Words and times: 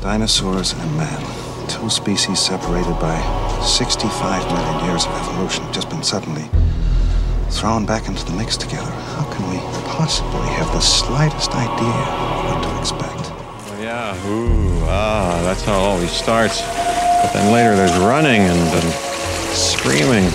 Dinosaurs 0.00 0.72
and 0.72 0.96
man, 0.96 1.68
two 1.68 1.88
species 1.90 2.38
separated 2.38 2.92
by 3.00 3.16
65 3.62 4.46
million 4.52 4.84
years 4.84 5.06
of 5.06 5.12
evolution, 5.20 5.64
have 5.64 5.74
just 5.74 5.88
been 5.88 6.02
suddenly 6.02 6.44
thrown 7.50 7.86
back 7.86 8.06
into 8.06 8.24
the 8.26 8.32
mix 8.32 8.56
together. 8.56 8.90
How 8.90 9.24
can 9.32 9.48
we 9.50 9.56
possibly 9.88 10.46
have 10.54 10.70
the 10.72 10.80
slightest 10.80 11.50
idea 11.52 11.92
what 12.44 12.62
to 12.62 12.78
expect? 12.78 13.32
Oh, 13.32 13.78
yeah, 13.80 14.28
ooh, 14.28 14.84
ah, 14.84 15.40
that's 15.42 15.62
how 15.62 15.72
it 15.72 15.82
always 15.82 16.10
starts. 16.10 16.60
But 16.60 17.32
then 17.32 17.52
later 17.52 17.74
there's 17.74 17.96
running 17.98 18.42
and 18.42 18.60
then 18.72 18.92
screaming. 19.54 20.30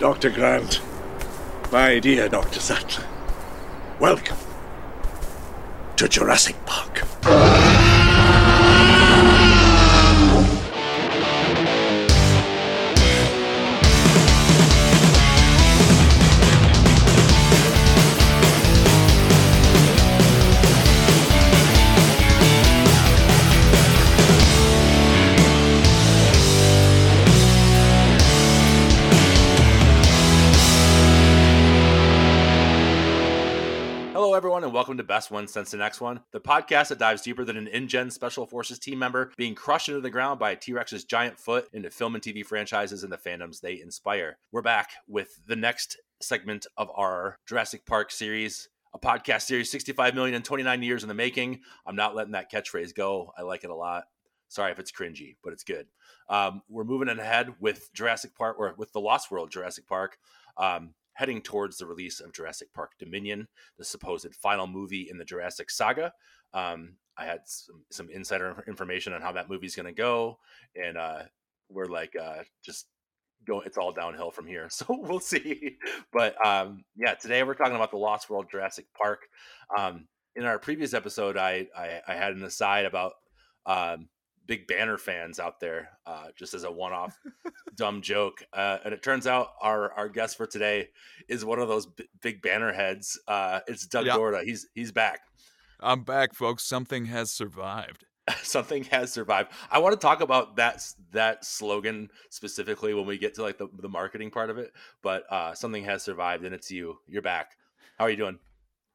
Dr. 0.00 0.30
Grant, 0.30 0.80
my 1.70 1.98
dear 1.98 2.28
Dr. 2.28 2.58
Sattler, 2.58 3.06
welcome 4.00 4.38
to 5.96 6.08
Jurassic 6.08 6.56
Park. 6.64 7.47
Welcome 34.78 34.96
to 34.96 35.02
Best 35.02 35.32
One 35.32 35.48
Since 35.48 35.72
the 35.72 35.76
Next 35.76 36.00
One, 36.00 36.20
the 36.30 36.40
podcast 36.40 36.90
that 36.90 37.00
dives 37.00 37.22
deeper 37.22 37.44
than 37.44 37.56
an 37.56 37.66
InGen 37.66 38.12
Special 38.12 38.46
Forces 38.46 38.78
team 38.78 39.00
member 39.00 39.32
being 39.36 39.56
crushed 39.56 39.88
into 39.88 40.00
the 40.00 40.08
ground 40.08 40.38
by 40.38 40.52
a 40.52 40.56
T 40.56 40.72
Rex's 40.72 41.02
giant 41.02 41.36
foot 41.36 41.68
into 41.72 41.90
film 41.90 42.14
and 42.14 42.22
TV 42.22 42.46
franchises 42.46 43.02
and 43.02 43.12
the 43.12 43.16
fandoms 43.16 43.60
they 43.60 43.80
inspire. 43.80 44.38
We're 44.52 44.62
back 44.62 44.90
with 45.08 45.40
the 45.48 45.56
next 45.56 45.98
segment 46.20 46.68
of 46.76 46.92
our 46.94 47.40
Jurassic 47.44 47.86
Park 47.86 48.12
series, 48.12 48.68
a 48.94 49.00
podcast 49.00 49.42
series 49.42 49.68
65 49.68 50.14
million 50.14 50.36
and 50.36 50.44
29 50.44 50.80
years 50.84 51.02
in 51.02 51.08
the 51.08 51.14
making. 51.14 51.58
I'm 51.84 51.96
not 51.96 52.14
letting 52.14 52.34
that 52.34 52.48
catchphrase 52.48 52.94
go. 52.94 53.32
I 53.36 53.42
like 53.42 53.64
it 53.64 53.70
a 53.70 53.74
lot. 53.74 54.04
Sorry 54.46 54.70
if 54.70 54.78
it's 54.78 54.92
cringy, 54.92 55.34
but 55.42 55.52
it's 55.52 55.64
good. 55.64 55.88
Um, 56.28 56.62
we're 56.68 56.84
moving 56.84 57.08
ahead 57.08 57.52
with 57.58 57.92
Jurassic 57.94 58.36
Park, 58.36 58.60
or 58.60 58.76
with 58.78 58.92
the 58.92 59.00
Lost 59.00 59.32
World 59.32 59.50
Jurassic 59.50 59.88
Park. 59.88 60.18
Um, 60.56 60.94
heading 61.18 61.42
towards 61.42 61.76
the 61.76 61.86
release 61.86 62.20
of 62.20 62.32
Jurassic 62.32 62.72
Park 62.72 62.92
Dominion, 62.96 63.48
the 63.76 63.84
supposed 63.84 64.32
final 64.36 64.68
movie 64.68 65.08
in 65.10 65.18
the 65.18 65.24
Jurassic 65.24 65.68
saga. 65.68 66.12
Um, 66.54 66.92
I 67.16 67.24
had 67.24 67.40
some, 67.44 67.82
some 67.90 68.08
insider 68.08 68.62
information 68.68 69.12
on 69.12 69.20
how 69.20 69.32
that 69.32 69.50
movie's 69.50 69.74
going 69.74 69.86
to 69.86 69.92
go, 69.92 70.38
and 70.76 70.96
uh, 70.96 71.22
we're 71.68 71.86
like 71.86 72.14
uh, 72.14 72.44
just 72.64 72.86
go. 73.44 73.60
It's 73.62 73.76
all 73.76 73.90
downhill 73.90 74.30
from 74.30 74.46
here, 74.46 74.68
so 74.70 74.86
we'll 74.88 75.18
see. 75.18 75.78
But 76.12 76.36
um, 76.46 76.84
yeah, 76.96 77.14
today 77.14 77.42
we're 77.42 77.54
talking 77.54 77.74
about 77.74 77.90
the 77.90 77.98
Lost 77.98 78.30
World 78.30 78.46
Jurassic 78.48 78.86
Park. 78.96 79.22
Um, 79.76 80.06
in 80.36 80.44
our 80.44 80.60
previous 80.60 80.94
episode, 80.94 81.36
I, 81.36 81.66
I, 81.76 82.00
I 82.06 82.14
had 82.14 82.32
an 82.32 82.44
aside 82.44 82.84
about 82.84 83.14
um, 83.66 84.08
big 84.48 84.66
banner 84.66 84.98
fans 84.98 85.38
out 85.38 85.60
there, 85.60 85.90
uh, 86.06 86.28
just 86.36 86.54
as 86.54 86.64
a 86.64 86.70
one-off 86.72 87.16
dumb 87.76 88.02
joke. 88.02 88.42
Uh, 88.52 88.78
and 88.84 88.92
it 88.92 89.02
turns 89.04 89.28
out 89.28 89.50
our 89.62 89.92
our 89.92 90.08
guest 90.08 90.36
for 90.36 90.46
today 90.46 90.88
is 91.28 91.44
one 91.44 91.60
of 91.60 91.68
those 91.68 91.86
b- 91.86 92.08
big 92.20 92.42
banner 92.42 92.72
heads. 92.72 93.16
Uh, 93.28 93.60
it's 93.68 93.86
Doug 93.86 94.06
Yeah. 94.06 94.16
Dorda. 94.16 94.42
He's 94.42 94.66
he's 94.74 94.90
back. 94.90 95.20
I'm 95.78 96.02
back, 96.02 96.34
folks. 96.34 96.64
Something 96.64 97.04
has 97.04 97.30
survived. 97.30 98.04
Something 98.42 98.84
has 98.84 99.12
survived. 99.12 99.52
I 99.70 99.78
want 99.78 99.92
to 99.92 100.04
talk 100.04 100.20
about 100.20 100.56
that 100.56 100.84
that 101.12 101.44
slogan 101.44 102.10
specifically 102.30 102.92
when 102.94 103.06
we 103.06 103.16
get 103.16 103.34
to 103.34 103.42
like 103.42 103.58
the, 103.58 103.68
the 103.78 103.88
marketing 103.88 104.30
part 104.30 104.50
of 104.50 104.58
it. 104.58 104.72
But 105.02 105.24
uh, 105.30 105.54
something 105.54 105.84
has 105.84 106.02
survived, 106.02 106.44
and 106.44 106.54
it's 106.54 106.70
you. 106.70 106.98
You're 107.06 107.22
back. 107.22 107.52
How 107.96 108.04
are 108.06 108.10
you 108.10 108.16
doing? 108.16 108.38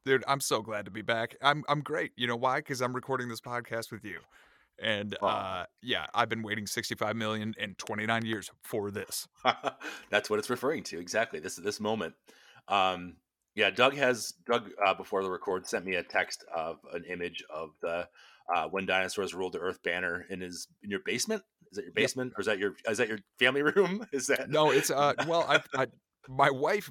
Dude, 0.04 0.22
I'm 0.28 0.40
so 0.40 0.60
glad 0.60 0.84
to 0.84 0.90
be 0.90 1.02
back. 1.02 1.36
I'm 1.40 1.64
I'm 1.68 1.80
great. 1.80 2.12
You 2.16 2.26
know 2.26 2.36
why? 2.36 2.58
Because 2.58 2.82
I'm 2.82 2.92
recording 2.94 3.28
this 3.28 3.40
podcast 3.40 3.90
with 3.90 4.04
you. 4.04 4.18
And 4.82 5.16
uh 5.22 5.64
yeah, 5.82 6.06
I've 6.14 6.28
been 6.28 6.42
waiting 6.42 6.66
65 6.66 7.14
million 7.16 7.54
and 7.58 7.78
29 7.78 8.24
years 8.26 8.50
for 8.62 8.90
this. 8.90 9.28
That's 10.10 10.28
what 10.28 10.38
it's 10.38 10.50
referring 10.50 10.82
to. 10.84 10.98
Exactly. 10.98 11.38
This 11.40 11.58
is 11.58 11.64
this 11.64 11.80
moment. 11.80 12.14
Um, 12.68 13.16
yeah, 13.54 13.70
Doug 13.70 13.94
has 13.94 14.32
Doug 14.46 14.70
uh, 14.84 14.94
before 14.94 15.22
the 15.22 15.30
record 15.30 15.66
sent 15.66 15.84
me 15.84 15.94
a 15.94 16.02
text 16.02 16.44
of 16.54 16.78
an 16.92 17.04
image 17.04 17.44
of 17.48 17.70
the 17.80 18.08
uh, 18.54 18.66
when 18.68 18.84
dinosaurs 18.84 19.32
ruled 19.32 19.52
the 19.52 19.60
Earth 19.60 19.82
banner 19.82 20.26
in 20.28 20.40
his 20.40 20.66
in 20.82 20.90
your 20.90 21.00
basement. 21.04 21.42
Is 21.70 21.76
that 21.76 21.82
your 21.82 21.90
Yep. 21.90 21.94
basement 21.94 22.32
or 22.36 22.40
is 22.40 22.46
that 22.46 22.58
your 22.58 22.74
is 22.88 22.98
that 22.98 23.08
your 23.08 23.18
family 23.38 23.62
room? 23.76 24.06
Is 24.12 24.26
that 24.26 24.50
No, 24.50 24.70
it's 24.70 24.90
uh 24.90 25.12
well, 25.28 25.44
I, 25.48 25.60
I 25.76 25.86
my 26.28 26.50
wife 26.50 26.90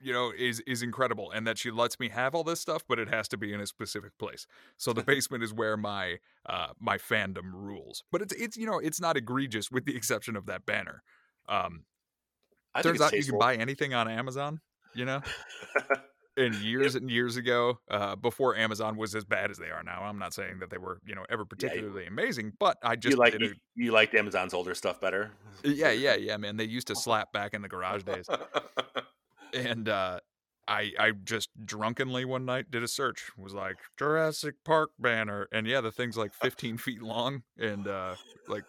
you 0.00 0.12
know 0.12 0.32
is 0.36 0.60
is 0.66 0.82
incredible 0.82 1.30
and 1.30 1.46
that 1.46 1.58
she 1.58 1.70
lets 1.70 1.98
me 2.00 2.08
have 2.08 2.34
all 2.34 2.44
this 2.44 2.60
stuff 2.60 2.82
but 2.88 2.98
it 2.98 3.08
has 3.08 3.28
to 3.28 3.36
be 3.36 3.52
in 3.52 3.60
a 3.60 3.66
specific 3.66 4.16
place 4.18 4.46
so 4.76 4.92
the 4.92 5.02
basement 5.06 5.42
is 5.42 5.52
where 5.52 5.76
my 5.76 6.18
uh 6.46 6.68
my 6.78 6.96
fandom 6.96 7.52
rules 7.52 8.02
but 8.10 8.22
it's 8.22 8.32
it's 8.34 8.56
you 8.56 8.66
know 8.66 8.78
it's 8.78 9.00
not 9.00 9.16
egregious 9.16 9.70
with 9.70 9.84
the 9.84 9.96
exception 9.96 10.36
of 10.36 10.46
that 10.46 10.66
banner 10.66 11.02
um 11.48 11.84
I 12.74 12.82
turns 12.82 13.00
out 13.00 13.12
you 13.12 13.24
can 13.24 13.38
buy 13.38 13.56
anything 13.56 13.94
on 13.94 14.08
amazon 14.08 14.60
you 14.94 15.04
know 15.04 15.20
and 16.36 16.54
years 16.56 16.94
and 16.94 17.10
years 17.10 17.36
ago, 17.36 17.78
uh, 17.90 18.16
before 18.16 18.56
Amazon 18.56 18.96
was 18.96 19.14
as 19.14 19.24
bad 19.24 19.50
as 19.50 19.58
they 19.58 19.70
are 19.70 19.82
now. 19.82 20.02
I'm 20.02 20.18
not 20.18 20.34
saying 20.34 20.60
that 20.60 20.70
they 20.70 20.78
were, 20.78 21.00
you 21.04 21.14
know, 21.14 21.24
ever 21.28 21.44
particularly 21.44 22.06
amazing, 22.06 22.52
but 22.58 22.78
I 22.82 22.96
just 22.96 23.16
you 23.16 23.18
like 23.18 23.38
you, 23.38 23.54
you 23.74 23.92
liked 23.92 24.14
Amazon's 24.14 24.54
older 24.54 24.74
stuff 24.74 25.00
better. 25.00 25.30
yeah, 25.62 25.90
yeah, 25.90 26.14
yeah, 26.14 26.36
man. 26.36 26.56
They 26.56 26.64
used 26.64 26.86
to 26.88 26.96
slap 26.96 27.32
back 27.32 27.54
in 27.54 27.62
the 27.62 27.68
garage 27.68 28.04
days, 28.04 28.26
and 29.54 29.88
uh, 29.88 30.20
I 30.68 30.92
I 30.98 31.12
just 31.24 31.50
drunkenly 31.64 32.24
one 32.24 32.44
night 32.44 32.70
did 32.70 32.82
a 32.82 32.88
search. 32.88 33.30
Was 33.36 33.54
like 33.54 33.76
Jurassic 33.98 34.56
Park 34.64 34.90
banner, 34.98 35.48
and 35.52 35.66
yeah, 35.66 35.80
the 35.80 35.92
thing's 35.92 36.16
like 36.16 36.32
15 36.42 36.76
feet 36.78 37.02
long 37.02 37.42
and 37.58 37.86
uh, 37.88 38.14
like 38.48 38.64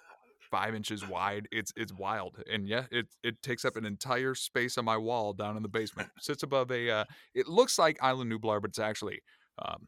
five 0.50 0.74
inches 0.76 1.08
wide. 1.08 1.48
It's 1.52 1.72
it's 1.76 1.94
wild, 1.94 2.44
and 2.52 2.68
yeah, 2.68 2.86
it 2.92 3.08
it 3.24 3.42
takes 3.42 3.66
up 3.66 3.76
an 3.76 3.86
entire 3.86 4.36
space 4.36 4.78
on 4.78 4.86
my 4.86 4.98
wall 4.98 5.34
down 5.34 5.58
in 5.58 5.64
the 5.64 5.70
basement. 5.70 6.10
Sits 6.20 6.44
above 6.44 6.72
a. 6.72 6.90
Uh, 6.90 7.06
it 7.34 7.48
looks 7.48 7.78
like 7.80 7.98
Island 8.02 8.32
Nublar, 8.32 8.62
but 8.62 8.70
it's 8.70 8.80
actually 8.80 9.22
um, 9.60 9.88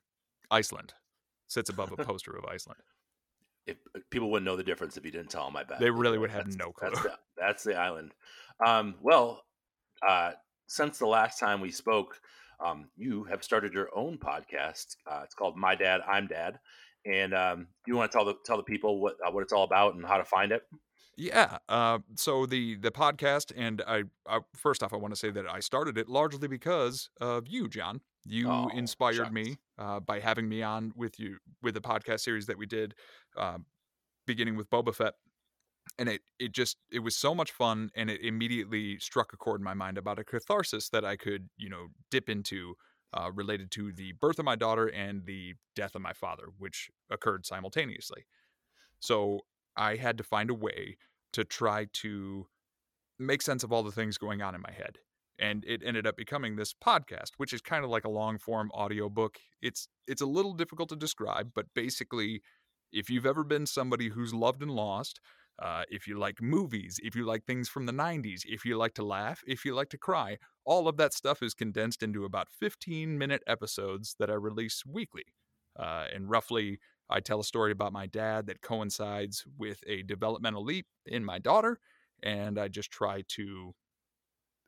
Iceland. 0.51 0.93
Sits 1.47 1.69
above 1.69 1.91
a 1.91 1.97
poster 2.03 2.31
of 2.35 2.45
Iceland. 2.45 2.79
if 3.67 3.77
people 4.09 4.31
wouldn't 4.31 4.45
know 4.45 4.55
the 4.55 4.63
difference 4.63 4.97
if 4.97 5.05
you 5.05 5.11
didn't 5.11 5.29
tell 5.29 5.45
them. 5.45 5.55
I 5.55 5.63
bet 5.63 5.79
They 5.79 5.89
really 5.91 6.17
would 6.17 6.31
have 6.31 6.45
that's- 6.49 6.55
no 6.57 6.73
That's 6.81 6.99
clue. 6.99 7.09
the, 7.11 7.17
that's 7.37 7.63
the 7.63 7.75
island. 7.75 8.11
Um, 8.65 8.95
well, 9.01 9.43
uh, 10.07 10.31
since 10.67 10.97
the 10.99 11.07
last 11.07 11.39
time 11.39 11.61
we 11.61 11.71
spoke, 11.71 12.19
um, 12.63 12.89
you 12.95 13.23
have 13.25 13.43
started 13.43 13.73
your 13.73 13.89
own 13.95 14.17
podcast. 14.17 14.95
Uh, 15.09 15.21
it's 15.23 15.35
called 15.35 15.57
My 15.57 15.75
Dad, 15.75 16.01
I'm 16.07 16.27
Dad. 16.27 16.59
And 17.05 17.33
um, 17.33 17.67
you 17.85 17.95
want 17.95 18.11
to 18.11 18.17
tell 18.17 18.25
the 18.25 18.35
tell 18.45 18.55
the 18.57 18.63
people 18.63 19.01
what 19.01 19.15
uh, 19.25 19.31
what 19.31 19.41
it's 19.43 19.51
all 19.51 19.63
about 19.63 19.95
and 19.95 20.05
how 20.05 20.17
to 20.17 20.23
find 20.25 20.51
it? 20.53 20.61
Yeah. 21.17 21.57
Uh, 21.67 21.99
so 22.15 22.45
the 22.45 22.75
the 22.75 22.91
podcast, 22.91 23.51
and 23.57 23.81
I, 23.85 24.03
I 24.27 24.39
first 24.55 24.81
off, 24.81 24.93
I 24.93 24.95
want 24.97 25.13
to 25.13 25.19
say 25.19 25.29
that 25.31 25.45
I 25.49 25.59
started 25.59 25.97
it 25.97 26.07
largely 26.07 26.47
because 26.47 27.09
of 27.19 27.45
you, 27.47 27.67
John. 27.67 27.99
You 28.25 28.49
Oh, 28.49 28.69
inspired 28.73 29.15
shucks. 29.17 29.31
me 29.33 29.57
uh, 29.77 29.99
by 29.99 30.21
having 30.21 30.47
me 30.47 30.63
on 30.63 30.93
with 30.95 31.19
you 31.19 31.39
with 31.61 31.73
the 31.73 31.81
podcast 31.81 32.21
series 32.21 32.45
that 32.45 32.57
we 32.57 32.65
did, 32.65 32.95
uh, 33.35 33.57
beginning 34.25 34.55
with 34.55 34.69
Boba 34.69 34.95
Fett, 34.95 35.15
and 35.97 36.09
it 36.09 36.21
it 36.39 36.51
just 36.51 36.77
it 36.91 36.99
was 36.99 37.15
so 37.15 37.35
much 37.35 37.51
fun, 37.51 37.89
and 37.95 38.09
it 38.09 38.21
immediately 38.21 38.97
struck 38.99 39.33
a 39.33 39.37
chord 39.37 39.61
in 39.61 39.65
my 39.65 39.73
mind 39.73 39.97
about 39.97 40.19
a 40.19 40.23
catharsis 40.23 40.89
that 40.89 41.05
I 41.05 41.15
could 41.15 41.49
you 41.57 41.69
know 41.69 41.87
dip 42.11 42.29
into. 42.29 42.75
Uh, 43.15 43.29
related 43.31 43.69
to 43.69 43.91
the 43.91 44.11
birth 44.13 44.39
of 44.39 44.45
my 44.45 44.55
daughter 44.55 44.87
and 44.87 45.27
the 45.27 45.53
death 45.75 45.93
of 45.93 46.01
my 46.01 46.13
father, 46.13 46.45
which 46.57 46.89
occurred 47.11 47.45
simultaneously. 47.45 48.25
So 48.99 49.41
I 49.77 49.97
had 49.97 50.17
to 50.17 50.23
find 50.23 50.49
a 50.49 50.55
way 50.55 50.97
to 51.33 51.43
try 51.43 51.85
to 51.93 52.47
make 53.19 53.41
sense 53.41 53.63
of 53.63 53.71
all 53.71 53.83
the 53.83 53.91
things 53.91 54.17
going 54.17 54.41
on 54.41 54.55
in 54.55 54.61
my 54.61 54.71
head. 54.71 54.99
And 55.39 55.65
it 55.65 55.81
ended 55.83 56.05
up 56.05 56.15
becoming 56.15 56.55
this 56.55 56.73
podcast, 56.73 57.31
which 57.37 57.53
is 57.53 57.61
kind 57.61 57.83
of 57.83 57.89
like 57.89 58.05
a 58.05 58.09
long 58.09 58.37
form 58.37 58.71
audiobook. 58.71 59.37
It's 59.61 59.87
it's 60.07 60.21
a 60.21 60.27
little 60.27 60.53
difficult 60.53 60.89
to 60.89 60.95
describe, 60.95 61.51
but 61.55 61.65
basically, 61.73 62.41
if 62.91 63.09
you've 63.09 63.25
ever 63.25 63.43
been 63.43 63.65
somebody 63.65 64.09
who's 64.09 64.33
loved 64.33 64.61
and 64.61 64.71
lost, 64.71 65.19
uh, 65.63 65.83
if 65.89 66.07
you 66.07 66.19
like 66.19 66.41
movies, 66.41 66.99
if 67.03 67.15
you 67.15 67.25
like 67.25 67.45
things 67.45 67.69
from 67.69 67.85
the 67.85 67.93
90s, 67.93 68.43
if 68.45 68.65
you 68.65 68.77
like 68.77 68.93
to 68.95 69.03
laugh, 69.03 69.41
if 69.47 69.63
you 69.63 69.73
like 69.73 69.89
to 69.89 69.97
cry, 69.97 70.37
all 70.65 70.89
of 70.89 70.97
that 70.97 71.13
stuff 71.13 71.41
is 71.41 71.53
condensed 71.53 72.03
into 72.03 72.25
about 72.25 72.49
15 72.49 73.17
minute 73.17 73.41
episodes 73.47 74.15
that 74.19 74.29
I 74.29 74.33
release 74.33 74.83
weekly. 74.85 75.23
Uh, 75.79 76.05
and 76.13 76.29
roughly, 76.29 76.79
I 77.09 77.21
tell 77.21 77.39
a 77.39 77.45
story 77.45 77.71
about 77.71 77.93
my 77.93 78.07
dad 78.07 78.45
that 78.47 78.61
coincides 78.61 79.45
with 79.57 79.79
a 79.87 80.03
developmental 80.03 80.65
leap 80.65 80.85
in 81.05 81.23
my 81.23 81.39
daughter, 81.39 81.79
and 82.21 82.59
I 82.59 82.67
just 82.67 82.91
try 82.91 83.23
to 83.29 83.73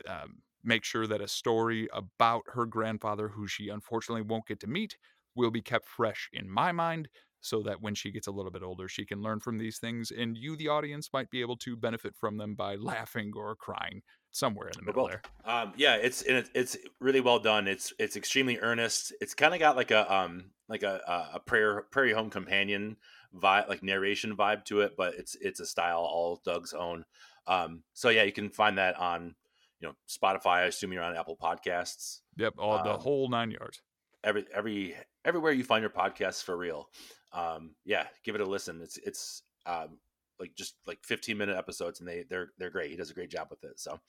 um, 0.07 0.37
make 0.63 0.85
sure 0.85 1.07
that 1.07 1.21
a 1.21 1.27
story 1.27 1.89
about 1.93 2.43
her 2.47 2.65
grandfather, 2.65 3.27
who 3.27 3.47
she 3.47 3.67
unfortunately 3.67 4.21
won't 4.21 4.47
get 4.47 4.61
to 4.61 4.67
meet, 4.67 4.97
will 5.35 5.51
be 5.51 5.61
kept 5.61 5.87
fresh 5.87 6.29
in 6.31 6.49
my 6.49 6.71
mind 6.71 7.09
so 7.45 7.61
that 7.63 7.81
when 7.81 7.95
she 7.95 8.11
gets 8.11 8.27
a 8.27 8.31
little 8.31 8.51
bit 8.51 8.63
older, 8.63 8.87
she 8.87 9.05
can 9.05 9.21
learn 9.21 9.39
from 9.39 9.57
these 9.57 9.77
things, 9.79 10.11
and 10.11 10.37
you, 10.37 10.55
the 10.55 10.67
audience, 10.67 11.09
might 11.13 11.29
be 11.29 11.41
able 11.41 11.57
to 11.57 11.75
benefit 11.77 12.15
from 12.15 12.37
them 12.37 12.55
by 12.55 12.75
laughing 12.75 13.31
or 13.35 13.55
crying 13.55 14.01
somewhere 14.31 14.67
in 14.67 14.75
the 14.77 14.83
middle 14.83 15.07
there. 15.07 15.21
Um, 15.45 15.73
yeah, 15.77 15.95
it's 15.95 16.21
and 16.23 16.49
it's 16.53 16.75
really 16.99 17.21
well 17.21 17.39
done. 17.39 17.67
It's 17.67 17.93
it's 17.99 18.15
extremely 18.15 18.59
earnest. 18.59 19.13
It's 19.21 19.33
kind 19.33 19.53
of 19.53 19.59
got 19.59 19.75
like 19.75 19.91
a 19.91 20.11
um 20.13 20.51
like 20.67 20.83
a 20.83 21.29
a 21.33 21.39
prayer 21.39 21.83
prairie 21.91 22.13
home 22.13 22.29
companion 22.29 22.97
vibe, 23.33 23.69
like 23.69 23.83
narration 23.83 24.35
vibe 24.35 24.65
to 24.65 24.81
it, 24.81 24.93
but 24.97 25.13
it's 25.15 25.35
it's 25.39 25.59
a 25.59 25.65
style 25.65 25.99
all 25.99 26.41
Doug's 26.43 26.73
own. 26.73 27.05
Um, 27.47 27.83
so 27.93 28.09
yeah, 28.09 28.23
you 28.23 28.31
can 28.31 28.49
find 28.49 28.77
that 28.77 28.97
on 28.97 29.35
you 29.79 29.87
know 29.87 29.93
Spotify. 30.09 30.47
I 30.47 30.63
assume 30.63 30.93
you're 30.93 31.03
on 31.03 31.15
Apple 31.15 31.37
Podcasts. 31.37 32.21
Yep, 32.37 32.55
all 32.57 32.83
the 32.83 32.93
Um, 32.93 32.99
whole 32.99 33.29
nine 33.29 33.51
yards. 33.51 33.81
Every 34.23 34.45
every 34.51 34.95
everywhere 35.23 35.51
you 35.51 35.63
find 35.63 35.81
your 35.83 35.91
podcasts 35.91 36.43
for 36.43 36.57
real. 36.57 36.89
Um, 37.35 37.71
yeah, 37.83 38.07
give 38.23 38.35
it 38.35 38.41
a 38.41 38.45
listen. 38.45 38.79
It's 38.81 38.97
it's 38.97 39.43
um, 39.65 39.97
like 40.39 40.55
just 40.55 40.75
like 40.87 40.99
15 41.03 41.37
minute 41.37 41.57
episodes, 41.57 41.99
and 41.99 42.07
they 42.07 42.23
they're 42.29 42.51
they're 42.57 42.69
great. 42.69 42.89
He 42.89 42.97
does 42.97 43.11
a 43.11 43.15
great 43.15 43.29
job 43.29 43.47
with 43.49 43.63
it. 43.63 43.79
So 43.79 43.99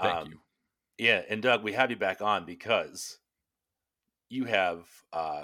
Thank 0.00 0.16
um, 0.16 0.28
you. 0.30 0.38
Yeah, 0.98 1.22
and 1.28 1.42
Doug, 1.42 1.62
we 1.62 1.72
have 1.72 1.90
you 1.90 1.96
back 1.96 2.22
on 2.22 2.44
because 2.44 3.18
you 4.28 4.44
have 4.44 4.86
uh, 5.12 5.42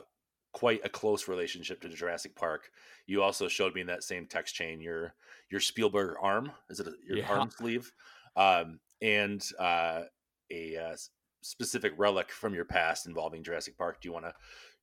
quite 0.53 0.81
a 0.85 0.89
close 0.89 1.29
relationship 1.29 1.81
to 1.83 1.89
Jurassic 1.89 2.35
Park. 2.35 2.71
You 3.07 3.23
also 3.23 3.49
showed 3.49 3.75
me 3.75 3.81
in 3.83 3.87
that 3.89 4.05
same 4.05 4.27
text 4.27 4.55
chain 4.55 4.81
your 4.81 5.15
your 5.51 5.61
Spielberg 5.61 6.17
arm. 6.21 6.53
Is 6.71 6.81
it 6.81 6.87
a, 6.87 6.93
your 7.07 7.19
Yeah. 7.19 7.29
arm 7.29 7.51
sleeve? 7.51 7.93
Um, 8.37 8.81
and 9.01 9.47
uh, 9.59 10.03
a 10.51 10.77
uh, 10.77 10.97
specific 11.43 11.93
relic 11.97 12.31
from 12.31 12.55
your 12.55 12.65
past 12.65 13.07
involving 13.07 13.43
Jurassic 13.43 13.77
Park. 13.77 14.01
Do 14.01 14.09
you 14.09 14.13
want 14.13 14.25
to 14.27 14.35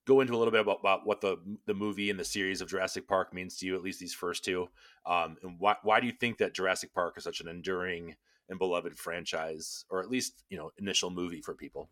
go 0.06 0.22
into 0.22 0.34
a 0.34 0.38
little 0.38 0.52
bit 0.52 0.62
about, 0.62 0.80
about 0.80 1.06
what 1.06 1.22
the 1.22 1.38
the 1.66 1.74
movie 1.74 2.10
and 2.10 2.20
the 2.20 2.26
series 2.26 2.62
of 2.62 2.70
Jurassic 2.70 3.08
Park 3.08 3.34
means 3.34 3.58
to 3.58 3.66
you? 3.66 3.76
At 3.76 3.84
least 3.84 4.00
these 4.00 4.14
first 4.14 4.44
two, 4.44 4.70
um, 5.06 5.38
and 5.44 5.56
why 5.60 5.76
why 5.84 6.00
do 6.00 6.08
you 6.08 6.14
think 6.14 6.38
that 6.38 6.54
Jurassic 6.54 6.94
Park 6.94 7.18
is 7.18 7.24
such 7.24 7.42
an 7.42 7.48
enduring 7.48 8.16
and 8.50 8.58
beloved 8.58 8.98
franchise, 8.98 9.86
or 9.90 10.02
at 10.02 10.10
least 10.10 10.44
you 10.50 10.58
know 10.58 10.72
initial 10.78 11.10
movie 11.10 11.42
for 11.42 11.54
people? 11.54 11.90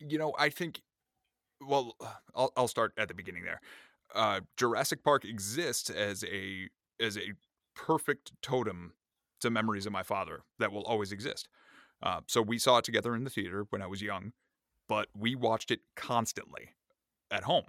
you 0.00 0.18
know, 0.18 0.34
I 0.38 0.48
think. 0.48 0.82
Well, 1.60 1.94
I'll 2.34 2.52
I'll 2.56 2.68
start 2.68 2.92
at 2.96 3.08
the 3.08 3.14
beginning 3.14 3.44
there. 3.44 3.60
Uh, 4.14 4.40
Jurassic 4.56 5.04
Park 5.04 5.24
exists 5.24 5.90
as 5.90 6.24
a 6.24 6.68
as 7.00 7.16
a 7.16 7.34
perfect 7.76 8.32
totem 8.42 8.94
to 9.40 9.50
memories 9.50 9.86
of 9.86 9.92
my 9.92 10.02
father 10.02 10.42
that 10.58 10.72
will 10.72 10.84
always 10.84 11.12
exist. 11.12 11.48
Uh, 12.02 12.20
so 12.26 12.40
we 12.40 12.58
saw 12.58 12.78
it 12.78 12.84
together 12.84 13.14
in 13.14 13.24
the 13.24 13.30
theater 13.30 13.66
when 13.70 13.82
I 13.82 13.86
was 13.86 14.00
young, 14.00 14.32
but 14.90 15.06
we 15.16 15.36
watched 15.36 15.70
it 15.70 15.78
constantly 15.94 16.74
at 17.30 17.44
home. 17.44 17.62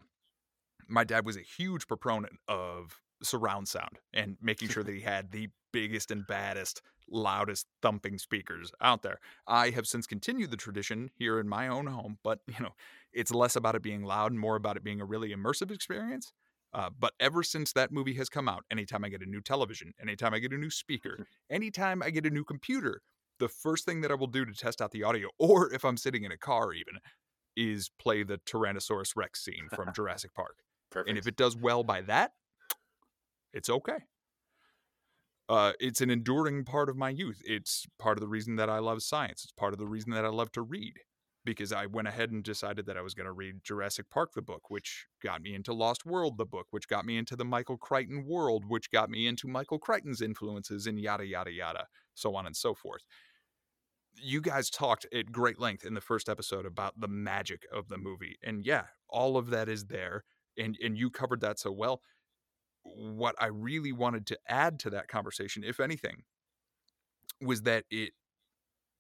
My 0.87 1.03
dad 1.03 1.23
was 1.23 1.37
a 1.37 1.41
huge 1.41 1.87
proponent 1.87 2.33
of 2.47 2.99
surround 3.21 3.67
sound 3.67 3.99
and 4.11 4.37
making 4.41 4.69
sure 4.69 4.81
that 4.81 4.91
he 4.91 5.01
had 5.01 5.31
the 5.31 5.47
biggest 5.71 6.09
and 6.09 6.25
baddest, 6.25 6.81
loudest 7.07 7.67
thumping 7.83 8.17
speakers 8.17 8.71
out 8.81 9.03
there. 9.03 9.19
I 9.45 9.69
have 9.69 9.85
since 9.85 10.07
continued 10.07 10.49
the 10.49 10.57
tradition 10.57 11.11
here 11.13 11.39
in 11.39 11.47
my 11.47 11.67
own 11.67 11.85
home, 11.85 12.17
but 12.23 12.39
you 12.47 12.59
know, 12.59 12.73
it's 13.13 13.31
less 13.31 13.55
about 13.55 13.75
it 13.75 13.83
being 13.83 14.03
loud 14.03 14.31
and 14.31 14.39
more 14.39 14.55
about 14.55 14.75
it 14.75 14.83
being 14.83 14.99
a 14.99 15.05
really 15.05 15.29
immersive 15.29 15.69
experience. 15.69 16.33
Uh, 16.73 16.89
but 16.97 17.13
ever 17.19 17.43
since 17.43 17.71
that 17.73 17.91
movie 17.91 18.15
has 18.15 18.29
come 18.29 18.49
out, 18.49 18.63
anytime 18.71 19.05
I 19.05 19.09
get 19.09 19.21
a 19.21 19.29
new 19.29 19.41
television, 19.41 19.93
anytime 20.01 20.33
I 20.33 20.39
get 20.39 20.53
a 20.53 20.57
new 20.57 20.71
speaker, 20.71 21.27
anytime 21.51 22.01
I 22.01 22.09
get 22.09 22.25
a 22.25 22.31
new 22.31 22.43
computer, 22.43 23.03
the 23.41 23.49
first 23.49 23.85
thing 23.85 24.01
that 24.01 24.11
I 24.11 24.15
will 24.15 24.27
do 24.27 24.45
to 24.45 24.53
test 24.53 24.81
out 24.81 24.91
the 24.91 25.03
audio, 25.03 25.29
or 25.39 25.73
if 25.73 25.83
I'm 25.83 25.97
sitting 25.97 26.23
in 26.23 26.31
a 26.31 26.37
car 26.37 26.73
even, 26.73 26.99
is 27.57 27.89
play 27.99 28.23
the 28.23 28.37
Tyrannosaurus 28.37 29.13
Rex 29.15 29.43
scene 29.43 29.67
from 29.75 29.91
Jurassic 29.95 30.33
Park. 30.33 30.57
Perfect. 30.91 31.09
And 31.09 31.17
if 31.17 31.27
it 31.27 31.35
does 31.35 31.57
well 31.57 31.83
by 31.83 32.01
that, 32.01 32.33
it's 33.51 33.69
okay. 33.69 33.97
Uh, 35.49 35.73
it's 35.79 36.01
an 36.01 36.11
enduring 36.11 36.63
part 36.63 36.87
of 36.87 36.95
my 36.95 37.09
youth. 37.09 37.41
It's 37.43 37.85
part 37.99 38.17
of 38.17 38.21
the 38.21 38.27
reason 38.27 38.55
that 38.57 38.69
I 38.69 38.77
love 38.77 39.01
science. 39.01 39.43
It's 39.43 39.51
part 39.51 39.73
of 39.73 39.79
the 39.79 39.87
reason 39.87 40.11
that 40.11 40.23
I 40.23 40.29
love 40.29 40.51
to 40.53 40.61
read 40.61 40.93
because 41.43 41.73
I 41.73 41.87
went 41.87 42.07
ahead 42.07 42.31
and 42.31 42.43
decided 42.43 42.85
that 42.85 42.97
I 42.97 43.01
was 43.01 43.15
going 43.15 43.25
to 43.25 43.31
read 43.31 43.63
Jurassic 43.63 44.09
Park, 44.11 44.33
the 44.33 44.43
book, 44.43 44.69
which 44.69 45.07
got 45.23 45.41
me 45.41 45.55
into 45.55 45.73
Lost 45.73 46.05
World, 46.05 46.37
the 46.37 46.45
book, 46.45 46.67
which 46.69 46.87
got 46.87 47.05
me 47.05 47.17
into 47.17 47.35
the 47.35 47.43
Michael 47.43 47.77
Crichton 47.77 48.25
world, 48.27 48.65
which 48.67 48.91
got 48.91 49.09
me 49.09 49.25
into 49.25 49.47
Michael 49.47 49.79
Crichton's 49.79 50.21
influences, 50.21 50.85
and 50.85 50.99
yada, 50.99 51.25
yada, 51.25 51.51
yada, 51.51 51.87
so 52.13 52.35
on 52.35 52.45
and 52.45 52.55
so 52.55 52.75
forth. 52.75 53.01
You 54.15 54.41
guys 54.41 54.69
talked 54.69 55.05
at 55.13 55.31
great 55.31 55.59
length 55.59 55.85
in 55.85 55.93
the 55.93 56.01
first 56.01 56.29
episode 56.29 56.65
about 56.65 56.99
the 56.99 57.07
magic 57.07 57.65
of 57.71 57.87
the 57.87 57.97
movie. 57.97 58.37
And 58.43 58.65
yeah, 58.65 58.87
all 59.09 59.37
of 59.37 59.49
that 59.49 59.69
is 59.69 59.85
there. 59.87 60.23
And, 60.57 60.77
and 60.83 60.97
you 60.97 61.09
covered 61.09 61.41
that 61.41 61.59
so 61.59 61.71
well 61.71 62.01
what 62.83 63.35
I 63.39 63.47
really 63.47 63.91
wanted 63.91 64.25
to 64.27 64.39
add 64.47 64.79
to 64.81 64.89
that 64.91 65.07
conversation, 65.07 65.63
if 65.63 65.79
anything, 65.79 66.23
was 67.39 67.63
that 67.63 67.85
it 67.89 68.13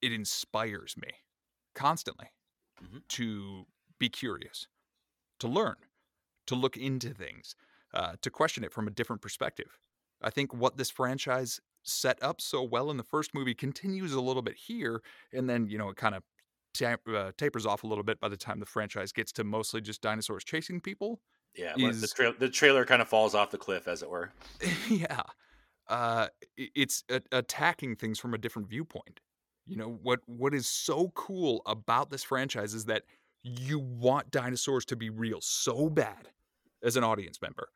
it 0.01 0.13
inspires 0.13 0.95
me 0.97 1.09
constantly 1.75 2.29
Mhm. 2.81 3.07
to 3.09 3.67
be 3.99 4.09
curious, 4.09 4.67
to 5.39 5.47
learn, 5.47 5.77
to 6.47 6.55
look 6.55 6.77
into 6.77 7.13
things, 7.13 7.55
uh, 7.93 8.17
to 8.21 8.31
question 8.31 8.63
it 8.63 8.73
from 8.73 8.87
a 8.87 8.91
different 8.91 9.21
perspective. 9.21 9.79
I 10.21 10.29
think 10.31 10.53
what 10.53 10.77
this 10.77 10.91
franchise 10.91 11.61
set 11.83 12.21
up 12.21 12.41
so 12.41 12.63
well 12.63 12.91
in 12.91 12.97
the 12.97 13.03
first 13.03 13.33
movie 13.33 13.53
continues 13.55 14.13
a 14.13 14.21
little 14.21 14.41
bit 14.41 14.55
here, 14.55 15.01
and 15.33 15.49
then 15.49 15.67
you 15.67 15.77
know 15.77 15.89
it 15.89 15.97
kind 15.97 16.15
of 16.15 16.23
ta- 16.73 16.97
uh, 17.13 17.31
tapers 17.37 17.65
off 17.65 17.83
a 17.83 17.87
little 17.87 18.03
bit 18.03 18.19
by 18.19 18.29
the 18.29 18.37
time 18.37 18.59
the 18.59 18.65
franchise 18.65 19.11
gets 19.11 19.31
to 19.33 19.43
mostly 19.43 19.81
just 19.81 20.01
dinosaurs 20.01 20.43
chasing 20.43 20.79
people. 20.81 21.21
yeah, 21.55 21.73
when 21.75 21.91
the, 21.99 22.03
is- 22.05 22.13
trail 22.13 22.33
the 22.37 22.49
trailer 22.49 22.85
kind 22.85 23.01
of 23.01 23.07
falls 23.09 23.35
off 23.35 23.51
the 23.51 23.57
cliff, 23.57 23.87
as 23.87 24.01
it 24.03 24.09
were. 24.09 24.31
yeah 24.89 25.21
uh 25.87 26.27
it's 26.57 27.03
a- 27.09 27.21
attacking 27.31 27.95
things 27.95 28.19
from 28.19 28.33
a 28.33 28.37
different 28.37 28.69
viewpoint 28.69 29.19
you 29.65 29.75
know 29.75 29.99
what 30.03 30.19
what 30.27 30.53
is 30.53 30.67
so 30.67 31.09
cool 31.15 31.61
about 31.65 32.09
this 32.11 32.23
franchise 32.23 32.73
is 32.75 32.85
that 32.85 33.03
you 33.43 33.79
want 33.79 34.29
dinosaurs 34.29 34.85
to 34.85 34.95
be 34.95 35.09
real 35.09 35.39
so 35.41 35.89
bad 35.89 36.29
as 36.83 36.95
an 36.95 37.03
audience 37.03 37.41
member 37.41 37.69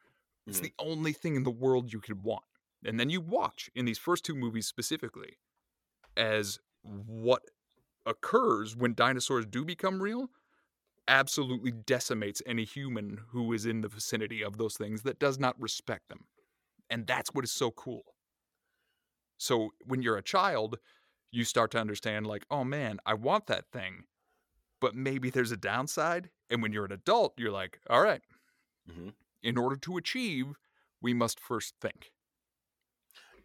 it's 0.48 0.60
Mhm. 0.60 0.64
the 0.64 0.74
only 0.80 1.14
thing 1.14 1.36
in 1.36 1.44
the 1.44 1.52
world 1.52 1.92
you 1.92 2.00
could 2.00 2.22
want 2.24 2.44
and 2.86 3.00
then 3.00 3.10
you 3.10 3.22
watch 3.22 3.70
in 3.76 3.86
these 3.86 3.98
first 3.98 4.26
two 4.26 4.36
movies 4.36 4.68
specifically 4.68 5.38
as 6.18 6.60
what 6.84 7.44
occurs 8.06 8.76
when 8.76 8.94
dinosaurs 8.96 9.46
do 9.46 9.66
become 9.66 10.02
real 10.02 10.30
absolutely 11.08 11.72
decimates 11.72 12.42
any 12.46 12.66
human 12.66 13.20
who 13.30 13.54
is 13.54 13.66
in 13.66 13.82
the 13.82 13.90
vicinity 13.90 14.44
of 14.44 14.58
those 14.58 14.78
things 14.78 15.04
that 15.04 15.20
does 15.20 15.40
not 15.40 15.60
respect 15.62 16.10
them 16.10 16.28
and 16.90 17.08
that's 17.08 17.32
what 17.34 17.46
is 17.46 17.52
so 17.52 17.72
cool. 17.72 18.04
So 19.38 19.72
when 19.84 20.02
you're 20.02 20.18
a 20.18 20.22
child, 20.24 20.80
you 21.32 21.44
start 21.46 21.72
to 21.72 21.80
understand, 21.80 22.28
like, 22.28 22.46
oh 22.50 22.64
man, 22.64 23.00
I 23.06 23.14
want 23.14 23.48
that 23.48 23.72
thing, 23.72 24.06
but 24.82 24.96
maybe 24.96 25.30
there's 25.32 25.52
a 25.54 25.58
downside. 25.58 26.32
And 26.50 26.62
when 26.62 26.74
you're 26.74 26.86
an 26.86 26.92
adult, 26.94 27.40
you're 27.40 27.52
like, 27.52 27.82
all 27.90 28.02
right, 28.02 28.24
Mhm. 28.86 29.10
in 29.42 29.58
order 29.58 29.78
to 29.78 29.96
achieve, 29.98 30.58
we 31.02 31.14
must 31.14 31.40
first 31.40 31.76
think. 31.80 32.12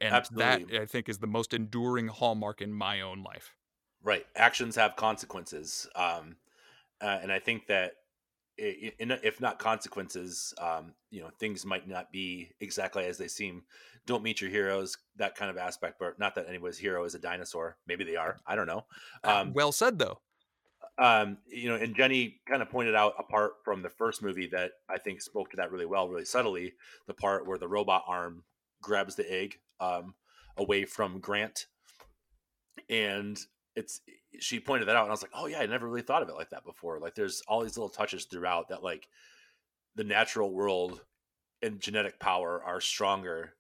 And 0.01 0.15
Absolutely. 0.15 0.65
that, 0.65 0.83
I 0.83 0.87
think, 0.87 1.09
is 1.09 1.19
the 1.19 1.27
most 1.27 1.53
enduring 1.53 2.09
hallmark 2.09 2.63
in 2.63 2.73
my 2.73 3.03
own 3.03 3.23
life. 3.23 3.55
Right. 4.03 4.27
Actions 4.35 4.77
have 4.77 4.97
consequences. 4.97 5.87
Um, 5.95 6.37
uh, 7.03 7.19
and 7.23 7.31
I 7.31 7.39
think 7.39 7.67
that 7.67 7.93
if 8.57 9.41
not 9.41 9.59
consequences, 9.59 10.53
um, 10.59 10.95
you 11.11 11.21
know, 11.21 11.31
things 11.39 11.65
might 11.65 11.89
not 11.89 12.13
be 12.13 12.51
exactly 12.61 13.05
as 13.05 13.17
they 13.19 13.29
seem. 13.29 13.63
Don't 14.07 14.23
meet 14.23 14.41
your 14.41 14.51
heroes, 14.51 14.97
that 15.17 15.35
kind 15.35 15.51
of 15.51 15.57
aspect, 15.57 15.99
but 15.99 16.19
not 16.19 16.35
that 16.35 16.47
anybody's 16.49 16.79
hero 16.79 17.05
is 17.05 17.15
a 17.15 17.19
dinosaur. 17.19 17.77
Maybe 17.87 18.05
they 18.05 18.17
are. 18.17 18.39
I 18.47 18.57
don't 18.57 18.67
know. 18.67 18.85
Uh, 19.25 19.37
Um, 19.41 19.53
well 19.53 19.73
said, 19.73 19.99
though. 19.99 20.21
um, 20.99 21.39
you 21.47 21.69
know, 21.69 21.77
and 21.77 21.95
Jenny 21.95 22.41
kind 22.47 22.61
of 22.63 22.69
pointed 22.69 22.95
out 22.95 23.15
apart 23.19 23.53
from 23.65 23.83
the 23.83 23.89
first 23.89 24.23
movie 24.23 24.49
that 24.49 24.73
I 24.89 24.99
think 24.99 25.23
spoke 25.23 25.51
to 25.51 25.57
that 25.57 25.71
really 25.73 25.87
well, 25.87 26.09
really 26.09 26.25
subtly, 26.25 26.75
the 27.07 27.15
part 27.15 27.47
where 27.47 27.59
the 27.59 27.69
robot 27.69 28.05
arm 28.07 28.45
grabs 28.83 29.15
the 29.15 29.31
egg 29.31 29.59
um, 29.81 30.15
away 30.57 30.85
from 30.85 31.21
Grant, 31.21 31.67
and 32.89 33.39
it's 33.77 34.01
she 34.39 34.61
pointed 34.61 34.89
that 34.89 34.97
out, 34.97 35.03
and 35.03 35.11
I 35.11 35.13
was 35.13 35.23
like, 35.23 35.33
oh 35.35 35.47
yeah, 35.47 35.61
I 35.61 35.67
never 35.67 35.89
really 35.89 36.03
thought 36.03 36.23
of 36.23 36.29
it 36.29 36.35
like 36.35 36.51
that 36.51 36.65
before. 36.65 37.01
Like, 37.01 37.15
there's 37.15 37.43
all 37.49 37.63
these 37.63 37.77
little 37.77 37.89
touches 37.89 38.25
throughout 38.25 38.69
that 38.69 38.83
like 38.83 39.09
the 39.97 40.05
natural 40.05 40.53
world 40.53 41.01
and 41.63 41.81
genetic 41.81 42.19
power 42.19 42.63
are 42.65 42.81
stronger 42.81 43.55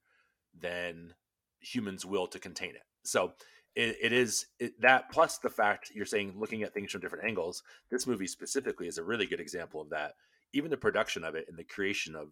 than 0.59 1.15
humans' 1.61 2.07
will 2.07 2.27
to 2.29 2.39
contain 2.39 2.71
it. 2.71 2.83
So 3.05 3.33
it, 3.75 3.97
it 4.01 4.13
is 4.13 4.47
it, 4.59 4.81
that 4.81 5.11
plus 5.11 5.39
the 5.39 5.51
fact 5.51 5.93
you're 5.95 6.05
saying 6.05 6.35
looking 6.37 6.63
at 6.63 6.75
things 6.75 6.91
from 6.91 7.01
different 7.01 7.25
angles 7.25 7.63
this 7.91 8.07
movie 8.07 8.27
specifically 8.27 8.89
is 8.89 8.99
a 8.99 9.05
really 9.05 9.27
good 9.27 9.41
example 9.41 9.81
of 9.81 9.91
that 9.91 10.15
even 10.53 10.71
the 10.71 10.77
production 10.77 11.23
of 11.23 11.35
it 11.35 11.47
and 11.49 11.57
the 11.57 11.65
creation 11.65 12.17
of 12.17 12.29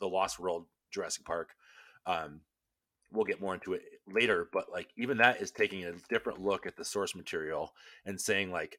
the 0.00 0.08
lost 0.08 0.38
world 0.38 0.66
jurassic 0.90 1.24
park 1.24 1.50
um, 2.06 2.40
we'll 3.12 3.24
get 3.24 3.40
more 3.40 3.54
into 3.54 3.72
it 3.72 3.82
later 4.12 4.48
but 4.52 4.66
like 4.70 4.88
even 4.96 5.16
that 5.16 5.40
is 5.40 5.50
taking 5.50 5.84
a 5.84 5.92
different 6.08 6.40
look 6.40 6.66
at 6.66 6.76
the 6.76 6.84
source 6.84 7.14
material 7.14 7.72
and 8.04 8.20
saying 8.20 8.50
like 8.50 8.78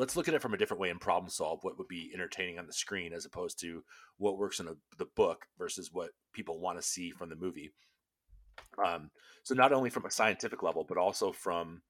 let's 0.00 0.16
look 0.16 0.28
at 0.28 0.34
it 0.34 0.40
from 0.40 0.54
a 0.54 0.56
different 0.56 0.80
way 0.80 0.88
and 0.88 0.98
problem 0.98 1.28
solve 1.28 1.62
what 1.62 1.76
would 1.76 1.86
be 1.86 2.10
entertaining 2.14 2.58
on 2.58 2.66
the 2.66 2.72
screen 2.72 3.12
as 3.12 3.26
opposed 3.26 3.60
to 3.60 3.84
what 4.16 4.38
works 4.38 4.58
in 4.58 4.66
a, 4.66 4.72
the 4.96 5.04
book 5.14 5.46
versus 5.58 5.90
what 5.92 6.10
people 6.32 6.58
want 6.58 6.78
to 6.78 6.82
see 6.82 7.10
from 7.10 7.28
the 7.28 7.36
movie. 7.36 7.70
Um, 8.82 9.10
so 9.42 9.54
not 9.54 9.74
only 9.74 9.90
from 9.90 10.06
a 10.06 10.10
scientific 10.10 10.62
level, 10.62 10.84
but 10.88 10.96
also 10.96 11.32
from 11.32 11.82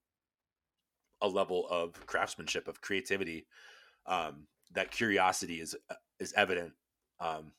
a 1.20 1.28
level 1.28 1.68
of 1.70 2.04
craftsmanship, 2.06 2.66
of 2.66 2.80
creativity, 2.80 3.46
um, 4.06 4.48
that 4.72 4.90
curiosity 4.90 5.60
is 5.60 5.76
uh, 5.88 5.94
is 6.18 6.32
evident 6.36 6.72
um, 7.20 7.52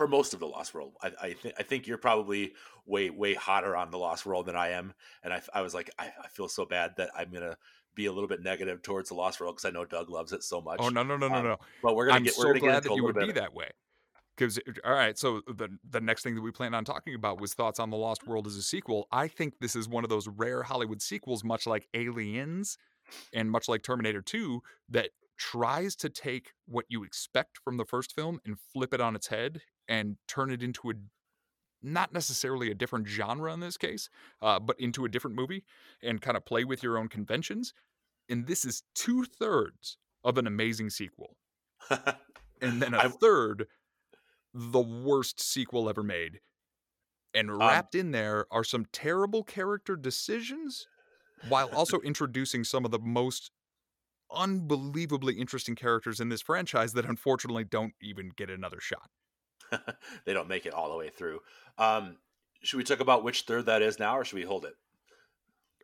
for 0.00 0.08
most 0.08 0.32
of 0.32 0.40
the 0.40 0.46
Lost 0.46 0.72
World. 0.72 0.94
I, 1.02 1.12
I, 1.20 1.32
th- 1.34 1.54
I 1.58 1.62
think 1.62 1.86
you're 1.86 1.98
probably 1.98 2.54
way 2.86 3.10
way 3.10 3.34
hotter 3.34 3.76
on 3.76 3.90
the 3.90 3.98
Lost 3.98 4.24
World 4.24 4.46
than 4.46 4.56
I 4.56 4.70
am, 4.70 4.94
and 5.22 5.30
I, 5.30 5.42
I 5.52 5.60
was 5.60 5.74
like, 5.74 5.90
I, 5.98 6.06
I 6.24 6.28
feel 6.28 6.48
so 6.48 6.64
bad 6.64 6.94
that 6.96 7.10
I'm 7.14 7.30
gonna 7.30 7.58
be 7.94 8.06
a 8.06 8.12
little 8.12 8.26
bit 8.26 8.42
negative 8.42 8.80
towards 8.80 9.10
the 9.10 9.14
Lost 9.14 9.42
World 9.42 9.56
because 9.56 9.66
I 9.66 9.72
know 9.72 9.84
Doug 9.84 10.08
loves 10.08 10.32
it 10.32 10.42
so 10.42 10.62
much. 10.62 10.78
Oh 10.80 10.88
no 10.88 11.02
no 11.02 11.18
no 11.18 11.28
no 11.28 11.34
Um, 11.34 11.44
no! 11.44 11.56
But 11.82 11.96
we're 11.96 12.06
gonna 12.06 12.16
I'm 12.16 12.22
get 12.22 12.32
so 12.32 12.46
we're 12.46 12.54
gonna 12.54 12.60
glad 12.60 12.82
get 12.84 12.88
that 12.88 12.96
you 12.96 13.04
would 13.04 13.14
be 13.14 13.30
that 13.32 13.52
way. 13.52 13.68
Because 14.38 14.58
all 14.86 14.94
right, 14.94 15.18
so 15.18 15.42
the 15.46 15.68
the 15.90 16.00
next 16.00 16.22
thing 16.22 16.34
that 16.34 16.40
we 16.40 16.50
planned 16.50 16.74
on 16.74 16.86
talking 16.86 17.14
about 17.14 17.38
was 17.38 17.52
thoughts 17.52 17.78
on 17.78 17.90
the 17.90 17.98
Lost 17.98 18.26
World 18.26 18.46
as 18.46 18.56
a 18.56 18.62
sequel. 18.62 19.06
I 19.12 19.28
think 19.28 19.58
this 19.60 19.76
is 19.76 19.86
one 19.86 20.02
of 20.02 20.08
those 20.08 20.28
rare 20.28 20.62
Hollywood 20.62 21.02
sequels, 21.02 21.44
much 21.44 21.66
like 21.66 21.86
Aliens, 21.92 22.78
and 23.34 23.50
much 23.50 23.68
like 23.68 23.82
Terminator 23.82 24.22
Two, 24.22 24.62
that 24.88 25.10
tries 25.36 25.94
to 25.96 26.08
take 26.08 26.52
what 26.66 26.86
you 26.88 27.04
expect 27.04 27.58
from 27.64 27.76
the 27.76 27.84
first 27.84 28.14
film 28.14 28.40
and 28.46 28.56
flip 28.72 28.94
it 28.94 29.00
on 29.02 29.14
its 29.14 29.26
head 29.26 29.60
and 29.90 30.16
turn 30.26 30.50
it 30.50 30.62
into 30.62 30.88
a 30.90 30.94
not 31.82 32.12
necessarily 32.12 32.70
a 32.70 32.74
different 32.74 33.06
genre 33.08 33.52
in 33.52 33.60
this 33.60 33.76
case, 33.76 34.08
uh, 34.40 34.58
but 34.58 34.78
into 34.78 35.04
a 35.04 35.08
different 35.08 35.36
movie 35.36 35.64
and 36.02 36.22
kind 36.22 36.36
of 36.36 36.44
play 36.44 36.64
with 36.64 36.82
your 36.82 36.96
own 36.96 37.08
conventions. 37.08 37.74
And 38.28 38.46
this 38.46 38.64
is 38.64 38.82
two 38.94 39.24
thirds 39.24 39.98
of 40.24 40.38
an 40.38 40.46
amazing 40.46 40.90
sequel 40.90 41.36
and 42.60 42.82
then 42.82 42.94
a 42.94 42.98
I- 42.98 43.08
third 43.08 43.66
the 44.52 44.80
worst 44.80 45.40
sequel 45.40 45.88
ever 45.88 46.02
made 46.02 46.40
and 47.32 47.56
wrapped 47.56 47.94
in 47.94 48.10
there 48.10 48.46
are 48.50 48.64
some 48.64 48.86
terrible 48.92 49.44
character 49.44 49.96
decisions 49.96 50.86
while 51.48 51.68
also 51.68 52.00
introducing 52.04 52.64
some 52.64 52.84
of 52.84 52.90
the 52.90 52.98
most 52.98 53.50
unbelievably 54.32 55.34
interesting 55.34 55.74
characters 55.74 56.20
in 56.20 56.28
this 56.28 56.42
franchise 56.42 56.92
that 56.92 57.04
unfortunately 57.04 57.64
don't 57.64 57.94
even 58.00 58.30
get 58.36 58.50
another 58.50 58.80
shot 58.80 59.08
they 60.24 60.32
don't 60.32 60.48
make 60.48 60.66
it 60.66 60.74
all 60.74 60.90
the 60.90 60.96
way 60.96 61.08
through. 61.10 61.40
Um, 61.78 62.16
should 62.62 62.76
we 62.76 62.84
talk 62.84 63.00
about 63.00 63.24
which 63.24 63.42
third 63.42 63.66
that 63.66 63.82
is 63.82 63.98
now, 63.98 64.18
or 64.18 64.24
should 64.24 64.36
we 64.38 64.44
hold 64.44 64.64
it? 64.64 64.74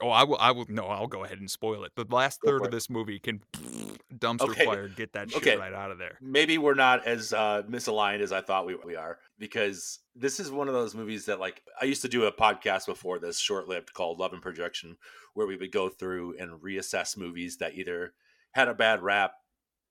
oh 0.03 0.11
i 0.11 0.23
will 0.25 0.37
i 0.41 0.51
will 0.51 0.67
no 0.69 0.89
i'll 0.89 1.07
go 1.07 1.25
ahead 1.25 1.39
and 1.39 1.51
spoil 1.51 1.83
it 1.83 1.91
the 1.97 2.05
last 2.11 2.39
Go 2.43 2.51
third 2.51 2.61
of 2.61 2.67
it. 2.67 2.71
this 2.71 2.91
movie 2.91 3.19
can 3.19 3.41
dumpster 4.15 4.51
Okay. 4.51 4.67
fire 4.67 4.89
get 4.89 5.15
that 5.15 5.31
shit 5.31 5.39
Okay. 5.43 5.57
right 5.57 5.73
out 5.73 5.91
of 5.91 5.97
there 5.97 6.19
Maybe 6.21 6.59
we're 6.59 6.75
not 6.75 7.07
as 7.07 7.33
uh, 7.33 7.63
misaligned 7.67 8.21
as 8.21 8.31
I 8.31 8.43
thought 8.43 8.67
we, 8.67 8.77
we 8.85 8.95
are 8.95 9.19
because 9.39 10.01
this 10.15 10.39
is 10.39 10.51
one 10.51 10.69
of 10.69 10.75
those 10.75 10.95
movies 10.95 11.25
that, 11.27 11.41
like, 11.41 11.63
I 11.81 11.87
used 11.87 12.03
to 12.03 12.09
do 12.09 12.25
a 12.25 12.33
podcast 12.33 12.85
before 12.87 13.19
this, 13.19 13.39
short 13.39 13.69
lived, 13.69 13.93
called 13.95 14.19
Love 14.19 14.33
and 14.35 14.43
Projection, 14.43 14.97
where 15.35 15.47
we 15.47 15.57
would 15.57 15.73
go 15.73 15.89
through 15.89 16.37
and 16.39 16.61
reassess 16.63 17.17
movies 17.17 17.57
that 17.59 17.75
either 17.75 18.13
had 18.53 18.69
a 18.69 18.75
bad 18.75 19.03
rap 19.03 19.33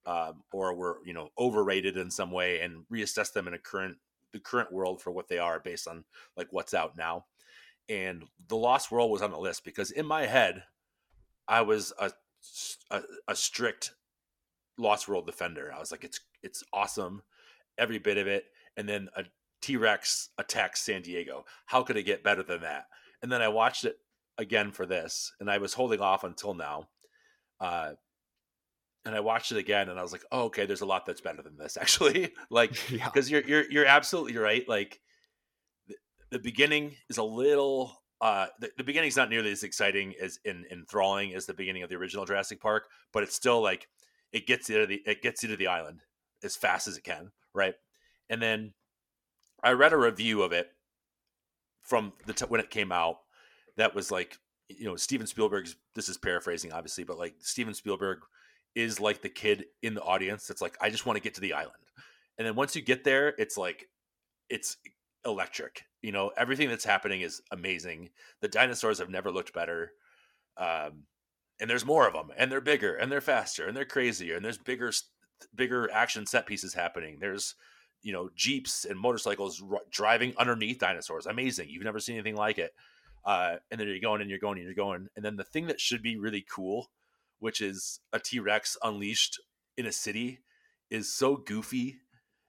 um, 0.05 0.43
or 0.51 0.75
were, 0.75 0.99
you 1.05 1.13
know, 1.13 1.29
overrated 1.37 1.97
in 1.97 2.11
some 2.11 2.31
way 2.31 2.59
and 2.61 2.85
reassess 2.91 3.33
them 3.33 3.47
in 3.47 3.53
a 3.53 3.59
current 3.59 3.97
the 4.33 4.39
current 4.39 4.71
world 4.71 5.01
for 5.01 5.11
what 5.11 5.29
they 5.29 5.37
are 5.39 5.59
based 5.59 5.87
on 5.87 6.03
like 6.35 6.47
what's 6.51 6.73
out 6.73 6.97
now. 6.97 7.25
And 7.87 8.23
The 8.47 8.57
Lost 8.57 8.91
World 8.91 9.11
was 9.11 9.21
on 9.21 9.31
the 9.31 9.39
list 9.39 9.63
because 9.63 9.91
in 9.91 10.05
my 10.05 10.25
head, 10.25 10.63
I 11.47 11.61
was 11.61 11.93
a 11.99 12.11
a, 12.91 13.01
a 13.27 13.35
strict 13.35 13.93
Lost 14.77 15.07
World 15.07 15.25
defender. 15.25 15.71
I 15.73 15.79
was 15.79 15.91
like, 15.91 16.03
it's 16.03 16.19
it's 16.43 16.63
awesome, 16.73 17.23
every 17.77 17.97
bit 17.97 18.17
of 18.17 18.27
it. 18.27 18.45
And 18.77 18.87
then 18.87 19.09
a 19.15 19.23
T 19.61 19.77
Rex 19.77 20.29
attacks 20.37 20.81
San 20.81 21.01
Diego. 21.01 21.45
How 21.65 21.81
could 21.83 21.97
it 21.97 22.03
get 22.03 22.23
better 22.23 22.43
than 22.43 22.61
that? 22.61 22.85
And 23.21 23.31
then 23.31 23.41
I 23.41 23.47
watched 23.47 23.85
it 23.85 23.97
again 24.37 24.71
for 24.71 24.85
this, 24.85 25.33
and 25.39 25.49
I 25.49 25.57
was 25.57 25.73
holding 25.73 26.01
off 26.01 26.23
until 26.23 26.53
now. 26.53 26.89
Uh, 27.59 27.93
and 29.05 29.15
I 29.15 29.19
watched 29.19 29.51
it 29.51 29.57
again, 29.57 29.89
and 29.89 29.99
I 29.99 30.01
was 30.01 30.11
like, 30.11 30.25
oh, 30.31 30.45
okay, 30.45 30.65
there's 30.65 30.81
a 30.81 30.85
lot 30.85 31.05
that's 31.05 31.21
better 31.21 31.41
than 31.41 31.57
this, 31.57 31.77
actually. 31.81 32.31
like, 32.49 32.89
yeah 32.91 33.05
because 33.05 33.29
you're 33.29 33.43
you're 33.43 33.69
you're 33.69 33.85
absolutely 33.85 34.37
right. 34.37 34.67
Like, 34.67 34.99
the, 35.87 35.95
the 36.31 36.39
beginning 36.39 36.95
is 37.09 37.17
a 37.17 37.23
little. 37.23 38.01
Uh, 38.21 38.47
the, 38.61 38.71
the 38.77 38.83
beginning's 38.83 39.17
not 39.17 39.29
nearly 39.29 39.51
as 39.51 39.63
exciting 39.63 40.13
as 40.21 40.39
in 40.45 40.65
enthralling 40.71 41.35
as 41.35 41.45
the 41.45 41.53
beginning 41.53 41.83
of 41.83 41.89
the 41.89 41.95
original 41.95 42.25
Jurassic 42.25 42.61
Park, 42.61 42.87
but 43.11 43.23
it's 43.23 43.35
still 43.35 43.61
like 43.61 43.87
it 44.31 44.47
gets 44.47 44.69
you 44.69 44.79
to 44.79 44.85
the 44.85 45.01
it 45.05 45.21
gets 45.21 45.43
you 45.43 45.49
to 45.49 45.57
the 45.57 45.67
island 45.67 46.01
as 46.41 46.55
fast 46.55 46.87
as 46.87 46.97
it 46.97 47.03
can, 47.03 47.31
right? 47.53 47.75
And 48.29 48.41
then 48.41 48.73
I 49.61 49.71
read 49.71 49.93
a 49.93 49.97
review 49.97 50.43
of 50.43 50.53
it 50.53 50.69
from 51.83 52.13
the 52.25 52.33
t- 52.33 52.45
when 52.45 52.61
it 52.61 52.69
came 52.69 52.91
out 52.91 53.17
that 53.77 53.95
was 53.95 54.11
like 54.11 54.37
you 54.69 54.85
know 54.85 54.95
Steven 54.95 55.27
Spielberg's 55.27 55.75
this 55.93 56.09
is 56.09 56.17
paraphrasing 56.17 56.71
obviously 56.71 57.03
but 57.03 57.17
like 57.17 57.35
Steven 57.39 57.73
Spielberg 57.73 58.19
is 58.75 58.99
like 58.99 59.21
the 59.21 59.29
kid 59.29 59.65
in 59.81 59.93
the 59.93 60.01
audience 60.01 60.47
that's 60.47 60.61
like 60.61 60.77
I 60.81 60.89
just 60.89 61.05
want 61.05 61.17
to 61.17 61.23
get 61.23 61.33
to 61.35 61.41
the 61.41 61.53
island. 61.53 61.73
And 62.37 62.45
then 62.45 62.55
once 62.55 62.75
you 62.75 62.81
get 62.81 63.03
there 63.03 63.33
it's 63.37 63.57
like 63.57 63.87
it's 64.49 64.77
electric. 65.25 65.83
You 66.01 66.11
know, 66.11 66.31
everything 66.37 66.69
that's 66.69 66.85
happening 66.85 67.21
is 67.21 67.41
amazing. 67.51 68.09
The 68.41 68.47
dinosaurs 68.47 68.99
have 68.99 69.09
never 69.09 69.31
looked 69.31 69.53
better. 69.53 69.91
Um 70.57 71.03
and 71.59 71.69
there's 71.69 71.85
more 71.85 72.07
of 72.07 72.13
them 72.13 72.31
and 72.37 72.51
they're 72.51 72.61
bigger 72.61 72.95
and 72.95 73.11
they're 73.11 73.21
faster 73.21 73.67
and 73.67 73.75
they're 73.75 73.85
crazier 73.85 74.35
and 74.35 74.43
there's 74.43 74.57
bigger 74.57 74.91
bigger 75.55 75.89
action 75.91 76.25
set 76.25 76.45
pieces 76.45 76.73
happening. 76.73 77.17
There's 77.19 77.55
you 78.03 78.13
know 78.13 78.29
jeeps 78.35 78.85
and 78.85 78.99
motorcycles 78.99 79.63
r- 79.69 79.81
driving 79.89 80.33
underneath 80.37 80.79
dinosaurs. 80.79 81.25
Amazing. 81.25 81.69
You've 81.69 81.83
never 81.83 81.99
seen 81.99 82.15
anything 82.15 82.35
like 82.35 82.57
it. 82.57 82.73
Uh, 83.25 83.55
and 83.71 83.79
then 83.79 83.87
you're 83.87 83.99
going 83.99 84.21
and 84.21 84.29
you're 84.29 84.39
going 84.39 84.59
and 84.59 84.65
you're 84.65 84.75
going. 84.75 85.07
And 85.15 85.25
then 85.25 85.35
the 85.35 85.43
thing 85.43 85.67
that 85.67 85.81
should 85.81 86.03
be 86.03 86.17
really 86.17 86.45
cool, 86.49 86.91
which 87.45 87.61
is 87.61 87.99
a 88.11 88.19
T 88.19 88.39
Rex 88.39 88.75
unleashed 88.83 89.39
in 89.77 89.85
a 89.85 89.91
city, 89.91 90.39
is 90.89 91.13
so 91.13 91.37
goofy 91.37 91.97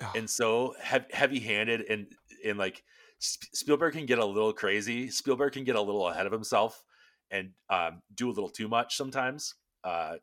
Ugh. 0.01 0.17
and 0.17 0.29
so 0.31 0.75
heavy 1.13 1.41
handed 1.41 1.83
and 1.91 2.07
and 2.45 2.59
like 2.59 2.83
Sp- 3.21 3.53
Spielberg 3.55 3.93
can 3.93 4.07
get 4.07 4.19
a 4.19 4.25
little 4.25 4.53
crazy. 4.53 5.11
Spielberg 5.11 5.53
can 5.53 5.65
get 5.65 5.77
a 5.77 5.81
little 5.81 6.09
ahead 6.09 6.27
of 6.27 6.33
himself 6.33 6.83
and 7.31 7.51
um, 7.71 8.01
do 8.15 8.29
a 8.29 8.35
little 8.37 8.49
too 8.51 8.69
much 8.69 8.97
sometimes. 8.97 9.55
Uh, 9.85 10.17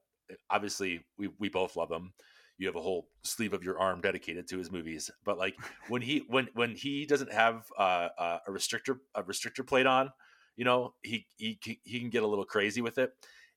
obviously, 0.50 1.01
we 1.18 1.30
we 1.39 1.50
both 1.50 1.75
love 1.75 1.92
him. 1.92 2.13
You 2.58 2.68
have 2.68 2.75
a 2.75 2.82
whole 2.82 3.10
sleeve 3.24 3.53
of 3.53 3.63
your 3.63 3.80
arm 3.80 4.01
dedicated 4.01 4.48
to 4.50 4.58
his 4.58 4.72
movies, 4.72 5.10
but 5.25 5.38
like 5.38 5.56
when 5.89 6.01
he 6.01 6.24
when 6.27 6.48
when 6.53 6.72
he 6.75 7.06
doesn't 7.06 7.32
have 7.34 7.65
uh, 7.77 8.10
uh, 8.18 8.38
a 8.48 8.51
restrictor 8.51 8.98
a 9.15 9.24
restrictor 9.24 9.65
plate 9.68 9.88
on, 9.88 10.12
you 10.56 10.65
know, 10.65 10.94
he 11.01 11.25
he 11.38 11.56
can- 11.56 11.82
he 11.84 12.00
can 12.00 12.10
get 12.10 12.24
a 12.24 12.27
little 12.27 12.46
crazy 12.46 12.82
with 12.82 12.98
it, 13.00 13.12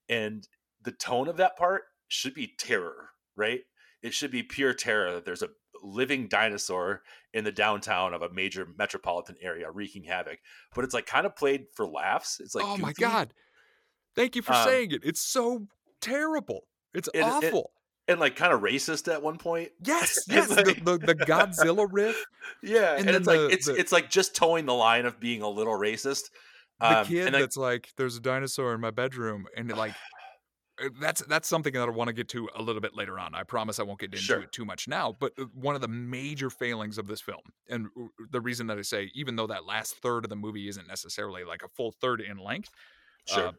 and 0.09 0.49
the 0.87 0.93
tone 0.93 1.28
of 1.28 1.37
that 1.37 1.57
part 1.59 1.83
should 2.09 2.33
be 2.33 2.55
terror, 2.59 3.11
right? 3.37 3.61
It 4.02 4.14
should 4.14 4.31
be 4.31 4.43
pure 4.43 4.73
terror 4.73 5.12
that 5.12 5.26
there's 5.26 5.43
a 5.43 5.50
living 5.83 6.26
dinosaur 6.28 7.02
in 7.35 7.45
the 7.45 7.52
downtown 7.52 8.14
of 8.14 8.23
a 8.23 8.31
major 8.31 8.66
metropolitan 8.78 9.37
area 9.43 9.71
wreaking 9.71 10.05
havoc. 10.05 10.38
But 10.75 10.85
it's 10.85 10.95
like 10.95 11.05
kind 11.07 11.26
of 11.26 11.37
played 11.37 11.66
for 11.75 11.87
laughs. 11.87 12.40
It's 12.40 12.55
like 12.55 12.64
oh 12.64 12.78
my 12.78 12.95
god 12.95 13.35
thank 14.14 14.35
you 14.35 14.40
for 14.40 14.55
Um, 14.55 14.64
saying 14.64 14.93
it 14.93 15.02
it's 15.05 15.21
so 15.21 15.66
terrible 16.00 16.62
it's 16.95 17.09
It- 17.12 17.19
it- 17.19 17.23
awful 17.25 17.73
and 18.09 18.19
like 18.21 18.37
kind 18.37 18.52
of 18.52 18.61
racist 18.62 19.12
at 19.12 19.21
one 19.23 19.37
point. 19.37 19.71
yes 19.85 20.21
yes 20.28 20.49
like- 20.49 20.83
the, 20.85 20.97
the, 20.99 21.07
the 21.09 21.14
godzilla 21.14 21.87
riff 21.90 22.25
Yeah, 22.62 22.93
And 22.97 23.00
and, 23.00 23.09
then 23.09 23.14
it's 23.16 23.26
like 23.26 23.40
it's 23.52 23.66
the- 23.66 23.75
it's 23.76 23.93
like 23.93 24.09
just 24.09 24.35
toeing 24.35 24.64
the 24.66 24.75
line 24.75 25.05
of 25.05 25.21
being 25.21 25.43
a 25.43 25.49
little 25.49 25.75
racist. 25.75 26.31
the 26.81 27.00
Um, 27.00 27.07
kid 27.07 27.26
and 27.26 27.35
like, 27.35 27.43
that's 27.43 27.57
like 27.57 27.93
there's 27.99 28.16
a 28.16 28.21
dinosaur 28.21 28.73
in 28.75 28.81
my 28.81 28.90
bedroom 28.93 29.47
and 29.57 29.71
it, 29.71 29.76
like 29.76 29.95
that's 31.00 31.23
that's 31.23 31.49
something 31.49 31.73
that 31.75 31.88
I 31.88 31.90
want 31.90 32.09
to 32.09 32.12
get 32.14 32.28
to 32.30 32.49
a 32.54 32.62
little 32.62 32.80
bit 32.80 32.95
later 32.95 33.18
on. 33.18 33.35
I 33.35 33.42
promise 33.42 33.78
I 33.78 33.83
won't 33.83 33.99
get 34.00 34.06
into 34.12 34.18
Sure. 34.18 34.40
it 34.42 34.52
too 34.52 34.64
much 34.64 34.87
now. 34.88 35.14
But 35.18 35.33
uh, 35.38 35.45
one 35.54 35.75
of 35.75 35.80
the 35.80 35.88
major 35.88 36.50
failings 36.50 36.99
of 36.99 37.06
this 37.06 37.21
film, 37.21 37.40
and 37.68 37.87
uh, 37.99 38.06
the 38.30 38.40
reason 38.40 38.66
that 38.68 38.78
I 38.78 38.83
say, 38.83 39.11
even 39.14 39.37
though 39.37 39.47
that 39.47 39.64
last 39.64 39.97
third 39.97 40.25
of 40.25 40.30
the 40.30 40.37
movie 40.37 40.68
isn't 40.68 40.87
necessarily 40.87 41.45
like 41.45 41.62
a 41.62 41.68
full 41.68 41.92
third 41.92 42.21
in 42.21 42.37
length, 42.38 42.71
sure, 43.26 43.49
uh, 43.49 43.52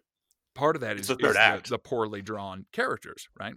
part 0.53 0.75
of 0.75 0.81
that 0.81 0.97
is, 0.97 1.07
the 1.07 1.17
is 1.17 1.35
act. 1.35 1.69
the 1.69 1.79
poorly 1.79 2.21
drawn 2.21 2.65
characters, 2.71 3.27
right? 3.39 3.55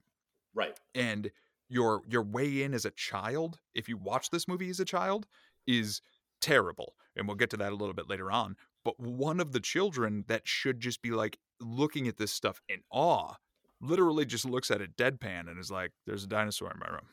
right. 0.55 0.79
and 0.95 1.31
your 1.69 2.03
your 2.09 2.23
way 2.23 2.63
in 2.63 2.75
as 2.75 2.85
a 2.85 2.91
child 2.91 3.59
if 3.75 3.89
you 3.89 3.97
watch 3.97 4.31
this 4.31 4.49
movie 4.49 4.69
as 4.71 4.81
a 4.81 4.85
child 4.85 5.27
is 5.69 6.03
terrible 6.41 6.95
and 7.15 7.29
we'll 7.29 7.37
get 7.37 7.49
to 7.51 7.57
that 7.57 7.71
a 7.71 7.77
little 7.77 7.95
bit 7.95 8.09
later 8.11 8.33
on 8.33 8.57
but 8.85 8.99
one 8.99 9.39
of 9.39 9.53
the 9.53 9.61
children 9.61 10.25
that 10.27 10.43
should 10.49 10.81
just 10.81 11.01
be 11.01 11.13
like 11.13 11.39
looking 11.61 12.09
at 12.09 12.17
this 12.17 12.33
stuff 12.33 12.61
in 12.69 12.81
awe 12.91 13.35
literally 13.81 14.27
just 14.27 14.45
looks 14.45 14.71
at 14.71 14.81
it 14.81 14.97
deadpan 14.97 15.49
and 15.49 15.59
is 15.59 15.71
like 15.71 15.93
there's 16.07 16.25
a 16.25 16.29
dinosaur 16.29 16.71
in 16.71 16.79
my 16.79 16.89
room 16.89 17.07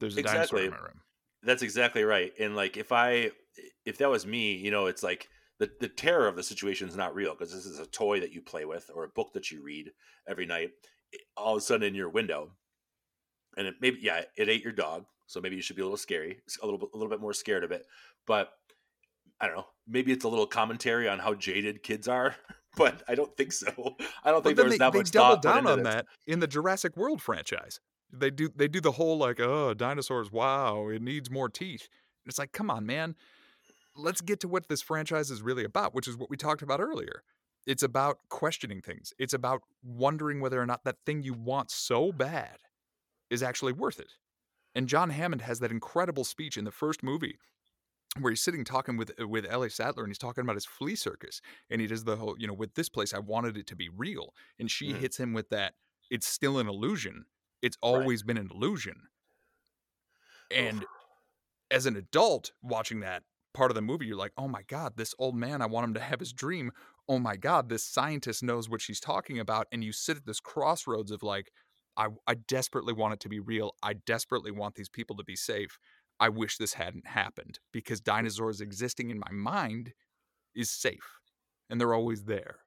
there's 0.00 0.16
a 0.16 0.22
dinosaur 0.22 0.60
in 0.60 0.70
my 0.70 0.76
room 0.76 1.00
That's 1.42 1.62
exactly 1.62 2.02
right. 2.02 2.32
And 2.38 2.56
like 2.56 2.76
if 2.76 2.92
I 2.92 3.30
if 3.84 3.98
that 3.98 4.10
was 4.10 4.26
me, 4.26 4.56
you 4.56 4.70
know, 4.70 4.86
it's 4.86 5.02
like 5.02 5.28
the 5.58 5.70
the 5.80 5.88
terror 5.88 6.26
of 6.26 6.36
the 6.36 6.42
situation 6.42 6.88
is 6.88 6.96
not 6.96 7.14
real 7.14 7.34
because 7.34 7.52
this 7.52 7.66
is 7.66 7.78
a 7.78 7.86
toy 7.86 8.20
that 8.20 8.32
you 8.32 8.42
play 8.42 8.64
with 8.64 8.90
or 8.94 9.04
a 9.04 9.08
book 9.08 9.32
that 9.34 9.50
you 9.50 9.62
read 9.62 9.92
every 10.28 10.46
night. 10.46 10.70
all 11.36 11.54
of 11.54 11.58
a 11.58 11.60
sudden 11.60 11.86
in 11.86 11.94
your 11.94 12.10
window, 12.10 12.50
and 13.56 13.68
it 13.68 13.74
maybe 13.80 13.98
yeah, 14.02 14.22
it 14.36 14.48
ate 14.48 14.64
your 14.64 14.72
dog, 14.72 15.04
so 15.26 15.40
maybe 15.40 15.56
you 15.56 15.62
should 15.62 15.76
be 15.76 15.82
a 15.82 15.84
little 15.84 15.96
scary, 15.96 16.40
a 16.62 16.66
little 16.66 16.90
a 16.92 16.96
little 16.96 17.10
bit 17.10 17.20
more 17.20 17.32
scared 17.32 17.64
of 17.64 17.70
it. 17.70 17.86
But 18.26 18.50
I 19.40 19.46
don't 19.46 19.56
know, 19.56 19.66
maybe 19.86 20.12
it's 20.12 20.24
a 20.24 20.28
little 20.28 20.46
commentary 20.46 21.08
on 21.08 21.18
how 21.20 21.34
jaded 21.34 21.82
kids 21.82 22.08
are, 22.08 22.34
but 22.76 23.02
I 23.08 23.14
don't 23.14 23.36
think 23.36 23.52
so. 23.52 23.96
I 24.22 24.30
don't 24.30 24.44
think 24.44 24.56
there 24.56 24.64
was 24.64 24.74
they, 24.74 24.78
that 24.78 24.92
they 24.92 24.98
much 25.00 25.10
double 25.10 25.38
down 25.38 25.66
on 25.66 25.82
that 25.82 26.06
in 26.26 26.40
the 26.40 26.46
Jurassic 26.46 26.96
World 26.96 27.20
franchise. 27.20 27.80
They 28.12 28.30
do 28.30 28.48
they 28.54 28.68
do 28.68 28.80
the 28.80 28.92
whole 28.92 29.18
like, 29.18 29.40
oh, 29.40 29.74
dinosaurs, 29.74 30.30
wow, 30.30 30.88
it 30.88 31.02
needs 31.02 31.30
more 31.30 31.48
teeth. 31.48 31.88
It's 32.26 32.38
like, 32.38 32.52
come 32.52 32.70
on, 32.70 32.86
man. 32.86 33.16
Let's 33.96 34.20
get 34.20 34.40
to 34.40 34.48
what 34.48 34.68
this 34.68 34.82
franchise 34.82 35.30
is 35.30 35.42
really 35.42 35.64
about, 35.64 35.94
which 35.94 36.06
is 36.06 36.16
what 36.16 36.30
we 36.30 36.36
talked 36.36 36.62
about 36.62 36.80
earlier. 36.80 37.22
It's 37.66 37.82
about 37.82 38.18
questioning 38.28 38.80
things. 38.80 39.12
It's 39.18 39.34
about 39.34 39.62
wondering 39.82 40.40
whether 40.40 40.60
or 40.60 40.66
not 40.66 40.84
that 40.84 40.96
thing 41.04 41.22
you 41.22 41.32
want 41.32 41.70
so 41.70 42.12
bad 42.12 42.58
is 43.30 43.42
actually 43.42 43.72
worth 43.72 43.98
it. 43.98 44.12
And 44.74 44.86
John 44.86 45.10
Hammond 45.10 45.42
has 45.42 45.58
that 45.60 45.72
incredible 45.72 46.24
speech 46.24 46.56
in 46.56 46.64
the 46.64 46.70
first 46.70 47.02
movie 47.02 47.38
where 48.20 48.30
he's 48.30 48.42
sitting 48.42 48.64
talking 48.64 48.96
with 48.96 49.12
with 49.20 49.46
Ellie 49.46 49.70
Sattler 49.70 50.04
and 50.04 50.10
he's 50.10 50.18
talking 50.18 50.42
about 50.42 50.56
his 50.56 50.66
flea 50.66 50.94
circus 50.96 51.40
and 51.70 51.80
he 51.80 51.86
does 51.86 52.04
the 52.04 52.16
whole 52.16 52.36
you 52.38 52.46
know 52.46 52.54
with 52.54 52.74
this 52.74 52.88
place 52.88 53.14
I 53.14 53.18
wanted 53.18 53.56
it 53.56 53.66
to 53.68 53.76
be 53.76 53.88
real 53.88 54.34
and 54.58 54.70
she 54.70 54.92
Mhm. 54.92 54.94
hits 54.94 55.18
him 55.18 55.32
with 55.32 55.48
that 55.50 55.74
it's 56.10 56.26
still 56.26 56.58
an 56.58 56.68
illusion. 56.68 57.26
It's 57.62 57.76
Right. 57.92 58.06
always 58.06 58.22
been 58.22 58.36
an 58.38 58.50
illusion. 58.52 59.08
And 60.50 60.86
as 61.70 61.86
an 61.86 61.96
adult 61.96 62.52
watching 62.62 63.00
that 63.00 63.24
part 63.54 63.70
of 63.70 63.74
the 63.76 63.82
movie 63.82 64.06
you're 64.06 64.16
like 64.16 64.32
oh 64.38 64.48
my 64.48 64.62
god 64.64 64.96
this 64.96 65.14
old 65.18 65.34
man 65.36 65.62
I 65.62 65.66
want 65.66 65.84
him 65.86 65.94
to 65.94 66.00
have 66.00 66.20
his 66.20 66.32
dream. 66.32 66.72
Oh 67.08 67.18
my 67.18 67.36
god 67.36 67.68
this 67.70 67.84
scientist 67.84 68.42
knows 68.42 68.68
what 68.68 68.82
she's 68.82 69.00
talking 69.00 69.38
about 69.40 69.66
and 69.72 69.84
you 69.84 69.92
sit 69.92 70.16
at 70.18 70.26
this 70.26 70.40
crossroads 70.40 71.10
of 71.10 71.22
like 71.22 71.52
I, 71.96 72.08
I 72.26 72.34
desperately 72.34 72.92
want 72.94 73.14
it 73.14 73.20
to 73.20 73.28
be 73.30 73.40
real. 73.40 73.74
I 73.82 73.94
desperately 73.94 74.50
want 74.50 74.74
these 74.76 74.90
people 74.90 75.16
to 75.16 75.24
be 75.24 75.36
safe 75.36 75.78
I 76.18 76.28
wish 76.28 76.56
this 76.56 76.74
hadn't 76.74 77.06
happened 77.06 77.58
because 77.72 78.00
dinosaurs 78.00 78.60
existing 78.60 79.10
in 79.10 79.18
my 79.18 79.30
mind 79.30 79.92
is 80.54 80.70
safe 80.70 81.20
and 81.68 81.80
they're 81.80 81.94
always 81.94 82.24
there. 82.24 82.60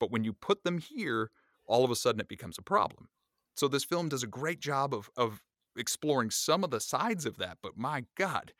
But 0.00 0.10
when 0.10 0.24
you 0.24 0.32
put 0.32 0.64
them 0.64 0.78
here, 0.78 1.30
all 1.66 1.84
of 1.84 1.90
a 1.90 1.96
sudden 1.96 2.20
it 2.20 2.28
becomes 2.28 2.58
a 2.58 2.62
problem. 2.62 3.08
So 3.54 3.68
this 3.68 3.84
film 3.84 4.08
does 4.08 4.22
a 4.22 4.28
great 4.28 4.60
job 4.60 4.94
of 4.94 5.10
of 5.16 5.42
exploring 5.76 6.30
some 6.30 6.64
of 6.64 6.70
the 6.70 6.80
sides 6.80 7.24
of 7.26 7.38
that, 7.38 7.58
but 7.62 7.76
my 7.76 8.04
god, 8.16 8.52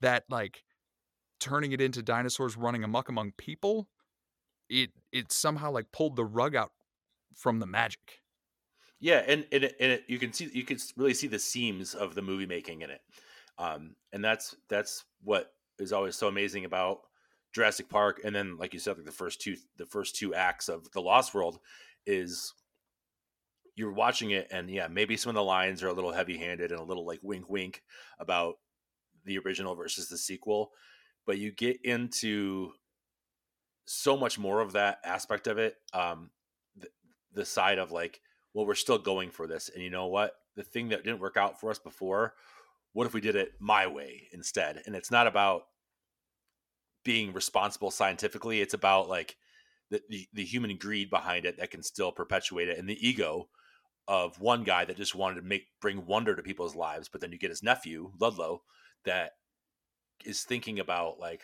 that 0.00 0.24
like 0.28 0.64
turning 1.40 1.72
it 1.72 1.80
into 1.80 2.02
dinosaurs 2.02 2.56
running 2.56 2.84
amuck 2.84 3.08
among 3.08 3.32
people, 3.38 3.88
it 4.68 4.90
it 5.12 5.32
somehow 5.32 5.70
like 5.70 5.92
pulled 5.92 6.16
the 6.16 6.24
rug 6.24 6.54
out 6.54 6.72
from 7.34 7.58
the 7.58 7.66
magic. 7.66 8.20
Yeah, 9.00 9.24
and 9.26 9.46
and, 9.50 9.64
it, 9.64 9.76
and 9.80 9.92
it, 9.92 10.04
you 10.06 10.18
can 10.18 10.32
see 10.32 10.50
you 10.52 10.64
can 10.64 10.78
really 10.96 11.14
see 11.14 11.26
the 11.26 11.38
seams 11.38 11.94
of 11.94 12.14
the 12.14 12.22
movie 12.22 12.46
making 12.46 12.82
in 12.82 12.90
it, 12.90 13.00
um, 13.58 13.96
and 14.12 14.24
that's 14.24 14.56
that's 14.68 15.04
what 15.22 15.52
is 15.78 15.92
always 15.92 16.16
so 16.16 16.28
amazing 16.28 16.64
about 16.64 17.00
Jurassic 17.52 17.88
Park. 17.88 18.20
And 18.24 18.34
then, 18.34 18.56
like 18.56 18.72
you 18.72 18.80
said, 18.80 18.96
like 18.96 19.06
the 19.06 19.12
first 19.12 19.40
two 19.40 19.56
the 19.76 19.86
first 19.86 20.16
two 20.16 20.34
acts 20.34 20.68
of 20.68 20.90
the 20.92 21.00
Lost 21.00 21.34
World 21.34 21.58
is 22.06 22.54
you're 23.74 23.92
watching 23.92 24.32
it, 24.32 24.48
and 24.50 24.70
yeah, 24.70 24.88
maybe 24.88 25.16
some 25.16 25.30
of 25.30 25.34
the 25.34 25.42
lines 25.42 25.82
are 25.82 25.88
a 25.88 25.94
little 25.94 26.12
heavy 26.12 26.36
handed 26.36 26.70
and 26.70 26.80
a 26.80 26.84
little 26.84 27.06
like 27.06 27.20
wink 27.22 27.48
wink 27.48 27.82
about 28.18 28.56
the 29.24 29.38
original 29.38 29.74
versus 29.74 30.08
the 30.08 30.18
sequel, 30.18 30.72
but 31.26 31.38
you 31.38 31.52
get 31.52 31.80
into 31.84 32.72
so 33.84 34.16
much 34.16 34.38
more 34.38 34.60
of 34.60 34.72
that 34.72 34.98
aspect 35.04 35.46
of 35.46 35.58
it. 35.58 35.76
Um, 35.92 36.30
the, 36.76 36.88
the 37.32 37.44
side 37.44 37.78
of 37.78 37.92
like 37.92 38.20
well, 38.54 38.66
we're 38.66 38.74
still 38.74 38.98
going 38.98 39.30
for 39.30 39.46
this. 39.46 39.70
And 39.72 39.82
you 39.82 39.90
know 39.90 40.06
what? 40.06 40.34
The 40.56 40.62
thing 40.62 40.90
that 40.90 41.04
didn't 41.04 41.20
work 41.20 41.36
out 41.36 41.60
for 41.60 41.70
us 41.70 41.78
before, 41.78 42.34
what 42.92 43.06
if 43.06 43.14
we 43.14 43.20
did 43.20 43.36
it 43.36 43.52
my 43.58 43.86
way 43.86 44.28
instead? 44.32 44.82
And 44.86 44.94
it's 44.94 45.10
not 45.10 45.26
about 45.26 45.62
being 47.04 47.32
responsible 47.32 47.90
scientifically. 47.90 48.60
It's 48.60 48.74
about 48.74 49.08
like 49.08 49.36
the, 49.90 50.02
the, 50.08 50.26
the 50.32 50.44
human 50.44 50.76
greed 50.76 51.10
behind 51.10 51.44
it 51.44 51.58
that 51.58 51.70
can 51.70 51.82
still 51.82 52.12
perpetuate 52.12 52.68
it 52.68 52.78
and 52.78 52.88
the 52.88 53.06
ego 53.06 53.48
of 54.08 54.40
one 54.40 54.64
guy 54.64 54.84
that 54.84 54.96
just 54.96 55.14
wanted 55.14 55.36
to 55.36 55.42
make 55.42 55.66
bring 55.80 56.06
wonder 56.06 56.34
to 56.34 56.42
people's 56.42 56.74
lives. 56.74 57.08
But 57.08 57.20
then 57.20 57.32
you 57.32 57.38
get 57.38 57.50
his 57.50 57.62
nephew, 57.62 58.12
Ludlow, 58.18 58.62
that 59.04 59.32
is 60.24 60.42
thinking 60.42 60.80
about 60.80 61.18
like, 61.18 61.42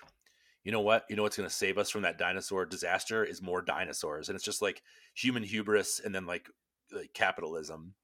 you 0.65 0.73
know 0.73 0.81
what? 0.81 1.05
You 1.09 1.17
know 1.17 1.23
what's 1.23 1.37
going 1.37 1.49
to 1.49 1.55
save 1.55 1.79
us 1.79 1.89
from 1.89 2.03
that 2.03 2.19
dinosaur 2.19 2.67
disaster 2.67 3.25
is 3.25 3.41
more 3.41 3.63
dinosaurs. 3.63 4.29
And 4.29 4.37
it's 4.37 4.45
just 4.45 4.61
like 4.61 4.83
human 5.15 5.43
hubris 5.43 6.01
and 6.05 6.15
then 6.15 6.27
like 6.27 6.49
like 6.93 7.13
capitalism 7.15 7.95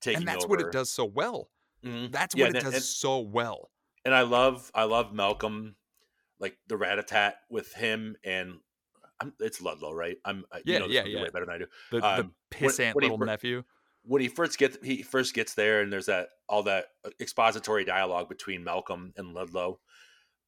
taking 0.00 0.20
And 0.20 0.28
that's 0.28 0.44
over. 0.44 0.50
what 0.50 0.60
it 0.60 0.72
does 0.72 0.92
so 0.92 1.04
well. 1.04 1.50
Mhm. 1.86 2.12
That's 2.12 2.34
Yeah, 2.34 2.44
what 2.46 2.50
it 2.50 2.56
and- 2.56 2.64
does 2.64 2.74
and- 2.74 2.82
so 2.82 3.20
well. 3.20 3.70
And 4.04 4.14
I 4.14 4.22
love 4.22 4.70
I 4.74 4.84
love 4.84 5.12
Malcolm, 5.12 5.76
like 6.38 6.58
the 6.68 6.76
rat 6.76 6.98
a 6.98 7.02
tat 7.02 7.36
with 7.50 7.72
him 7.74 8.16
and 8.24 8.60
I'm, 9.20 9.32
it's 9.40 9.60
Ludlow, 9.62 9.92
right? 9.92 10.18
I'm 10.24 10.44
I- 10.52 10.58
Yeah, 10.64 10.74
you 10.74 10.78
know 10.80 10.86
this 10.88 10.94
yeah, 10.94 11.04
yeah. 11.04 11.22
way 11.22 11.30
better 11.30 11.46
than 11.46 11.54
I 11.54 11.58
do. 11.58 11.66
The, 11.90 12.06
Um, 12.06 12.34
the 12.50 12.56
pissant 12.56 12.94
when 12.94 13.02
he 13.04 13.08
little 13.10 13.18
fir- 13.18 13.24
nephew. 13.26 13.64
When 14.02 14.20
he 14.22 14.28
first 14.28 14.58
gets 14.58 14.78
he 14.84 15.02
first 15.02 15.34
gets 15.34 15.54
there 15.54 15.80
and 15.80 15.92
there's 15.92 16.06
that 16.06 16.28
all 16.48 16.62
that 16.64 16.86
uh, 17.04 17.10
expository 17.20 17.84
dialogue 17.84 18.28
between 18.28 18.62
Malcolm 18.62 19.12
and 19.16 19.34
Ludlow, 19.34 19.80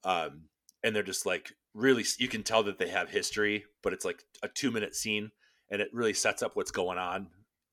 um, 0.04 0.48
and 0.84 0.94
they're 0.94 1.02
just 1.02 1.26
like 1.26 1.52
really 1.74 2.04
you 2.18 2.28
can 2.28 2.42
tell 2.44 2.62
that 2.64 2.78
they 2.78 2.88
have 2.88 3.10
history, 3.10 3.64
but 3.82 3.92
it's 3.92 4.04
like 4.04 4.22
a 4.42 4.48
two 4.48 4.70
minute 4.70 4.94
scene 4.94 5.32
and 5.70 5.82
it 5.82 5.88
really 5.92 6.14
sets 6.14 6.42
up 6.42 6.54
what's 6.54 6.70
going 6.70 6.98
on 6.98 7.30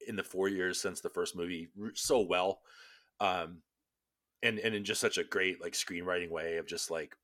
in 0.07 0.15
the 0.15 0.23
four 0.23 0.47
years 0.49 0.81
since 0.81 1.01
the 1.01 1.09
first 1.09 1.35
movie 1.35 1.69
so 1.93 2.19
well 2.21 2.61
um 3.19 3.57
and 4.43 4.59
and 4.59 4.75
in 4.75 4.83
just 4.83 5.01
such 5.01 5.17
a 5.17 5.23
great 5.23 5.61
like 5.61 5.73
screenwriting 5.73 6.29
way 6.29 6.57
of 6.57 6.67
just 6.67 6.91
like 6.91 7.15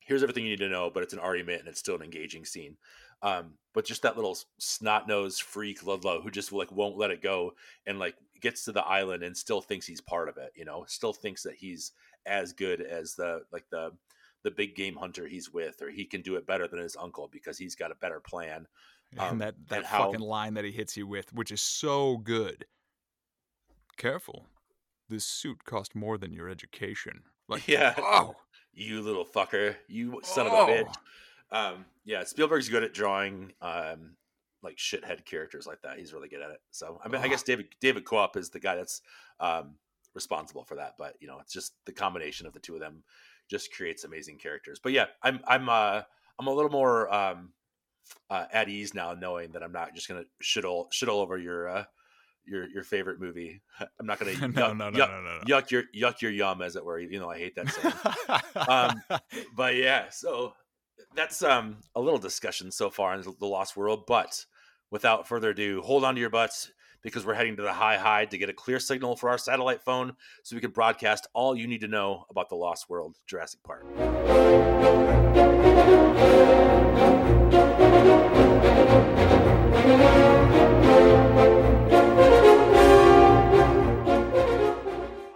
here's 0.00 0.22
everything 0.22 0.44
you 0.44 0.50
need 0.50 0.58
to 0.58 0.68
know 0.68 0.90
but 0.92 1.02
it's 1.02 1.12
an 1.12 1.18
argument 1.18 1.60
and 1.60 1.68
it's 1.68 1.78
still 1.80 1.96
an 1.96 2.02
engaging 2.02 2.44
scene 2.44 2.76
um 3.22 3.52
but 3.72 3.84
just 3.84 4.02
that 4.02 4.16
little 4.16 4.36
snot 4.58 5.08
nosed 5.08 5.42
freak 5.42 5.84
ludlow 5.84 6.20
who 6.20 6.30
just 6.30 6.52
like 6.52 6.70
won't 6.72 6.98
let 6.98 7.10
it 7.10 7.22
go 7.22 7.52
and 7.86 7.98
like 7.98 8.14
gets 8.40 8.64
to 8.64 8.72
the 8.72 8.84
island 8.84 9.22
and 9.22 9.36
still 9.36 9.60
thinks 9.60 9.86
he's 9.86 10.00
part 10.00 10.28
of 10.28 10.36
it 10.36 10.50
you 10.54 10.64
know 10.64 10.84
still 10.86 11.12
thinks 11.12 11.42
that 11.42 11.54
he's 11.54 11.92
as 12.26 12.52
good 12.52 12.80
as 12.80 13.14
the 13.14 13.40
like 13.52 13.64
the 13.70 13.90
the 14.42 14.50
big 14.50 14.76
game 14.76 14.94
hunter 14.94 15.26
he's 15.26 15.50
with 15.50 15.80
or 15.80 15.88
he 15.88 16.04
can 16.04 16.20
do 16.20 16.36
it 16.36 16.46
better 16.46 16.68
than 16.68 16.78
his 16.78 16.96
uncle 16.96 17.28
because 17.32 17.56
he's 17.56 17.74
got 17.74 17.90
a 17.90 17.96
better 17.96 18.20
plan 18.20 18.66
um, 19.18 19.32
and 19.32 19.40
that, 19.40 19.54
that 19.68 19.76
and 19.78 19.86
how- 19.86 20.06
fucking 20.06 20.20
line 20.20 20.54
that 20.54 20.64
he 20.64 20.72
hits 20.72 20.96
you 20.96 21.06
with, 21.06 21.32
which 21.32 21.52
is 21.52 21.62
so 21.62 22.16
good. 22.18 22.66
Careful. 23.96 24.46
This 25.08 25.24
suit 25.24 25.64
cost 25.64 25.94
more 25.94 26.18
than 26.18 26.32
your 26.32 26.48
education. 26.48 27.22
Like, 27.46 27.68
Yeah. 27.68 27.92
oh, 27.98 28.36
you 28.72 29.02
little 29.02 29.26
fucker. 29.26 29.76
You 29.86 30.20
son 30.24 30.46
oh. 30.50 30.62
of 30.62 30.68
a 30.68 30.72
bitch. 30.72 30.94
Um 31.52 31.84
yeah 32.06 32.24
spielberg's 32.24 32.70
good 32.70 32.82
at 32.82 32.94
drawing 32.94 33.52
um 33.60 34.16
like 34.62 34.76
shithead 34.78 35.26
characters 35.26 35.66
like 35.66 35.82
that. 35.82 35.98
He's 35.98 36.14
really 36.14 36.28
good 36.28 36.40
at 36.40 36.50
it. 36.50 36.60
So 36.70 36.98
i 37.04 37.08
mean 37.08 37.20
i 37.20 37.28
guess 37.28 37.42
david 37.42 37.66
david 37.82 38.06
coop 38.06 38.36
is 38.36 38.48
the 38.48 38.60
guy 38.60 38.76
that's 38.76 39.02
um 39.40 39.74
responsible 40.14 40.64
for 40.64 40.76
that 40.76 40.94
but 40.98 41.16
you 41.20 41.26
know 41.26 41.38
it's 41.40 41.52
just 41.52 41.74
the 41.84 41.92
combination 41.92 42.46
of 42.46 42.54
the 42.54 42.60
two 42.60 42.72
of 42.74 42.80
them 42.80 43.02
just 43.50 43.74
creates 43.74 44.04
amazing 44.04 44.38
characters. 44.38 44.80
But 44.82 44.92
yeah 44.92 45.06
i'm 45.22 45.40
i'm 45.46 45.68
uh 45.68 46.00
i'm 46.38 46.46
a 46.46 46.54
little 46.54 46.70
more 46.70 47.12
um 47.12 47.52
uh, 48.30 48.46
at 48.52 48.68
ease 48.70 48.94
now 48.94 49.12
knowing 49.12 49.52
that 49.52 49.62
i'm 49.62 49.72
not 49.72 49.94
just 49.94 50.08
gonna 50.08 50.24
shit 50.40 50.64
all 50.64 50.88
shit 50.92 51.08
all 51.10 51.20
over 51.20 51.36
your 51.36 51.68
uh 51.68 51.84
your 52.46 52.68
your 52.68 52.82
favorite 52.82 53.20
movie 53.20 53.60
i'm 53.98 54.06
not 54.06 54.18
gonna 54.18 54.32
no, 54.40 54.48
yuck, 54.48 54.76
no, 54.76 54.90
no, 54.90 54.90
yuck, 54.90 55.10
no, 55.10 55.22
no, 55.22 55.38
no. 55.38 55.40
yuck 55.46 55.70
your 55.70 55.84
yuck 55.94 56.20
your 56.20 56.30
yum 56.30 56.62
as 56.62 56.76
it 56.76 56.84
were 56.84 56.98
even 56.98 57.20
though 57.20 57.30
i 57.30 57.38
hate 57.38 57.54
that 57.54 57.68
saying 57.70 57.94
Um, 58.68 59.02
but 59.56 59.76
yeah, 59.76 60.08
so 60.10 60.54
that's 61.14 61.42
um 61.42 61.78
a 61.94 62.00
little 62.00 62.18
discussion 62.18 62.70
so 62.70 62.90
far 62.90 63.14
in 63.14 63.22
the 63.22 63.46
Lost 63.46 63.76
World. 63.76 64.04
But 64.06 64.44
without 64.90 65.28
further 65.28 65.50
ado, 65.50 65.82
hold 65.82 66.04
on 66.04 66.14
to 66.14 66.20
your 66.20 66.30
butts 66.30 66.70
because 67.02 67.26
we're 67.26 67.34
heading 67.34 67.56
to 67.56 67.62
the 67.62 67.72
high 67.72 67.98
high 67.98 68.24
to 68.26 68.38
get 68.38 68.48
a 68.48 68.54
clear 68.54 68.80
signal 68.80 69.16
for 69.16 69.28
our 69.28 69.38
satellite 69.38 69.82
phone 69.82 70.16
so 70.42 70.56
we 70.56 70.60
can 70.60 70.70
broadcast 70.70 71.26
all 71.34 71.54
you 71.54 71.66
need 71.66 71.82
to 71.82 71.88
know 71.88 72.24
about 72.30 72.48
the 72.48 72.56
Lost 72.56 72.88
World, 72.88 73.18
Jurassic 73.26 73.60
Park. 73.62 73.84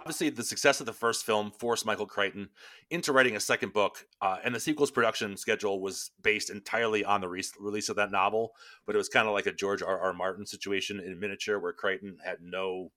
Obviously, 0.09 0.31
the 0.31 0.43
success 0.43 0.79
of 0.79 0.87
the 0.87 0.91
first 0.91 1.23
film 1.23 1.51
forced 1.51 1.85
Michael 1.85 2.07
Crichton 2.07 2.49
into 2.89 3.13
writing 3.13 3.35
a 3.35 3.39
second 3.39 3.73
book, 3.73 4.07
uh, 4.23 4.37
and 4.43 4.55
the 4.55 4.59
sequel's 4.59 4.89
production 4.89 5.37
schedule 5.37 5.81
was 5.81 6.09
based 6.23 6.49
entirely 6.49 7.05
on 7.05 7.21
the 7.21 7.29
re- 7.29 7.43
release 7.59 7.89
of 7.89 7.95
that 7.97 8.09
novel. 8.09 8.53
But 8.87 8.95
it 8.95 8.97
was 8.97 9.07
kind 9.07 9.27
of 9.27 9.35
like 9.35 9.45
a 9.45 9.53
George 9.53 9.83
R. 9.83 9.99
R. 9.99 10.11
Martin 10.11 10.47
situation 10.47 10.99
in 10.99 11.19
miniature, 11.19 11.59
where 11.59 11.73
Crichton 11.73 12.17
had 12.25 12.37
no 12.41 12.91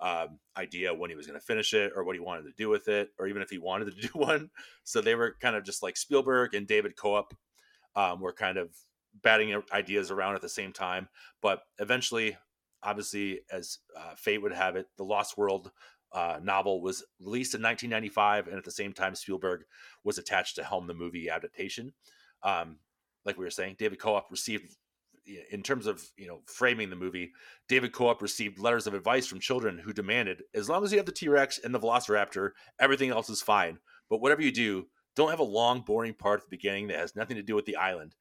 um, 0.00 0.38
idea 0.56 0.94
when 0.94 1.10
he 1.10 1.16
was 1.16 1.26
going 1.26 1.36
to 1.36 1.44
finish 1.44 1.74
it 1.74 1.90
or 1.96 2.04
what 2.04 2.14
he 2.14 2.20
wanted 2.20 2.42
to 2.42 2.52
do 2.56 2.68
with 2.68 2.86
it, 2.86 3.08
or 3.18 3.26
even 3.26 3.42
if 3.42 3.50
he 3.50 3.58
wanted 3.58 3.86
to 3.86 4.00
do 4.00 4.10
one. 4.14 4.48
So 4.84 5.00
they 5.00 5.16
were 5.16 5.34
kind 5.42 5.56
of 5.56 5.64
just 5.64 5.82
like 5.82 5.96
Spielberg 5.96 6.54
and 6.54 6.68
David 6.68 6.96
Coop 6.96 7.34
um, 7.96 8.20
were 8.20 8.32
kind 8.32 8.56
of 8.56 8.70
batting 9.20 9.60
ideas 9.72 10.12
around 10.12 10.36
at 10.36 10.42
the 10.42 10.48
same 10.48 10.72
time. 10.72 11.08
But 11.42 11.62
eventually, 11.80 12.36
obviously, 12.84 13.40
as 13.50 13.78
uh, 13.98 14.14
fate 14.14 14.40
would 14.40 14.52
have 14.52 14.76
it, 14.76 14.86
the 14.96 15.04
Lost 15.04 15.36
World 15.36 15.72
uh, 16.16 16.40
novel 16.42 16.80
was 16.80 17.04
released 17.20 17.54
in 17.54 17.60
1995, 17.60 18.48
and 18.48 18.56
at 18.56 18.64
the 18.64 18.70
same 18.70 18.94
time, 18.94 19.14
Spielberg 19.14 19.64
was 20.02 20.16
attached 20.16 20.56
to 20.56 20.64
helm 20.64 20.86
the 20.86 20.94
movie 20.94 21.28
adaptation. 21.28 21.92
Um, 22.42 22.78
like 23.26 23.36
we 23.36 23.44
were 23.44 23.50
saying, 23.50 23.76
David 23.78 23.98
Koepp 23.98 24.30
received, 24.30 24.74
in 25.50 25.62
terms 25.62 25.86
of 25.86 26.02
you 26.16 26.26
know 26.26 26.40
framing 26.46 26.88
the 26.88 26.96
movie, 26.96 27.32
David 27.68 27.92
Koepp 27.92 28.22
received 28.22 28.58
letters 28.58 28.86
of 28.86 28.94
advice 28.94 29.26
from 29.26 29.40
children 29.40 29.76
who 29.76 29.92
demanded, 29.92 30.42
as 30.54 30.70
long 30.70 30.82
as 30.82 30.90
you 30.90 30.96
have 30.96 31.04
the 31.06 31.12
T 31.12 31.28
Rex 31.28 31.60
and 31.62 31.74
the 31.74 31.80
Velociraptor, 31.80 32.52
everything 32.80 33.10
else 33.10 33.28
is 33.28 33.42
fine. 33.42 33.78
But 34.08 34.22
whatever 34.22 34.40
you 34.40 34.52
do, 34.52 34.86
don't 35.16 35.30
have 35.30 35.40
a 35.40 35.44
long, 35.44 35.82
boring 35.82 36.14
part 36.14 36.40
at 36.40 36.44
the 36.46 36.56
beginning 36.56 36.88
that 36.88 36.98
has 36.98 37.14
nothing 37.14 37.36
to 37.36 37.42
do 37.42 37.54
with 37.54 37.66
the 37.66 37.76
island. 37.76 38.14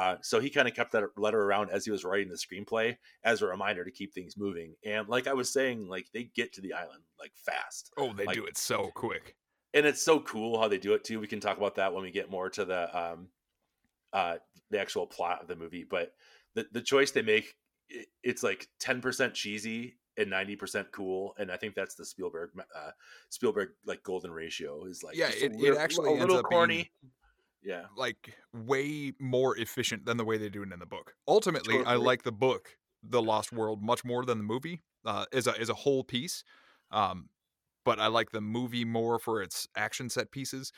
Uh, 0.00 0.16
so 0.22 0.40
he 0.40 0.48
kind 0.48 0.66
of 0.66 0.72
kept 0.72 0.92
that 0.92 1.04
letter 1.18 1.42
around 1.42 1.68
as 1.70 1.84
he 1.84 1.90
was 1.90 2.04
writing 2.04 2.30
the 2.30 2.34
screenplay 2.34 2.96
as 3.22 3.42
a 3.42 3.46
reminder 3.46 3.84
to 3.84 3.90
keep 3.90 4.14
things 4.14 4.34
moving. 4.34 4.74
And 4.82 5.06
like 5.10 5.26
I 5.26 5.34
was 5.34 5.52
saying, 5.52 5.88
like 5.88 6.06
they 6.14 6.30
get 6.34 6.54
to 6.54 6.62
the 6.62 6.72
island 6.72 7.02
like 7.18 7.32
fast. 7.36 7.92
Oh, 7.98 8.14
they 8.14 8.24
like, 8.24 8.34
do 8.34 8.46
it 8.46 8.56
so 8.56 8.90
quick. 8.94 9.36
And 9.74 9.84
it's 9.84 10.02
so 10.02 10.18
cool 10.20 10.58
how 10.58 10.68
they 10.68 10.78
do 10.78 10.94
it 10.94 11.04
too. 11.04 11.20
We 11.20 11.26
can 11.26 11.38
talk 11.38 11.58
about 11.58 11.74
that 11.74 11.92
when 11.92 12.02
we 12.02 12.10
get 12.10 12.30
more 12.30 12.48
to 12.48 12.64
the 12.64 12.98
um 12.98 13.28
uh 14.14 14.36
the 14.70 14.80
actual 14.80 15.06
plot 15.06 15.42
of 15.42 15.48
the 15.48 15.56
movie. 15.56 15.84
But 15.88 16.14
the 16.54 16.64
the 16.72 16.80
choice 16.80 17.10
they 17.10 17.20
make, 17.20 17.54
it's 18.22 18.42
like 18.42 18.68
ten 18.78 19.02
percent 19.02 19.34
cheesy 19.34 19.98
and 20.16 20.30
90% 20.30 20.86
cool 20.90 21.34
and 21.38 21.52
i 21.52 21.56
think 21.56 21.74
that's 21.74 21.94
the 21.94 22.04
spielberg 22.04 22.50
uh 22.76 22.90
spielberg 23.30 23.70
like 23.86 24.02
golden 24.02 24.32
ratio 24.32 24.84
is 24.84 25.04
like 25.04 25.16
yeah 25.16 25.28
it, 25.28 25.52
it 25.54 25.78
actually 25.78 26.10
a 26.10 26.20
little 26.20 26.42
corny 26.42 26.74
being, 26.74 26.88
yeah 27.62 27.84
like 27.96 28.34
way 28.52 29.12
more 29.18 29.56
efficient 29.58 30.04
than 30.04 30.16
the 30.16 30.24
way 30.24 30.38
they 30.38 30.48
do 30.48 30.62
it 30.62 30.72
in 30.72 30.78
the 30.78 30.86
book 30.86 31.14
ultimately 31.28 31.74
Totally. 31.74 31.92
i 31.92 31.96
like 31.96 32.22
the 32.22 32.32
book 32.32 32.76
the 33.02 33.22
lost 33.22 33.52
world 33.52 33.82
much 33.82 34.04
more 34.04 34.24
than 34.24 34.38
the 34.38 34.44
movie 34.44 34.82
uh 35.04 35.24
as 35.32 35.46
a 35.46 35.58
as 35.58 35.68
a 35.68 35.74
whole 35.74 36.04
piece 36.04 36.44
um 36.90 37.28
but 37.84 37.98
i 37.98 38.06
like 38.06 38.30
the 38.30 38.40
movie 38.40 38.84
more 38.84 39.18
for 39.18 39.42
its 39.42 39.66
action 39.76 40.08
set 40.08 40.30
pieces 40.30 40.72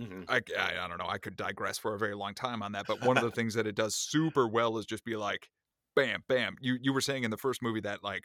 Mhm. 0.00 0.24
I, 0.28 0.40
I, 0.58 0.84
I 0.84 0.88
don't 0.88 0.98
know. 0.98 1.08
I 1.08 1.18
could 1.18 1.36
digress 1.36 1.78
for 1.78 1.94
a 1.94 1.98
very 1.98 2.14
long 2.14 2.34
time 2.34 2.62
on 2.62 2.72
that, 2.72 2.86
but 2.86 3.04
one 3.04 3.16
of 3.16 3.22
the 3.22 3.30
things 3.34 3.54
that 3.54 3.66
it 3.66 3.74
does 3.74 3.94
super 3.94 4.48
well 4.48 4.78
is 4.78 4.86
just 4.86 5.04
be 5.04 5.16
like, 5.16 5.50
bam, 5.94 6.22
bam. 6.28 6.56
You 6.60 6.78
you 6.80 6.92
were 6.92 7.00
saying 7.00 7.24
in 7.24 7.30
the 7.30 7.36
first 7.36 7.62
movie 7.62 7.80
that 7.80 8.02
like 8.02 8.24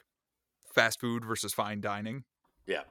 fast 0.74 1.00
food 1.00 1.26
versus 1.26 1.54
fine 1.54 1.82
dining, 1.82 2.24
yeah 2.66 2.84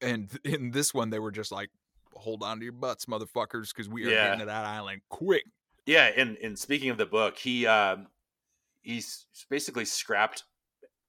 and 0.00 0.36
in 0.44 0.72
this 0.72 0.92
one 0.92 1.10
they 1.10 1.18
were 1.18 1.30
just 1.30 1.52
like, 1.52 1.70
hold 2.16 2.42
on 2.42 2.58
to 2.58 2.64
your 2.64 2.72
butts, 2.72 3.06
motherfuckers, 3.06 3.68
because 3.74 3.88
we 3.88 4.04
are 4.04 4.10
Yeah. 4.10 4.24
getting 4.24 4.40
to 4.40 4.46
that 4.46 4.64
island 4.64 5.02
quick. 5.08 5.44
Yeah, 5.86 6.10
and 6.16 6.36
and 6.38 6.58
speaking 6.58 6.90
of 6.90 6.98
the 6.98 7.06
book, 7.06 7.36
he 7.38 7.66
um 7.66 8.08
he's 8.82 9.26
basically 9.50 9.84
scrapped 9.84 10.44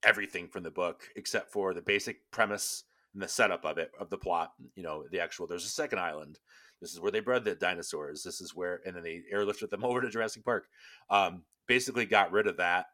everything 0.02 0.48
from 0.48 0.62
the 0.62 0.70
book 0.70 1.08
except 1.16 1.50
for 1.52 1.74
the 1.74 1.82
basic 1.82 2.30
premise 2.30 2.84
and 3.14 3.22
the 3.22 3.28
setup 3.28 3.64
of 3.64 3.78
it 3.78 3.92
of 3.98 4.10
the 4.10 4.18
plot. 4.18 4.52
You 4.74 4.82
know, 4.82 5.06
the 5.10 5.20
actual 5.20 5.46
there's 5.46 5.64
a 5.64 5.68
second 5.68 5.98
island. 6.00 6.38
This 6.80 6.92
is 6.92 7.00
where 7.00 7.10
they 7.10 7.20
bred 7.20 7.44
the 7.44 7.54
dinosaurs. 7.54 8.22
This 8.22 8.40
is 8.40 8.54
where 8.54 8.82
and 8.86 8.94
then 8.94 9.02
they 9.02 9.22
airlifted 9.32 9.70
them 9.70 9.84
over 9.86 10.00
to 10.00 10.10
Jurassic 10.10 10.44
Park. 10.44 10.68
Um 11.10 11.44
basically 11.66 12.06
got 12.06 12.32
rid 12.32 12.46
of 12.46 12.58
that 12.58 12.86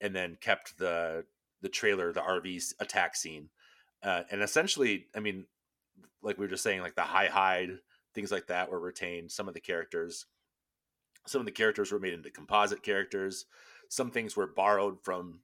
and 0.00 0.14
then 0.14 0.36
kept 0.40 0.76
the 0.78 1.24
the 1.60 1.68
trailer, 1.68 2.12
the 2.12 2.20
RV 2.22 2.74
attack 2.80 3.16
scene. 3.16 3.50
Uh, 4.02 4.22
and 4.30 4.42
essentially, 4.42 5.08
I 5.14 5.18
mean, 5.18 5.44
like 6.22 6.38
we 6.38 6.44
were 6.46 6.50
just 6.50 6.62
saying, 6.62 6.80
like 6.80 6.94
the 6.94 7.02
high 7.02 7.26
hide, 7.26 7.78
things 8.14 8.30
like 8.32 8.46
that 8.48 8.70
were 8.70 8.80
retained. 8.80 9.30
Some 9.30 9.48
of 9.48 9.54
the 9.54 9.60
characters 9.60 10.26
some 11.26 11.40
of 11.40 11.46
the 11.46 11.52
characters 11.52 11.92
were 11.92 11.98
made 11.98 12.14
into 12.14 12.30
composite 12.30 12.82
characters 12.82 13.44
some 13.90 14.10
things 14.10 14.34
were 14.34 14.46
borrowed 14.46 14.96
from 15.02 15.40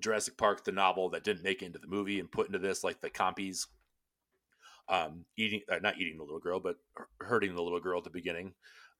jurassic 0.00 0.36
park 0.36 0.64
the 0.64 0.72
novel 0.72 1.10
that 1.10 1.22
didn't 1.22 1.44
make 1.44 1.62
it 1.62 1.66
into 1.66 1.78
the 1.78 1.86
movie 1.86 2.18
and 2.18 2.32
put 2.32 2.46
into 2.46 2.58
this 2.58 2.82
like 2.82 3.00
the 3.00 3.10
compies 3.10 3.66
um 4.88 5.24
eating 5.36 5.60
uh, 5.70 5.78
not 5.80 5.98
eating 5.98 6.16
the 6.16 6.24
little 6.24 6.40
girl 6.40 6.58
but 6.58 6.76
hurting 7.20 7.54
the 7.54 7.62
little 7.62 7.78
girl 7.80 7.98
at 7.98 8.04
the 8.04 8.10
beginning 8.10 8.52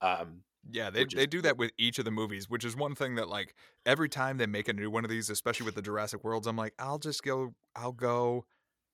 um 0.02 0.42
Yeah, 0.70 0.90
they 0.90 1.00
Which 1.00 1.14
they 1.14 1.22
is- 1.22 1.28
do 1.28 1.42
that 1.42 1.56
with 1.56 1.72
each 1.76 1.98
of 1.98 2.04
the 2.04 2.12
movies, 2.12 2.48
which 2.48 2.64
is 2.64 2.76
one 2.76 2.94
thing 2.94 3.16
that 3.16 3.28
like 3.28 3.54
every 3.84 4.08
time 4.08 4.36
they 4.36 4.46
make 4.46 4.68
a 4.68 4.72
new 4.72 4.90
one 4.90 5.04
of 5.04 5.10
these, 5.10 5.30
especially 5.30 5.66
with 5.66 5.74
the 5.74 5.82
Jurassic 5.82 6.22
Worlds, 6.22 6.46
I'm 6.46 6.56
like, 6.56 6.74
I'll 6.78 6.98
just 7.00 7.24
go, 7.24 7.54
I'll 7.74 7.90
go, 7.92 8.44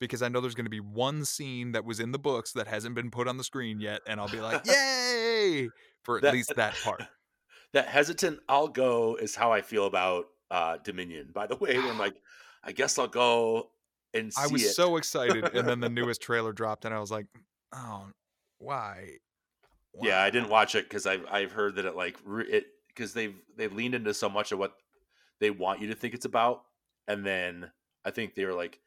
because 0.01 0.23
I 0.23 0.29
know 0.29 0.41
there's 0.41 0.55
going 0.55 0.67
to 0.67 0.71
be 0.71 0.81
one 0.81 1.25
scene 1.25 1.73
that 1.73 1.85
was 1.85 2.01
in 2.01 2.13
the 2.13 2.19
books 2.19 2.53
that 2.53 2.67
hasn't 2.67 2.95
been 2.95 3.11
put 3.11 3.29
on 3.29 3.37
the 3.37 3.45
screen 3.45 3.81
yet, 3.81 4.01
and 4.07 4.21
I'll 4.21 4.29
be 4.29 4.41
like, 4.41 4.65
yay 4.67 5.69
for 6.05 6.17
at 6.19 6.23
That- 6.23 6.33
least 6.33 6.53
that 6.57 6.75
part. 6.83 7.03
that 7.75 7.87
hesitant 7.87 8.41
i'll 8.49 8.67
go 8.69 9.17
is 9.17 9.35
how 9.35 9.53
i 9.53 9.61
feel 9.61 9.85
about 9.85 10.25
uh 10.51 10.79
dominion 10.85 11.29
by 11.35 11.47
the 11.47 11.55
way 11.57 11.77
i'm 11.77 11.99
like 12.07 12.15
i 12.65 12.73
guess 12.73 12.99
i'll 12.99 13.07
go 13.07 13.69
and 14.15 14.33
see 14.33 14.41
I 14.43 14.47
was 14.47 14.65
it. 14.65 14.73
so 14.73 14.97
excited, 14.97 15.55
and 15.55 15.69
then 15.69 15.81
the 15.81 15.89
newest 16.01 16.23
trailer 16.23 16.55
dropped, 16.55 16.87
and 16.87 16.95
I 16.95 16.99
was 16.99 17.11
like, 17.11 17.27
oh, 17.75 18.07
why? 18.59 19.19
Yeah, 20.01 20.23
I 20.23 20.31
didn't 20.31 20.49
watch 20.49 20.75
it 20.77 20.85
because 20.89 21.07
I've 21.07 21.27
I've 21.31 21.53
heard 21.53 21.77
that 21.77 21.85
it 21.85 21.95
like 21.95 22.17
it 22.49 22.65
because 22.89 23.13
they've 23.13 23.35
they've 23.59 23.73
leaned 23.73 23.95
into 23.95 24.15
so 24.15 24.31
much 24.31 24.51
of 24.51 24.59
what 24.59 24.73
they 25.41 25.51
want 25.51 25.83
you 25.83 25.89
to 25.89 25.95
think 25.95 26.15
it's 26.15 26.25
about, 26.25 26.63
and 27.07 27.25
then 27.25 27.71
I 28.03 28.11
think 28.11 28.35
they 28.35 28.47
were 28.47 28.55
like, 28.55 28.79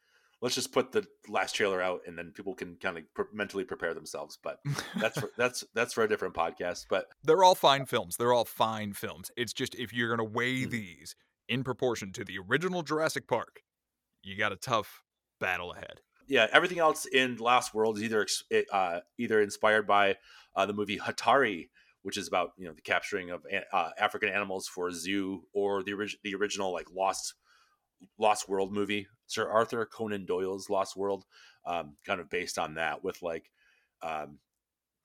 let's 0.41 0.55
just 0.55 0.71
put 0.71 0.91
the 0.91 1.05
last 1.29 1.53
trailer 1.53 1.81
out, 1.81 2.01
and 2.07 2.17
then 2.17 2.31
people 2.35 2.53
can 2.55 2.75
kind 2.81 2.97
of 2.97 3.03
pre- 3.13 3.25
mentally 3.33 3.63
prepare 3.63 3.93
themselves. 3.93 4.37
But 4.43 4.59
that's 4.99 5.19
for, 5.19 5.29
that's 5.37 5.63
that's 5.73 5.93
for 5.93 6.03
a 6.03 6.09
different 6.09 6.33
podcast. 6.33 6.85
But 6.89 7.07
They're 7.23 7.43
all 7.43 7.55
fine 7.55 7.85
films. 7.85 8.17
They're 8.17 8.33
all 8.33 8.45
fine 8.45 8.93
films. 8.93 9.31
It's 9.37 9.53
just 9.53 9.75
if 9.75 9.93
you're 9.93 10.15
going 10.15 10.27
to 10.29 10.33
weigh 10.35 10.63
Mm. 10.65 10.69
these 10.71 11.15
in 11.47 11.63
proportion 11.63 12.11
to 12.13 12.23
the 12.25 12.37
original 12.39 12.81
Jurassic 12.83 13.27
Park, 13.27 13.61
you 14.23 14.37
got 14.37 14.51
a 14.51 14.55
tough 14.57 15.03
battle 15.39 15.73
ahead. 15.73 16.01
yeah, 16.27 16.47
everything 16.53 16.79
else 16.79 17.05
in 17.05 17.35
Lost 17.37 17.73
World 17.73 17.97
is 17.97 18.03
either 18.03 18.25
uh, 18.71 18.99
either 19.17 19.41
inspired 19.41 19.85
by 19.87 20.15
uh, 20.55 20.65
the 20.65 20.73
movie 20.73 20.97
Hatari, 20.99 21.69
which 22.03 22.15
is 22.17 22.27
about 22.27 22.51
you 22.57 22.65
know 22.67 22.73
the 22.73 22.81
capturing 22.81 23.31
of 23.31 23.43
uh, 23.73 23.89
African 23.99 24.29
animals 24.29 24.67
for 24.67 24.87
a 24.87 24.93
zoo, 24.93 25.43
or 25.53 25.83
the 25.83 25.93
orig- 25.93 26.17
the 26.23 26.35
original 26.35 26.71
like 26.71 26.87
Lost 26.93 27.33
Lost 28.17 28.49
World 28.49 28.71
movie, 28.71 29.07
Sir 29.27 29.49
Arthur 29.49 29.85
Conan 29.85 30.25
Doyle's 30.25 30.69
Lost 30.69 30.95
World, 30.95 31.25
um, 31.65 31.95
kind 32.05 32.19
of 32.19 32.29
based 32.29 32.57
on 32.57 32.75
that 32.75 33.03
with 33.03 33.21
like 33.21 33.51
um, 34.01 34.39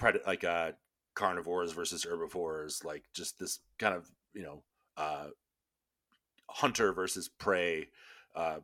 pred- 0.00 0.26
like 0.26 0.44
uh, 0.44 0.72
carnivores 1.14 1.72
versus 1.72 2.04
herbivores, 2.04 2.82
like 2.84 3.04
just 3.14 3.38
this 3.38 3.60
kind 3.78 3.94
of 3.94 4.10
you 4.34 4.42
know 4.42 4.62
uh, 4.96 5.28
hunter 6.48 6.92
versus 6.92 7.28
prey. 7.28 7.88
Uh, 8.34 8.58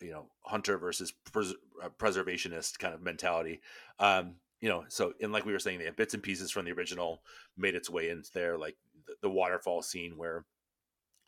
you 0.00 0.10
know 0.10 0.26
hunter 0.42 0.78
versus 0.78 1.12
pres- 1.32 1.54
uh, 1.82 1.88
preservationist 1.98 2.78
kind 2.78 2.94
of 2.94 3.02
mentality 3.02 3.60
um 3.98 4.34
you 4.60 4.68
know 4.68 4.84
so 4.88 5.12
and 5.20 5.32
like 5.32 5.44
we 5.44 5.52
were 5.52 5.58
saying 5.58 5.78
they 5.78 5.84
have 5.84 5.96
bits 5.96 6.14
and 6.14 6.22
pieces 6.22 6.50
from 6.50 6.64
the 6.64 6.72
original 6.72 7.22
made 7.56 7.74
its 7.74 7.90
way 7.90 8.08
into 8.08 8.30
there 8.32 8.56
like 8.56 8.76
the, 9.06 9.14
the 9.22 9.30
waterfall 9.30 9.82
scene 9.82 10.16
where 10.16 10.44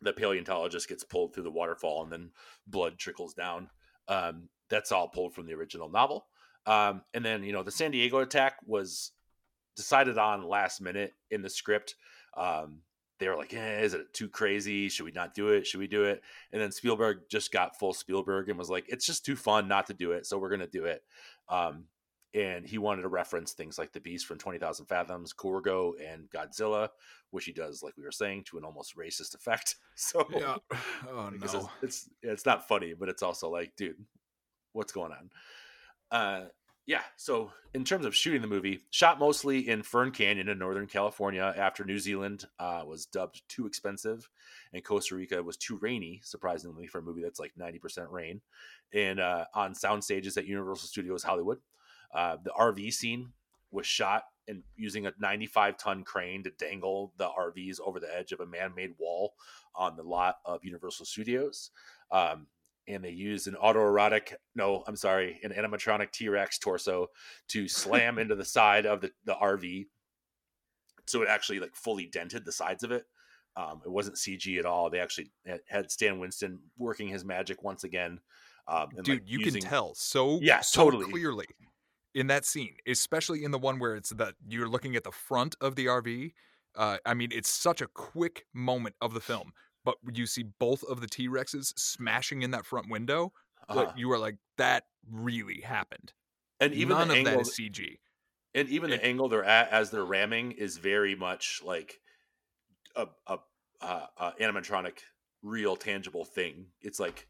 the 0.02 0.12
paleontologist 0.12 0.88
gets 0.88 1.04
pulled 1.04 1.34
through 1.34 1.42
the 1.42 1.50
waterfall 1.50 2.02
and 2.02 2.12
then 2.12 2.30
blood 2.66 2.98
trickles 2.98 3.34
down 3.34 3.68
um 4.08 4.48
that's 4.68 4.92
all 4.92 5.08
pulled 5.08 5.34
from 5.34 5.46
the 5.46 5.54
original 5.54 5.88
novel 5.88 6.26
um 6.66 7.02
and 7.14 7.24
then 7.24 7.42
you 7.42 7.52
know 7.52 7.62
the 7.62 7.70
san 7.70 7.90
diego 7.90 8.18
attack 8.18 8.56
was 8.64 9.12
decided 9.76 10.18
on 10.18 10.46
last 10.46 10.80
minute 10.80 11.12
in 11.30 11.42
the 11.42 11.50
script 11.50 11.94
um 12.36 12.80
they 13.20 13.28
were 13.28 13.36
like, 13.36 13.54
eh, 13.54 13.80
is 13.80 13.94
it 13.94 14.12
too 14.12 14.28
crazy? 14.28 14.88
Should 14.88 15.04
we 15.04 15.12
not 15.12 15.34
do 15.34 15.48
it? 15.50 15.66
Should 15.66 15.78
we 15.78 15.86
do 15.86 16.04
it? 16.04 16.22
And 16.52 16.60
then 16.60 16.72
Spielberg 16.72 17.18
just 17.30 17.52
got 17.52 17.78
full 17.78 17.92
Spielberg 17.92 18.48
and 18.48 18.58
was 18.58 18.70
like, 18.70 18.86
it's 18.88 19.06
just 19.06 19.24
too 19.24 19.36
fun 19.36 19.68
not 19.68 19.86
to 19.86 19.94
do 19.94 20.12
it. 20.12 20.26
So 20.26 20.38
we're 20.38 20.48
going 20.48 20.60
to 20.60 20.66
do 20.66 20.86
it. 20.86 21.04
Um, 21.48 21.84
and 22.34 22.66
he 22.66 22.78
wanted 22.78 23.02
to 23.02 23.08
reference 23.08 23.52
things 23.52 23.78
like 23.78 23.92
the 23.92 24.00
Beast 24.00 24.26
from 24.26 24.38
20,000 24.38 24.86
Fathoms, 24.86 25.32
Gorgo, 25.32 25.94
and 25.94 26.30
Godzilla, 26.30 26.88
which 27.30 27.44
he 27.44 27.52
does, 27.52 27.82
like 27.82 27.96
we 27.96 28.04
were 28.04 28.12
saying, 28.12 28.44
to 28.44 28.58
an 28.58 28.64
almost 28.64 28.96
racist 28.96 29.34
effect. 29.34 29.76
So, 29.96 30.26
Oh 31.10 31.30
because 31.30 31.54
it's, 31.54 31.66
it's, 31.82 32.08
it's 32.22 32.46
not 32.46 32.66
funny, 32.66 32.94
but 32.98 33.10
it's 33.10 33.22
also 33.22 33.50
like, 33.50 33.76
dude, 33.76 34.02
what's 34.72 34.92
going 34.92 35.12
on? 35.12 35.30
Uh, 36.10 36.46
yeah. 36.86 37.02
So, 37.16 37.52
in 37.74 37.84
terms 37.84 38.06
of 38.06 38.16
shooting 38.16 38.40
the 38.40 38.48
movie, 38.48 38.80
shot 38.90 39.18
mostly 39.18 39.68
in 39.68 39.82
Fern 39.82 40.10
Canyon 40.10 40.48
in 40.48 40.58
Northern 40.58 40.86
California 40.86 41.54
after 41.56 41.84
New 41.84 41.98
Zealand 41.98 42.46
uh, 42.58 42.82
was 42.86 43.06
dubbed 43.06 43.42
too 43.48 43.66
expensive 43.66 44.28
and 44.72 44.82
Costa 44.82 45.14
Rica 45.14 45.42
was 45.42 45.56
too 45.56 45.78
rainy, 45.82 46.20
surprisingly, 46.24 46.86
for 46.86 46.98
a 46.98 47.02
movie 47.02 47.22
that's 47.22 47.38
like 47.38 47.52
90% 47.60 48.10
rain, 48.10 48.40
and 48.94 49.20
uh, 49.20 49.44
on 49.54 49.74
sound 49.74 50.02
stages 50.02 50.36
at 50.36 50.46
Universal 50.46 50.88
Studios 50.88 51.22
Hollywood. 51.22 51.58
Uh, 52.14 52.36
the 52.42 52.50
RV 52.50 52.92
scene 52.92 53.32
was 53.70 53.86
shot 53.86 54.24
and 54.48 54.62
using 54.76 55.06
a 55.06 55.12
95 55.20 55.76
ton 55.76 56.02
crane 56.02 56.42
to 56.42 56.50
dangle 56.50 57.12
the 57.18 57.28
RVs 57.28 57.78
over 57.84 58.00
the 58.00 58.12
edge 58.16 58.32
of 58.32 58.40
a 58.40 58.46
man 58.46 58.72
made 58.74 58.90
wall 58.98 59.34
on 59.76 59.96
the 59.96 60.02
lot 60.02 60.36
of 60.44 60.64
Universal 60.64 61.06
Studios. 61.06 61.70
Um, 62.10 62.48
and 62.88 63.04
they 63.04 63.10
used 63.10 63.46
an 63.46 63.54
autoerotic, 63.62 64.32
no, 64.56 64.82
I'm 64.88 64.96
sorry, 64.96 65.38
an 65.44 65.52
animatronic 65.52 66.10
T 66.10 66.28
Rex 66.28 66.58
torso 66.58 67.06
to 67.48 67.68
slam 67.68 68.18
into 68.18 68.34
the 68.34 68.44
side 68.44 68.86
of 68.86 69.00
the, 69.02 69.12
the 69.24 69.34
RV. 69.34 69.86
So 71.06 71.22
it 71.22 71.28
actually 71.28 71.60
like 71.60 71.74
fully 71.76 72.06
dented 72.06 72.44
the 72.44 72.52
sides 72.52 72.82
of 72.82 72.90
it. 72.90 73.04
Um, 73.56 73.82
it 73.84 73.90
wasn't 73.90 74.16
CG 74.16 74.58
at 74.58 74.64
all. 74.66 74.90
They 74.90 75.00
actually 75.00 75.30
had 75.68 75.90
Stan 75.90 76.18
Winston 76.18 76.58
working 76.78 77.08
his 77.08 77.24
magic 77.24 77.62
once 77.62 77.84
again. 77.84 78.20
Um, 78.68 78.88
and, 78.96 79.04
Dude, 79.04 79.20
like, 79.20 79.30
you 79.30 79.40
using- 79.40 79.60
can 79.62 79.70
tell 79.70 79.94
so 79.94 80.38
Yeah, 80.40 80.60
so 80.60 80.84
totally. 80.84 81.10
clearly 81.10 81.46
in 82.14 82.26
that 82.28 82.44
scene, 82.44 82.76
especially 82.86 83.44
in 83.44 83.50
the 83.50 83.58
one 83.58 83.78
where 83.78 83.96
it's 83.96 84.10
that 84.10 84.34
you're 84.46 84.68
looking 84.68 84.96
at 84.96 85.04
the 85.04 85.12
front 85.12 85.56
of 85.60 85.76
the 85.76 85.88
RV. 85.88 86.34
Uh, 86.74 86.98
I 87.04 87.14
mean, 87.14 87.30
it's 87.32 87.50
such 87.50 87.80
a 87.80 87.88
quick 87.88 88.46
moment 88.54 88.96
of 89.00 89.14
the 89.14 89.20
film, 89.20 89.52
but 89.84 89.96
you 90.12 90.26
see 90.26 90.42
both 90.44 90.82
of 90.84 91.00
the 91.00 91.06
T 91.08 91.28
Rexes 91.28 91.72
smashing 91.78 92.42
in 92.42 92.50
that 92.52 92.66
front 92.66 92.88
window. 92.90 93.32
uh, 93.68 93.74
Like 93.74 93.90
you 93.94 94.10
are 94.12 94.18
like, 94.18 94.36
that 94.58 94.84
really 95.08 95.60
happened. 95.60 96.12
and 96.60 96.74
even 96.74 96.98
None 96.98 97.08
the 97.08 97.10
of 97.10 97.16
angle, 97.16 97.40
that 97.40 97.40
is 97.40 97.50
CG. 97.50 98.00
and 98.54 98.68
even 98.68 98.90
the 98.90 99.04
angle 99.04 99.28
they're 99.28 99.44
at 99.44 99.68
as 99.70 99.90
they're 99.90 100.04
ramming 100.04 100.52
is 100.52 100.78
very 100.78 101.14
much 101.14 101.62
like 101.64 102.00
a, 102.96 103.08
a, 103.26 103.38
uh 103.80 104.06
uh 104.16 104.32
animatronic, 104.40 105.00
real, 105.42 105.76
tangible 105.76 106.24
thing. 106.24 106.68
It's 106.80 107.00
like 107.00 107.28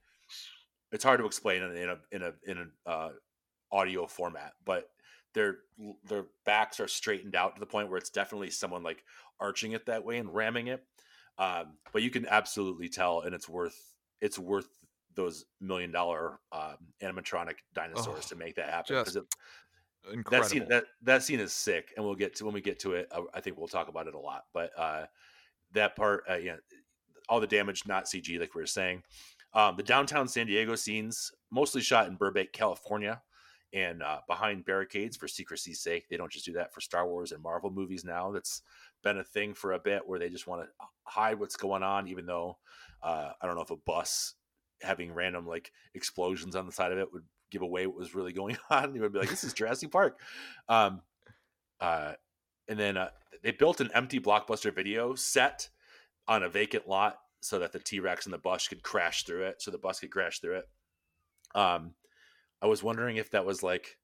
it's 0.93 1.05
hard 1.05 1.21
to 1.21 1.27
explain 1.27 1.63
in 1.63 1.73
a 1.73 1.75
in 1.75 1.91
a 1.91 2.01
in 2.13 2.23
a, 2.23 2.35
in 2.47 2.59
an 2.59 2.73
uh, 2.87 3.11
audio 3.73 4.07
format, 4.07 4.53
but 4.65 4.91
their 5.35 5.59
their 6.05 6.27
backs 6.45 6.81
are 6.81 6.89
straightened 6.89 7.35
out 7.35 7.55
to 7.55 7.61
the 7.61 7.67
point 7.67 7.89
where 7.89 7.99
it's 7.99 8.11
definitely 8.11 8.51
someone 8.51 8.83
like 8.83 9.05
arching 9.39 9.73
it 9.73 9.87
that 9.87 10.05
way 10.05 10.19
and 10.19 10.35
ramming 10.35 10.69
it. 10.69 10.85
Um, 11.39 11.79
but 11.93 12.03
you 12.03 12.11
can 12.11 12.27
absolutely 12.27 12.89
tell, 12.89 13.21
and 13.23 13.35
it's 13.35 13.49
worth 13.49 13.95
it's 14.21 14.39
worth 14.39 14.69
those 15.15 15.45
million 15.61 15.91
dollar 15.91 16.41
um, 16.53 16.77
animatronic 17.03 17.57
dinosaurs 17.75 18.25
Oh, 18.27 18.29
to 18.29 18.37
make 18.37 18.57
that 18.57 18.71
happen 18.71 18.97
just 18.97 19.15
because 19.15 19.27
Incredible. 20.13 20.31
that 20.31 20.51
scene 20.51 20.69
that 20.69 20.85
that 21.03 21.23
scene 21.23 21.41
is 21.41 21.53
sick, 21.53 21.93
and 21.97 22.05
we'll 22.05 22.15
get 22.15 22.35
to 22.37 22.45
when 22.45 22.55
we 22.55 22.61
get 22.61 22.79
to 22.81 22.95
it. 22.95 23.09
I, 23.13 23.23
I 23.35 23.41
think 23.41 23.59
we'll 23.59 23.69
talk 23.69 23.89
about 23.89 24.07
it 24.07 24.15
a 24.15 24.19
lot, 24.19 24.45
but 24.53 24.71
uh, 24.77 25.07
that 25.73 25.95
part, 25.95 26.25
uh, 26.29 26.37
yeah, 26.37 26.57
all 27.29 27.39
the 27.41 27.47
damage 27.47 27.87
not 27.87 28.07
CG, 28.07 28.39
like 28.41 28.55
we 28.55 28.63
were 28.63 28.67
saying. 28.67 29.03
Um, 29.53 29.77
the 29.77 29.83
downtown 29.83 30.29
San 30.29 30.47
Diego 30.47 30.75
scenes 30.75 31.33
mostly 31.51 31.81
shot 31.83 32.07
in 32.07 32.15
Burbank, 32.17 32.53
California, 32.53 33.21
and 33.73 34.03
uh, 34.03 34.19
behind 34.27 34.65
barricades 34.65 35.17
for 35.17 35.29
secrecy's 35.29 35.81
sake. 35.81 36.09
They 36.09 36.17
don't 36.17 36.33
just 36.33 36.45
do 36.45 36.53
that 36.55 36.75
for 36.75 36.81
Star 36.81 37.07
Wars 37.07 37.33
and 37.33 37.43
Marvel 37.43 37.71
movies 37.71 38.05
now. 38.05 38.33
That's 38.33 38.63
been 39.03 39.19
a 39.19 39.25
thing 39.25 39.55
for 39.55 39.73
a 39.73 39.79
bit 39.79 40.07
where 40.07 40.19
they 40.19 40.29
just 40.29 40.47
want 40.47 40.63
to 40.63 40.69
hide 41.05 41.39
what's 41.39 41.57
going 41.57 41.83
on, 41.83 42.09
even 42.09 42.27
though 42.27 42.59
uh, 43.03 43.31
I 43.41 43.47
don't 43.47 43.57
know 43.57 43.63
if 43.63 43.71
a 43.71 43.77
bus 43.77 44.35
having 44.83 45.13
random 45.13 45.47
like 45.47 45.73
explosions 45.95 46.57
on 46.57 46.67
the 46.67 46.73
side 46.73 46.93
of 46.93 46.99
it 46.99 47.13
would 47.13 47.25
give 47.51 47.63
away 47.63 47.87
what 47.87 47.97
was 47.97 48.15
really 48.15 48.33
going 48.33 48.57
on. 48.71 48.95
You 48.95 49.03
would 49.03 49.13
be 49.13 49.21
like, 49.21 49.31
"This 49.31 49.45
is 49.45 49.53
Jurassic 49.55 49.91
Park." 49.91 50.19
Um, 50.69 51.03
uh, 51.81 52.15
and 52.69 52.79
then 52.79 52.97
uh, 52.97 53.11
they 53.43 53.53
built 53.53 53.81
an 53.81 53.91
empty 53.95 54.21
blockbuster 54.21 54.75
video 54.75 55.15
set 55.15 55.69
on 56.29 56.43
a 56.43 56.49
vacant 56.49 56.89
lot 56.89 57.19
so 57.41 57.59
that 57.59 57.73
the 57.73 57.79
T 57.79 58.01
Rex 58.01 58.27
and 58.27 58.33
the 58.33 58.39
bus 58.39 58.69
could 58.69 58.83
crash 58.83 59.25
through 59.25 59.45
it. 59.45 59.63
So 59.63 59.71
the 59.71 59.79
bus 59.79 60.01
could 60.01 60.11
crash 60.11 60.41
through 60.41 60.59
it. 60.59 60.69
Um, 61.55 61.95
I 62.63 62.67
was 62.67 62.83
wondering 62.83 63.17
if 63.17 63.31
that 63.31 63.45
was 63.45 63.63
like 63.63 63.99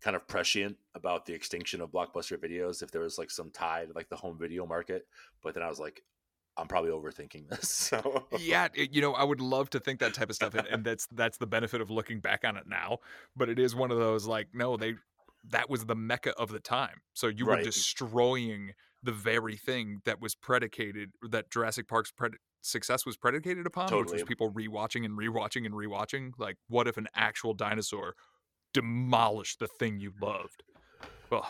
kind 0.00 0.16
of 0.16 0.26
prescient 0.28 0.76
about 0.94 1.26
the 1.26 1.32
extinction 1.32 1.80
of 1.80 1.90
blockbuster 1.90 2.36
videos, 2.36 2.82
if 2.82 2.90
there 2.90 3.00
was 3.00 3.18
like 3.18 3.30
some 3.30 3.50
tie 3.50 3.86
to 3.86 3.92
like 3.94 4.08
the 4.08 4.16
home 4.16 4.38
video 4.38 4.66
market. 4.66 5.06
But 5.42 5.54
then 5.54 5.62
I 5.62 5.68
was 5.68 5.78
like, 5.80 6.02
I'm 6.56 6.66
probably 6.68 6.90
overthinking 6.90 7.48
this. 7.48 7.68
So 7.86 8.26
yeah, 8.38 8.68
you 8.74 9.00
know, 9.00 9.12
I 9.12 9.24
would 9.24 9.40
love 9.40 9.70
to 9.70 9.80
think 9.80 10.00
that 10.00 10.14
type 10.14 10.30
of 10.30 10.36
stuff, 10.36 10.54
and, 10.54 10.66
and 10.66 10.84
that's 10.84 11.06
that's 11.12 11.38
the 11.38 11.46
benefit 11.46 11.80
of 11.80 11.90
looking 11.90 12.20
back 12.20 12.44
on 12.44 12.56
it 12.56 12.64
now. 12.66 12.98
But 13.36 13.48
it 13.48 13.58
is 13.58 13.74
one 13.74 13.90
of 13.90 13.98
those 13.98 14.26
like, 14.26 14.48
no, 14.52 14.76
they 14.76 14.94
that 15.50 15.70
was 15.70 15.84
the 15.84 15.94
mecca 15.94 16.32
of 16.38 16.50
the 16.50 16.60
time. 16.60 17.00
So 17.14 17.28
you 17.28 17.46
were 17.46 17.62
destroying 17.62 18.72
the 19.02 19.12
very 19.12 19.56
thing 19.56 20.00
that 20.04 20.20
was 20.20 20.34
predicated 20.34 21.10
that 21.30 21.50
Jurassic 21.50 21.86
Park's 21.86 22.10
pred- 22.10 22.34
success 22.66 23.06
was 23.06 23.16
predicated 23.16 23.66
upon, 23.66 23.98
which 23.98 24.12
was 24.12 24.22
people 24.22 24.52
rewatching 24.52 25.04
and 25.04 25.18
rewatching 25.18 25.64
and 25.66 25.74
rewatching. 25.74 26.32
Like, 26.38 26.56
what 26.68 26.88
if 26.88 26.96
an 26.96 27.08
actual 27.14 27.54
dinosaur 27.54 28.14
demolished 28.74 29.58
the 29.60 29.68
thing 29.68 30.00
you 30.00 30.12
loved? 30.20 30.64
Well, 31.30 31.48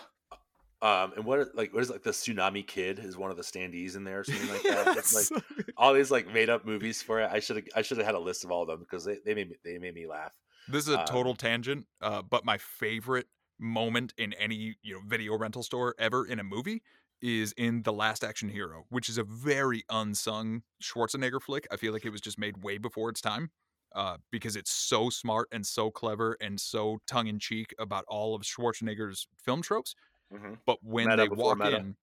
Um, 0.83 1.14
and 1.16 1.24
what 1.24 1.55
like 1.55 1.72
what 1.72 1.83
is 1.83 1.88
like 1.90 2.02
the 2.02 2.11
tsunami 2.11 2.66
kid 2.66 2.98
is 2.98 3.16
one 3.16 3.31
of 3.31 3.37
the 3.38 3.42
standees 3.42 3.96
in 3.96 4.05
there 4.05 4.20
or 4.20 4.24
something 4.24 4.48
like 4.48 4.66
that. 4.68 4.88
It's 4.94 5.12
like 5.12 5.31
all 5.76 5.94
these 5.94 6.11
like 6.11 6.29
made 6.29 6.50
up 6.50 6.66
movies 6.66 7.02
for 7.02 7.20
it. 7.20 7.31
I 7.33 7.40
should 7.40 7.57
have 7.57 7.64
I 7.74 7.83
should 7.83 7.96
have 7.96 8.07
had 8.07 8.14
a 8.14 8.18
list 8.20 8.44
of 8.44 8.50
all 8.50 8.62
of 8.62 8.68
them 8.68 8.81
because 8.81 9.05
they, 9.05 9.18
they 9.24 9.35
made 9.35 9.48
me 9.48 9.57
they 9.64 9.79
made 9.79 9.94
me 9.94 10.07
laugh. 10.07 10.35
This 10.68 10.87
is 10.87 10.94
a 10.94 10.98
Um, 10.98 11.07
total 11.07 11.35
tangent, 11.35 11.87
uh, 12.02 12.22
but 12.22 12.44
my 12.44 12.59
favorite 12.59 13.29
moment 13.59 14.12
in 14.18 14.35
any 14.35 14.76
you 14.83 14.94
know 14.94 15.00
video 15.07 15.37
rental 15.38 15.62
store 15.62 15.94
ever 15.98 16.26
in 16.26 16.38
a 16.38 16.44
movie 16.44 16.83
is 17.22 17.52
in 17.57 17.83
The 17.83 17.92
Last 17.92 18.24
Action 18.24 18.48
Hero, 18.48 18.85
which 18.88 19.09
is 19.09 19.18
a 19.18 19.24
very 19.24 19.85
unsung 19.90 20.62
Schwarzenegger 20.83 21.40
flick. 21.42 21.66
I 21.70 21.76
feel 21.76 21.92
like 21.92 22.05
it 22.05 22.11
was 22.11 22.20
just 22.20 22.38
made 22.38 22.62
way 22.62 22.79
before 22.79 23.11
its 23.11 23.20
time. 23.20 23.50
Uh, 23.94 24.18
because 24.31 24.57
it's 24.57 24.70
so 24.70 25.09
smart 25.09 25.48
and 25.52 25.66
so 25.66 25.90
clever 25.90 26.37
and 26.42 26.61
so 26.61 26.98
tongue 27.07 27.29
in 27.29 27.38
cheek 27.38 27.74
about 27.79 28.05
all 28.09 28.35
of 28.35 28.42
Schwarzenegger's 28.42 29.26
film 29.38 29.62
tropes. 29.62 29.94
hmm 30.31 30.55
But 30.66 30.79
when 30.83 31.14
Meta 31.14 31.16
they 31.16 31.29
walk 31.29 31.64
meta. 31.64 31.64
in, 31.64 31.96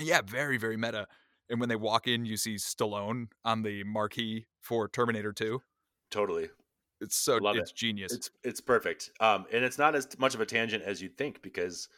yeah, 0.00 0.22
very, 0.22 0.58
very 0.58 0.76
meta. 0.76 1.08
And 1.50 1.60
when 1.60 1.68
they 1.68 1.76
walk 1.76 2.08
in, 2.08 2.26
you 2.26 2.36
see 2.36 2.56
Stallone 2.56 3.28
on 3.44 3.62
the 3.62 3.84
marquee 3.84 4.46
for 4.62 4.88
Terminator 4.88 5.32
2. 5.32 5.62
Totally, 6.10 6.50
It's 7.00 7.16
so 7.16 7.40
Love 7.40 7.58
it's 7.58 7.72
it. 7.72 7.72
genius. 7.72 8.16
it's 8.16 8.30
it's 8.44 8.60
perfect. 8.60 9.12
Um, 9.20 9.46
and 9.52 9.64
it's 9.64 9.78
not 9.78 9.94
as 9.94 10.18
much 10.18 10.34
of 10.34 10.40
a 10.40 10.46
tangent 10.46 10.84
as 10.84 11.02
you'd 11.02 11.18
think 11.18 11.42
because 11.42 11.88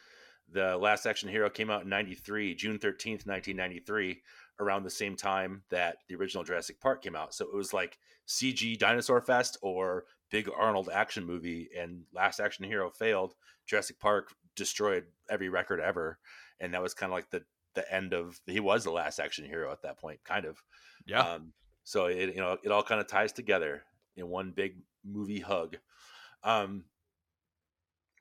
the 0.51 0.77
Last 0.77 1.05
Action 1.05 1.29
Hero 1.29 1.49
came 1.49 1.69
out 1.69 1.83
in 1.83 1.89
'93, 1.89 2.55
June 2.55 2.79
thirteenth, 2.79 3.25
nineteen 3.25 3.57
ninety 3.57 3.79
three, 3.79 4.21
around 4.59 4.83
the 4.83 4.89
same 4.89 5.15
time 5.15 5.63
that 5.69 5.97
the 6.07 6.15
original 6.15 6.43
Jurassic 6.43 6.79
Park 6.79 7.03
came 7.03 7.15
out. 7.15 7.33
So 7.33 7.45
it 7.45 7.55
was 7.55 7.73
like 7.73 7.97
CG 8.27 8.77
Dinosaur 8.77 9.21
Fest 9.21 9.57
or 9.61 10.05
big 10.31 10.49
Arnold 10.55 10.89
action 10.91 11.25
movie, 11.25 11.69
and 11.77 12.03
Last 12.13 12.39
Action 12.39 12.65
Hero 12.65 12.89
failed. 12.89 13.35
Jurassic 13.65 13.99
Park 13.99 14.33
destroyed 14.55 15.05
every 15.29 15.49
record 15.49 15.79
ever, 15.79 16.19
and 16.59 16.73
that 16.73 16.81
was 16.81 16.93
kind 16.93 17.11
of 17.11 17.15
like 17.15 17.29
the 17.29 17.43
the 17.75 17.93
end 17.93 18.13
of 18.13 18.39
he 18.45 18.59
was 18.59 18.83
the 18.83 18.91
last 18.91 19.19
action 19.19 19.45
hero 19.45 19.71
at 19.71 19.81
that 19.83 19.99
point, 19.99 20.19
kind 20.23 20.45
of. 20.45 20.61
yeah. 21.05 21.21
Um, 21.21 21.53
so 21.83 22.05
it 22.05 22.35
you 22.35 22.41
know 22.41 22.57
it 22.63 22.71
all 22.71 22.83
kind 22.83 23.01
of 23.01 23.07
ties 23.07 23.31
together 23.31 23.83
in 24.15 24.27
one 24.27 24.51
big 24.51 24.77
movie 25.05 25.39
hug. 25.39 25.77
Um, 26.43 26.85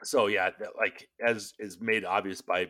so 0.03 0.27
yeah, 0.27 0.51
like 0.79 1.09
as 1.25 1.53
is 1.59 1.81
made 1.81 2.05
obvious 2.05 2.41
by 2.41 2.69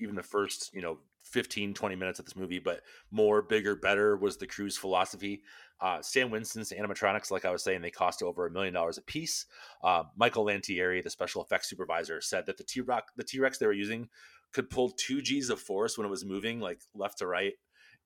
even 0.00 0.16
the 0.16 0.22
first 0.22 0.70
you 0.74 0.82
know 0.82 0.98
15 1.24 1.74
20 1.74 1.96
minutes 1.96 2.18
of 2.18 2.24
this 2.24 2.34
movie 2.34 2.58
but 2.58 2.80
more 3.12 3.40
bigger 3.42 3.76
better 3.76 4.16
was 4.16 4.36
the 4.36 4.46
crew's 4.46 4.76
philosophy. 4.76 5.42
Uh, 5.80 6.02
stan 6.02 6.30
winston's 6.30 6.72
animatronics 6.72 7.30
like 7.30 7.44
i 7.46 7.50
was 7.50 7.62
saying 7.62 7.80
they 7.80 7.90
cost 7.90 8.22
over 8.22 8.46
a 8.46 8.50
million 8.50 8.74
dollars 8.74 8.98
a 8.98 9.02
piece 9.02 9.46
uh, 9.82 10.02
michael 10.16 10.44
lantieri 10.44 11.02
the 11.02 11.08
special 11.08 11.42
effects 11.42 11.70
supervisor 11.70 12.20
said 12.20 12.44
that 12.44 12.58
the 12.58 12.64
t-rex 12.64 13.10
the 13.16 13.24
t-rex 13.24 13.56
they 13.56 13.66
were 13.66 13.72
using 13.72 14.08
could 14.52 14.68
pull 14.68 14.90
two 14.90 15.22
g's 15.22 15.48
of 15.48 15.58
force 15.58 15.96
when 15.96 16.06
it 16.06 16.10
was 16.10 16.24
moving 16.24 16.60
like 16.60 16.80
left 16.94 17.18
to 17.18 17.26
right 17.26 17.54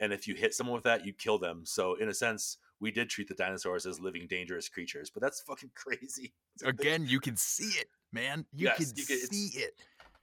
and 0.01 0.13
if 0.13 0.27
you 0.27 0.35
hit 0.35 0.55
someone 0.55 0.75
with 0.75 0.85
that 0.85 1.07
you 1.07 1.13
kill 1.13 1.39
them. 1.39 1.63
So 1.65 1.95
in 1.95 2.09
a 2.09 2.15
sense 2.15 2.59
we 2.81 2.91
did 2.91 3.09
treat 3.09 3.29
the 3.29 3.35
dinosaurs 3.35 3.87
as 3.87 4.01
living 4.01 4.27
dangerous 4.29 4.69
creatures 4.69 5.11
but 5.11 5.23
that's 5.23 5.41
fucking 5.47 5.71
crazy 5.75 6.33
Again, 6.65 7.05
you 7.07 7.19
can 7.21 7.37
see 7.37 7.79
it, 7.81 7.89
man. 8.13 8.47
You 8.53 8.67
Yes, 8.67 8.77
can 8.77 8.87
you 8.97 9.05
can- 9.05 9.19
see 9.33 9.59
it. 9.59 9.75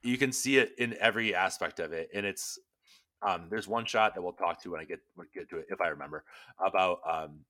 you 0.02 0.18
can 0.18 0.32
see 0.32 0.58
it 0.58 0.74
in 0.78 0.96
every 1.00 1.36
aspect 1.36 1.80
of 1.80 1.92
it 1.94 2.10
and 2.14 2.26
it's 2.26 2.58
um 3.22 3.48
there's 3.50 3.68
one 3.68 3.86
shot 3.86 4.16
that 4.16 4.22
we'll 4.22 4.34
talk 4.34 4.60
to 4.64 4.72
when 4.72 4.82
i 4.82 4.84
get 4.84 5.00
when 5.16 5.28
I 5.28 5.40
get 5.40 5.50
to 5.52 5.58
it 5.58 5.66
if 5.70 5.80
i 5.80 5.88
remember 5.90 6.24
about 6.66 7.00
um 7.08 7.46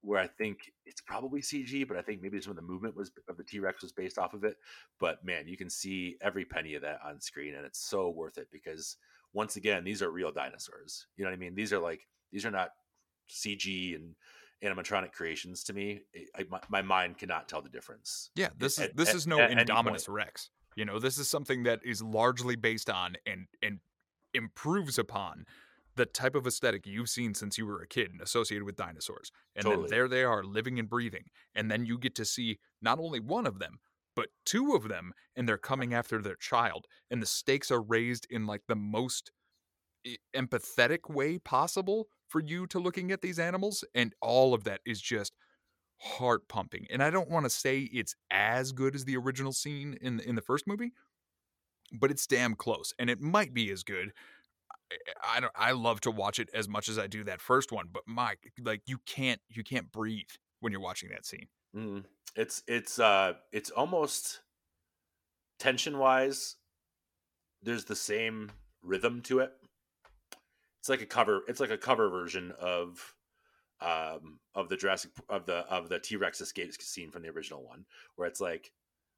where 0.00 0.18
i 0.18 0.26
think 0.26 0.72
it's 0.86 1.02
probably 1.02 1.42
cg 1.42 1.86
but 1.86 1.98
i 1.98 2.00
think 2.02 2.22
maybe 2.22 2.40
some 2.40 2.52
of 2.52 2.56
the 2.56 2.62
movement 2.62 2.96
was 2.96 3.10
of 3.28 3.36
the 3.36 3.44
t-rex 3.44 3.82
was 3.82 3.92
based 3.92 4.16
off 4.18 4.32
of 4.32 4.44
it 4.44 4.56
but 4.98 5.22
man 5.22 5.46
you 5.46 5.58
can 5.58 5.68
see 5.68 6.16
every 6.22 6.44
penny 6.46 6.74
of 6.74 6.80
that 6.80 7.00
on 7.04 7.20
screen 7.20 7.54
and 7.54 7.66
it's 7.66 7.80
so 7.80 8.08
worth 8.08 8.38
it 8.38 8.48
because 8.50 8.96
once 9.34 9.56
again 9.56 9.84
these 9.84 10.00
are 10.00 10.10
real 10.10 10.32
dinosaurs 10.32 11.06
you 11.18 11.24
know 11.24 11.30
what 11.30 11.36
i 11.36 11.38
mean 11.40 11.54
these 11.54 11.72
are 11.72 11.78
like 11.80 12.06
these 12.32 12.46
are 12.46 12.50
not 12.50 12.70
cg 13.28 13.94
and 13.96 14.14
animatronic 14.64 15.12
creations 15.12 15.64
to 15.64 15.72
me 15.72 16.00
I, 16.36 16.44
my, 16.50 16.60
my 16.68 16.82
mind 16.82 17.18
cannot 17.18 17.48
tell 17.48 17.62
the 17.62 17.68
difference 17.68 18.30
Yeah, 18.34 18.48
this 18.58 18.74
is 18.78 18.84
at- 18.86 18.96
this 18.96 19.10
at- 19.10 19.14
is 19.14 19.26
no 19.26 19.40
at 19.40 19.50
Indominus 19.50 20.08
Rex. 20.08 20.50
You 20.76 20.84
know, 20.84 20.98
this 20.98 21.18
is 21.18 21.28
something 21.28 21.64
that 21.64 21.80
is 21.84 22.00
largely 22.00 22.56
based 22.56 22.88
on 22.88 23.16
and 23.26 23.46
and 23.62 23.80
improves 24.34 24.98
upon 24.98 25.44
the 25.96 26.06
type 26.06 26.34
of 26.34 26.46
aesthetic 26.46 26.86
you've 26.86 27.08
seen 27.08 27.34
since 27.34 27.58
you 27.58 27.66
were 27.66 27.82
a 27.82 27.86
kid 27.86 28.10
and 28.12 28.20
associated 28.20 28.64
with 28.64 28.76
dinosaurs. 28.76 29.32
And 29.56 29.64
Totally. 29.64 29.82
then 29.82 29.90
there 29.90 30.08
they 30.08 30.24
are 30.24 30.44
living 30.44 30.78
and 30.78 30.88
breathing. 30.88 31.24
And 31.54 31.70
then 31.70 31.84
you 31.84 31.98
get 31.98 32.14
to 32.14 32.24
see 32.24 32.58
not 32.80 32.98
only 33.00 33.18
one 33.18 33.46
of 33.46 33.58
them, 33.58 33.80
but 34.14 34.28
two 34.46 34.74
of 34.74 34.88
them 34.88 35.12
and 35.34 35.48
they're 35.48 35.56
uh. 35.56 35.58
coming 35.58 35.92
after 35.92 36.22
their 36.22 36.36
child 36.36 36.86
and 37.10 37.20
the 37.20 37.26
stakes 37.26 37.70
are 37.70 37.82
raised 37.82 38.26
in 38.30 38.46
like 38.46 38.62
the 38.68 38.76
most 38.76 39.32
empathetic 40.34 41.10
way 41.10 41.38
possible 41.38 42.06
for 42.30 42.40
you 42.40 42.66
to 42.68 42.78
looking 42.78 43.12
at 43.12 43.20
these 43.20 43.38
animals 43.38 43.84
and 43.94 44.14
all 44.22 44.54
of 44.54 44.64
that 44.64 44.80
is 44.86 45.00
just 45.00 45.34
heart 45.98 46.48
pumping 46.48 46.86
and 46.90 47.02
i 47.02 47.10
don't 47.10 47.28
want 47.28 47.44
to 47.44 47.50
say 47.50 47.80
it's 47.92 48.14
as 48.30 48.72
good 48.72 48.94
as 48.94 49.04
the 49.04 49.16
original 49.16 49.52
scene 49.52 49.98
in 50.00 50.18
in 50.20 50.34
the 50.34 50.42
first 50.42 50.66
movie 50.66 50.92
but 51.92 52.10
it's 52.10 52.26
damn 52.26 52.54
close 52.54 52.94
and 52.98 53.10
it 53.10 53.20
might 53.20 53.52
be 53.52 53.70
as 53.70 53.82
good 53.82 54.12
I 55.22 55.40
don't 55.40 55.52
I 55.54 55.72
love 55.72 56.00
to 56.02 56.10
watch 56.10 56.38
it 56.38 56.48
as 56.52 56.68
much 56.68 56.88
as 56.88 56.98
I 56.98 57.06
do 57.06 57.24
that 57.24 57.40
first 57.40 57.72
one, 57.72 57.88
but 57.92 58.02
my 58.06 58.34
like 58.62 58.82
you 58.86 58.98
can't 59.06 59.40
you 59.48 59.62
can't 59.62 59.90
breathe 59.92 60.28
when 60.60 60.72
you're 60.72 60.80
watching 60.80 61.10
that 61.10 61.24
scene. 61.24 61.46
Mm. 61.76 62.04
It's 62.36 62.62
it's 62.66 62.98
uh 62.98 63.34
it's 63.52 63.70
almost 63.70 64.40
tension 65.58 65.98
wise. 65.98 66.56
There's 67.62 67.84
the 67.84 67.96
same 67.96 68.50
rhythm 68.82 69.20
to 69.22 69.40
it. 69.40 69.52
It's 70.80 70.88
like 70.88 71.02
a 71.02 71.06
cover. 71.06 71.42
It's 71.48 71.60
like 71.60 71.70
a 71.70 71.78
cover 71.78 72.08
version 72.08 72.52
of 72.60 73.14
um 73.80 74.40
of 74.54 74.68
the 74.68 74.76
Jurassic 74.76 75.10
of 75.28 75.46
the 75.46 75.58
of 75.68 75.88
the 75.88 75.98
T 75.98 76.16
Rex 76.16 76.40
escape 76.40 76.72
scene 76.74 77.10
from 77.10 77.22
the 77.22 77.30
original 77.30 77.64
one, 77.64 77.84
where 78.16 78.26
it's 78.26 78.40
like 78.40 78.72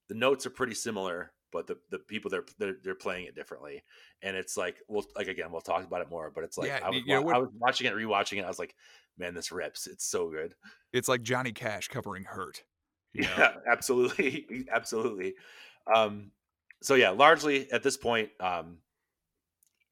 the 0.09 0.15
notes 0.15 0.45
are 0.45 0.51
pretty 0.51 0.75
similar, 0.75 1.33
but 1.53 1.67
the, 1.67 1.79
the 1.91 1.99
people 1.99 2.31
they're, 2.31 2.45
they're 2.59 2.77
they're 2.83 2.95
playing 2.95 3.27
it 3.27 3.35
differently, 3.35 3.83
and 4.23 4.37
it's 4.37 4.57
like 4.57 4.77
well, 4.89 5.05
like 5.17 5.29
again, 5.29 5.53
we'll 5.53 5.61
talk 5.61 5.85
about 5.85 6.01
it 6.03 6.11
more, 6.11 6.31
but 6.35 6.45
it's 6.45 6.59
like 6.59 6.69
Yeah, 6.69 6.81
I, 6.83 6.91
was, 6.91 7.03
you 7.07 7.15
know 7.15 7.31
I 7.31 7.39
was 7.39 7.51
watching 7.59 7.87
it, 7.87 7.95
rewatching 7.95 8.39
it, 8.39 8.45
I 8.45 8.49
was 8.49 8.59
like, 8.59 8.75
man, 9.17 9.35
this 9.35 9.53
rips. 9.53 9.87
It's 9.87 10.05
so 10.05 10.31
good. 10.31 10.55
It's 10.93 11.09
like 11.09 11.23
Johnny 11.23 11.53
Cash 11.53 11.89
covering 11.89 12.25
Hurt. 12.25 12.65
Know? 13.15 13.29
Yeah, 13.37 13.57
absolutely, 13.71 14.47
absolutely. 14.73 15.35
Um, 15.95 16.31
so 16.81 16.95
yeah, 16.95 17.11
largely 17.11 17.71
at 17.71 17.83
this 17.83 17.99
point, 17.99 18.31
um, 18.41 18.79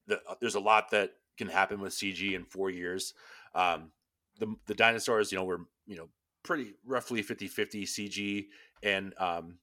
the, 0.06 0.16
uh, 0.26 0.36
there's 0.40 0.54
a 0.54 0.60
lot 0.60 0.90
that 0.92 1.12
can 1.40 1.48
happen 1.48 1.80
with 1.80 1.94
CG 1.94 2.34
in 2.34 2.44
four 2.44 2.68
years. 2.68 3.14
Um, 3.54 3.92
the 4.38 4.54
the 4.66 4.74
dinosaurs, 4.74 5.32
you 5.32 5.38
know, 5.38 5.44
were 5.44 5.62
you 5.86 5.96
know 5.96 6.08
pretty 6.42 6.74
roughly 6.86 7.22
50-50 7.22 7.82
CG 7.82 8.46
and 8.82 9.12
um, 9.18 9.58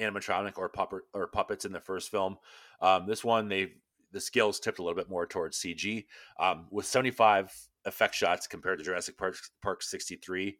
animatronic 0.00 0.58
or 0.58 0.68
puppet 0.68 1.02
or 1.12 1.28
puppets 1.28 1.64
in 1.64 1.72
the 1.72 1.80
first 1.80 2.10
film. 2.10 2.36
Um, 2.80 3.06
this 3.06 3.24
one, 3.24 3.48
they 3.48 3.72
the 4.12 4.20
scales 4.20 4.58
tipped 4.58 4.80
a 4.80 4.82
little 4.82 4.96
bit 4.96 5.08
more 5.08 5.26
towards 5.26 5.58
CG 5.58 6.04
um, 6.38 6.66
with 6.70 6.86
75 6.86 7.52
effect 7.84 8.14
shots 8.14 8.46
compared 8.46 8.78
to 8.78 8.84
Jurassic 8.84 9.16
Park, 9.16 9.36
Park 9.62 9.82
63. 9.82 10.56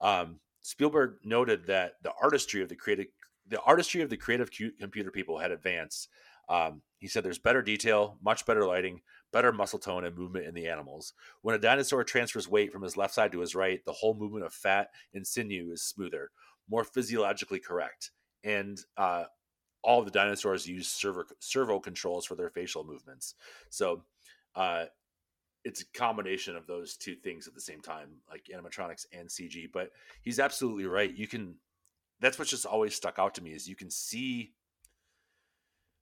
Um, 0.00 0.40
Spielberg 0.60 1.16
noted 1.24 1.66
that 1.66 1.94
the 2.02 2.12
artistry 2.20 2.62
of 2.62 2.68
the 2.68 2.76
creative 2.76 3.06
the 3.46 3.60
artistry 3.62 4.02
of 4.02 4.10
the 4.10 4.16
creative 4.16 4.50
computer 4.78 5.10
people 5.10 5.38
had 5.38 5.50
advanced. 5.50 6.08
Um, 6.48 6.82
he 6.98 7.08
said 7.08 7.24
there's 7.24 7.38
better 7.38 7.62
detail, 7.62 8.18
much 8.22 8.44
better 8.46 8.64
lighting, 8.64 9.00
better 9.32 9.52
muscle 9.52 9.78
tone 9.78 10.04
and 10.04 10.16
movement 10.16 10.46
in 10.46 10.54
the 10.54 10.68
animals. 10.68 11.12
When 11.42 11.54
a 11.54 11.58
dinosaur 11.58 12.04
transfers 12.04 12.48
weight 12.48 12.72
from 12.72 12.82
his 12.82 12.96
left 12.96 13.14
side 13.14 13.32
to 13.32 13.40
his 13.40 13.54
right, 13.54 13.84
the 13.84 13.92
whole 13.92 14.14
movement 14.14 14.44
of 14.44 14.52
fat 14.52 14.88
and 15.14 15.26
sinew 15.26 15.70
is 15.72 15.82
smoother, 15.82 16.30
more 16.68 16.84
physiologically 16.84 17.58
correct, 17.58 18.10
and 18.44 18.78
uh, 18.96 19.24
all 19.82 20.02
the 20.02 20.10
dinosaurs 20.10 20.66
use 20.66 20.88
servo, 20.88 21.24
servo 21.40 21.80
controls 21.80 22.26
for 22.26 22.34
their 22.34 22.50
facial 22.50 22.84
movements. 22.84 23.34
So 23.70 24.02
uh, 24.54 24.86
it's 25.64 25.82
a 25.82 25.86
combination 25.98 26.56
of 26.56 26.66
those 26.66 26.96
two 26.96 27.14
things 27.14 27.46
at 27.46 27.54
the 27.54 27.60
same 27.60 27.80
time, 27.80 28.08
like 28.28 28.48
animatronics 28.54 29.06
and 29.12 29.28
CG. 29.28 29.70
But 29.72 29.90
he's 30.22 30.40
absolutely 30.40 30.86
right. 30.86 31.14
You 31.14 31.26
can. 31.26 31.56
That's 32.20 32.38
what's 32.38 32.50
just 32.50 32.66
always 32.66 32.94
stuck 32.94 33.18
out 33.18 33.34
to 33.36 33.42
me 33.42 33.52
is 33.52 33.68
you 33.68 33.76
can 33.76 33.90
see. 33.90 34.52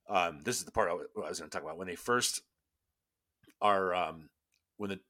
Um, 0.09 0.41
this 0.45 0.59
is 0.59 0.65
the 0.65 0.71
part 0.71 0.89
I 0.89 0.95
was 0.95 1.41
going 1.41 1.51
to 1.51 1.55
talk 1.55 1.65
about 1.65 1.79
when 1.79 1.89
they 1.89 1.97
first 1.97 2.43
are 3.61 3.95
um, 3.95 4.29
when 4.77 4.91
the 4.91 5.01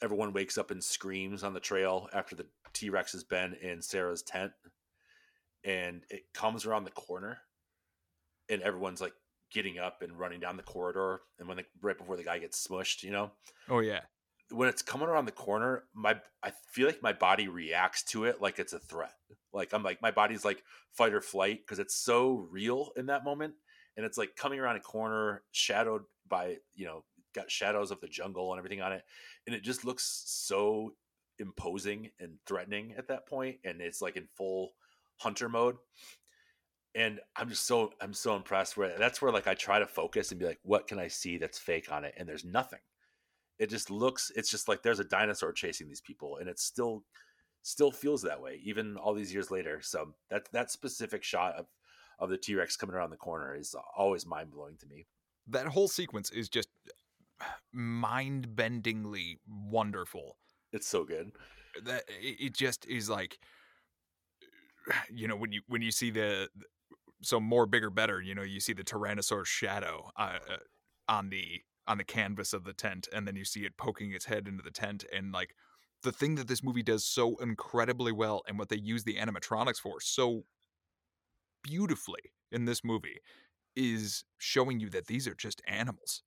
everyone 0.00 0.32
wakes 0.32 0.58
up 0.58 0.70
and 0.70 0.82
screams 0.82 1.42
on 1.42 1.54
the 1.54 1.60
trail 1.60 2.08
after 2.12 2.36
the 2.36 2.46
T 2.72 2.90
Rex 2.90 3.12
has 3.12 3.24
been 3.24 3.54
in 3.54 3.82
Sarah's 3.82 4.22
tent, 4.22 4.52
and 5.64 6.02
it 6.10 6.22
comes 6.34 6.66
around 6.66 6.84
the 6.84 6.90
corner, 6.90 7.38
and 8.48 8.62
everyone's 8.62 9.00
like 9.00 9.14
getting 9.52 9.78
up 9.78 10.02
and 10.02 10.18
running 10.18 10.40
down 10.40 10.56
the 10.56 10.62
corridor, 10.62 11.22
and 11.38 11.48
when 11.48 11.56
the, 11.58 11.64
right 11.80 11.96
before 11.98 12.16
the 12.16 12.24
guy 12.24 12.38
gets 12.38 12.66
smushed, 12.66 13.02
you 13.02 13.10
know, 13.10 13.30
Oh 13.68 13.80
yeah. 13.80 14.00
when 14.50 14.68
it's 14.68 14.82
coming 14.82 15.08
around 15.08 15.24
the 15.24 15.32
corner, 15.32 15.84
my 15.94 16.20
I 16.42 16.52
feel 16.72 16.86
like 16.86 17.02
my 17.02 17.12
body 17.12 17.48
reacts 17.48 18.04
to 18.04 18.24
it 18.24 18.40
like 18.40 18.58
it's 18.58 18.72
a 18.72 18.78
threat. 18.78 19.14
Like 19.52 19.72
I'm 19.72 19.82
like 19.82 20.02
my 20.02 20.10
body's 20.10 20.44
like 20.44 20.62
fight 20.92 21.14
or 21.14 21.20
flight 21.20 21.60
because 21.60 21.78
it's 21.78 21.94
so 21.96 22.46
real 22.50 22.90
in 22.96 23.06
that 23.06 23.24
moment, 23.24 23.54
and 23.96 24.04
it's 24.04 24.18
like 24.18 24.36
coming 24.36 24.60
around 24.60 24.76
a 24.76 24.80
corner, 24.80 25.42
shadowed 25.52 26.02
by 26.28 26.58
you 26.74 26.84
know 26.84 27.04
got 27.34 27.50
shadows 27.50 27.90
of 27.90 28.00
the 28.00 28.08
jungle 28.08 28.52
and 28.52 28.58
everything 28.58 28.82
on 28.82 28.92
it, 28.92 29.02
and 29.46 29.54
it 29.54 29.62
just 29.62 29.84
looks 29.84 30.22
so 30.26 30.92
imposing 31.38 32.10
and 32.20 32.38
threatening 32.46 32.94
at 32.96 33.08
that 33.08 33.26
point, 33.26 33.56
and 33.64 33.80
it's 33.80 34.02
like 34.02 34.16
in 34.16 34.26
full 34.36 34.72
hunter 35.16 35.48
mode. 35.48 35.76
And 36.94 37.20
I'm 37.36 37.48
just 37.48 37.66
so 37.66 37.92
I'm 38.00 38.14
so 38.14 38.34
impressed 38.34 38.76
where 38.76 38.98
that's 38.98 39.22
where 39.22 39.32
like 39.32 39.46
I 39.46 39.54
try 39.54 39.78
to 39.78 39.86
focus 39.86 40.30
and 40.30 40.40
be 40.40 40.46
like, 40.46 40.58
what 40.62 40.86
can 40.86 40.98
I 40.98 41.08
see 41.08 41.38
that's 41.38 41.58
fake 41.58 41.92
on 41.92 42.04
it? 42.04 42.14
And 42.16 42.28
there's 42.28 42.44
nothing 42.44 42.80
it 43.58 43.70
just 43.70 43.90
looks 43.90 44.30
it's 44.36 44.50
just 44.50 44.68
like 44.68 44.82
there's 44.82 45.00
a 45.00 45.04
dinosaur 45.04 45.52
chasing 45.52 45.88
these 45.88 46.00
people 46.00 46.38
and 46.38 46.48
it 46.48 46.58
still 46.58 47.04
still 47.62 47.90
feels 47.90 48.22
that 48.22 48.40
way 48.40 48.60
even 48.64 48.96
all 48.96 49.12
these 49.12 49.32
years 49.32 49.50
later 49.50 49.80
so 49.82 50.14
that 50.30 50.48
that 50.52 50.70
specific 50.70 51.22
shot 51.22 51.54
of 51.56 51.66
of 52.18 52.30
the 52.30 52.36
t-rex 52.36 52.76
coming 52.76 52.94
around 52.94 53.10
the 53.10 53.16
corner 53.16 53.54
is 53.54 53.74
always 53.96 54.26
mind-blowing 54.26 54.76
to 54.78 54.86
me 54.86 55.06
That 55.46 55.66
whole 55.66 55.88
sequence 55.88 56.30
is 56.30 56.48
just 56.48 56.68
mind-bendingly 57.72 59.38
wonderful. 59.46 60.36
it's 60.72 60.88
so 60.88 61.04
good 61.04 61.32
that 61.84 62.04
it, 62.08 62.54
just 62.54 62.86
is 62.86 63.08
like 63.08 63.38
you 65.12 65.28
know 65.28 65.36
when 65.36 65.52
you 65.52 65.60
when 65.68 65.82
you 65.82 65.90
see 65.90 66.10
the 66.10 66.48
so 67.22 67.38
more 67.40 67.66
bigger 67.66 67.90
better 67.90 68.20
you 68.20 68.34
know 68.34 68.42
you 68.42 68.60
see 68.60 68.72
the 68.72 68.84
tyrannosaurus 68.84 69.46
shadow 69.46 70.10
uh, 70.16 70.38
uh, 70.50 70.56
on 71.08 71.28
the 71.30 71.60
on 71.86 71.98
the 71.98 72.04
canvas 72.04 72.52
of 72.52 72.64
the 72.64 72.72
tent 72.72 73.08
and 73.12 73.26
then 73.26 73.36
you 73.36 73.44
see 73.44 73.60
it 73.60 73.76
poking 73.76 74.12
its 74.12 74.24
head 74.24 74.46
into 74.48 74.62
the 74.62 74.70
tent 74.70 75.04
and 75.14 75.32
like 75.32 75.54
the 76.02 76.12
thing 76.12 76.36
that 76.36 76.46
this 76.46 76.62
movie 76.62 76.82
does 76.82 77.04
so 77.04 77.36
incredibly 77.36 78.12
well 78.12 78.42
and 78.46 78.58
what 78.58 78.68
they 78.68 78.76
use 78.76 79.04
the 79.04 79.16
animatronics 79.16 79.78
for 79.78 80.00
so 80.00 80.44
beautifully 81.62 82.20
in 82.52 82.64
this 82.64 82.84
movie 82.84 83.20
is 83.74 84.24
showing 84.38 84.80
you 84.80 84.88
that 84.90 85.06
these 85.06 85.26
are 85.26 85.34
just 85.34 85.62
animals 85.66 86.22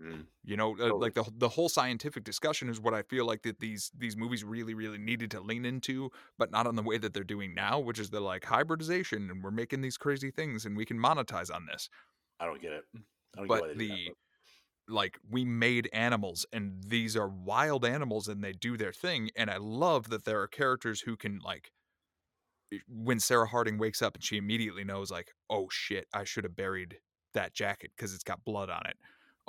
Mm. 0.00 0.26
you 0.44 0.56
know, 0.56 0.72
uh, 0.74 0.88
Totally. 0.88 1.00
like 1.00 1.14
the 1.14 1.30
the 1.36 1.48
whole 1.50 1.68
scientific 1.68 2.24
discussion 2.24 2.68
is 2.70 2.80
what 2.80 2.94
I 2.94 3.02
feel 3.02 3.26
like 3.26 3.42
that 3.42 3.60
these 3.60 3.90
these 3.96 4.16
movies 4.16 4.42
really 4.44 4.72
really 4.74 4.98
needed 4.98 5.30
to 5.32 5.40
lean 5.40 5.64
into, 5.66 6.10
but 6.38 6.50
not 6.50 6.66
on 6.66 6.74
the 6.76 6.82
way 6.82 6.96
that 6.98 7.12
they're 7.12 7.24
doing 7.24 7.54
now, 7.54 7.78
which 7.78 7.98
is 7.98 8.10
the 8.10 8.20
like 8.20 8.44
hybridization 8.44 9.30
and 9.30 9.44
we're 9.44 9.50
making 9.50 9.82
these 9.82 9.98
crazy 9.98 10.30
things 10.30 10.64
and 10.64 10.76
we 10.76 10.86
can 10.86 10.98
monetize 10.98 11.54
on 11.54 11.66
this. 11.66 11.88
i 12.40 12.46
don't 12.46 12.60
get 12.62 12.72
it 12.72 12.84
i 12.94 13.40
don't 13.40 13.50
get 13.50 13.60
why 13.60 13.68
But 13.68 13.68
they 13.68 13.74
do 13.74 13.80
that, 13.88 13.98
the 13.98 14.12
like 14.88 15.18
we 15.28 15.44
made 15.44 15.88
animals 15.92 16.46
and 16.52 16.82
these 16.84 17.16
are 17.16 17.28
wild 17.28 17.84
animals 17.84 18.28
and 18.28 18.42
they 18.42 18.52
do 18.52 18.76
their 18.76 18.92
thing 18.92 19.30
and 19.36 19.50
I 19.50 19.56
love 19.58 20.10
that 20.10 20.24
there 20.24 20.40
are 20.40 20.48
characters 20.48 21.02
who 21.02 21.16
can 21.16 21.38
like 21.40 21.72
when 22.88 23.18
Sarah 23.20 23.46
Harding 23.48 23.78
wakes 23.78 24.02
up 24.02 24.14
and 24.14 24.24
she 24.24 24.36
immediately 24.36 24.84
knows 24.84 25.10
like, 25.10 25.32
"Oh 25.48 25.68
shit, 25.70 26.06
I 26.12 26.24
should 26.24 26.44
have 26.44 26.56
buried 26.56 27.00
that 27.34 27.52
jacket 27.54 27.92
because 27.96 28.14
it's 28.14 28.24
got 28.24 28.44
blood 28.44 28.70
on 28.70 28.82
it." 28.86 28.96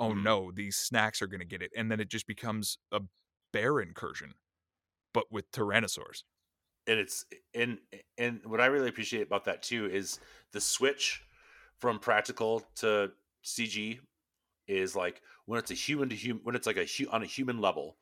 Oh 0.02 0.12
no, 0.14 0.50
these 0.52 0.76
snacks 0.76 1.22
are 1.22 1.26
going 1.26 1.40
to 1.40 1.46
get 1.46 1.62
it. 1.62 1.70
And 1.76 1.90
then 1.90 2.00
it 2.00 2.10
just 2.10 2.26
becomes 2.26 2.78
a 2.92 3.00
bear 3.52 3.80
incursion 3.80 4.34
but 5.14 5.30
with 5.30 5.50
tyrannosaurs. 5.52 6.22
and 6.86 6.98
it's 6.98 7.24
and 7.54 7.78
and 8.18 8.40
what 8.44 8.60
I 8.60 8.66
really 8.66 8.88
appreciate 8.88 9.22
about 9.22 9.44
that 9.44 9.62
too 9.62 9.86
is 9.86 10.18
the 10.52 10.60
switch 10.60 11.22
from 11.78 11.98
practical 11.98 12.62
to 12.76 13.12
CG 13.44 14.00
is 14.68 14.96
like 14.96 15.22
when 15.46 15.58
it's 15.58 15.70
a 15.70 15.74
human 15.74 16.08
to 16.08 16.16
human 16.16 16.42
when 16.44 16.54
it's 16.56 16.66
like 16.66 16.76
a 16.76 16.88
on 17.10 17.22
a 17.22 17.26
human 17.26 17.60
level, 17.60 17.96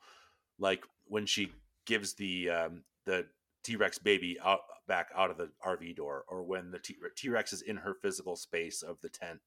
like 0.59 0.83
when 1.05 1.25
she 1.25 1.51
gives 1.85 2.13
the 2.13 2.49
um, 2.49 2.83
the 3.05 3.27
T 3.63 3.75
Rex 3.75 3.99
baby 3.99 4.37
out 4.43 4.61
back 4.87 5.09
out 5.15 5.31
of 5.31 5.37
the 5.37 5.51
RV 5.65 5.95
door, 5.95 6.25
or 6.27 6.43
when 6.43 6.71
the 6.71 6.79
T 6.79 7.29
Rex 7.29 7.53
is 7.53 7.61
in 7.61 7.77
her 7.77 7.93
physical 7.93 8.35
space 8.35 8.81
of 8.81 8.99
the 9.01 9.09
tent. 9.09 9.39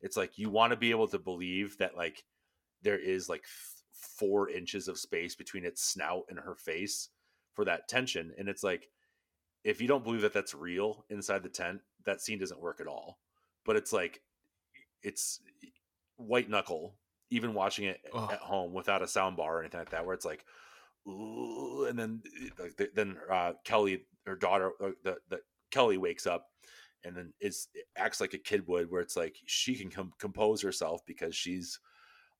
It's 0.00 0.16
like 0.16 0.38
you 0.38 0.50
want 0.50 0.72
to 0.72 0.76
be 0.76 0.90
able 0.90 1.08
to 1.08 1.18
believe 1.18 1.78
that 1.78 1.96
like 1.96 2.24
there 2.82 2.98
is 2.98 3.28
like 3.28 3.44
four 3.92 4.48
inches 4.48 4.88
of 4.88 4.98
space 4.98 5.34
between 5.34 5.64
its 5.64 5.82
snout 5.82 6.24
and 6.28 6.38
her 6.38 6.54
face 6.54 7.08
for 7.54 7.64
that 7.64 7.88
tension 7.88 8.32
and 8.38 8.48
it's 8.48 8.62
like 8.62 8.88
if 9.64 9.80
you 9.80 9.88
don't 9.88 10.04
believe 10.04 10.20
that 10.20 10.32
that's 10.32 10.54
real 10.54 11.04
inside 11.10 11.42
the 11.42 11.48
tent 11.48 11.80
that 12.04 12.20
scene 12.20 12.38
doesn't 12.38 12.60
work 12.60 12.80
at 12.80 12.86
all 12.86 13.18
but 13.64 13.76
it's 13.76 13.92
like 13.92 14.20
it's 15.02 15.40
white 16.16 16.48
knuckle 16.48 16.94
even 17.30 17.54
watching 17.54 17.86
it 17.86 18.00
at 18.30 18.38
home 18.38 18.72
without 18.72 19.02
a 19.02 19.08
sound 19.08 19.36
bar 19.36 19.56
or 19.56 19.60
anything 19.60 19.80
like 19.80 19.90
that 19.90 20.04
where 20.04 20.14
it's 20.14 20.24
like 20.24 20.44
ooh 21.08 21.86
and 21.88 21.98
then 21.98 22.22
like 22.58 22.90
then 22.94 23.16
uh 23.30 23.52
kelly 23.64 24.04
her 24.26 24.36
daughter 24.36 24.72
uh, 24.82 24.90
the, 25.02 25.16
the 25.30 25.40
kelly 25.70 25.96
wakes 25.96 26.26
up 26.26 26.48
and 27.06 27.16
then 27.16 27.32
is 27.40 27.68
acts 27.96 28.20
like 28.20 28.34
a 28.34 28.38
kid 28.38 28.66
would 28.66 28.90
where 28.90 29.00
it's 29.00 29.16
like 29.16 29.36
she 29.46 29.74
can 29.74 29.90
com- 29.90 30.12
compose 30.18 30.62
herself 30.62 31.00
because 31.06 31.34
she's 31.34 31.78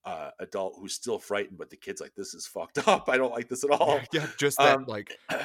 uh 0.05 0.31
adult 0.41 0.75
who's 0.79 0.95
still 0.95 1.19
frightened 1.19 1.59
but 1.59 1.71
the 1.71 1.77
kid's 1.77 2.01
like 2.01 2.15
this 2.15 2.35
is 2.35 2.47
fucked 2.47 2.79
up 2.89 3.09
i 3.09 3.17
don't 3.17 3.33
like 3.33 3.49
this 3.49 3.65
at 3.65 3.71
all 3.71 4.01
yeah, 4.13 4.27
just 4.39 4.59
that 4.59 4.77
um, 4.77 4.85
like 4.87 5.17
none 5.31 5.45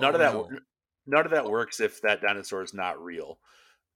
oh, 0.00 0.08
of 0.10 0.18
that 0.18 0.34
no. 0.34 0.50
none 1.06 1.24
of 1.24 1.32
that 1.32 1.48
works 1.48 1.80
if 1.80 2.00
that 2.02 2.20
dinosaur 2.20 2.62
is 2.62 2.74
not 2.74 3.02
real 3.02 3.38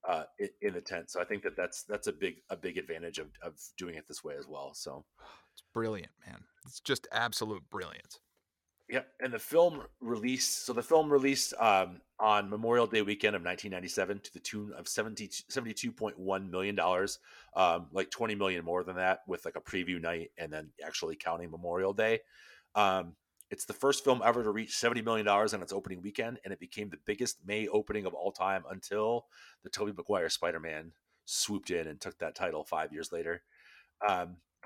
uh, 0.07 0.23
in, 0.39 0.49
in, 0.61 0.73
the 0.73 0.81
tent. 0.81 1.11
So 1.11 1.21
I 1.21 1.25
think 1.25 1.43
that 1.43 1.55
that's 1.55 1.83
that's 1.83 2.07
a 2.07 2.11
big 2.11 2.41
a 2.49 2.57
big 2.57 2.77
advantage 2.77 3.19
of 3.19 3.27
of 3.43 3.53
doing 3.77 3.95
it 3.95 4.07
this 4.07 4.23
way 4.23 4.35
as 4.37 4.47
well. 4.47 4.73
So 4.73 5.05
it's 5.53 5.63
brilliant, 5.73 6.11
man. 6.25 6.39
It's 6.65 6.79
just 6.79 7.07
absolute 7.11 7.61
brilliance. 7.69 8.19
Yeah, 8.91 9.03
and 9.21 9.31
the 9.31 9.39
film 9.39 9.83
released. 10.01 10.65
So 10.65 10.73
the 10.73 10.83
film 10.83 11.09
released 11.09 11.53
um, 11.57 12.01
on 12.19 12.49
Memorial 12.49 12.87
Day 12.87 13.01
weekend 13.01 13.37
of 13.37 13.41
1997 13.41 14.19
to 14.19 14.33
the 14.33 14.39
tune 14.41 14.73
of 14.77 14.85
70, 14.89 15.29
72.1 15.29 16.49
million 16.49 16.75
dollars, 16.75 17.19
um, 17.55 17.87
like 17.93 18.11
20 18.11 18.35
million 18.35 18.65
more 18.65 18.83
than 18.83 18.97
that, 18.97 19.21
with 19.27 19.45
like 19.45 19.55
a 19.55 19.61
preview 19.61 20.01
night 20.01 20.31
and 20.37 20.51
then 20.51 20.71
actually 20.85 21.15
counting 21.15 21.49
Memorial 21.49 21.93
Day. 21.93 22.19
Um, 22.75 23.13
it's 23.49 23.63
the 23.63 23.73
first 23.73 24.03
film 24.03 24.21
ever 24.25 24.43
to 24.43 24.51
reach 24.51 24.75
70 24.75 25.03
million 25.03 25.25
dollars 25.25 25.53
on 25.53 25.61
its 25.61 25.71
opening 25.71 26.01
weekend, 26.01 26.41
and 26.43 26.51
it 26.51 26.59
became 26.59 26.89
the 26.89 26.99
biggest 27.05 27.37
May 27.45 27.69
opening 27.69 28.05
of 28.05 28.13
all 28.13 28.33
time 28.33 28.63
until 28.69 29.27
the 29.63 29.69
Tobey 29.69 29.93
Maguire 29.95 30.29
Spider-Man 30.29 30.91
swooped 31.23 31.71
in 31.71 31.87
and 31.87 32.01
took 32.01 32.19
that 32.19 32.35
title 32.35 32.65
five 32.65 32.91
years 32.91 33.13
later. 33.13 33.41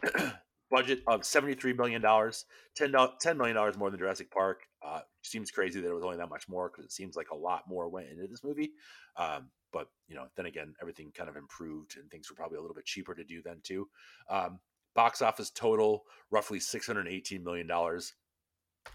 Budget 0.76 1.04
of 1.08 1.22
$73 1.22 1.78
million, 1.78 2.02
$10, 2.02 2.34
$10 2.78 3.38
million 3.38 3.74
more 3.78 3.90
than 3.90 3.98
Jurassic 3.98 4.30
Park. 4.30 4.64
Uh, 4.86 5.00
seems 5.22 5.50
crazy 5.50 5.80
that 5.80 5.90
it 5.90 5.94
was 5.94 6.04
only 6.04 6.18
that 6.18 6.30
much 6.30 6.50
more 6.50 6.70
because 6.70 6.84
it 6.84 6.92
seems 6.92 7.16
like 7.16 7.30
a 7.32 7.36
lot 7.36 7.64
more 7.66 7.88
went 7.88 8.10
into 8.10 8.28
this 8.28 8.44
movie. 8.44 8.72
Um, 9.16 9.50
but, 9.72 9.88
you 10.10 10.16
know, 10.16 10.26
then 10.36 10.48
again, 10.48 10.74
everything 10.82 11.14
kind 11.16 11.30
of 11.30 11.38
improved 11.38 11.96
and 11.98 12.12
things 12.12 12.30
were 12.30 12.36
probably 12.36 12.58
a 12.58 12.62
little 12.62 12.76
bit 12.76 12.84
cheaper 12.84 13.16
to 13.16 13.24
do 13.24 13.42
then 13.42 13.62
too. 13.64 13.88
Um, 14.30 14.60
box 14.96 15.22
office 15.22 15.50
total, 15.50 16.04
roughly 16.30 16.60
$618 16.60 17.42
million. 17.42 17.70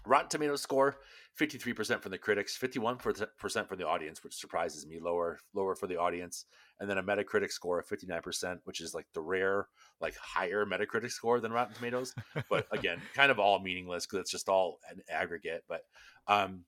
Rotten 0.05 0.29
Tomatoes 0.29 0.61
score 0.61 0.97
53% 1.39 2.01
from 2.01 2.11
the 2.11 2.17
critics, 2.17 2.57
51% 2.57 3.67
from 3.67 3.77
the 3.77 3.87
audience, 3.87 4.23
which 4.23 4.35
surprises 4.35 4.85
me. 4.85 4.99
Lower, 4.99 5.39
lower 5.53 5.75
for 5.75 5.87
the 5.87 5.97
audience, 5.97 6.45
and 6.79 6.89
then 6.89 6.97
a 6.97 7.03
Metacritic 7.03 7.51
score 7.51 7.79
of 7.79 7.87
59%, 7.87 8.59
which 8.65 8.81
is 8.81 8.93
like 8.93 9.05
the 9.13 9.21
rare, 9.21 9.67
like 9.99 10.15
higher 10.17 10.65
Metacritic 10.65 11.11
score 11.11 11.39
than 11.39 11.53
Rotten 11.53 11.73
Tomatoes. 11.75 12.13
but 12.49 12.67
again, 12.71 12.99
kind 13.13 13.31
of 13.31 13.39
all 13.39 13.59
meaningless 13.59 14.05
because 14.05 14.19
it's 14.19 14.31
just 14.31 14.49
all 14.49 14.79
an 14.89 15.01
aggregate. 15.09 15.63
But 15.67 15.81
um, 16.27 16.65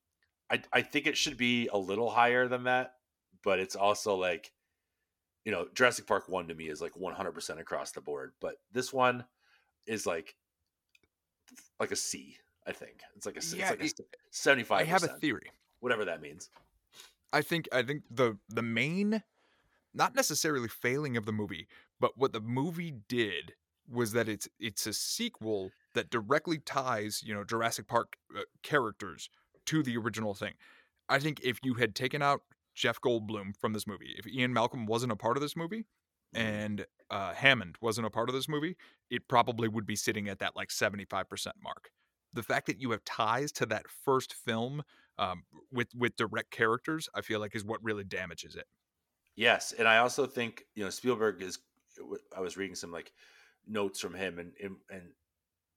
I, 0.50 0.62
I 0.72 0.82
think 0.82 1.08
it 1.08 1.18
should 1.18 1.38
be 1.38 1.68
a 1.68 1.78
little 1.78 2.10
higher 2.10 2.48
than 2.48 2.64
that. 2.66 2.94
But 3.44 3.60
it's 3.60 3.76
also 3.76 4.16
like, 4.16 4.54
you 5.44 5.52
know, 5.52 5.68
Jurassic 5.74 6.08
Park 6.08 6.30
one 6.30 6.48
to 6.48 6.56
me 6.56 6.70
is 6.70 6.80
like 6.80 6.94
100% 6.94 7.60
across 7.60 7.92
the 7.92 8.00
board. 8.00 8.32
But 8.40 8.56
this 8.72 8.94
one 8.94 9.26
is 9.86 10.06
like, 10.06 10.36
like 11.80 11.92
a 11.92 11.98
C 11.98 12.38
I 12.66 12.72
think 12.72 13.02
it's 13.16 13.26
like 13.26 13.38
a, 13.38 13.56
yeah, 13.56 13.74
it's 13.80 14.00
like 14.00 14.08
a 14.08 14.18
seventy-five. 14.32 14.82
I 14.82 14.84
have 14.86 15.04
a 15.04 15.08
theory, 15.08 15.52
whatever 15.80 16.06
that 16.06 16.22
means. 16.22 16.50
I 17.32 17.42
think 17.42 17.68
I 17.72 17.82
think 17.82 18.04
the 18.10 18.38
the 18.48 18.62
main, 18.62 19.24
not 19.94 20.16
necessarily 20.16 20.68
failing 20.68 21.18
of 21.18 21.26
the 21.26 21.32
movie, 21.32 21.68
but 22.00 22.18
what 22.18 22.32
the 22.32 22.42
movie 22.42 22.94
did 23.08 23.54
was 23.90 24.14
that 24.14 24.30
it's 24.30 24.48
it's 24.60 24.88
a 24.88 24.94
sequel 24.94 25.72
that 25.94 26.10
directly 26.10 26.58
ties 26.60 27.22
you 27.26 27.34
know 27.34 27.44
Jurassic 27.44 27.88
Park 27.88 28.16
uh, 28.38 28.42
characters 28.62 29.30
to 29.66 29.84
the 29.84 29.98
original 29.98 30.34
thing. 30.34 30.54
I 31.10 31.20
think 31.20 31.42
if 31.44 31.60
you 31.64 31.74
had 31.74 31.96
taken 31.96 32.22
out 32.22 32.42
Jeff 32.76 33.02
Goldblum 33.02 33.58
from 33.60 33.74
this 33.74 33.86
movie, 33.86 34.16
if 34.18 34.26
Ian 34.28 34.54
Malcolm 34.54 34.86
wasn't 34.86 35.12
a 35.12 35.18
part 35.18 35.36
of 35.36 35.42
this 35.42 35.56
movie, 35.56 35.86
mm-hmm. 36.36 36.42
and 36.42 36.86
uh, 37.10 37.34
Hammond 37.34 37.76
wasn't 37.82 38.08
a 38.08 38.10
part 38.10 38.30
of 38.30 38.36
this 38.36 38.48
movie, 38.48 38.78
it 39.10 39.28
probably 39.28 39.68
would 39.68 39.86
be 39.86 39.96
sitting 39.96 40.30
at 40.30 40.40
that 40.40 40.56
like 40.56 40.72
seventy 40.72 41.06
five 41.06 41.30
percent 41.30 41.58
mark 41.62 41.92
the 42.34 42.44
fact 42.44 42.68
that 42.68 42.82
you 42.82 42.92
have 42.92 43.04
ties 43.04 43.52
to 43.54 43.66
that 43.68 43.88
first 43.88 44.34
film 44.34 44.84
um, 45.18 45.44
with 45.72 45.88
with 45.96 46.16
direct 46.16 46.52
characters, 46.52 47.10
I 47.14 47.22
feel 47.22 47.40
like 47.40 47.56
is 47.56 47.64
what 47.64 47.84
really 47.84 48.04
damages 48.04 48.56
it. 48.56 48.66
Yes, 49.36 49.74
and 49.74 49.88
I 49.88 50.00
also 50.00 50.26
think 50.26 50.66
you 50.76 50.84
know 50.84 50.90
Spielberg 50.90 51.42
is. 51.42 51.60
I 52.36 52.40
was 52.40 52.58
reading 52.58 52.76
some 52.76 52.92
like 52.92 53.14
notes 53.68 54.00
from 54.00 54.16
him, 54.16 54.40
and 54.40 54.54
and, 54.62 54.76
and 54.90 55.04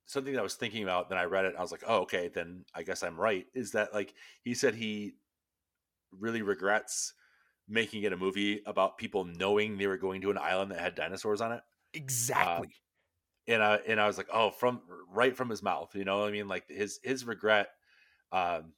something 0.07 0.33
that 0.33 0.41
I 0.41 0.45
was 0.45 0.55
thinking 0.55 0.83
about. 0.83 1.09
Then 1.09 1.19
I 1.19 1.25
read 1.25 1.45
it. 1.45 1.55
I 1.59 1.63
was 1.63 1.73
like, 1.73 1.85
oh, 1.87 2.01
okay. 2.03 2.29
Then 2.29 2.65
I 2.75 2.83
guess 2.83 3.03
I'm 3.03 3.21
right. 3.21 3.47
Is 3.55 3.73
that 3.73 3.93
like 3.93 4.15
he 4.43 4.55
said 4.55 4.75
he 4.75 5.15
really 6.11 6.43
regrets 6.43 7.13
making 7.69 8.05
it 8.05 8.13
a 8.13 8.17
movie 8.17 8.63
about 8.65 8.97
people 8.97 9.25
knowing 9.25 9.77
they 9.77 9.89
were 9.89 9.99
going 9.99 10.21
to 10.23 10.31
an 10.31 10.39
island 10.39 10.71
that 10.71 10.81
had 10.81 10.95
dinosaurs 10.95 11.41
on 11.41 11.53
it. 11.53 11.61
Exactly 11.93 12.71
and 13.49 13.63
I 13.63 13.79
and 13.87 14.01
I 14.01 14.07
was 14.07 14.17
like, 14.17 14.29
oh, 14.33 14.51
from 14.51 14.81
right 15.13 15.37
from 15.37 15.51
his 15.51 15.63
mouth, 15.63 15.95
you 15.95 16.05
know, 16.05 16.21
what 16.21 16.29
I 16.29 16.33
mean, 16.33 16.49
like 16.49 16.69
his 16.69 16.99
his 17.03 17.25
regret, 17.25 17.69
um, 18.33 18.73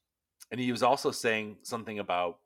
and 0.50 0.60
he 0.60 0.72
was 0.72 0.82
also 0.82 1.10
saying 1.10 1.58
something 1.62 1.98
about 1.98 2.38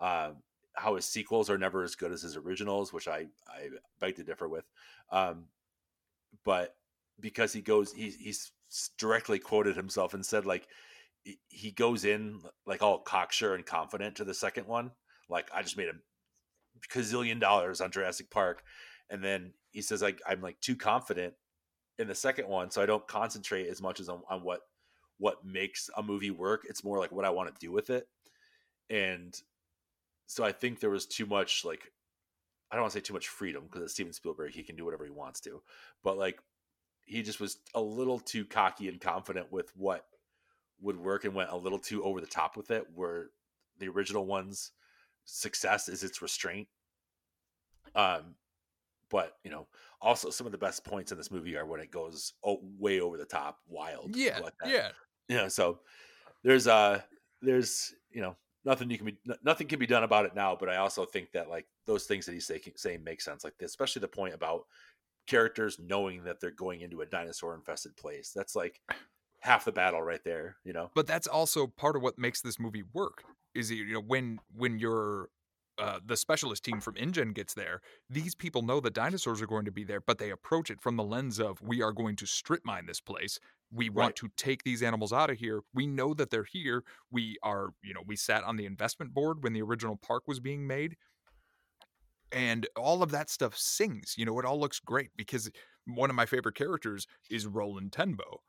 uh, 0.00 0.30
how 0.74 0.96
his 0.96 1.06
sequels 1.06 1.48
are 1.48 1.58
never 1.58 1.82
as 1.82 1.94
good 1.94 2.12
as 2.12 2.22
his 2.22 2.36
originals, 2.36 2.92
which 2.92 3.08
I 3.08 3.26
I 3.48 3.68
beg 4.00 4.16
to 4.16 4.24
differ 4.24 4.48
with, 4.48 4.64
um, 5.10 5.44
but 6.44 6.76
because 7.20 7.52
he 7.52 7.62
goes, 7.62 7.92
he 7.92 8.10
he's 8.10 8.52
directly 8.98 9.38
quoted 9.38 9.76
himself 9.76 10.14
and 10.14 10.24
said 10.24 10.46
like 10.46 10.66
he 11.48 11.70
goes 11.70 12.04
in 12.04 12.40
like 12.66 12.82
all 12.82 12.98
cocksure 12.98 13.54
and 13.54 13.64
confident 13.64 14.16
to 14.16 14.24
the 14.24 14.34
second 14.34 14.66
one, 14.66 14.90
like 15.30 15.48
I 15.54 15.62
just 15.62 15.78
made 15.78 15.88
a 15.88 16.92
gazillion 16.92 17.40
dollars 17.40 17.80
on 17.80 17.90
Jurassic 17.90 18.30
Park, 18.30 18.62
and 19.08 19.24
then 19.24 19.54
he 19.70 19.80
says 19.80 20.02
like 20.02 20.20
I'm 20.28 20.42
like 20.42 20.60
too 20.60 20.76
confident 20.76 21.32
in 21.98 22.08
the 22.08 22.14
second 22.14 22.48
one, 22.48 22.70
so 22.70 22.82
I 22.82 22.86
don't 22.86 23.06
concentrate 23.06 23.68
as 23.68 23.80
much 23.80 24.00
as 24.00 24.08
on, 24.08 24.22
on 24.28 24.42
what 24.42 24.60
what 25.18 25.44
makes 25.44 25.88
a 25.96 26.02
movie 26.02 26.32
work. 26.32 26.64
It's 26.68 26.84
more 26.84 26.98
like 26.98 27.12
what 27.12 27.24
I 27.24 27.30
want 27.30 27.52
to 27.52 27.60
do 27.60 27.72
with 27.72 27.90
it, 27.90 28.08
and 28.90 29.34
so 30.26 30.44
I 30.44 30.52
think 30.52 30.80
there 30.80 30.90
was 30.90 31.06
too 31.06 31.26
much 31.26 31.64
like 31.64 31.92
I 32.70 32.76
don't 32.76 32.82
want 32.82 32.92
to 32.92 32.98
say 32.98 33.02
too 33.02 33.14
much 33.14 33.28
freedom 33.28 33.64
because 33.64 33.82
it's 33.82 33.92
Steven 33.92 34.12
Spielberg; 34.12 34.52
he 34.52 34.62
can 34.62 34.76
do 34.76 34.84
whatever 34.84 35.04
he 35.04 35.10
wants 35.10 35.40
to, 35.42 35.62
but 36.02 36.18
like 36.18 36.38
he 37.06 37.22
just 37.22 37.40
was 37.40 37.58
a 37.74 37.80
little 37.80 38.18
too 38.18 38.44
cocky 38.44 38.88
and 38.88 39.00
confident 39.00 39.52
with 39.52 39.70
what 39.76 40.06
would 40.80 40.98
work 40.98 41.24
and 41.24 41.34
went 41.34 41.50
a 41.50 41.56
little 41.56 41.78
too 41.78 42.02
over 42.02 42.20
the 42.20 42.26
top 42.26 42.56
with 42.56 42.70
it. 42.70 42.86
Where 42.94 43.28
the 43.78 43.88
original 43.88 44.26
one's 44.26 44.72
success 45.24 45.88
is 45.88 46.02
its 46.02 46.20
restraint. 46.22 46.68
Um, 47.94 48.34
but 49.14 49.36
you 49.44 49.50
know, 49.52 49.68
also 50.00 50.28
some 50.28 50.44
of 50.44 50.50
the 50.50 50.58
best 50.58 50.84
points 50.84 51.12
in 51.12 51.18
this 51.18 51.30
movie 51.30 51.56
are 51.56 51.64
when 51.64 51.78
it 51.78 51.92
goes 51.92 52.32
oh, 52.44 52.58
way 52.80 52.98
over 52.98 53.16
the 53.16 53.24
top, 53.24 53.60
wild. 53.68 54.16
Yeah, 54.16 54.40
like 54.40 54.54
yeah, 54.66 54.88
yeah. 55.28 55.46
So 55.46 55.78
there's 56.42 56.66
uh 56.66 57.00
there's 57.40 57.94
you 58.10 58.20
know 58.20 58.34
nothing 58.64 58.90
you 58.90 58.98
can 58.98 59.06
be 59.06 59.16
nothing 59.44 59.68
can 59.68 59.78
be 59.78 59.86
done 59.86 60.02
about 60.02 60.26
it 60.26 60.34
now. 60.34 60.56
But 60.58 60.68
I 60.68 60.78
also 60.78 61.04
think 61.04 61.30
that 61.30 61.48
like 61.48 61.64
those 61.86 62.06
things 62.06 62.26
that 62.26 62.32
he's 62.32 62.44
saying, 62.44 62.62
saying 62.74 63.04
make 63.04 63.20
sense, 63.20 63.44
like 63.44 63.56
this, 63.56 63.70
especially 63.70 64.00
the 64.00 64.08
point 64.08 64.34
about 64.34 64.64
characters 65.28 65.78
knowing 65.78 66.24
that 66.24 66.40
they're 66.40 66.50
going 66.50 66.80
into 66.80 67.02
a 67.02 67.06
dinosaur 67.06 67.54
infested 67.54 67.96
place. 67.96 68.32
That's 68.34 68.56
like 68.56 68.80
half 69.42 69.64
the 69.64 69.70
battle 69.70 70.02
right 70.02 70.24
there, 70.24 70.56
you 70.64 70.72
know. 70.72 70.90
But 70.96 71.06
that's 71.06 71.28
also 71.28 71.68
part 71.68 71.94
of 71.94 72.02
what 72.02 72.18
makes 72.18 72.40
this 72.40 72.58
movie 72.58 72.82
work. 72.92 73.22
Is 73.54 73.70
it 73.70 73.76
you 73.76 73.94
know 73.94 74.02
when 74.04 74.40
when 74.56 74.80
you're 74.80 75.28
uh, 75.78 75.98
the 76.04 76.16
specialist 76.16 76.64
team 76.64 76.80
from 76.80 76.96
InGen 76.96 77.32
gets 77.32 77.54
there, 77.54 77.80
these 78.08 78.34
people 78.34 78.62
know 78.62 78.80
the 78.80 78.90
dinosaurs 78.90 79.42
are 79.42 79.46
going 79.46 79.64
to 79.64 79.72
be 79.72 79.84
there, 79.84 80.00
but 80.00 80.18
they 80.18 80.30
approach 80.30 80.70
it 80.70 80.80
from 80.80 80.96
the 80.96 81.02
lens 81.02 81.40
of 81.40 81.60
we 81.60 81.82
are 81.82 81.92
going 81.92 82.16
to 82.16 82.26
strip 82.26 82.64
mine 82.64 82.86
this 82.86 83.00
place. 83.00 83.38
We 83.72 83.88
right. 83.88 83.96
want 83.96 84.16
to 84.16 84.28
take 84.36 84.62
these 84.62 84.82
animals 84.82 85.12
out 85.12 85.30
of 85.30 85.38
here. 85.38 85.60
We 85.74 85.86
know 85.86 86.14
that 86.14 86.30
they're 86.30 86.44
here. 86.44 86.84
We 87.10 87.38
are, 87.42 87.70
you 87.82 87.94
know, 87.94 88.02
we 88.06 88.16
sat 88.16 88.44
on 88.44 88.56
the 88.56 88.66
investment 88.66 89.12
board 89.12 89.42
when 89.42 89.52
the 89.52 89.62
original 89.62 89.96
park 89.96 90.24
was 90.26 90.40
being 90.40 90.66
made. 90.66 90.96
And 92.30 92.66
all 92.76 93.02
of 93.02 93.10
that 93.12 93.30
stuff 93.30 93.56
sings. 93.56 94.14
You 94.16 94.26
know, 94.26 94.38
it 94.38 94.44
all 94.44 94.58
looks 94.58 94.80
great 94.80 95.10
because 95.16 95.50
one 95.86 96.10
of 96.10 96.16
my 96.16 96.26
favorite 96.26 96.56
characters 96.56 97.06
is 97.30 97.46
Roland 97.46 97.92
Tembo 97.92 98.40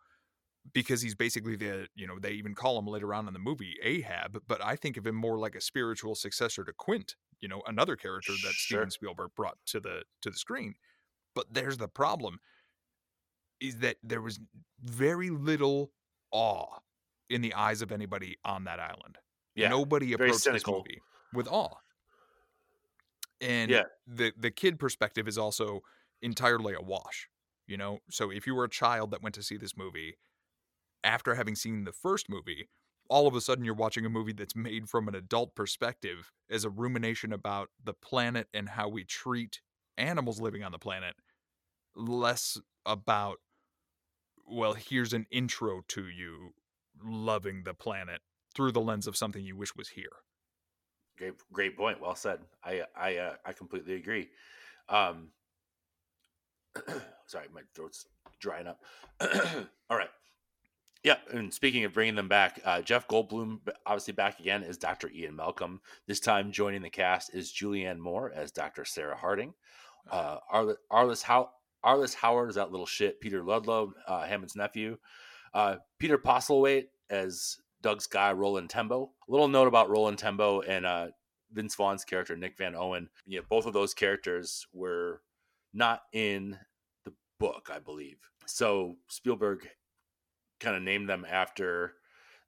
because 0.73 1.01
he's 1.01 1.15
basically 1.15 1.55
the 1.55 1.87
you 1.95 2.07
know 2.07 2.19
they 2.19 2.31
even 2.31 2.55
call 2.55 2.77
him 2.77 2.87
later 2.87 3.13
on 3.13 3.27
in 3.27 3.33
the 3.33 3.39
movie 3.39 3.75
Ahab, 3.83 4.41
but 4.47 4.63
I 4.63 4.75
think 4.75 4.97
of 4.97 5.05
him 5.05 5.15
more 5.15 5.37
like 5.37 5.55
a 5.55 5.61
spiritual 5.61 6.15
successor 6.15 6.63
to 6.63 6.73
Quint, 6.73 7.15
you 7.39 7.47
know, 7.47 7.61
another 7.67 7.95
character 7.95 8.33
that 8.43 8.53
sure. 8.53 8.79
Steven 8.79 8.91
Spielberg 8.91 9.31
brought 9.35 9.57
to 9.67 9.79
the 9.79 10.03
to 10.21 10.29
the 10.29 10.37
screen. 10.37 10.75
But 11.33 11.53
there's 11.53 11.77
the 11.77 11.87
problem 11.87 12.39
is 13.59 13.77
that 13.79 13.97
there 14.03 14.21
was 14.21 14.39
very 14.81 15.29
little 15.29 15.91
awe 16.31 16.79
in 17.29 17.41
the 17.41 17.53
eyes 17.53 17.81
of 17.81 17.91
anybody 17.91 18.37
on 18.45 18.65
that 18.65 18.79
island. 18.79 19.17
Yeah, 19.55 19.69
Nobody 19.69 20.13
approached 20.13 20.45
this 20.45 20.67
movie 20.67 21.01
with 21.33 21.47
awe. 21.47 21.75
And 23.41 23.71
yeah. 23.71 23.83
the 24.07 24.33
the 24.37 24.51
kid 24.51 24.79
perspective 24.79 25.27
is 25.27 25.37
also 25.37 25.81
entirely 26.21 26.73
a 26.73 26.81
wash, 26.81 27.29
you 27.67 27.77
know? 27.77 27.99
So 28.09 28.31
if 28.31 28.47
you 28.47 28.55
were 28.55 28.65
a 28.65 28.69
child 28.69 29.11
that 29.11 29.21
went 29.21 29.35
to 29.35 29.43
see 29.43 29.57
this 29.57 29.77
movie 29.77 30.17
after 31.05 31.35
having 31.35 31.55
seen 31.55 31.85
the 31.85 31.93
first 31.93 32.29
movie, 32.29 32.69
all 33.09 33.27
of 33.27 33.35
a 33.35 33.41
sudden 33.41 33.63
you're 33.63 33.73
watching 33.75 34.05
a 34.05 34.09
movie 34.09 34.33
that's 34.33 34.55
made 34.55 34.89
from 34.89 35.07
an 35.07 35.15
adult 35.15 35.55
perspective 35.55 36.31
as 36.49 36.65
a 36.65 36.69
rumination 36.69 37.31
about 37.31 37.69
the 37.83 37.93
planet 37.93 38.47
and 38.53 38.69
how 38.69 38.89
we 38.89 39.03
treat 39.05 39.61
animals 39.97 40.41
living 40.41 40.63
on 40.63 40.71
the 40.71 40.79
planet, 40.79 41.15
less 41.95 42.59
about, 42.85 43.37
well, 44.47 44.73
here's 44.73 45.13
an 45.13 45.27
intro 45.31 45.81
to 45.89 46.07
you 46.07 46.53
loving 47.03 47.63
the 47.63 47.73
planet 47.73 48.21
through 48.55 48.71
the 48.71 48.81
lens 48.81 49.07
of 49.07 49.17
something 49.17 49.45
you 49.45 49.55
wish 49.55 49.75
was 49.75 49.89
here. 49.89 50.23
Great, 51.17 51.33
great 51.51 51.77
point. 51.77 52.01
Well 52.01 52.15
said. 52.15 52.39
I 52.63 52.83
I 52.95 53.17
uh, 53.17 53.35
I 53.45 53.53
completely 53.53 53.95
agree. 53.95 54.29
Um, 54.89 55.31
sorry, 57.27 57.47
my 57.53 57.61
throat's 57.73 58.05
drying 58.39 58.67
up. 58.67 58.81
All 59.89 59.97
right. 59.97 60.09
Yeah, 61.05 61.17
and 61.31 61.53
speaking 61.53 61.83
of 61.83 61.93
bringing 61.93 62.15
them 62.15 62.27
back, 62.27 62.59
uh, 62.65 62.81
Jeff 62.81 63.07
Goldblum, 63.07 63.59
obviously 63.85 64.13
back 64.15 64.39
again, 64.39 64.63
is 64.63 64.75
Dr. 64.75 65.07
Ian 65.13 65.35
Malcolm. 65.35 65.79
This 66.07 66.19
time 66.19 66.51
joining 66.51 66.81
the 66.81 66.89
cast 66.89 67.31
is 67.35 67.53
Julianne 67.53 67.99
Moore 67.99 68.31
as 68.33 68.51
Dr. 68.51 68.85
Sarah 68.85 69.15
Harding. 69.15 69.53
Uh, 70.09 70.37
Arliss, 70.51 70.77
Arliss, 70.91 71.21
How- 71.21 71.51
Arliss 71.85 72.15
Howard 72.15 72.49
is 72.49 72.55
that 72.55 72.71
little 72.71 72.87
shit, 72.87 73.21
Peter 73.21 73.43
Ludlow, 73.43 73.93
uh, 74.07 74.25
Hammond's 74.25 74.55
nephew. 74.55 74.97
Uh, 75.53 75.75
Peter 75.99 76.17
Postlethwaite 76.17 76.87
as 77.11 77.59
Doug's 77.83 78.07
guy, 78.07 78.31
Roland 78.31 78.71
Tembo. 78.71 79.11
A 79.27 79.31
little 79.31 79.47
note 79.47 79.67
about 79.67 79.91
Roland 79.91 80.17
Tembo 80.17 80.61
and 80.61 80.87
uh, 80.87 81.09
Vince 81.53 81.75
Vaughn's 81.75 82.03
character, 82.03 82.35
Nick 82.35 82.57
Van 82.57 82.73
Owen. 82.73 83.09
Yeah, 83.27 83.41
both 83.47 83.67
of 83.67 83.73
those 83.73 83.93
characters 83.93 84.65
were 84.73 85.21
not 85.71 86.01
in 86.13 86.57
the 87.03 87.13
book, 87.39 87.69
I 87.71 87.77
believe. 87.77 88.17
So 88.47 88.95
Spielberg 89.07 89.69
kind 90.59 90.75
of 90.75 90.83
named 90.83 91.09
them 91.09 91.25
after 91.29 91.93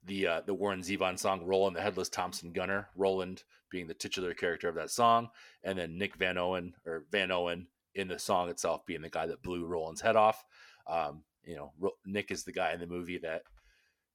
the 0.04 0.26
uh, 0.26 0.40
the 0.46 0.54
Warren 0.54 0.80
Zevon 0.80 1.18
song 1.18 1.44
"Roland 1.44 1.76
the 1.76 1.82
Headless 1.82 2.08
Thompson 2.08 2.52
Gunner." 2.52 2.88
Roland 2.96 3.44
being 3.70 3.86
the 3.86 3.94
titular 3.94 4.34
character 4.34 4.68
of 4.68 4.74
that 4.76 4.90
song, 4.90 5.28
and 5.62 5.78
then 5.78 5.98
Nick 5.98 6.16
Van 6.16 6.38
Owen 6.38 6.74
or 6.86 7.04
Van 7.10 7.30
Owen 7.30 7.66
in 7.94 8.08
the 8.08 8.18
song 8.18 8.48
itself 8.48 8.86
being 8.86 9.02
the 9.02 9.10
guy 9.10 9.26
that 9.26 9.42
blew 9.42 9.66
Roland's 9.66 10.00
head 10.00 10.16
off. 10.16 10.44
Um, 10.86 11.24
you 11.44 11.56
know, 11.56 11.72
Ro- 11.78 11.96
Nick 12.06 12.30
is 12.30 12.44
the 12.44 12.52
guy 12.52 12.72
in 12.72 12.80
the 12.80 12.86
movie 12.86 13.18
that 13.18 13.42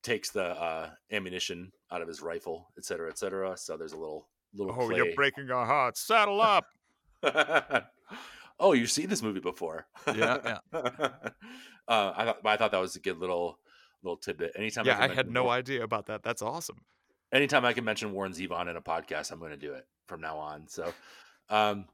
takes 0.01 0.31
the 0.31 0.43
uh, 0.43 0.89
ammunition 1.11 1.71
out 1.91 2.01
of 2.01 2.07
his 2.07 2.21
rifle, 2.21 2.67
et 2.77 2.85
cetera, 2.85 3.09
et 3.09 3.17
cetera. 3.17 3.57
So 3.57 3.77
there's 3.77 3.93
a 3.93 3.97
little 3.97 4.27
little. 4.53 4.75
Oh, 4.77 4.87
play. 4.87 4.97
you're 4.97 5.15
breaking 5.15 5.51
our 5.51 5.65
hearts. 5.65 6.01
Saddle 6.01 6.41
up. 6.41 6.65
oh, 8.59 8.73
you've 8.73 8.91
seen 8.91 9.09
this 9.09 9.23
movie 9.23 9.39
before. 9.39 9.87
Yeah, 10.07 10.37
yeah. 10.73 10.79
uh, 11.87 12.13
I 12.15 12.25
thought, 12.25 12.37
I 12.45 12.57
thought 12.57 12.71
that 12.71 12.81
was 12.81 12.95
a 12.95 12.99
good 12.99 13.17
little 13.17 13.59
little 14.03 14.17
tidbit. 14.17 14.51
Anytime, 14.55 14.85
yeah, 14.85 14.95
can 14.99 15.11
I 15.11 15.13
had 15.13 15.29
no 15.31 15.45
War- 15.45 15.53
idea 15.53 15.83
about 15.83 16.05
that. 16.07 16.23
That's 16.23 16.41
awesome. 16.41 16.77
Anytime 17.31 17.65
I 17.65 17.73
can 17.73 17.83
mention 17.83 18.11
Warren 18.13 18.31
Zevon 18.33 18.69
in 18.69 18.75
a 18.77 18.81
podcast, 18.81 19.31
I'm 19.31 19.39
going 19.39 19.51
to 19.51 19.57
do 19.57 19.73
it 19.73 19.87
from 20.07 20.21
now 20.21 20.37
on. 20.37 20.67
So, 20.67 20.93
um, 21.49 21.85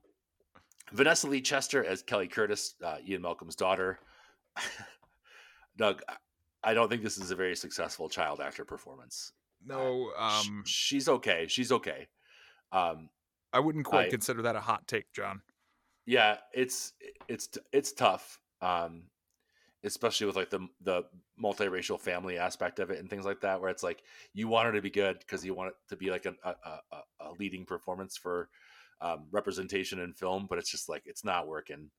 Vanessa 0.92 1.28
Lee 1.28 1.42
Chester 1.42 1.84
as 1.86 2.02
Kelly 2.02 2.28
Curtis, 2.28 2.76
uh, 2.84 2.98
Ian 3.08 3.22
Malcolm's 3.22 3.56
daughter. 3.56 4.00
Doug, 5.78 6.02
I- 6.08 6.16
I 6.62 6.74
don't 6.74 6.90
think 6.90 7.04
this 7.04 7.18
is 7.18 7.32
a 7.32 7.36
very 7.38 7.56
successful 7.56 8.10
child 8.10 8.42
actor 8.42 8.66
performance. 8.66 9.32
No, 9.66 10.12
Sh- 10.18 10.20
um, 10.48 10.64
she's 10.66 11.08
okay. 11.08 11.46
She's 11.48 11.72
okay. 11.72 12.08
Um, 12.74 13.10
I 13.54 13.60
wouldn't 13.62 13.86
quite 13.86 14.08
I- 14.08 14.10
consider 14.10 14.42
that 14.42 14.56
a 14.58 14.60
hot 14.60 14.88
take, 14.88 15.12
John. 15.14 15.42
yeah 16.06 16.38
it's 16.54 16.94
it's 17.28 17.50
it's 17.72 17.92
tough 17.94 18.40
um 18.62 19.04
especially 19.84 20.28
with 20.28 20.36
like 20.36 20.50
the 20.50 20.68
the 20.82 21.04
multiracial 21.42 22.00
family 22.00 22.38
aspect 22.38 22.80
of 22.80 22.90
it 22.90 23.00
and 23.00 23.10
things 23.10 23.26
like 23.26 23.42
that 23.42 23.62
where 23.62 23.70
it's 23.70 23.84
like 23.84 24.04
you 24.34 24.48
want 24.48 24.66
her 24.66 24.74
to 24.74 24.82
be 24.82 24.90
good 24.90 25.18
because 25.20 25.46
you 25.46 25.54
want 25.54 25.70
it 25.70 25.76
to 25.88 25.96
be 25.96 26.10
like 26.10 26.26
a 26.26 26.34
a- 26.44 27.02
a 27.22 27.32
leading 27.40 27.66
performance 27.66 28.18
for 28.18 28.50
um, 29.02 29.28
representation 29.32 30.00
in 30.00 30.14
film 30.14 30.48
but 30.50 30.58
it's 30.58 30.70
just 30.72 30.90
like 30.90 31.04
it's 31.06 31.24
not 31.24 31.48
working. 31.48 31.90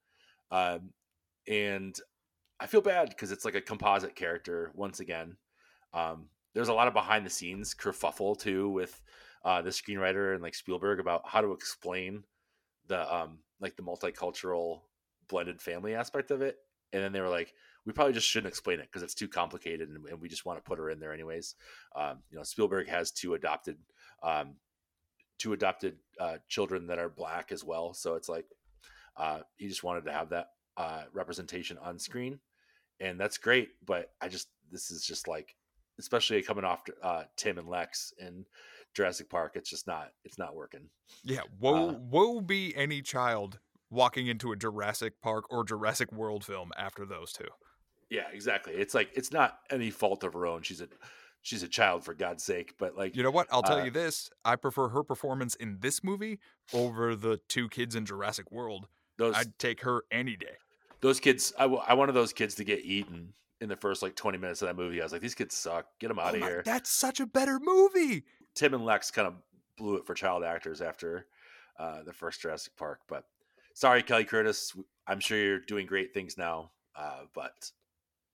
Um 0.50 0.90
and 1.48 1.96
i 2.60 2.66
feel 2.66 2.82
bad 2.82 3.08
because 3.08 3.32
it's 3.32 3.44
like 3.46 3.54
a 3.54 3.60
composite 3.60 4.14
character 4.14 4.70
once 4.74 5.00
again. 5.00 5.36
Um 5.94 6.26
there's 6.54 6.68
a 6.68 6.74
lot 6.74 6.88
of 6.88 6.94
behind 6.94 7.24
the 7.24 7.30
scenes 7.30 7.74
kerfuffle 7.74 8.38
too 8.38 8.68
with 8.68 9.00
uh 9.44 9.62
the 9.62 9.70
screenwriter 9.70 10.34
and 10.34 10.42
like 10.42 10.54
spielberg 10.54 11.00
about 11.00 11.22
how 11.26 11.40
to 11.40 11.52
explain 11.52 12.24
the 12.88 13.14
um 13.14 13.38
like 13.60 13.76
the 13.76 13.82
multicultural 13.82 14.80
blended 15.28 15.62
family 15.62 15.94
aspect 15.94 16.30
of 16.30 16.42
it. 16.42 16.56
And 16.92 17.02
then 17.02 17.12
they 17.12 17.20
were 17.20 17.28
like 17.28 17.54
we 17.86 17.92
probably 17.92 18.12
just 18.12 18.26
shouldn't 18.26 18.48
explain 18.48 18.78
it 18.78 18.86
because 18.86 19.02
it's 19.02 19.14
too 19.14 19.28
complicated 19.28 19.88
and, 19.88 20.04
and 20.06 20.20
we 20.20 20.28
just 20.28 20.44
want 20.44 20.58
to 20.58 20.62
put 20.62 20.78
her 20.78 20.90
in 20.90 21.00
there 21.00 21.12
anyways 21.12 21.54
um, 21.96 22.18
you 22.30 22.36
know 22.36 22.42
spielberg 22.42 22.88
has 22.88 23.10
two 23.10 23.34
adopted 23.34 23.76
um, 24.22 24.54
two 25.38 25.52
adopted 25.52 25.96
uh, 26.18 26.36
children 26.48 26.86
that 26.86 26.98
are 26.98 27.08
black 27.08 27.52
as 27.52 27.64
well 27.64 27.94
so 27.94 28.14
it's 28.14 28.28
like 28.28 28.46
uh, 29.16 29.40
he 29.56 29.68
just 29.68 29.84
wanted 29.84 30.04
to 30.04 30.12
have 30.12 30.28
that 30.30 30.50
uh, 30.76 31.02
representation 31.12 31.78
on 31.82 31.98
screen 31.98 32.38
and 33.00 33.18
that's 33.18 33.38
great 33.38 33.70
but 33.86 34.10
i 34.20 34.28
just 34.28 34.48
this 34.70 34.90
is 34.90 35.04
just 35.04 35.28
like 35.28 35.54
especially 35.98 36.40
coming 36.42 36.64
off 36.64 36.82
uh, 37.02 37.24
tim 37.36 37.58
and 37.58 37.68
lex 37.68 38.12
in 38.18 38.44
jurassic 38.94 39.28
park 39.28 39.52
it's 39.54 39.70
just 39.70 39.86
not 39.86 40.10
it's 40.24 40.38
not 40.38 40.54
working 40.54 40.88
Yeah, 41.24 41.40
woe 41.58 41.90
Uh, 41.90 41.92
woe 41.92 42.40
be 42.40 42.74
any 42.76 43.02
child 43.02 43.58
walking 43.90 44.28
into 44.28 44.52
a 44.52 44.56
Jurassic 44.56 45.20
Park 45.20 45.44
or 45.50 45.64
Jurassic 45.64 46.12
World 46.12 46.44
film 46.44 46.70
after 46.78 47.04
those 47.04 47.32
two. 47.32 47.48
Yeah, 48.10 48.24
exactly. 48.32 48.74
It's 48.74 48.92
like 48.94 49.10
it's 49.14 49.32
not 49.32 49.58
any 49.70 49.90
fault 49.90 50.24
of 50.24 50.32
her 50.34 50.44
own. 50.46 50.62
She's 50.62 50.80
a 50.80 50.88
she's 51.42 51.62
a 51.62 51.68
child 51.68 52.04
for 52.04 52.12
God's 52.12 52.42
sake. 52.44 52.74
But 52.78 52.96
like 52.96 53.16
You 53.16 53.22
know 53.22 53.30
what? 53.30 53.46
I'll 53.50 53.62
tell 53.62 53.78
Uh, 53.80 53.84
you 53.84 53.90
this: 53.90 54.30
I 54.44 54.56
prefer 54.56 54.88
her 54.88 55.02
performance 55.02 55.54
in 55.54 55.78
this 55.80 56.02
movie 56.04 56.40
over 56.72 57.14
the 57.14 57.38
two 57.48 57.68
kids 57.68 57.94
in 57.94 58.04
Jurassic 58.04 58.50
World. 58.52 58.88
those 59.16 59.34
I'd 59.36 59.58
take 59.58 59.82
her 59.82 60.02
any 60.10 60.36
day. 60.36 60.56
those 61.00 61.20
kids, 61.20 61.52
I, 61.58 61.62
w- 61.62 61.80
I 61.86 61.94
wanted 61.94 62.12
those 62.12 62.32
kids 62.32 62.54
to 62.56 62.64
get 62.64 62.80
eaten 62.84 63.32
in 63.60 63.68
the 63.68 63.76
first 63.76 64.02
like 64.02 64.16
twenty 64.16 64.38
minutes 64.38 64.60
of 64.62 64.68
that 64.68 64.76
movie. 64.76 65.00
I 65.00 65.04
was 65.04 65.12
like, 65.12 65.22
these 65.22 65.34
kids 65.36 65.54
suck. 65.54 65.86
Get 66.00 66.08
them 66.08 66.18
out 66.18 66.32
Oh 66.32 66.34
of 66.34 66.40
my- 66.40 66.46
here. 66.48 66.62
that's 66.64 66.90
such 66.90 67.20
a 67.20 67.26
better 67.26 67.58
movie. 67.60 68.24
Tim 68.54 68.74
and 68.74 68.84
Lex 68.84 69.10
kind 69.12 69.28
of 69.28 69.34
blew 69.76 69.94
it 69.96 70.04
for 70.06 70.14
child 70.14 70.42
actors 70.42 70.80
after 70.82 71.26
uh, 71.78 72.02
the 72.02 72.12
first 72.12 72.40
Jurassic 72.42 72.74
Park. 72.76 73.00
But 73.08 73.24
sorry, 73.74 74.02
Kelly 74.02 74.24
Curtis. 74.24 74.74
I'm 75.06 75.20
sure 75.20 75.38
you're 75.38 75.60
doing 75.60 75.86
great 75.86 76.12
things 76.12 76.36
now. 76.36 76.72
Uh, 76.96 77.20
but 77.34 77.70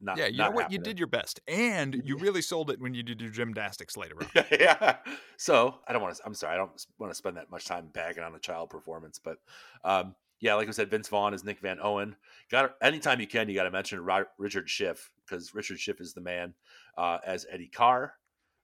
not 0.00 0.18
yeah, 0.18 0.26
you 0.26 0.38
know 0.38 0.50
what? 0.50 0.70
You 0.70 0.78
did 0.78 0.98
your 0.98 1.08
best, 1.08 1.40
and 1.48 2.02
you 2.04 2.16
really 2.18 2.42
sold 2.42 2.70
it 2.70 2.80
when 2.80 2.94
you 2.94 3.02
did 3.02 3.20
your 3.20 3.30
gymnastics 3.30 3.96
later 3.96 4.16
on. 4.20 4.44
yeah. 4.50 4.96
So 5.36 5.76
I 5.88 5.92
don't 5.92 6.02
want 6.02 6.16
to. 6.16 6.22
I'm 6.26 6.34
sorry. 6.34 6.54
I 6.54 6.56
don't 6.56 6.70
want 6.98 7.10
to 7.10 7.16
spend 7.16 7.36
that 7.36 7.50
much 7.50 7.64
time 7.64 7.88
bagging 7.92 8.22
on 8.22 8.34
a 8.34 8.38
child 8.38 8.70
performance, 8.70 9.18
but 9.22 9.38
um, 9.84 10.14
yeah, 10.40 10.54
like 10.54 10.68
I 10.68 10.72
said, 10.72 10.90
Vince 10.90 11.08
Vaughn 11.08 11.32
is 11.32 11.44
Nick 11.44 11.60
Van 11.60 11.78
Owen. 11.82 12.16
Got 12.50 12.74
anytime 12.82 13.20
you 13.20 13.26
can, 13.26 13.48
you 13.48 13.54
got 13.54 13.64
to 13.64 13.70
mention 13.70 14.06
Richard 14.38 14.68
Schiff 14.68 15.10
because 15.24 15.54
Richard 15.54 15.80
Schiff 15.80 16.00
is 16.00 16.12
the 16.12 16.20
man 16.20 16.54
uh, 16.98 17.18
as 17.26 17.46
Eddie 17.50 17.68
Carr. 17.68 18.14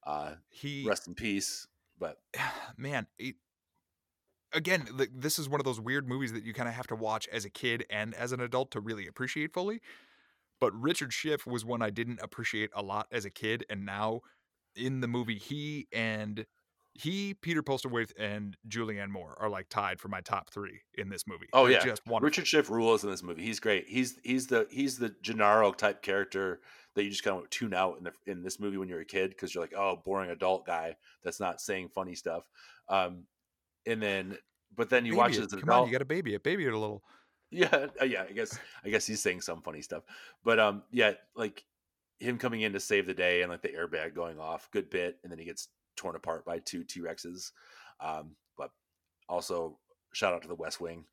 Uh, 0.06 0.32
He 0.50 0.84
rest 0.86 1.08
in 1.08 1.14
peace. 1.14 1.66
But 1.98 2.18
man, 2.76 3.06
it, 3.18 3.36
again, 4.52 4.86
like, 4.92 5.10
this 5.14 5.38
is 5.38 5.48
one 5.48 5.60
of 5.60 5.64
those 5.64 5.80
weird 5.80 6.08
movies 6.08 6.32
that 6.32 6.44
you 6.44 6.52
kind 6.52 6.68
of 6.68 6.74
have 6.74 6.86
to 6.88 6.96
watch 6.96 7.26
as 7.32 7.44
a 7.44 7.50
kid 7.50 7.86
and 7.88 8.14
as 8.14 8.32
an 8.32 8.40
adult 8.40 8.70
to 8.72 8.80
really 8.80 9.06
appreciate 9.06 9.52
fully. 9.54 9.80
But 10.62 10.80
Richard 10.80 11.12
Schiff 11.12 11.44
was 11.44 11.64
one 11.64 11.82
I 11.82 11.90
didn't 11.90 12.20
appreciate 12.22 12.70
a 12.72 12.82
lot 12.84 13.08
as 13.10 13.24
a 13.24 13.30
kid, 13.30 13.66
and 13.68 13.84
now 13.84 14.20
in 14.76 15.00
the 15.00 15.08
movie, 15.08 15.36
he 15.36 15.88
and 15.92 16.46
he, 16.94 17.34
Peter 17.34 17.64
Postlethwaite, 17.64 18.12
and 18.16 18.56
Julianne 18.68 19.08
Moore 19.08 19.36
are 19.40 19.48
like 19.48 19.68
tied 19.68 19.98
for 19.98 20.06
my 20.06 20.20
top 20.20 20.50
three 20.50 20.82
in 20.94 21.08
this 21.08 21.26
movie. 21.26 21.48
Oh, 21.52 21.64
They're 21.64 21.72
yeah. 21.78 21.84
just 21.84 22.06
wonderful. 22.06 22.26
Richard 22.26 22.46
Schiff 22.46 22.70
rules 22.70 23.02
in 23.02 23.10
this 23.10 23.24
movie. 23.24 23.42
He's 23.42 23.58
great. 23.58 23.86
He's 23.88 24.20
he's 24.22 24.46
the 24.46 24.68
he's 24.70 24.98
the 24.98 25.12
Gennaro 25.20 25.72
type 25.72 26.00
character 26.00 26.60
that 26.94 27.02
you 27.02 27.10
just 27.10 27.24
kind 27.24 27.42
of 27.42 27.50
tune 27.50 27.74
out 27.74 27.98
in 27.98 28.04
the 28.04 28.12
in 28.26 28.44
this 28.44 28.60
movie 28.60 28.76
when 28.76 28.88
you're 28.88 29.00
a 29.00 29.04
kid 29.04 29.30
because 29.30 29.52
you're 29.52 29.64
like, 29.64 29.74
oh, 29.76 30.00
boring 30.04 30.30
adult 30.30 30.64
guy 30.64 30.94
that's 31.24 31.40
not 31.40 31.60
saying 31.60 31.88
funny 31.88 32.14
stuff. 32.14 32.44
Um, 32.88 33.24
and 33.84 34.00
then 34.00 34.38
but 34.76 34.90
then 34.90 35.06
you 35.06 35.12
Baby 35.12 35.18
watch 35.18 35.36
it. 35.38 35.44
as 35.44 35.52
an 35.54 35.58
Come 35.58 35.70
adult. 35.70 35.82
on, 35.82 35.86
you 35.88 35.92
got 35.92 35.98
to 35.98 36.04
baby 36.04 36.34
it, 36.34 36.44
baby 36.44 36.66
it 36.66 36.72
a 36.72 36.78
little. 36.78 37.02
Yeah, 37.52 37.86
uh, 38.00 38.04
yeah. 38.04 38.24
I 38.28 38.32
guess 38.32 38.58
I 38.84 38.88
guess 38.88 39.06
he's 39.06 39.22
saying 39.22 39.42
some 39.42 39.60
funny 39.60 39.82
stuff, 39.82 40.04
but 40.42 40.58
um, 40.58 40.82
yeah, 40.90 41.12
like 41.36 41.64
him 42.18 42.38
coming 42.38 42.62
in 42.62 42.72
to 42.72 42.80
save 42.80 43.06
the 43.06 43.14
day 43.14 43.42
and 43.42 43.50
like 43.50 43.60
the 43.62 43.68
airbag 43.68 44.14
going 44.14 44.40
off, 44.40 44.70
good 44.72 44.88
bit, 44.88 45.18
and 45.22 45.30
then 45.30 45.38
he 45.38 45.44
gets 45.44 45.68
torn 45.96 46.16
apart 46.16 46.44
by 46.46 46.58
two 46.60 46.82
T 46.82 47.00
Rexes. 47.00 47.52
Um, 48.00 48.36
but 48.56 48.70
also 49.28 49.78
shout 50.14 50.32
out 50.32 50.42
to 50.42 50.48
the 50.48 50.54
West 50.54 50.80
Wing. 50.80 51.04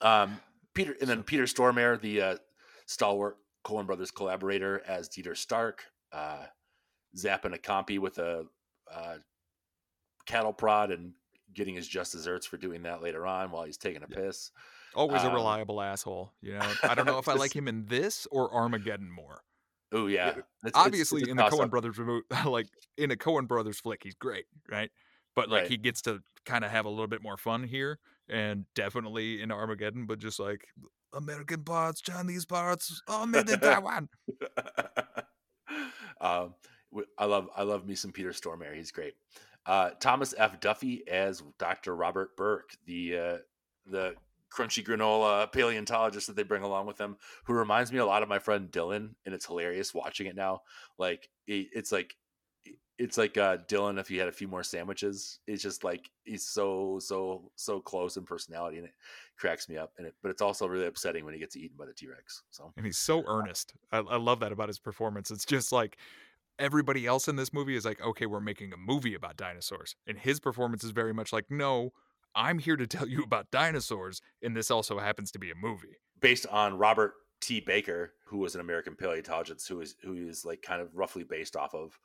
Um, 0.00 0.40
Peter 0.74 0.96
and 1.00 1.10
then 1.10 1.22
Peter 1.22 1.44
Stormare, 1.44 2.00
the 2.00 2.22
uh, 2.22 2.36
stalwart 2.86 3.36
Coen 3.64 3.86
Brothers 3.86 4.10
collaborator 4.10 4.82
as 4.86 5.10
Dieter 5.10 5.36
Stark, 5.36 5.84
uh, 6.12 6.46
zapping 7.16 7.54
a 7.54 7.58
compy 7.58 7.98
with 7.98 8.18
a 8.18 8.46
uh, 8.90 9.16
cattle 10.24 10.54
prod 10.54 10.90
and 10.90 11.12
getting 11.54 11.74
his 11.74 11.88
just 11.88 12.12
desserts 12.12 12.46
for 12.46 12.56
doing 12.56 12.82
that 12.84 13.02
later 13.02 13.26
on 13.26 13.50
while 13.50 13.64
he's 13.64 13.76
taking 13.76 14.02
a 14.02 14.06
piss. 14.06 14.52
Always 14.94 15.22
a 15.22 15.28
Um, 15.28 15.34
reliable 15.34 15.80
asshole. 15.80 16.32
You 16.40 16.54
know, 16.54 16.72
I 16.82 16.94
don't 16.94 17.06
know 17.06 17.18
if 17.18 17.28
I 17.28 17.34
like 17.34 17.52
him 17.56 17.68
in 17.68 17.86
this 17.86 18.26
or 18.30 18.52
Armageddon 18.52 19.10
more. 19.10 19.42
Oh 19.92 20.06
yeah, 20.06 20.28
It's- 20.28 20.44
it's- 20.66 20.72
obviously 20.84 21.20
it's 21.22 21.28
a 21.28 21.30
in 21.30 21.36
the 21.38 21.44
toss-up. 21.44 21.60
Coen 21.60 21.70
brothers 21.70 21.98
remo- 21.98 22.22
like 22.46 22.68
in 22.96 23.10
a 23.10 23.16
Coen 23.16 23.46
brothers 23.48 23.80
flick, 23.80 24.02
he's 24.02 24.14
great, 24.14 24.46
right? 24.70 24.90
But 25.34 25.48
like 25.48 25.62
Right. 25.62 25.70
he 25.70 25.76
gets 25.76 26.02
to 26.02 26.20
kind 26.44 26.64
of 26.64 26.70
have 26.70 26.84
a 26.84 26.90
little 26.90 27.06
bit 27.06 27.22
more 27.22 27.36
fun 27.36 27.62
here, 27.64 27.98
and 28.28 28.64
definitely 28.74 29.40
in 29.40 29.50
Armageddon. 29.50 30.04
But 30.06 30.18
just 30.18 30.38
like 30.40 30.66
American 31.14 31.62
parts, 31.64 32.00
Chinese 32.02 32.44
parts, 32.44 33.00
all 33.08 33.26
made 33.26 33.48
in 33.48 33.60
Taiwan. 33.60 34.08
um, 36.20 36.54
I 37.18 37.24
love 37.26 37.48
I 37.56 37.62
love 37.62 37.86
me 37.86 37.94
some 37.94 38.12
Peter 38.12 38.30
Stormare. 38.30 38.74
He's 38.74 38.90
great. 38.90 39.14
Uh, 39.66 39.90
Thomas 40.00 40.34
F. 40.36 40.60
Duffy 40.60 41.06
as 41.08 41.42
Dr. 41.58 41.94
Robert 41.94 42.36
Burke, 42.36 42.70
the 42.86 43.16
uh, 43.18 43.36
the 43.86 44.14
crunchy 44.50 44.84
granola 44.84 45.50
paleontologist 45.52 46.26
that 46.26 46.36
they 46.36 46.42
bring 46.42 46.62
along 46.62 46.86
with 46.86 46.96
them, 46.96 47.16
who 47.44 47.52
reminds 47.52 47.92
me 47.92 47.98
a 47.98 48.06
lot 48.06 48.22
of 48.22 48.28
my 48.28 48.38
friend 48.38 48.70
Dylan, 48.70 49.14
and 49.24 49.34
it's 49.34 49.46
hilarious 49.46 49.94
watching 49.94 50.26
it 50.26 50.36
now. 50.36 50.60
Like 50.98 51.28
it, 51.46 51.68
it's 51.72 51.92
like 51.92 52.14
it's 52.98 53.16
like 53.16 53.38
uh, 53.38 53.58
Dylan 53.68 53.98
if 54.00 54.08
he 54.08 54.16
had 54.16 54.28
a 54.28 54.32
few 54.32 54.48
more 54.48 54.64
sandwiches. 54.64 55.38
It's 55.46 55.62
just 55.62 55.84
like 55.84 56.10
he's 56.24 56.44
so 56.44 56.98
so 57.00 57.50
so 57.54 57.80
close 57.80 58.16
in 58.16 58.24
personality, 58.24 58.78
and 58.78 58.86
it 58.86 58.94
cracks 59.38 59.68
me 59.68 59.76
up. 59.76 59.92
And 59.98 60.08
it, 60.08 60.14
but 60.22 60.30
it's 60.30 60.42
also 60.42 60.66
really 60.66 60.86
upsetting 60.86 61.24
when 61.24 61.34
he 61.34 61.40
gets 61.40 61.56
eaten 61.56 61.76
by 61.78 61.86
the 61.86 61.92
T 61.92 62.08
Rex. 62.08 62.42
So 62.50 62.72
and 62.76 62.84
he's 62.84 62.98
so 62.98 63.24
earnest. 63.26 63.74
I, 63.92 63.98
I 63.98 64.16
love 64.16 64.40
that 64.40 64.52
about 64.52 64.68
his 64.68 64.80
performance. 64.80 65.30
It's 65.30 65.44
just 65.44 65.70
like 65.70 65.96
everybody 66.58 67.06
else 67.06 67.28
in 67.28 67.36
this 67.36 67.52
movie 67.52 67.76
is 67.76 67.84
like, 67.84 68.00
okay, 68.00 68.26
we're 68.26 68.40
making 68.40 68.72
a 68.72 68.76
movie 68.76 69.14
about 69.14 69.36
dinosaurs, 69.36 69.94
and 70.06 70.18
his 70.18 70.40
performance 70.40 70.82
is 70.82 70.90
very 70.90 71.14
much 71.14 71.32
like, 71.32 71.50
no, 71.50 71.92
I'm 72.38 72.58
here 72.60 72.76
to 72.76 72.86
tell 72.86 73.08
you 73.08 73.22
about 73.24 73.50
dinosaurs, 73.50 74.22
and 74.42 74.56
this 74.56 74.70
also 74.70 74.98
happens 74.98 75.32
to 75.32 75.38
be 75.40 75.50
a 75.50 75.54
movie 75.56 75.98
based 76.20 76.46
on 76.46 76.78
Robert 76.78 77.14
T. 77.40 77.60
Bakker, 77.60 78.10
who 78.26 78.38
was 78.38 78.54
an 78.54 78.60
American 78.60 78.94
paleontologist, 78.94 79.68
who 79.68 79.80
is 79.80 79.96
who 80.02 80.14
is 80.14 80.44
like 80.44 80.62
kind 80.62 80.80
of 80.80 80.88
roughly 80.94 81.24
based 81.24 81.56
off 81.56 81.74
of. 81.74 81.98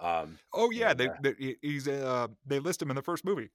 Um, 0.00 0.38
oh 0.52 0.70
yeah, 0.70 0.90
and, 0.90 1.00
they, 1.00 1.08
uh, 1.08 1.14
they 1.22 1.56
he's 1.62 1.88
uh 1.88 2.28
they 2.46 2.58
list 2.58 2.82
him 2.82 2.90
in 2.90 2.96
the 2.96 3.02
first 3.02 3.24
movie. 3.24 3.48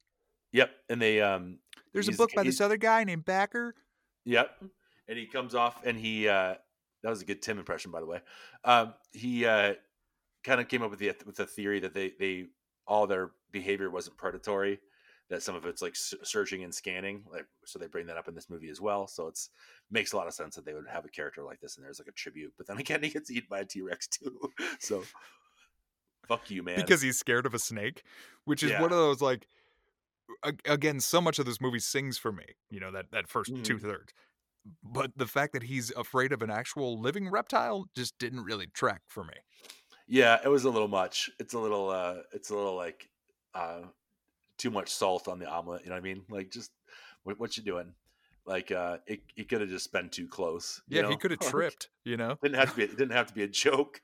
Yep, 0.51 0.71
and 0.89 1.01
they 1.01 1.21
um. 1.21 1.59
There's 1.93 2.09
a 2.09 2.13
book 2.13 2.31
by 2.35 2.43
this 2.43 2.59
other 2.59 2.77
guy 2.77 3.03
named 3.03 3.25
Bakker. 3.25 3.73
Yep. 4.25 4.49
And 5.07 5.17
he 5.17 5.27
comes 5.27 5.53
off 5.53 5.85
and 5.85 5.97
he 5.97 6.27
uh 6.27 6.55
that 7.03 7.09
was 7.09 7.21
a 7.21 7.25
good 7.25 7.41
Tim 7.41 7.59
impression 7.59 7.91
by 7.91 7.99
the 7.99 8.07
way. 8.07 8.21
Um 8.65 8.95
he 9.11 9.45
uh 9.45 9.75
kind 10.43 10.59
of 10.59 10.67
came 10.67 10.81
up 10.81 10.89
with 10.89 10.99
the 10.99 11.11
with 11.25 11.35
the 11.35 11.45
theory 11.45 11.79
that 11.81 11.93
they 11.93 12.13
they 12.19 12.47
all 12.87 13.05
their 13.05 13.31
behavior 13.51 13.89
wasn't 13.91 14.17
predatory 14.17 14.79
that 15.29 15.43
some 15.43 15.55
of 15.55 15.65
it's 15.65 15.81
like 15.81 15.95
searching 15.95 16.63
and 16.63 16.73
scanning 16.73 17.25
like 17.31 17.45
so 17.65 17.79
they 17.79 17.87
bring 17.87 18.05
that 18.07 18.17
up 18.17 18.27
in 18.27 18.35
this 18.35 18.49
movie 18.49 18.69
as 18.69 18.81
well 18.81 19.07
so 19.07 19.27
it's 19.27 19.49
makes 19.89 20.13
a 20.13 20.17
lot 20.17 20.27
of 20.27 20.33
sense 20.33 20.55
that 20.55 20.65
they 20.65 20.73
would 20.73 20.87
have 20.87 21.05
a 21.05 21.09
character 21.09 21.43
like 21.43 21.59
this 21.59 21.75
and 21.77 21.85
there's 21.85 21.99
like 21.99 22.07
a 22.07 22.11
tribute 22.13 22.53
but 22.57 22.67
then 22.67 22.77
again 22.79 23.03
he 23.03 23.09
gets 23.09 23.31
eaten 23.31 23.47
by 23.49 23.59
a 23.59 23.65
t-rex 23.65 24.07
too 24.07 24.39
so 24.79 25.09
fuck 26.27 26.49
you 26.49 26.63
man 26.63 26.95
because 26.95 27.01
he's 27.01 27.17
scared 27.19 27.45
of 27.45 27.53
a 27.53 27.59
snake, 27.59 28.03
which 28.45 28.63
is 28.63 28.73
Yeah. 28.73 28.75
one 28.75 28.91
of 28.91 28.97
those 28.97 29.21
like 29.21 29.47
again, 30.65 30.99
so 30.99 31.21
much 31.21 31.39
of 31.39 31.45
this 31.45 31.61
movie 31.61 31.79
sings 31.79 32.17
for 32.17 32.31
me, 32.31 32.45
you 32.69 32.79
know, 32.79 32.91
that 32.91 33.11
that 33.11 33.29
1st 33.29 33.53
Mhm. 33.53 33.63
two 33.63 33.79
thirds. 33.79 34.13
But 34.83 35.11
the 35.17 35.27
fact 35.27 35.53
that 35.53 35.63
he's 35.63 35.91
afraid 35.91 36.33
of 36.33 36.41
an 36.41 36.51
actual 36.51 36.99
living 36.99 37.29
reptile 37.29 37.85
just 37.95 38.17
didn't 38.19 38.43
really 38.43 38.67
track 38.67 39.03
for 39.09 39.23
me. 39.23 39.35
Yeah, 40.07 40.39
it 40.43 40.47
was 40.49 40.63
a 40.65 40.69
little 40.69 40.87
much. 40.87 41.29
It's 41.39 41.53
a 41.53 41.59
little 41.59 41.89
uh 41.89 42.23
it's 42.33 42.49
a 42.49 42.55
little 42.55 42.75
like 42.75 43.09
uh 43.53 43.83
too 44.63 44.71
much 44.71 44.89
salt 44.89 45.27
on 45.27 45.39
the 45.39 45.45
omelet, 45.45 45.81
you 45.83 45.89
know 45.89 45.95
what 45.95 45.99
I 45.99 46.03
mean? 46.03 46.23
Like 46.29 46.49
just 46.49 46.71
what 47.23 47.37
what 47.37 47.57
you 47.57 47.63
doing? 47.63 47.93
Like 48.45 48.71
uh 48.71 48.99
it 49.05 49.19
it 49.35 49.49
could 49.49 49.59
have 49.59 49.69
just 49.69 49.91
been 49.91 50.09
too 50.09 50.25
close. 50.25 50.81
you 50.87 51.01
Yeah, 51.01 51.09
he 51.09 51.17
could 51.17 51.31
have 51.31 51.39
tripped, 51.51 51.89
you 52.05 52.15
know. 52.15 52.37
didn't 52.41 52.55
have 52.55 52.69
to 52.69 52.77
be 52.77 52.83
it 52.83 52.97
didn't 52.97 53.11
have 53.11 53.27
to 53.27 53.33
be 53.33 53.43
a 53.43 53.47
joke. 53.47 54.01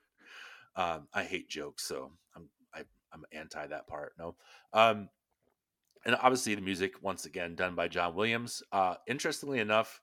Um 0.76 1.08
I 1.14 1.22
hate 1.22 1.48
jokes, 1.48 1.84
so 1.84 2.12
I'm 2.36 2.50
I 2.74 2.80
I'm 3.10 3.24
anti 3.32 3.66
that 3.68 3.86
part. 3.86 4.12
No. 4.18 4.36
Um 4.74 5.08
and 6.04 6.14
obviously 6.16 6.54
the 6.54 6.60
music 6.60 7.02
once 7.02 7.24
again 7.24 7.54
done 7.54 7.74
by 7.74 7.88
John 7.88 8.14
Williams. 8.14 8.62
Uh 8.70 8.96
interestingly 9.08 9.60
enough, 9.60 10.02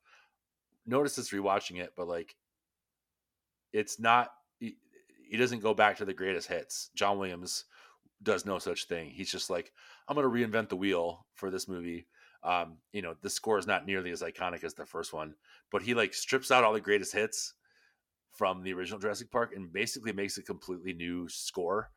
notice 0.88 1.18
this 1.18 1.30
rewatching 1.30 1.80
it, 1.80 1.94
but 1.96 2.08
like 2.08 2.36
it's 3.74 4.00
not 4.00 4.32
he, 4.60 4.78
he 5.30 5.38
doesn't 5.38 5.60
go 5.60 5.76
back 5.76 5.98
to 5.98 6.06
the 6.06 6.16
greatest 6.16 6.48
hits. 6.48 6.90
John 6.96 7.20
Williams 7.20 7.66
does 8.22 8.46
no 8.46 8.60
such 8.60 8.86
thing. 8.86 9.12
He's 9.12 9.32
just 9.32 9.50
like, 9.50 9.74
I'm 10.08 10.16
gonna 10.16 10.28
reinvent 10.28 10.70
the 10.70 10.76
wheel 10.78 11.28
for 11.34 11.50
this 11.50 11.68
movie. 11.68 12.08
Um, 12.44 12.80
you 12.92 13.02
know, 13.02 13.16
the 13.22 13.30
score 13.30 13.58
is 13.58 13.68
not 13.68 13.86
nearly 13.86 14.12
as 14.12 14.22
iconic 14.22 14.64
as 14.64 14.74
the 14.76 14.86
first 14.86 15.14
one, 15.14 15.36
but 15.72 15.82
he 15.82 15.94
like 15.94 16.14
strips 16.14 16.52
out 16.52 16.64
all 16.64 16.74
the 16.74 16.82
greatest 16.82 17.14
hits 17.14 17.54
from 18.32 18.62
the 18.64 18.74
original 18.74 19.00
Jurassic 19.00 19.32
Park 19.32 19.54
and 19.56 19.72
basically 19.72 20.14
makes 20.14 20.38
a 20.38 20.44
completely 20.44 20.94
new 20.94 21.28
score. 21.28 21.92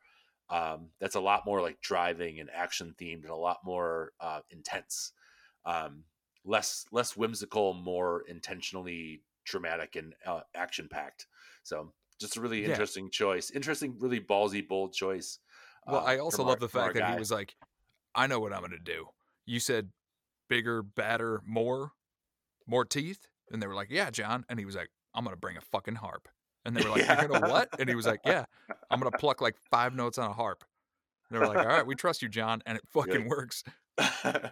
Um, 0.49 0.91
that's 0.99 1.15
a 1.15 1.21
lot 1.21 1.45
more 1.45 1.61
like 1.61 1.81
driving 1.81 2.39
and 2.39 2.49
action 2.49 2.95
themed 2.99 3.21
and 3.23 3.29
a 3.29 3.35
lot 3.35 3.59
more 3.63 4.13
uh, 4.19 4.41
intense. 4.49 5.13
Um, 5.65 6.05
less 6.43 6.85
less 6.91 7.15
whimsical, 7.15 7.73
more 7.73 8.23
intentionally 8.27 9.23
dramatic 9.45 9.95
and 9.95 10.15
uh, 10.25 10.41
action 10.55 10.87
packed. 10.89 11.27
So 11.63 11.93
just 12.19 12.37
a 12.37 12.41
really 12.41 12.65
Yeah. 12.65 12.65
interesting 12.65 13.09
choice. 13.09 13.51
Interesting, 13.51 13.97
really 13.99 14.19
ballsy, 14.19 14.67
bold 14.67 14.93
choice. 14.93 15.39
Well, 15.87 16.01
uh, 16.01 16.03
I 16.03 16.17
also 16.19 16.37
from 16.37 16.47
love 16.47 16.59
the 16.59 16.69
fact 16.69 16.95
that 16.95 17.11
he 17.13 17.19
was 17.19 17.31
like, 17.31 17.55
I 18.13 18.27
know 18.27 18.39
what 18.39 18.53
I'm 18.53 18.59
going 18.59 18.71
to 18.71 18.79
do. 18.79 19.07
You 19.45 19.59
said 19.59 19.89
bigger, 20.49 20.83
badder, 20.83 21.41
more, 21.45 21.91
more 22.67 22.85
teeth. 22.85 23.27
And 23.51 23.61
they 23.61 23.67
were 23.67 23.75
like, 23.75 23.89
yeah, 23.89 24.09
John. 24.09 24.45
And 24.49 24.59
he 24.59 24.65
was 24.65 24.75
like, 24.75 24.89
I'm 25.13 25.23
going 25.23 25.35
to 25.35 25.39
bring 25.39 25.57
a 25.57 25.61
fucking 25.61 25.95
harp. 25.95 26.27
And 26.65 26.75
they 26.75 26.83
were 26.83 26.89
like, 26.89 27.01
Yeah. 27.01 27.19
you're 27.19 27.29
going 27.29 27.41
to 27.45 27.49
what? 27.49 27.69
And 27.79 27.89
he 27.89 27.95
was 27.95 28.05
like, 28.05 28.19
yeah, 28.25 28.45
I'm 28.89 28.99
going 28.99 29.11
to 29.11 29.17
pluck 29.17 29.41
like 29.41 29.55
five 29.69 29.95
notes 29.95 30.17
on 30.17 30.29
a 30.29 30.33
harp. 30.33 30.63
And 31.29 31.35
they 31.35 31.39
were 31.39 31.47
like, 31.53 31.65
all 31.65 31.65
right, 31.71 31.85
we 31.87 31.95
trust 31.95 32.21
you, 32.21 32.29
John. 32.29 32.61
And 32.65 32.77
it 32.77 32.83
fucking 32.93 33.21
like- 33.21 33.29
works. 33.29 33.63
You're 34.23 34.51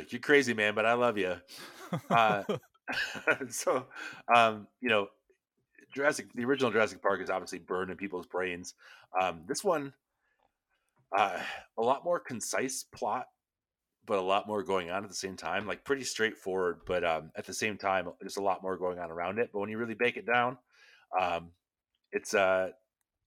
like 0.00 0.12
you're 0.12 0.20
crazy, 0.20 0.54
man, 0.54 0.74
but 0.74 0.84
I 0.86 0.94
love 0.94 1.18
you. 1.18 1.36
Uh, 2.10 2.42
so, 3.48 3.86
um, 4.34 4.66
you 4.80 4.88
know, 4.88 5.08
Jurassic, 5.94 6.26
the 6.34 6.44
original 6.44 6.70
Jurassic 6.70 7.00
Park 7.02 7.20
is 7.22 7.30
obviously 7.30 7.58
burned 7.58 7.90
in 7.90 7.96
people's 7.96 8.26
brains. 8.26 8.74
Um, 9.20 9.42
this 9.46 9.62
one, 9.64 9.92
uh, 11.16 11.38
a 11.76 11.82
lot 11.82 12.04
more 12.04 12.20
concise 12.20 12.84
plot, 12.94 13.26
but 14.06 14.18
a 14.18 14.22
lot 14.22 14.46
more 14.46 14.62
going 14.62 14.90
on 14.90 15.04
at 15.04 15.08
the 15.08 15.16
same 15.16 15.36
time. 15.36 15.66
Like 15.66 15.84
pretty 15.84 16.04
straightforward, 16.04 16.80
but 16.86 17.04
um, 17.04 17.30
at 17.36 17.46
the 17.46 17.54
same 17.54 17.76
time, 17.76 18.08
there's 18.20 18.36
a 18.36 18.42
lot 18.42 18.62
more 18.62 18.76
going 18.76 18.98
on 18.98 19.10
around 19.10 19.38
it. 19.38 19.50
But 19.52 19.60
when 19.60 19.70
you 19.70 19.78
really 19.78 19.94
bake 19.94 20.16
it 20.16 20.26
down, 20.26 20.58
um, 21.18 21.50
it's 22.12 22.34
uh, 22.34 22.70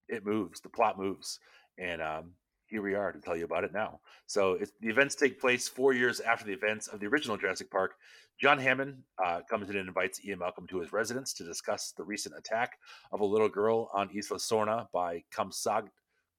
it 0.07 0.25
moves. 0.25 0.61
The 0.61 0.69
plot 0.69 0.97
moves, 0.97 1.39
and 1.77 2.01
um, 2.01 2.31
here 2.71 2.81
we 2.81 2.95
are 2.95 3.11
to 3.11 3.19
tell 3.19 3.35
you 3.35 3.45
about 3.45 3.63
it 3.63 3.73
now. 3.73 3.99
So 4.27 4.57
the 4.79 4.89
events 4.89 5.15
take 5.15 5.39
place 5.39 5.67
four 5.67 5.93
years 5.93 6.19
after 6.19 6.45
the 6.45 6.53
events 6.53 6.87
of 6.87 6.99
the 6.99 7.07
original 7.07 7.37
Jurassic 7.37 7.69
Park. 7.69 7.95
John 8.39 8.57
Hammond 8.57 9.03
uh, 9.23 9.41
comes 9.47 9.69
in 9.69 9.75
and 9.75 9.87
invites 9.87 10.23
Ian 10.25 10.39
Malcolm 10.39 10.65
to 10.67 10.79
his 10.79 10.91
residence 10.91 11.33
to 11.33 11.43
discuss 11.43 11.93
the 11.95 12.03
recent 12.03 12.33
attack 12.35 12.79
of 13.11 13.19
a 13.19 13.25
little 13.25 13.49
girl 13.49 13.91
on 13.93 14.09
Isla 14.09 14.39
Sorna 14.39 14.87
by 14.91 15.23
Compsog- 15.35 15.89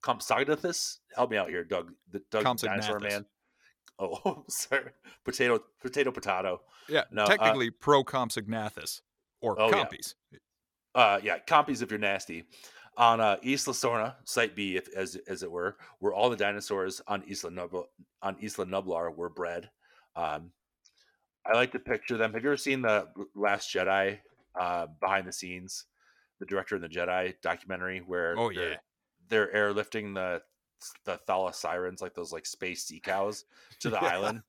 Compsognathus. 0.03 0.99
Help 1.15 1.31
me 1.31 1.37
out 1.37 1.49
here, 1.49 1.65
Doug. 1.65 1.93
The 2.11 2.23
Doug 2.31 2.45
Dinosaur 2.59 2.99
Compsognathus. 2.99 3.11
Man. 3.11 3.27
Oh, 3.99 4.43
sorry. 4.49 4.91
Potato, 5.25 5.61
potato, 5.81 6.11
potato. 6.11 6.63
Yeah, 6.89 7.05
No, 7.13 7.23
uh, 7.25 7.27
technically 7.27 7.71
pro 7.71 8.03
compsognathus 8.03 9.01
or 9.41 9.61
Oh, 9.61 9.69
yeah. 9.69 9.85
compies. 9.85 10.15
uh 10.97 11.21
yeah 11.23 11.39
compies 11.47 11.83
if 11.83 11.91
you're 11.91 12.01
nasty 12.01 12.45
on 12.97 13.21
uh 13.21 13.37
isla 13.45 13.73
sorna 13.75 14.15
site 14.25 14.57
b 14.57 14.77
if, 14.77 14.89
as 14.97 15.17
as 15.29 15.43
it 15.43 15.51
were 15.51 15.77
where 16.01 16.13
all 16.13 16.31
the 16.31 16.37
dinosaurs 16.37 17.01
on 17.07 17.23
isla 17.31 17.51
nublar 17.51 17.85
on 18.23 18.37
isla 18.43 18.67
nublar 18.67 19.15
were 19.15 19.29
bred 19.31 19.71
um 20.17 20.51
i 21.47 21.53
like 21.55 21.71
to 21.73 21.79
picture 21.79 22.17
them 22.17 22.33
have 22.33 22.43
you 22.43 22.49
ever 22.51 22.57
seen 22.57 22.83
the 22.83 23.07
last 23.37 23.73
jedi 23.73 24.19
uh 24.59 24.87
behind 25.01 25.27
the 25.29 25.33
scenes 25.33 25.85
the 26.41 26.47
director 26.47 26.75
of 26.77 26.83
the 26.83 26.89
jedi 26.89 27.33
documentary 27.43 28.01
where 28.01 28.35
Oh, 28.37 28.51
yeah. 28.51 28.77
They're 29.33 29.53
airlifting 29.55 30.15
the 30.15 30.43
the 31.07 31.19
thala 31.27 31.55
sirens 31.55 32.03
like 32.03 32.13
those 32.13 32.33
like 32.33 32.45
space 32.45 32.85
sea 32.85 33.01
cows 33.01 33.47
to 33.81 33.89
the 33.89 33.99
Yeah. 34.01 34.11
island 34.13 34.43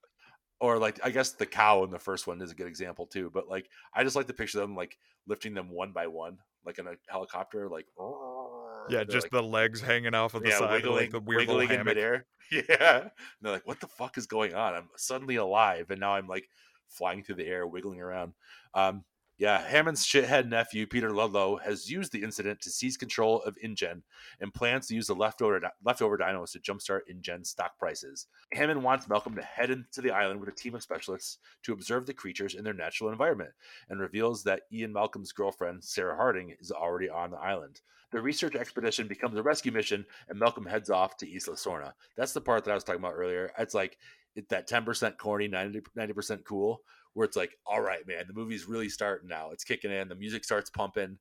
or 0.59 0.77
like 0.77 0.99
i 1.05 1.09
guess 1.09 1.31
the 1.31 1.45
cow 1.45 1.83
in 1.83 1.89
the 1.89 1.99
first 1.99 2.27
one 2.27 2.41
is 2.41 2.51
a 2.51 2.55
good 2.55 2.67
example 2.67 3.07
too 3.07 3.31
but 3.33 3.47
like 3.47 3.69
i 3.93 4.03
just 4.03 4.15
like 4.15 4.27
to 4.27 4.33
picture 4.33 4.59
them 4.59 4.75
like 4.75 4.97
lifting 5.25 5.53
them 5.53 5.69
one 5.69 5.93
by 5.93 6.07
one 6.07 6.37
like 6.65 6.79
in 6.79 6.87
a 6.87 6.95
helicopter 7.07 7.69
like 7.69 7.87
Yeah, 8.89 9.05
just 9.05 9.25
like, 9.25 9.31
the 9.31 9.41
legs 9.41 9.79
hanging 9.79 10.13
off 10.13 10.33
of 10.33 10.43
the 10.43 10.49
yeah, 10.49 10.59
side, 10.59 10.83
wiggling, 10.83 11.03
like 11.03 11.11
the 11.11 11.19
weird 11.21 11.47
wiggling 11.47 11.71
in 11.71 11.85
midair. 11.85 12.25
Yeah, 12.51 12.99
and 12.99 13.11
they're 13.41 13.53
like, 13.53 13.65
"What 13.65 13.79
the 13.79 13.87
fuck 13.87 14.17
is 14.17 14.27
going 14.27 14.53
on? 14.53 14.75
I'm 14.75 14.89
suddenly 14.97 15.37
alive, 15.37 15.89
and 15.89 15.99
now 16.01 16.15
I'm 16.15 16.27
like 16.27 16.49
flying 16.89 17.23
through 17.23 17.35
the 17.35 17.47
air, 17.47 17.65
wiggling 17.65 18.01
around." 18.01 18.33
Um, 18.73 19.05
yeah, 19.37 19.61
Hammond's 19.61 20.05
shithead 20.05 20.47
nephew 20.47 20.85
Peter 20.85 21.11
Ludlow 21.11 21.57
has 21.57 21.89
used 21.89 22.11
the 22.11 22.21
incident 22.21 22.61
to 22.61 22.69
seize 22.69 22.97
control 22.97 23.41
of 23.41 23.57
InGen 23.63 24.03
and 24.39 24.53
plans 24.53 24.87
to 24.87 24.95
use 24.95 25.07
the 25.07 25.15
leftover 25.15 25.59
leftover 25.83 26.17
dinos 26.17 26.51
to 26.51 26.59
jumpstart 26.59 27.01
InGen 27.09 27.43
stock 27.43 27.77
prices. 27.79 28.27
Hammond 28.51 28.83
wants 28.83 29.09
Malcolm 29.09 29.35
to 29.35 29.41
head 29.41 29.71
into 29.71 30.01
the 30.01 30.11
island 30.11 30.39
with 30.39 30.49
a 30.49 30.55
team 30.55 30.75
of 30.75 30.83
specialists 30.83 31.39
to 31.63 31.73
observe 31.73 32.05
the 32.05 32.13
creatures 32.13 32.53
in 32.53 32.63
their 32.63 32.73
natural 32.73 33.09
environment, 33.09 33.51
and 33.89 33.99
reveals 33.99 34.43
that 34.43 34.61
Ian 34.71 34.93
Malcolm's 34.93 35.31
girlfriend 35.31 35.83
Sarah 35.83 36.15
Harding 36.15 36.55
is 36.59 36.71
already 36.71 37.09
on 37.09 37.31
the 37.31 37.37
island. 37.37 37.81
The 38.11 38.21
research 38.21 38.55
expedition 38.55 39.07
becomes 39.07 39.39
a 39.39 39.43
rescue 39.43 39.71
mission, 39.71 40.05
and 40.29 40.37
Malcolm 40.37 40.67
heads 40.67 40.91
off 40.91 41.17
to 41.17 41.27
Isla 41.27 41.55
Sorna. 41.55 41.93
That's 42.15 42.33
the 42.33 42.41
part 42.41 42.63
that 42.63 42.71
I 42.71 42.75
was 42.75 42.83
talking 42.83 43.01
about 43.01 43.15
earlier. 43.15 43.51
It's 43.57 43.73
like 43.73 43.97
it, 44.35 44.49
that 44.49 44.69
10% 44.69 45.17
corny, 45.17 45.47
90, 45.47 45.81
90% 45.97 46.43
cool, 46.45 46.81
where 47.13 47.25
it's 47.25 47.37
like, 47.37 47.57
all 47.65 47.81
right, 47.81 48.05
man, 48.07 48.25
the 48.27 48.33
movie's 48.33 48.65
really 48.65 48.89
starting 48.89 49.29
now. 49.29 49.51
It's 49.51 49.63
kicking 49.63 49.91
in. 49.91 50.07
The 50.09 50.15
music 50.15 50.43
starts 50.43 50.69
pumping. 50.69 51.19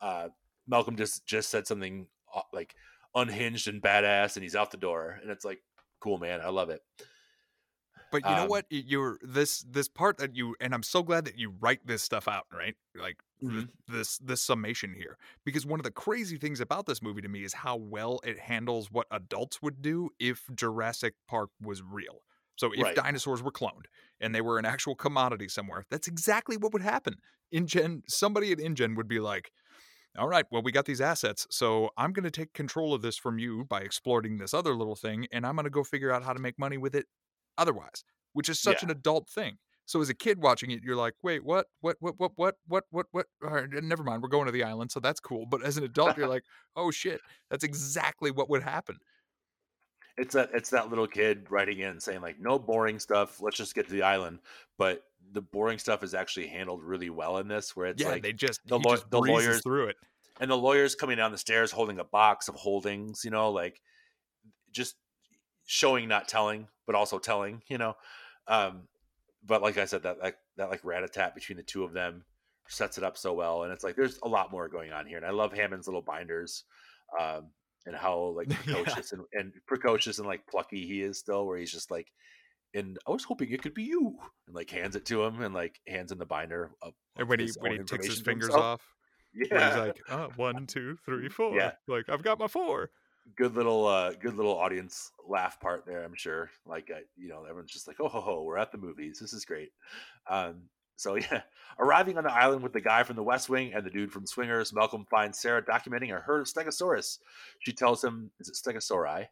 Uh, 0.00 0.30
Malcolm 0.66 0.96
just 0.96 1.26
just 1.26 1.50
said 1.50 1.66
something 1.66 2.08
uh, 2.34 2.42
like 2.52 2.74
unhinged 3.14 3.68
and 3.68 3.82
badass, 3.82 4.36
and 4.36 4.42
he's 4.42 4.56
out 4.56 4.70
the 4.70 4.76
door. 4.76 5.18
And 5.22 5.30
it's 5.30 5.44
like, 5.44 5.62
cool, 6.00 6.18
man. 6.18 6.40
I 6.40 6.48
love 6.48 6.70
it. 6.70 6.80
But 8.10 8.26
you 8.26 8.34
know 8.34 8.44
Um, 8.44 8.46
what? 8.46 8.66
You're 8.70 9.18
this 9.22 9.62
this 9.62 9.88
part 9.88 10.18
that 10.18 10.36
you 10.36 10.54
and 10.60 10.72
I'm 10.74 10.82
so 10.82 11.02
glad 11.02 11.24
that 11.24 11.36
you 11.36 11.50
write 11.50 11.86
this 11.86 12.02
stuff 12.02 12.28
out, 12.28 12.46
right? 12.52 12.76
Like 12.94 13.20
Mhm. 13.40 13.68
this 13.88 14.18
this 14.18 14.40
summation 14.42 14.94
here, 14.94 15.18
because 15.44 15.66
one 15.66 15.80
of 15.80 15.84
the 15.84 15.90
crazy 15.90 16.36
things 16.36 16.60
about 16.60 16.86
this 16.86 17.02
movie 17.02 17.22
to 17.22 17.28
me 17.28 17.42
is 17.44 17.52
how 17.54 17.76
well 17.76 18.20
it 18.24 18.38
handles 18.38 18.90
what 18.90 19.08
adults 19.10 19.60
would 19.62 19.82
do 19.82 20.10
if 20.20 20.48
Jurassic 20.54 21.14
Park 21.26 21.50
was 21.60 21.82
real. 21.82 22.20
So 22.56 22.72
if 22.72 22.82
Right. 22.82 22.94
dinosaurs 22.94 23.42
were 23.42 23.52
cloned 23.52 23.86
and 24.20 24.34
they 24.34 24.40
were 24.40 24.58
an 24.58 24.64
actual 24.64 24.94
commodity 24.94 25.48
somewhere, 25.48 25.84
that's 25.90 26.08
exactly 26.08 26.56
what 26.56 26.72
would 26.72 26.82
happen. 26.82 27.16
InGen, 27.52 28.02
somebody 28.08 28.52
at 28.52 28.60
InGen 28.60 28.94
would 28.94 29.08
be 29.08 29.20
like, 29.20 29.50
all 30.16 30.28
right, 30.28 30.46
well, 30.50 30.62
we 30.62 30.70
got 30.70 30.84
these 30.84 31.00
assets, 31.00 31.44
so 31.50 31.90
I'm 31.96 32.12
going 32.12 32.22
to 32.24 32.30
take 32.30 32.52
control 32.52 32.94
of 32.94 33.02
this 33.02 33.16
from 33.16 33.38
you 33.40 33.64
by 33.64 33.80
exploiting 33.80 34.38
this 34.38 34.54
other 34.54 34.72
little 34.74 34.94
thing, 34.94 35.26
and 35.32 35.44
I'm 35.44 35.56
going 35.56 35.64
to 35.64 35.70
go 35.70 35.82
figure 35.82 36.12
out 36.12 36.22
how 36.22 36.32
to 36.32 36.38
make 36.38 36.56
money 36.56 36.78
with 36.78 36.94
it 36.94 37.06
otherwise, 37.58 38.04
which 38.32 38.48
is 38.48 38.60
such 38.60 38.82
Yeah. 38.82 38.86
an 38.86 38.90
adult 38.92 39.28
thing. 39.28 39.58
So 39.86 40.00
as 40.00 40.08
a 40.08 40.14
kid 40.14 40.40
watching 40.40 40.70
it, 40.70 40.82
you're 40.84 40.96
like, 40.96 41.14
wait, 41.22 41.44
what, 41.44 41.66
what, 41.80 41.96
what, 41.98 42.14
what, 42.18 42.32
what, 42.36 42.54
what, 42.66 42.84
what, 42.90 43.06
what? 43.10 43.26
All 43.42 43.50
right, 43.50 43.68
never 43.70 44.04
mind, 44.04 44.22
we're 44.22 44.28
going 44.28 44.46
to 44.46 44.52
the 44.52 44.62
island, 44.62 44.92
so 44.92 45.00
that's 45.00 45.20
cool. 45.20 45.46
But 45.46 45.64
as 45.64 45.76
an 45.76 45.84
adult, 45.84 46.16
you're 46.16 46.28
like, 46.36 46.44
oh 46.76 46.92
shit, 46.92 47.20
that's 47.50 47.64
exactly 47.64 48.30
what 48.30 48.48
would 48.48 48.62
happen. 48.62 48.98
It's 50.16 50.34
that 50.34 50.50
it's 50.54 50.70
that 50.70 50.90
little 50.90 51.06
kid 51.08 51.46
writing 51.50 51.80
in 51.80 51.98
saying 52.00 52.20
like, 52.20 52.38
no 52.40 52.58
boring 52.58 52.98
stuff. 52.98 53.40
Let's 53.40 53.56
just 53.56 53.74
get 53.74 53.86
to 53.86 53.92
the 53.92 54.02
island. 54.02 54.38
But 54.78 55.02
the 55.32 55.40
boring 55.40 55.78
stuff 55.78 56.02
is 56.04 56.14
actually 56.14 56.46
handled 56.46 56.82
really 56.82 57.10
well 57.10 57.38
in 57.38 57.48
this, 57.48 57.74
where 57.74 57.86
it's 57.86 58.02
yeah, 58.02 58.10
like 58.10 58.22
they 58.22 58.32
just 58.32 58.60
the 58.66 58.78
he 58.78 58.84
law- 58.84 58.94
just 58.96 59.10
the 59.10 59.18
lawyers- 59.20 59.62
through 59.62 59.88
it. 59.88 59.96
and 60.40 60.50
the 60.50 60.56
lawyer's 60.56 60.94
coming 60.94 61.16
down 61.16 61.32
the 61.32 61.38
stairs 61.38 61.70
holding 61.72 61.98
a 61.98 62.04
box 62.04 62.48
of 62.48 62.54
holdings, 62.54 63.22
you 63.24 63.30
know, 63.30 63.50
like 63.50 63.80
just 64.72 64.94
showing, 65.66 66.08
not 66.08 66.28
telling, 66.28 66.68
but 66.86 66.94
also 66.94 67.18
telling, 67.18 67.62
you 67.68 67.78
know. 67.78 67.94
Um, 68.46 68.82
but 69.44 69.62
like 69.62 69.78
I 69.78 69.84
said, 69.86 70.02
that 70.04 70.20
like 70.20 70.36
that 70.56 70.70
like 70.70 70.84
rat 70.84 71.02
a 71.02 71.08
tat 71.08 71.34
between 71.34 71.56
the 71.56 71.62
two 71.64 71.82
of 71.84 71.92
them 71.92 72.24
sets 72.68 72.98
it 72.98 73.04
up 73.04 73.16
so 73.16 73.32
well, 73.32 73.64
and 73.64 73.72
it's 73.72 73.82
like 73.84 73.96
there's 73.96 74.18
a 74.22 74.28
lot 74.28 74.52
more 74.52 74.68
going 74.68 74.92
on 74.92 75.06
here, 75.06 75.16
and 75.16 75.26
I 75.26 75.30
love 75.30 75.52
Hammond's 75.52 75.86
little 75.88 76.02
binders, 76.02 76.64
um, 77.18 77.46
and 77.86 77.94
how 77.96 78.34
like 78.36 78.48
Yeah. 78.50 78.56
precocious 78.56 79.12
and, 79.12 79.22
and 79.32 79.52
precocious 79.66 80.18
and 80.18 80.26
like 80.26 80.46
plucky 80.46 80.86
he 80.86 81.02
is 81.02 81.18
still, 81.18 81.46
where 81.46 81.58
he's 81.58 81.72
just 81.72 81.90
like. 81.90 82.08
And 82.76 82.98
I 83.06 83.12
was 83.12 83.22
hoping 83.22 83.52
it 83.52 83.62
could 83.62 83.72
be 83.74 83.84
you, 83.84 84.18
and 84.46 84.56
like 84.56 84.68
hands 84.68 84.96
it 84.96 85.04
to 85.06 85.22
him, 85.22 85.40
and 85.42 85.54
like 85.54 85.78
hands 85.86 86.10
in 86.10 86.18
the 86.18 86.26
binder. 86.26 86.72
And 87.16 87.28
when 87.28 87.38
he 87.38 87.50
when 87.60 87.70
he 87.72 87.78
takes 87.78 88.06
his 88.06 88.20
fingers 88.20 88.50
off, 88.50 88.82
yeah, 89.32 89.68
he's 89.68 89.78
like, 89.78 90.00
oh, 90.10 90.30
one, 90.34 90.66
two, 90.68 90.96
three, 91.04 91.28
four. 91.28 91.56
Yeah. 91.56 91.72
Like 91.86 92.08
I've 92.08 92.24
got 92.24 92.40
my 92.40 92.48
four. 92.48 92.90
good 93.36 93.54
little 93.54 93.86
uh 93.86 94.12
good 94.12 94.34
little 94.34 94.56
audience 94.58 95.10
laugh 95.26 95.58
part 95.58 95.86
there 95.86 96.04
i'm 96.04 96.14
sure 96.14 96.50
like 96.66 96.90
uh, 96.94 97.00
you 97.16 97.28
know 97.28 97.44
everyone's 97.44 97.72
just 97.72 97.88
like 97.88 97.96
oh 97.98 98.08
ho 98.08 98.20
ho 98.20 98.42
we're 98.42 98.58
at 98.58 98.70
the 98.70 98.76
movies 98.76 99.18
this 99.18 99.32
is 99.32 99.46
great 99.46 99.70
um 100.28 100.64
so 100.96 101.14
yeah 101.30 101.42
arriving 101.78 102.16
on 102.18 102.24
the 102.24 102.32
island 102.32 102.62
with 102.62 102.72
the 102.72 102.80
guy 102.80 103.02
from 103.02 103.16
the 103.16 103.22
west 103.22 103.48
wing 103.48 103.72
and 103.74 103.84
the 103.84 103.90
dude 103.90 104.12
from 104.12 104.26
swingers 104.26 104.72
malcolm 104.72 105.04
finds 105.10 105.38
sarah 105.38 105.62
documenting 105.62 106.14
a 106.16 106.20
herd 106.20 106.40
of 106.40 106.46
stegosaurus 106.46 107.18
she 107.58 107.72
tells 107.72 108.02
him 108.02 108.30
is 108.40 108.48
it 108.48 108.54
stegosauri 108.54 109.26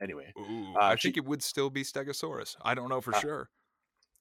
anyway 0.00 0.32
Ooh, 0.38 0.74
Uh, 0.74 0.78
I 0.84 0.96
she- 0.96 1.08
think 1.08 1.16
it 1.18 1.24
would 1.26 1.42
still 1.42 1.68
be 1.70 1.82
Stegosaurus. 1.82 2.56
I 2.62 2.74
don't 2.74 2.88
know 2.88 3.00
for 3.02 3.14
Uh, 3.14 3.20
sure. 3.20 3.50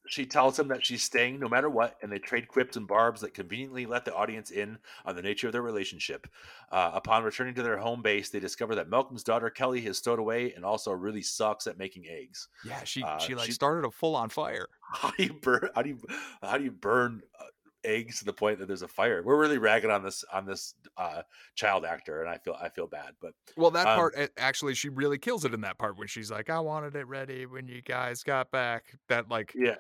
She 0.10 0.26
tells 0.26 0.58
him 0.58 0.68
that 0.70 0.84
she's 0.84 1.04
staying 1.04 1.40
no 1.40 1.48
matter 1.48 1.70
what, 1.70 1.96
and 2.02 2.12
they 2.12 2.18
trade 2.18 2.48
quips 2.48 2.76
and 2.78 2.88
barbs 2.88 3.22
that 3.22 3.34
conveniently 3.36 3.86
let 3.86 4.06
the 4.06 4.14
audience 4.16 4.50
in 4.50 4.78
on 5.06 5.16
the 5.16 5.22
nature 5.22 5.48
of 5.48 5.54
their 5.54 5.62
relationship. 5.62 6.28
Uh, 6.72 6.90
upon 6.94 7.24
returning 7.24 7.54
to 7.54 7.62
their 7.64 7.78
home 7.78 8.02
base, 8.02 8.30
they 8.30 8.40
discover 8.40 8.74
that 8.76 8.90
Malcolm's 8.90 9.24
daughter 9.24 9.50
Kelly 9.52 9.82
has 9.82 10.00
stowed 10.00 10.18
away 10.20 10.52
and 10.54 10.66
also 10.66 10.92
really 10.92 11.22
sucks 11.22 11.68
at 11.68 11.78
making 11.78 12.08
eggs. 12.08 12.48
Yeah, 12.66 12.84
she 12.84 13.04
uh, 13.04 13.20
she 13.20 13.36
like 13.36 13.46
she- 13.46 13.52
started 13.52 13.86
a 13.88 13.92
full 13.92 14.16
on 14.16 14.30
fire. 14.30 14.68
How 14.94 15.12
do 15.12 15.24
you 15.24 15.34
burn? 15.34 15.70
How 15.76 15.84
do 15.84 15.90
you 15.90 16.00
how 16.42 16.58
do 16.58 16.64
you 16.64 16.72
burn 16.72 17.22
uh, 17.40 17.44
eggs 17.84 18.20
to 18.20 18.26
the 18.26 18.34
point 18.34 18.58
that 18.60 18.68
there's 18.68 18.82
a 18.82 18.88
fire? 18.88 19.22
We're 19.24 19.40
really 19.40 19.60
ragging 19.60 19.92
on 19.92 20.04
this 20.04 20.26
on 20.34 20.46
this 20.48 20.74
uh, 20.98 21.22
child 21.54 21.86
actor, 21.86 22.22
and 22.22 22.30
I 22.30 22.40
feel 22.40 22.58
I 22.60 22.70
feel 22.70 22.88
bad, 22.88 23.14
but 23.22 23.34
Well, 23.56 23.70
that 23.72 23.88
Um, 23.88 23.96
part 23.96 24.32
actually, 24.38 24.74
she 24.74 24.90
really 24.90 25.20
kills 25.20 25.46
it 25.46 25.54
in 25.54 25.62
that 25.62 25.78
part 25.78 25.98
when 26.00 26.08
she's 26.08 26.32
like, 26.32 26.50
"I 26.50 26.60
wanted 26.60 26.96
it 26.96 27.06
ready 27.08 27.46
when 27.46 27.68
you 27.68 27.84
guys 27.84 28.24
got 28.24 28.50
back." 28.50 28.96
That 29.08 29.30
like 29.30 29.54
yeah, 29.56 29.76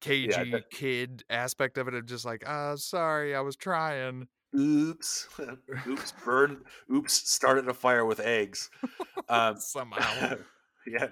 cagey 0.00 0.50
that- 0.50 0.70
kid 0.70 1.24
aspect 1.30 1.78
of 1.78 1.88
it, 1.88 1.94
of 1.94 2.06
just 2.06 2.24
like, 2.24 2.44
"Ah, 2.46 2.76
sorry, 2.76 3.34
I 3.34 3.40
was 3.40 3.56
trying." 3.56 4.28
oops, 4.56 5.28
oops, 5.86 6.12
burn, 6.24 6.64
oops, 6.90 7.12
started 7.28 7.68
a 7.68 7.74
fire 7.74 8.04
with 8.04 8.20
eggs. 8.20 8.70
Um, 9.28 9.56
Somehow, 9.58 10.36
yeah 10.86 11.08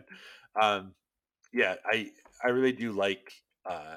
um 0.61 0.93
yeah 1.53 1.75
i 1.85 2.11
i 2.45 2.49
really 2.49 2.71
do 2.73 2.93
like 2.93 3.33
uh 3.67 3.97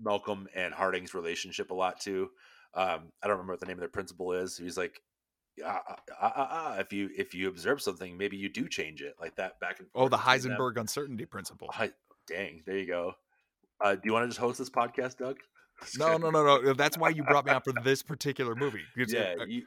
malcolm 0.00 0.48
and 0.54 0.72
harding's 0.72 1.12
relationship 1.14 1.70
a 1.70 1.74
lot 1.74 2.00
too 2.00 2.30
um 2.74 3.12
i 3.22 3.26
don't 3.26 3.32
remember 3.36 3.52
what 3.52 3.60
the 3.60 3.66
name 3.66 3.76
of 3.76 3.80
their 3.80 3.88
principal 3.88 4.32
is 4.32 4.56
he's 4.56 4.78
like 4.78 5.02
ah, 5.64 5.82
ah, 5.88 5.96
ah, 6.20 6.32
ah, 6.34 6.48
ah, 6.50 6.78
if 6.78 6.92
you 6.92 7.10
if 7.16 7.34
you 7.34 7.48
observe 7.48 7.82
something 7.82 8.16
maybe 8.16 8.36
you 8.36 8.48
do 8.48 8.68
change 8.68 9.02
it 9.02 9.14
like 9.20 9.36
that 9.36 9.58
back 9.60 9.80
and 9.80 9.90
forth 9.90 10.06
oh, 10.06 10.08
the. 10.08 10.16
Heisenberg 10.16 10.76
uncertainty 10.78 11.26
principle. 11.26 11.68
Hi- 11.72 11.90
dang 12.26 12.62
there 12.64 12.78
you 12.78 12.86
go 12.86 13.14
uh 13.80 13.94
do 13.94 14.00
you 14.04 14.12
want 14.12 14.24
to 14.24 14.28
just 14.28 14.40
host 14.40 14.58
this 14.58 14.70
podcast 14.70 15.16
doug 15.18 15.36
No, 15.98 16.16
no, 16.16 16.30
no, 16.30 16.42
no. 16.42 16.72
That's 16.74 16.98
why 16.98 17.10
you 17.10 17.22
brought 17.22 17.46
me 17.46 17.52
on 17.56 17.62
for 17.62 17.72
this 17.84 18.02
particular 18.02 18.56
movie. 18.56 18.82
because, 18.96 19.12
yeah 19.12 19.34
uh, 19.40 19.44
you, 19.46 19.62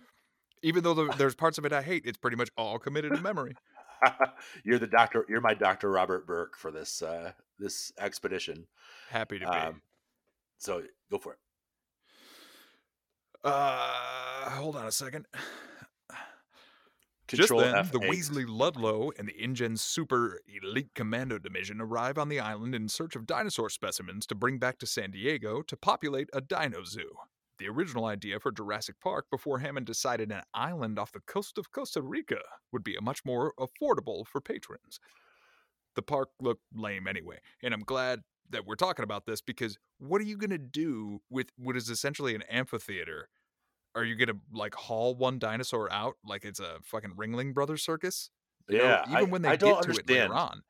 even 0.62 0.84
though 0.84 0.94
the, 0.94 1.14
there's 1.18 1.36
parts 1.36 1.58
of 1.58 1.66
it 1.66 1.74
I 1.74 1.82
hate, 1.82 2.04
it's 2.06 2.18
pretty 2.18 2.38
much 2.38 2.50
all 2.58 2.78
committed 2.78 3.14
to 3.14 3.22
memory. 3.22 3.56
you're 4.66 4.80
the 4.80 4.88
doctor 4.88 5.26
you're 5.30 5.42
my 5.42 5.54
dr 5.54 5.88
robert 5.90 6.26
burke 6.26 6.58
for 6.58 6.72
this 6.72 7.02
uh 7.04 7.32
this 7.60 7.92
expedition 8.00 8.66
Happy 9.10 9.38
to 9.38 9.46
be. 9.46 9.52
um 9.52 9.82
so 10.58 10.82
go 11.12 11.20
for 11.20 11.34
it 11.34 11.40
uh, 13.44 14.50
hold 14.52 14.76
on 14.76 14.86
a 14.86 14.92
second. 14.92 15.26
Control 17.32 17.62
Just 17.62 17.72
then, 17.72 17.80
F 17.80 17.92
the. 17.92 18.00
Weasley 18.00 18.46
Ludlow 18.48 19.12
and 19.18 19.28
the 19.28 19.42
InGen 19.42 19.78
Super 19.78 20.40
Elite 20.62 20.90
Commando 20.94 21.38
Division 21.38 21.80
arrive 21.80 22.18
on 22.18 22.30
the 22.30 22.40
island 22.40 22.76
in 22.76 22.90
search 22.90 23.16
of 23.16 23.26
dinosaur 23.26 23.70
specimens 23.70 24.26
to 24.28 24.36
bring 24.36 24.58
back 24.58 24.78
to 24.80 24.86
San 24.86 25.12
Diego 25.12 25.62
to 25.62 25.78
populate 25.78 26.30
a 26.34 26.42
dino 26.42 26.84
zoo. 26.84 27.10
The 27.58 27.70
original 27.70 28.06
idea 28.06 28.40
for 28.40 28.52
Jurassic 28.52 28.96
Park 29.02 29.28
before 29.32 29.60
Hammond 29.60 29.86
decided 29.86 30.32
an 30.32 30.42
island 30.54 31.00
off 31.00 31.12
the 31.12 31.22
coast 31.22 31.58
of 31.58 31.72
Costa 31.72 32.02
Rica 32.02 32.42
would 32.72 32.84
be 32.84 32.96
a 32.96 33.02
much 33.02 33.24
more 33.24 33.54
affordable 33.60 34.26
for 34.28 34.42
patrons. 34.42 35.00
The 35.96 36.02
park 36.02 36.30
looked 36.42 36.64
lame 36.74 37.08
anyway, 37.08 37.38
and 37.64 37.74
I'm 37.74 37.84
glad 37.84 38.22
that 38.50 38.66
we're 38.66 38.76
talking 38.76 39.04
about 39.04 39.26
this 39.26 39.42
because 39.42 39.78
what 40.00 40.20
are 40.20 40.26
you 40.26 40.38
going 40.38 40.50
to 40.50 40.58
do 40.58 41.22
with 41.30 41.52
what 41.58 41.78
is 41.78 41.90
essentially 41.90 42.36
an 42.36 42.44
amphitheater 42.44 43.30
are 43.96 44.04
you 44.04 44.16
gonna 44.16 44.40
like 44.54 44.74
haul 44.76 45.16
one 45.16 45.40
dinosaur 45.40 45.92
out 45.92 46.16
like 46.26 46.46
it's 46.46 46.60
a 46.60 46.78
fucking 46.84 47.12
Ringling 47.12 47.54
Brothers 47.54 47.84
circus? 47.84 48.30
You 48.70 48.78
know, 48.80 48.84
Yeah, 48.86 49.04
even 49.08 49.18
I- 49.18 49.24
when 49.24 49.42
they 49.42 49.50
I 49.50 49.56
don't 49.56 49.86
get 49.86 49.94
to 49.94 50.00
it 50.00 50.10
later 50.10 50.34
on, 50.34 50.62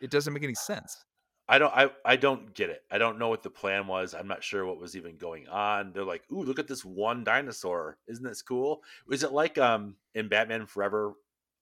it 0.00 0.10
doesn't 0.10 0.32
make 0.32 0.42
any 0.42 0.54
sense. 0.54 1.04
I 1.48 1.58
don't 1.58 1.72
I, 1.74 1.90
I 2.04 2.14
don't 2.16 2.54
get 2.54 2.70
it. 2.70 2.82
I 2.92 2.98
don't 2.98 3.18
know 3.18 3.28
what 3.28 3.42
the 3.42 3.50
plan 3.50 3.88
was. 3.88 4.14
I'm 4.14 4.28
not 4.28 4.44
sure 4.44 4.64
what 4.64 4.78
was 4.78 4.96
even 4.96 5.16
going 5.16 5.48
on. 5.48 5.92
They're 5.92 6.04
like, 6.04 6.22
"Ooh, 6.32 6.44
look 6.44 6.60
at 6.60 6.68
this 6.68 6.84
one 6.84 7.24
dinosaur. 7.24 7.98
Isn't 8.06 8.24
this 8.24 8.40
cool?" 8.40 8.82
Is 9.10 9.24
it 9.24 9.32
like 9.32 9.58
um 9.58 9.96
in 10.14 10.28
Batman 10.28 10.64
Forever 10.66 11.14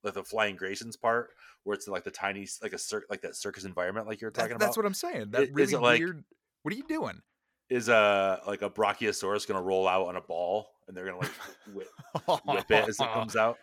like 0.05 0.12
the 0.14 0.23
flying 0.23 0.57
Graysons 0.59 1.01
part 1.01 1.31
where 1.64 1.75
it's 1.75 1.89
like 1.89 2.05
the 2.05 2.11
tiny 2.11 2.47
like 2.62 2.75
a 2.75 2.79
cir- 2.79 3.07
like 3.09 3.23
that 3.23 3.35
circus 3.35 3.64
environment 3.64 4.07
like 4.07 4.21
you're 4.21 4.31
That- 4.31 4.47
about? 4.51 4.61
that's 4.61 4.77
what 4.77 4.85
I'm 4.87 4.95
saying. 4.95 5.31
That 5.31 5.43
is 5.45 5.51
really 5.53 5.73
it 5.75 5.81
like- 5.81 5.99
weird. 6.01 6.23
What 6.62 6.75
are 6.75 6.77
you 6.77 6.85
doing? 6.87 7.23
Is 7.71 7.89
a 7.89 8.41
like 8.47 8.61
a 8.62 8.69
brachiosaurus 8.71 9.47
going 9.49 9.59
to 9.59 9.64
roll 9.64 9.89
out 9.89 10.07
on 10.09 10.16
a 10.16 10.21
ball 10.21 10.69
and 10.89 10.97
they're 10.97 11.05
going 11.05 11.20
to 11.20 11.26
like 11.26 11.36
whip, 11.74 11.89
whip 12.47 12.70
it 12.70 12.89
as 12.89 12.99
it 12.99 13.12
comes 13.12 13.36
out. 13.36 13.59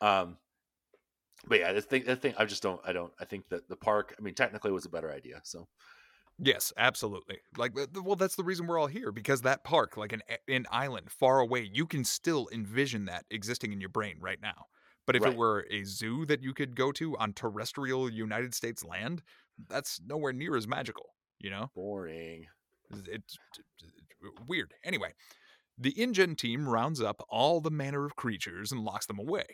Um, 0.00 0.36
but 1.46 1.58
yeah, 1.58 1.72
the 1.72 1.82
thing, 1.82 2.04
the 2.04 2.16
thing, 2.16 2.34
I 2.38 2.44
just 2.44 2.62
don't, 2.62 2.80
I 2.84 2.92
don't, 2.92 3.12
I 3.18 3.24
think 3.24 3.48
that 3.48 3.68
the 3.68 3.76
park, 3.76 4.14
I 4.18 4.22
mean, 4.22 4.34
technically 4.34 4.70
was 4.70 4.84
a 4.86 4.90
better 4.90 5.10
idea. 5.10 5.40
So 5.42 5.66
Yes, 6.38 6.72
absolutely. 6.76 7.38
Like, 7.56 7.72
well, 8.02 8.16
that's 8.16 8.34
the 8.34 8.42
reason 8.42 8.66
we're 8.66 8.78
all 8.78 8.88
here 8.88 9.12
because 9.12 9.42
that 9.42 9.62
park, 9.62 9.96
like 9.96 10.12
an 10.12 10.22
an 10.48 10.66
island 10.70 11.10
far 11.10 11.38
away, 11.38 11.68
you 11.72 11.86
can 11.86 12.04
still 12.04 12.48
envision 12.52 13.04
that 13.04 13.24
existing 13.30 13.72
in 13.72 13.80
your 13.80 13.88
brain 13.88 14.16
right 14.20 14.40
now. 14.42 14.66
But 15.06 15.16
if 15.16 15.22
Right. 15.22 15.32
it 15.32 15.38
were 15.38 15.66
a 15.70 15.84
zoo 15.84 16.26
that 16.26 16.42
you 16.42 16.52
could 16.52 16.74
go 16.74 16.90
to 16.92 17.16
on 17.18 17.34
terrestrial 17.34 18.10
United 18.10 18.54
States 18.54 18.84
land, 18.84 19.22
that's 19.68 20.00
nowhere 20.04 20.32
near 20.32 20.56
as 20.56 20.66
magical. 20.66 21.10
You 21.38 21.50
know, 21.50 21.70
boring. 21.74 22.46
it's, 22.90 23.08
it's 23.08 23.38
weird. 24.48 24.72
Anyway, 24.82 25.12
the 25.76 26.00
InGen 26.00 26.36
team 26.36 26.68
rounds 26.68 27.00
up 27.00 27.24
all 27.28 27.60
the 27.60 27.70
manner 27.70 28.04
of 28.04 28.16
creatures 28.16 28.70
and 28.70 28.84
locks 28.84 29.06
them 29.06 29.18
away. 29.18 29.44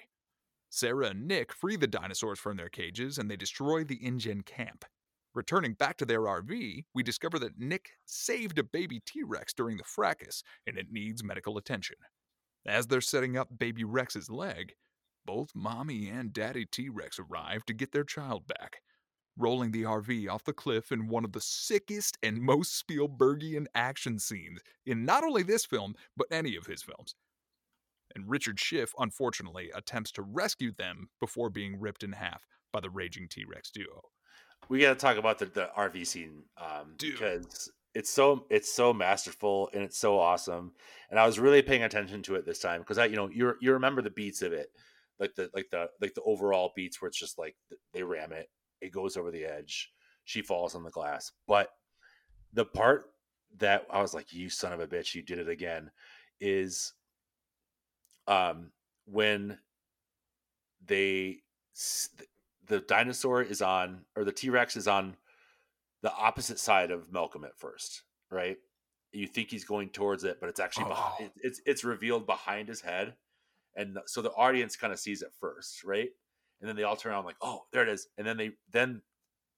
Sarah 0.68 1.08
and 1.08 1.26
Nick 1.26 1.52
free 1.52 1.76
the 1.76 1.86
dinosaurs 1.86 2.38
from 2.38 2.56
their 2.56 2.68
cages 2.68 3.18
and 3.18 3.30
they 3.30 3.36
destroy 3.36 3.84
the 3.84 4.04
InGen 4.04 4.42
camp. 4.42 4.84
Returning 5.34 5.74
back 5.74 5.96
to 5.96 6.04
their 6.04 6.22
RV, 6.22 6.84
we 6.94 7.02
discover 7.02 7.38
that 7.38 7.58
Nick 7.58 7.90
saved 8.04 8.58
a 8.58 8.64
baby 8.64 9.00
T 9.06 9.22
Rex 9.22 9.52
during 9.52 9.76
the 9.76 9.84
fracas 9.84 10.42
and 10.66 10.76
it 10.76 10.88
needs 10.90 11.24
medical 11.24 11.56
attention. 11.56 11.96
As 12.66 12.86
they're 12.86 13.00
setting 13.00 13.36
up 13.36 13.58
baby 13.58 13.84
Rex's 13.84 14.28
leg, 14.28 14.74
both 15.24 15.50
mommy 15.54 16.08
and 16.08 16.32
daddy 16.32 16.66
T 16.66 16.88
Rex 16.88 17.18
arrive 17.18 17.64
to 17.66 17.74
get 17.74 17.92
their 17.92 18.04
child 18.04 18.46
back. 18.46 18.82
Rolling 19.36 19.70
the 19.70 19.82
RV 19.82 20.28
off 20.28 20.44
the 20.44 20.52
cliff 20.52 20.92
in 20.92 21.08
one 21.08 21.24
of 21.24 21.32
the 21.32 21.40
sickest 21.40 22.18
and 22.22 22.38
most 22.40 22.84
Spielbergian 22.86 23.66
action 23.74 24.18
scenes 24.18 24.60
in 24.86 25.04
not 25.04 25.24
only 25.24 25.42
this 25.42 25.64
film, 25.64 25.94
but 26.16 26.26
any 26.30 26.56
of 26.56 26.66
his 26.66 26.82
films. 26.82 27.14
And 28.14 28.28
Richard 28.28 28.58
Schiff, 28.58 28.92
unfortunately, 28.98 29.70
attempts 29.74 30.10
to 30.12 30.22
rescue 30.22 30.72
them 30.72 31.08
before 31.20 31.48
being 31.48 31.78
ripped 31.78 32.02
in 32.02 32.12
half 32.12 32.44
by 32.72 32.80
the 32.80 32.90
raging 32.90 33.28
T 33.28 33.44
Rex 33.44 33.70
duo. 33.70 34.02
We 34.68 34.80
got 34.80 34.90
to 34.90 34.94
talk 34.96 35.16
about 35.16 35.38
the, 35.38 35.46
the 35.46 35.70
RV 35.76 36.06
scene 36.06 36.42
um, 36.58 36.94
Dude. 36.96 37.12
because 37.12 37.70
it's 37.94 38.10
so 38.10 38.46
it's 38.50 38.72
so 38.72 38.92
masterful 38.92 39.70
and 39.72 39.82
it's 39.82 39.98
so 39.98 40.18
awesome. 40.18 40.72
And 41.10 41.18
I 41.18 41.26
was 41.26 41.38
really 41.38 41.62
paying 41.62 41.82
attention 41.82 42.22
to 42.24 42.36
it 42.36 42.46
this 42.46 42.60
time 42.60 42.80
because 42.80 42.98
I, 42.98 43.06
you 43.06 43.16
know, 43.16 43.28
you 43.28 43.54
you 43.60 43.72
remember 43.72 44.02
the 44.02 44.10
beats 44.10 44.42
of 44.42 44.52
it, 44.52 44.68
like 45.18 45.34
the 45.34 45.50
like 45.54 45.68
the 45.70 45.88
like 46.00 46.14
the 46.14 46.22
overall 46.22 46.72
beats 46.76 47.00
where 47.00 47.08
it's 47.08 47.18
just 47.18 47.38
like 47.38 47.56
they 47.92 48.02
ram 48.02 48.32
it, 48.32 48.48
it 48.80 48.92
goes 48.92 49.16
over 49.16 49.30
the 49.30 49.44
edge, 49.44 49.92
she 50.24 50.42
falls 50.42 50.74
on 50.74 50.82
the 50.82 50.90
glass. 50.90 51.32
But 51.46 51.70
the 52.52 52.64
part 52.64 53.12
that 53.58 53.86
I 53.90 54.00
was 54.00 54.14
like, 54.14 54.32
"You 54.32 54.48
son 54.50 54.72
of 54.72 54.80
a 54.80 54.86
bitch, 54.86 55.14
you 55.14 55.22
did 55.22 55.38
it 55.38 55.48
again," 55.48 55.90
is 56.40 56.92
um 58.26 58.72
when 59.06 59.58
they 60.86 61.42
the 62.66 62.80
dinosaur 62.80 63.42
is 63.42 63.62
on 63.62 64.04
or 64.16 64.24
the 64.24 64.32
T-Rex 64.32 64.76
is 64.76 64.86
on 64.88 65.16
the 66.02 66.12
opposite 66.14 66.58
side 66.58 66.90
of 66.90 67.12
Malcolm 67.12 67.44
at 67.44 67.58
first, 67.58 68.02
right? 68.30 68.56
You 69.12 69.26
think 69.26 69.50
he's 69.50 69.64
going 69.64 69.90
towards 69.90 70.24
it, 70.24 70.38
but 70.40 70.48
it's 70.48 70.60
actually 70.60 70.84
Oh. 70.86 70.88
behind, 70.90 71.30
it's 71.36 71.60
it's 71.66 71.84
revealed 71.84 72.26
behind 72.26 72.68
his 72.68 72.80
head, 72.80 73.16
and 73.74 73.98
so 74.06 74.22
the 74.22 74.30
audience 74.32 74.76
kind 74.76 74.92
of 74.92 75.00
sees 75.00 75.22
it 75.22 75.32
first, 75.40 75.84
right? 75.84 76.10
And 76.60 76.68
then 76.68 76.76
they 76.76 76.82
all 76.82 76.96
turn 76.96 77.12
around 77.12 77.24
like, 77.24 77.36
"Oh, 77.40 77.64
there 77.72 77.82
it 77.82 77.88
is!" 77.88 78.08
And 78.18 78.26
then 78.26 78.36
they 78.36 78.52
then 78.70 79.02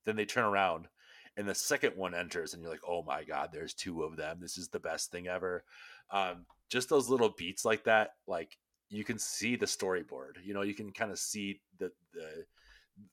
then 0.05 0.16
they 0.16 0.24
turn 0.24 0.44
around, 0.44 0.88
and 1.36 1.48
the 1.48 1.55
second 1.55 1.96
one 1.96 2.14
enters, 2.14 2.55
and 2.55 2.62
you're 2.62 2.70
like, 2.70 2.86
"Oh 2.86 3.03
my 3.03 3.24
god, 3.24 3.50
there's 3.53 3.74
two 3.74 4.03
of 4.03 4.16
them! 4.16 4.38
This 4.40 4.57
is 4.57 4.68
the 4.68 4.80
best 4.80 5.11
thing 5.11 5.26
ever." 5.28 5.64
Um, 6.11 6.46
just 6.68 6.88
those 6.88 7.09
little 7.09 7.30
beats 7.36 7.64
like 7.64 7.84
that, 7.84 8.14
like 8.26 8.57
you 8.88 9.05
can 9.05 9.18
see 9.18 9.57
the 9.57 9.66
storyboard. 9.66 10.36
You 10.44 10.55
know, 10.55 10.62
you 10.62 10.74
can 10.74 10.92
kind 10.92 11.11
of 11.11 11.18
see 11.18 11.61
the 11.78 11.90
the 12.12 12.44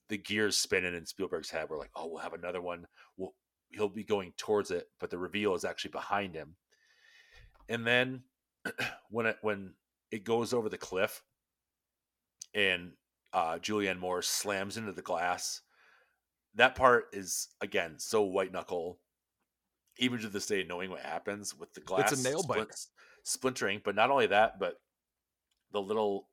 the 0.10 0.18
gears 0.18 0.58
spinning 0.58 0.96
in 0.96 1.06
Spielberg's 1.06 1.50
head. 1.50 1.68
We're 1.70 1.78
like, 1.78 1.92
oh, 1.96 2.08
we'll 2.08 2.20
have 2.20 2.34
another 2.34 2.62
one. 2.62 2.86
We'll, 3.18 3.34
he'll 3.70 3.88
be 3.88 4.04
going 4.04 4.34
towards 4.38 4.72
it, 4.72 4.90
but 5.00 5.10
the 5.10 5.18
reveal 5.18 5.56
is 5.56 5.64
actually 5.64 5.92
behind 5.92 6.36
him. 6.36 6.56
And 7.68 7.86
then 7.86 8.24
when 9.10 9.26
it 9.26 9.38
when 9.42 9.74
it 10.12 10.24
goes 10.24 10.54
over 10.54 10.70
the 10.70 10.78
cliff, 10.78 11.24
and 12.54 12.92
uh, 13.34 13.58
Julianne 13.60 14.00
Moore 14.00 14.22
slams 14.22 14.78
into 14.78 14.92
the 14.92 15.02
glass, 15.02 15.62
that 16.56 16.76
part 16.76 17.06
is 17.14 17.50
again 17.62 17.96
so 17.98 18.22
white 18.24 18.52
knuckle. 18.52 19.00
Even 19.98 20.20
to 20.22 20.30
this 20.30 20.46
day, 20.46 20.64
knowing 20.68 20.90
what 20.90 21.02
happens 21.02 21.54
with 21.54 21.74
the 21.74 21.82
glass, 21.82 22.14
It's 22.14 22.26
a 22.26 22.30
nail 22.30 22.42
splint- 22.42 22.88
splintering. 23.24 23.82
But 23.84 23.96
not 23.96 24.10
only 24.10 24.28
that, 24.28 24.58
but 24.58 24.76
the 25.72 25.82
little 25.82 26.30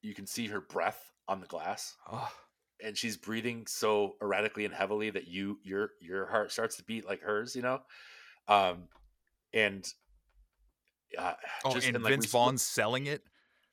you 0.00 0.14
can 0.14 0.26
see 0.26 0.46
her 0.48 0.60
breath 0.60 1.10
on 1.26 1.40
the 1.40 1.46
glass 1.46 1.96
Oh, 2.12 2.30
and 2.82 2.96
she's 2.96 3.16
breathing 3.16 3.66
so 3.66 4.16
erratically 4.22 4.64
and 4.66 4.72
heavily 4.74 5.10
that 5.10 5.26
you 5.26 5.58
your 5.62 5.90
your 6.00 6.26
heart 6.26 6.52
starts 6.52 6.76
to 6.76 6.84
beat 6.84 7.04
like 7.06 7.20
hers, 7.22 7.56
you 7.56 7.62
know. 7.62 7.80
Um, 8.46 8.88
and 9.52 9.86
uh, 11.18 11.34
oh 11.64 11.72
just- 11.74 11.88
and 11.88 12.02
like, 12.02 12.10
Vince 12.12 12.26
Vaughn's 12.26 12.62
selling 12.62 13.06
it 13.06 13.22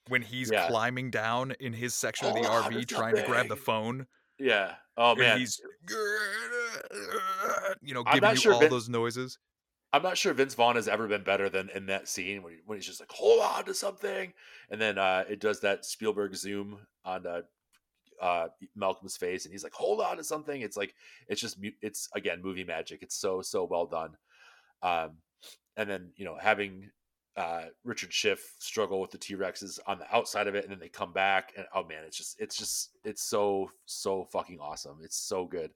when 0.08 0.22
he's 0.22 0.52
Yeah. 0.52 0.68
climbing 0.68 1.12
down 1.12 1.52
in 1.60 1.74
his 1.74 1.96
section 1.96 2.28
of 2.28 2.34
the 2.34 2.42
RV 2.42 2.80
to 2.88 2.96
trying 2.96 3.16
to 3.16 3.24
grab 3.24 3.48
the 3.48 3.56
phone. 3.56 4.08
Yeah. 4.40 4.76
Oh 4.98 5.12
and 5.12 5.20
man, 5.20 5.40
he's 5.40 5.60
you 7.82 7.94
know 7.94 8.04
I'm 8.06 8.14
giving 8.16 8.22
not 8.22 8.34
you 8.36 8.42
sure 8.42 8.54
all 8.54 8.60
Vin- 8.60 8.70
those 8.70 8.90
noises. 8.90 9.38
I'm 9.94 10.04
not 10.04 10.18
sure 10.18 10.34
Vince 10.34 10.54
Vaughn 10.54 10.76
has 10.78 10.88
ever 10.88 11.08
been 11.08 11.24
better 11.24 11.50
than 11.50 11.70
in 11.76 11.88
that 11.88 12.08
scene 12.08 12.44
when, 12.44 12.54
he, 12.54 12.60
when 12.66 12.78
he's 12.78 12.86
just 12.88 13.02
like, 13.02 13.12
hold 13.12 13.42
on 13.42 13.66
to 13.66 13.74
something. 13.74 14.32
And 14.70 14.80
then 14.80 14.98
uh, 14.98 15.26
it 15.30 15.42
does 15.42 15.60
that 15.62 15.84
Spielberg 15.84 16.34
zoom 16.34 16.78
on 17.04 17.28
uh, 17.28 17.42
uh, 18.22 18.48
Malcolm's 18.74 19.18
face 19.18 19.44
and 19.44 19.52
he's 19.52 19.66
like, 19.66 19.74
hold 19.74 20.00
on 20.00 20.16
to 20.16 20.24
something. 20.24 20.62
It's 20.62 20.78
like, 20.78 20.96
it's 21.28 21.42
just, 21.42 21.58
it's 21.82 22.08
again, 22.16 22.42
movie 22.42 22.64
magic. 22.64 23.02
It's 23.02 23.20
so, 23.20 23.42
so 23.42 23.66
well 23.66 23.86
done. 23.86 24.16
Um, 24.82 25.18
and 25.76 25.90
then, 25.90 26.12
you 26.16 26.24
know, 26.24 26.38
having 26.40 26.90
uh, 27.38 27.66
Richard 27.84 28.12
Schiff 28.12 28.56
struggle 28.60 29.00
with 29.00 29.12
the 29.12 29.18
T 29.18 29.36
Rexes 29.36 29.80
on 29.88 30.00
the 30.00 30.16
outside 30.16 30.48
of 30.48 30.56
it 30.56 30.64
and 30.64 30.72
then 30.72 30.80
they 30.80 30.90
come 30.90 31.14
back 31.14 31.54
and 31.58 31.66
oh 31.74 31.84
man, 31.84 32.04
it's 32.06 32.18
just, 32.18 32.40
it's 32.40 32.58
just, 32.58 32.92
it's 33.04 33.24
so, 33.24 33.70
so 33.86 34.26
fucking 34.26 34.60
awesome. 34.60 35.00
It's 35.02 35.18
so 35.18 35.46
good. 35.46 35.72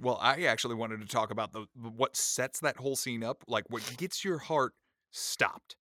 Well, 0.00 0.18
I 0.20 0.42
actually 0.42 0.74
wanted 0.74 1.00
to 1.00 1.06
talk 1.06 1.30
about 1.30 1.52
the 1.52 1.66
what 1.74 2.16
sets 2.16 2.60
that 2.60 2.76
whole 2.76 2.96
scene 2.96 3.24
up, 3.24 3.42
like 3.46 3.64
what 3.68 3.82
gets 3.96 4.24
your 4.24 4.38
heart 4.38 4.74
stopped 5.10 5.76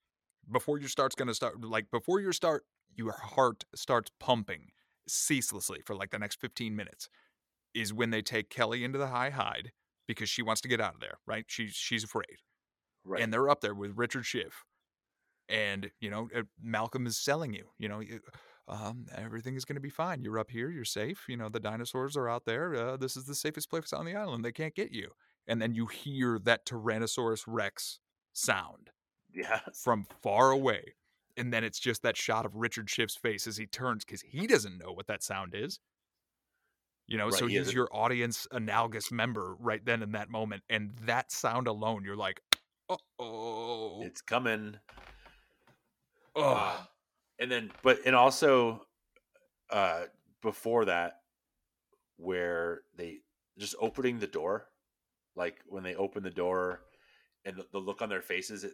before 0.52 0.78
your 0.80 0.90
start's 0.90 1.16
going 1.16 1.28
to 1.28 1.34
start 1.34 1.62
like 1.62 1.92
before 1.92 2.22
your 2.22 2.32
start 2.32 2.64
your 2.96 3.12
heart 3.12 3.66
starts 3.76 4.10
pumping 4.20 4.70
ceaselessly 5.08 5.82
for 5.86 5.96
like 5.96 6.12
the 6.12 6.20
next 6.20 6.40
15 6.40 6.76
minutes 6.76 7.10
is 7.74 7.94
when 7.94 8.10
they 8.10 8.22
take 8.22 8.50
Kelly 8.50 8.84
into 8.84 8.98
the 8.98 9.08
high 9.08 9.30
hide 9.30 9.72
because 10.08 10.30
she 10.30 10.42
wants 10.42 10.62
to 10.62 10.68
get 10.68 10.82
out 10.82 10.96
of 10.96 11.02
there, 11.02 11.20
right? 11.26 11.46
She's 11.48 11.74
she's 11.74 12.04
afraid. 12.04 12.38
Right. 13.04 13.22
And 13.22 13.32
they're 13.32 13.50
up 13.50 13.62
there 13.62 13.76
with 13.76 13.92
Richard 13.96 14.26
Schiff. 14.26 14.64
And, 15.50 15.90
you 16.00 16.10
know, 16.10 16.30
uh, 16.36 16.44
Malcolm 16.62 17.08
is 17.08 17.18
selling 17.18 17.54
you, 17.54 17.66
you 17.80 17.88
know, 17.88 18.02
um, 18.68 19.06
everything 19.16 19.56
is 19.56 19.64
going 19.64 19.76
to 19.76 19.82
be 19.82 19.90
fine. 19.90 20.22
You're 20.22 20.40
up 20.40 20.52
here. 20.52 20.70
You're 20.70 20.84
safe. 20.84 21.26
You 21.30 21.38
know, 21.38 21.48
the 21.48 21.60
dinosaurs 21.60 22.18
are 22.18 22.28
out 22.28 22.46
there. 22.46 22.76
Uh, 22.76 22.98
this 22.98 23.16
is 23.16 23.26
the 23.26 23.36
safest 23.36 23.70
place 23.70 23.94
on 23.94 24.06
the 24.06 24.16
island. 24.16 24.44
They 24.44 24.52
can't 24.52 24.76
get 24.76 24.92
you. 24.92 25.12
And 25.48 25.62
then 25.62 25.74
you 25.74 25.86
hear 25.86 26.40
that 26.44 26.66
Tyrannosaurus 26.66 27.44
Rex 27.48 28.00
sound 28.34 28.90
yeah. 29.34 29.62
from 29.74 30.06
far 30.22 30.52
away. 30.52 30.96
And 31.38 31.54
then 31.54 31.64
it's 31.64 31.80
just 31.80 32.02
that 32.02 32.18
shot 32.18 32.46
of 32.46 32.56
Richard 32.56 32.90
Schiff's 32.90 33.16
face 33.16 33.48
as 33.48 33.56
he 33.56 33.66
turns 33.66 34.04
because 34.04 34.22
he 34.22 34.48
doesn't 34.48 34.78
know 34.78 34.92
what 34.92 35.08
that 35.08 35.24
sound 35.24 35.54
is. 35.56 35.80
You 37.08 37.18
know, 37.18 37.30
Right, 37.30 37.34
so 37.36 37.48
he's 37.48 37.62
isn't- 37.62 37.74
your 37.74 37.88
audience 37.94 38.48
analogous 38.52 39.12
member 39.12 39.56
right 39.60 39.86
then 39.86 40.04
in 40.04 40.12
that 40.12 40.30
moment. 40.30 40.64
And 40.70 40.92
that 41.04 41.32
sound 41.32 41.68
alone, 41.68 42.04
you're 42.04 42.18
like, 42.18 42.42
uh 42.90 42.98
oh. 43.20 44.02
It's 44.04 44.22
coming. 44.22 44.78
And 47.40 47.52
then 47.52 47.72
but 47.84 48.00
and 48.06 48.16
also 48.16 48.86
uh 49.70 50.04
before 50.42 50.86
that 50.86 51.22
where 52.18 52.82
they 52.96 53.20
just 53.60 53.76
opening 53.80 54.20
the 54.20 54.28
door 54.28 54.68
like 55.36 55.58
when 55.68 55.84
they 55.84 55.96
open 55.96 56.24
the 56.24 56.30
door 56.30 56.82
and 57.46 57.56
the, 57.56 57.66
the 57.72 57.78
look 57.78 58.02
on 58.02 58.10
their 58.10 58.22
faces 58.22 58.64
it 58.64 58.74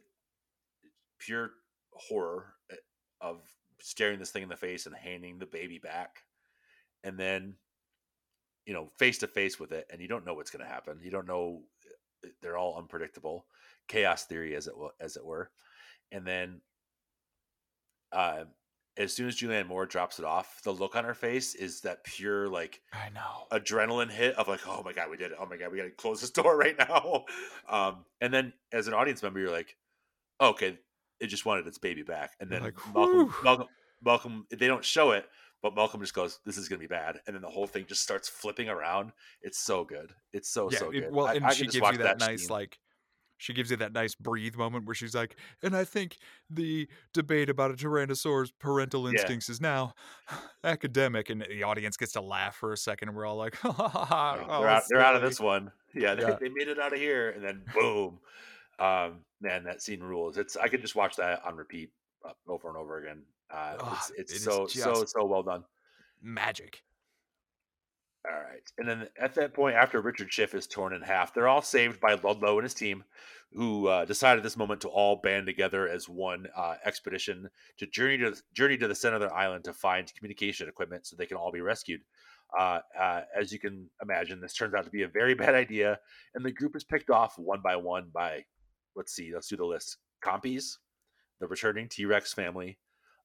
pure 1.19 1.51
horror 1.93 2.53
eh, 2.71 2.75
of 3.21 3.41
staring 3.79 4.19
this 4.19 4.31
thing 4.31 4.43
in 4.43 4.49
the 4.49 4.55
face 4.55 4.85
and 4.85 4.95
handing 4.95 5.37
the 5.37 5.45
baby 5.45 5.77
back. 5.77 6.23
And 7.03 7.17
then 7.17 7.55
you 8.65 8.73
know 8.73 8.87
face 8.97 9.17
to 9.19 9.27
face 9.27 9.59
with 9.59 9.73
it 9.73 9.85
and 9.91 10.01
you 10.01 10.07
don't 10.07 10.25
know 10.25 10.33
what's 10.33 10.51
going 10.51 10.65
to 10.65 10.71
happen. 10.71 10.99
You 11.03 11.11
don't 11.11 11.27
know 11.27 11.61
eh, 12.25 12.29
they're 12.41 12.57
all 12.57 12.77
unpredictable. 12.77 13.45
Chaos 13.87 14.23
theory 14.25 14.55
as 14.55 14.67
it 14.67 14.73
as 14.99 15.17
it 15.17 15.25
were. 15.25 15.51
And 16.11 16.25
then 16.25 16.61
uh, 18.13 18.43
as 18.95 19.11
soon 19.11 19.27
as 19.27 19.35
Julianne 19.35 19.67
Moore 19.67 19.85
drops 19.87 20.19
it 20.19 20.25
off, 20.25 20.61
the 20.63 20.71
look 20.71 20.95
on 20.95 21.03
her 21.03 21.15
face 21.15 21.55
is 21.55 21.81
that 21.81 22.03
pure 22.03 22.47
like 22.47 22.79
I 22.93 23.09
know. 23.09 23.47
adrenaline 23.51 24.11
hit 24.11 24.35
of 24.35 24.47
like, 24.47 24.59
oh 24.67 24.83
my 24.85 24.93
god, 24.93 25.09
we 25.09 25.17
did 25.17 25.31
it! 25.31 25.37
Oh 25.39 25.45
my 25.47 25.57
god, 25.57 25.71
we 25.71 25.77
got 25.77 25.85
to 25.85 25.89
close 25.91 26.21
this 26.21 26.29
door 26.39 26.55
right 26.57 26.77
now. 26.77 27.25
Um, 27.67 28.05
and 28.21 28.33
then 28.33 28.53
as 28.71 28.87
an 28.87 28.93
audience 28.93 29.23
member, 29.23 29.39
you're 29.39 29.51
like, 29.51 29.75
oh, 30.39 30.49
okay, 30.49 30.77
it 31.19 31.27
just 31.27 31.45
wanted 31.45 31.65
its 31.67 31.77
baby 31.79 32.03
back. 32.03 32.31
And 32.39 32.49
then 32.49 32.61
like, 32.63 32.75
Malcolm. 32.93 33.33
Malcolm, 33.43 33.67
Malcolm, 34.03 34.45
they 34.51 34.67
don't 34.67 34.83
show 34.85 35.11
it, 35.11 35.25
but 35.61 35.73
Malcolm 35.75 36.01
just 36.01 36.13
goes, 36.13 36.39
"This 36.45 36.57
is 36.57 36.67
gonna 36.69 36.79
be 36.79 36.87
bad," 36.87 37.19
and 37.25 37.35
then 37.35 37.41
the 37.41 37.49
whole 37.49 37.65
thing 37.65 37.85
just 37.87 38.03
starts 38.03 38.27
flipping 38.29 38.69
around. 38.69 39.11
It's 39.41 39.57
so 39.59 39.83
good. 39.85 40.11
It's 40.33 40.49
so 40.49 40.69
yeah, 40.71 40.77
so 40.79 40.89
it- 40.91 40.99
good. 41.01 41.11
well, 41.13 41.27
I- 41.27 41.35
and 41.35 41.45
I 41.45 41.53
she 41.53 41.63
gives 41.63 41.75
you 41.75 41.81
that, 41.81 41.97
that 41.99 42.19
nice 42.19 42.41
scene. 42.41 42.49
like. 42.49 42.77
She 43.43 43.51
gives 43.51 43.69
you 43.69 43.75
that 43.77 43.91
nice 43.91 44.15
breathe 44.15 44.55
moment 44.55 44.85
where 44.85 44.95
she's 44.95 45.13
like, 45.13 45.35
and 45.61 45.75
I 45.75 45.83
think 45.83 46.17
the 46.49 46.87
debate 47.13 47.49
about 47.49 47.71
a 47.71 47.73
Tyrannosaurus 47.73 48.53
parental 48.57 49.03
Yeah. 49.03 49.11
instincts 49.19 49.49
is 49.49 49.59
now 49.59 49.95
academic, 50.63 51.29
and 51.29 51.41
the 51.41 51.63
audience 51.63 51.97
gets 51.97 52.13
to 52.13 52.21
laugh 52.21 52.55
for 52.55 52.71
a 52.71 52.77
second, 52.77 53.09
and 53.09 53.17
we're 53.17 53.25
all 53.25 53.35
like, 53.35 53.55
ha 53.57 53.69
ha 53.73 53.89
ha 53.89 54.05
ha. 54.05 54.37
Oh, 54.39 54.45
oh, 54.47 54.59
they're 54.61 54.69
out. 54.69 54.83
They're 54.89 55.01
out 55.01 55.15
of 55.17 55.21
this 55.21 55.41
one. 55.41 55.73
Yeah, 55.93 56.15
they, 56.15 56.21
Yeah. 56.21 56.37
they 56.39 56.47
made 56.47 56.69
it 56.69 56.79
out 56.79 56.93
of 56.93 56.99
here, 56.99 57.31
and 57.31 57.43
then 57.43 57.63
boom, 57.73 58.19
um, 58.79 59.25
man, 59.41 59.65
that 59.65 59.81
scene 59.81 59.99
rules. 59.99 60.37
It's 60.37 60.55
I 60.55 60.69
could 60.69 60.79
just 60.81 60.95
watch 60.95 61.17
that 61.17 61.43
on 61.43 61.57
repeat 61.57 61.91
uh, 62.25 62.31
over 62.47 62.69
and 62.69 62.77
over 62.77 63.03
again. 63.03 63.23
Uh, 63.51 63.75
Ah, 63.81 64.05
it's 64.07 64.31
it's 64.31 64.33
is 64.35 64.43
so 64.43 64.67
so 64.67 65.03
so 65.03 65.25
well 65.25 65.43
done. 65.43 65.65
Magic. 66.21 66.81
All 68.25 68.39
right, 68.39 68.71
and 68.77 68.87
then 68.87 69.09
at 69.19 69.35
that 69.35 69.53
point, 69.53 69.75
after 69.75 69.99
Richard 69.99 70.31
Schiff 70.31 70.53
is 70.53 70.65
torn 70.65 70.93
in 70.93 71.01
half, 71.01 71.33
they're 71.33 71.49
all 71.49 71.61
saved 71.61 71.99
by 71.99 72.13
Ludlow 72.13 72.57
and 72.57 72.63
his 72.63 72.73
team, 72.73 73.03
who 73.51 73.87
uh, 73.87 74.05
decided 74.05 74.43
this 74.43 74.55
moment 74.55 74.79
to 74.81 74.87
all 74.87 75.17
band 75.17 75.45
together 75.45 75.89
as 75.89 76.07
one 76.07 76.47
uh, 76.55 76.75
expedition 76.85 77.49
to 77.79 77.85
journey 77.87 78.17
to 78.19 78.33
journey 78.53 78.77
to 78.77 78.87
the 78.87 78.95
center 78.95 79.17
of 79.17 79.21
the 79.21 79.33
island 79.33 79.65
to 79.65 79.73
find 79.73 80.13
communication 80.15 80.69
equipment 80.69 81.05
so 81.05 81.17
they 81.17 81.25
can 81.25 81.35
all 81.35 81.51
be 81.51 81.59
rescued. 81.59 81.99
Uh, 82.57 82.79
uh, 82.97 83.21
as 83.37 83.51
you 83.51 83.59
can 83.59 83.89
imagine, 84.01 84.39
this 84.39 84.53
turns 84.53 84.73
out 84.73 84.85
to 84.85 84.89
be 84.89 85.03
a 85.03 85.07
very 85.07 85.33
bad 85.43 85.53
idea, 85.53 85.99
and 86.33 86.45
the 86.45 86.51
group 86.51 86.77
is 86.77 86.83
picked 86.85 87.09
off 87.09 87.37
one 87.37 87.59
by 87.61 87.75
one 87.75 88.09
by, 88.13 88.45
let's 88.95 89.13
see, 89.13 89.31
let's 89.33 89.49
do 89.49 89.57
the 89.57 89.65
list: 89.65 89.97
Compies, 90.23 90.77
the 91.41 91.47
returning 91.47 91.89
T 91.89 92.05
Rex 92.05 92.31
family, 92.33 92.77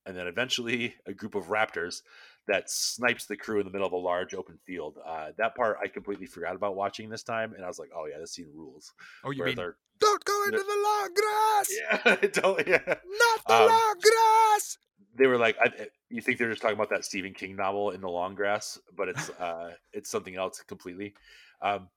and 0.09 0.17
then 0.17 0.27
eventually 0.27 0.95
a 1.07 1.13
group 1.13 1.35
of 1.37 1.47
raptors 1.47 2.01
that 2.49 2.71
snipes 2.71 3.27
the 3.27 3.37
crew 3.37 3.61
in 3.61 3.67
the 3.67 3.71
middle 3.71 3.87
of 3.87 3.93
a 3.93 3.97
large 3.97 4.33
open 4.35 4.59
field. 4.67 4.97
Uh, 5.07 5.29
that 5.37 5.55
part 5.55 5.77
I 5.83 5.87
completely 5.89 6.27
forgot 6.27 6.57
about 6.57 6.75
watching 6.75 7.11
this 7.11 7.23
time, 7.23 7.53
and 7.53 7.63
I 7.65 7.69
was 7.69 7.79
like, 7.79 7.91
"Oh 7.95 8.07
yeah, 8.07 8.19
this 8.19 8.33
scene 8.33 8.51
rules." 8.55 8.93
Oh, 9.23 9.31
you 9.31 9.39
Where 9.41 9.47
mean 9.49 9.57
they're- 9.57 9.77
don't 10.01 10.25
go 10.25 10.45
into 10.45 10.59
the 10.59 10.83
long 10.83 11.15
grass? 11.15 11.69
Yeah, 11.79 12.15
totally. 12.33 12.65
Yeah. 12.69 12.83
Not 12.87 13.41
the 13.47 13.55
Um, 13.55 13.69
long 13.69 13.97
grass. 14.01 14.79
They 15.17 15.27
were 15.27 15.37
like, 15.39 15.57
I, 15.61 15.89
"You 16.09 16.23
think 16.23 16.39
they're 16.39 16.49
just 16.51 16.63
talking 16.63 16.77
about 16.77 16.91
that 16.91 17.05
Stephen 17.05 17.35
King 17.35 17.57
novel 17.57 17.91
in 17.91 18.01
the 18.01 18.09
long 18.09 18.35
grass?" 18.35 18.79
But 18.97 19.09
it's 19.11 19.29
uh, 19.41 19.75
it's 19.93 20.09
something 20.11 20.37
else 20.37 20.63
completely. 20.63 21.15
Um, 21.61 21.89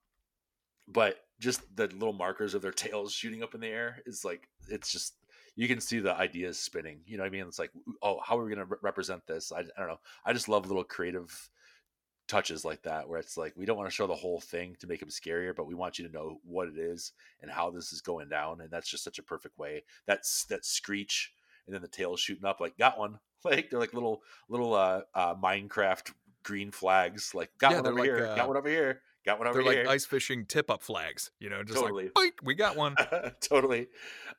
but 0.88 1.18
just 1.40 1.62
the 1.76 1.88
little 1.88 2.12
markers 2.14 2.54
of 2.56 2.62
their 2.62 2.72
tails 2.72 3.14
shooting 3.14 3.42
up 3.44 3.54
in 3.56 3.62
the 3.62 3.68
air 3.68 4.02
is 4.06 4.26
like 4.26 4.50
it's 4.68 4.92
just 4.92 5.14
you 5.56 5.68
can 5.68 5.80
see 5.82 6.00
the 6.00 6.16
ideas 6.16 6.60
spinning. 6.60 7.02
You 7.06 7.18
know 7.18 7.24
what 7.24 7.28
I 7.28 7.32
mean? 7.32 7.48
It's 7.48 7.60
like, 7.60 7.72
oh, 8.02 8.20
how 8.26 8.38
are 8.40 8.44
we 8.44 8.54
going 8.54 8.66
to 8.68 8.72
re- 8.74 8.78
represent 8.82 9.26
this? 9.28 9.52
I, 9.52 9.60
I 9.60 9.80
don't 9.80 9.88
know. 9.88 10.00
I 10.26 10.34
just 10.34 10.50
love 10.50 10.68
little 10.68 10.84
creative 10.84 11.50
touches 12.28 12.64
like 12.64 12.82
that 12.84 13.10
where 13.10 13.20
it's 13.20 13.36
like 13.36 13.54
we 13.58 13.66
don't 13.66 13.76
want 13.78 13.90
to 13.90 13.94
show 13.96 14.08
the 14.08 14.16
whole 14.16 14.40
thing 14.40 14.76
to 14.80 14.88
make 14.88 15.02
them 15.02 15.10
scarier, 15.10 15.54
but 15.56 15.68
we 15.68 15.76
want 15.76 16.00
you 16.00 16.08
to 16.08 16.14
know 16.14 16.40
what 16.46 16.68
it 16.70 16.78
is 16.78 17.12
and 17.42 17.52
how 17.52 17.70
this 17.70 17.92
is 17.92 18.02
going 18.02 18.30
down, 18.30 18.62
and 18.62 18.72
that's 18.72 18.90
just 18.90 19.04
such 19.04 19.20
a 19.20 19.24
perfect 19.24 19.58
way. 19.58 19.84
That's 20.08 20.46
that 20.46 20.66
screech 20.66 21.32
and 21.66 21.76
then 21.76 21.82
the 21.82 21.88
tail 21.88 22.16
shooting 22.16 22.46
up. 22.46 22.60
Like 22.60 22.78
got 22.78 22.98
one. 22.98 23.20
Like 23.44 23.72
they're 23.72 23.80
like 23.80 23.96
little 23.96 24.22
little 24.50 24.76
uh, 24.76 25.02
uh 25.16 25.34
Minecraft 25.34 26.12
green 26.44 26.70
flags. 26.70 27.34
Like 27.34 27.50
got 27.58 27.72
Yeah, 27.72 27.78
one 27.78 27.88
over 27.88 28.00
like, 28.00 28.06
here. 28.06 28.28
uh, 28.28 28.36
got 28.36 28.48
one 28.48 28.56
over 28.58 28.70
here. 28.70 29.02
Got 29.26 29.40
one 29.40 29.48
over 29.48 29.58
here. 29.62 29.64
They're 29.64 29.74
here. 29.78 29.86
like 29.86 29.96
ice 29.96 30.06
fishing 30.06 30.46
tip 30.46 30.70
up 30.70 30.84
flags, 30.84 31.32
you 31.40 31.50
know, 31.50 31.64
just 31.64 31.80
Totally. 31.80 32.12
like 32.16 32.34
we 32.44 32.54
got 32.54 32.76
one. 32.78 32.96
totally. 33.42 33.88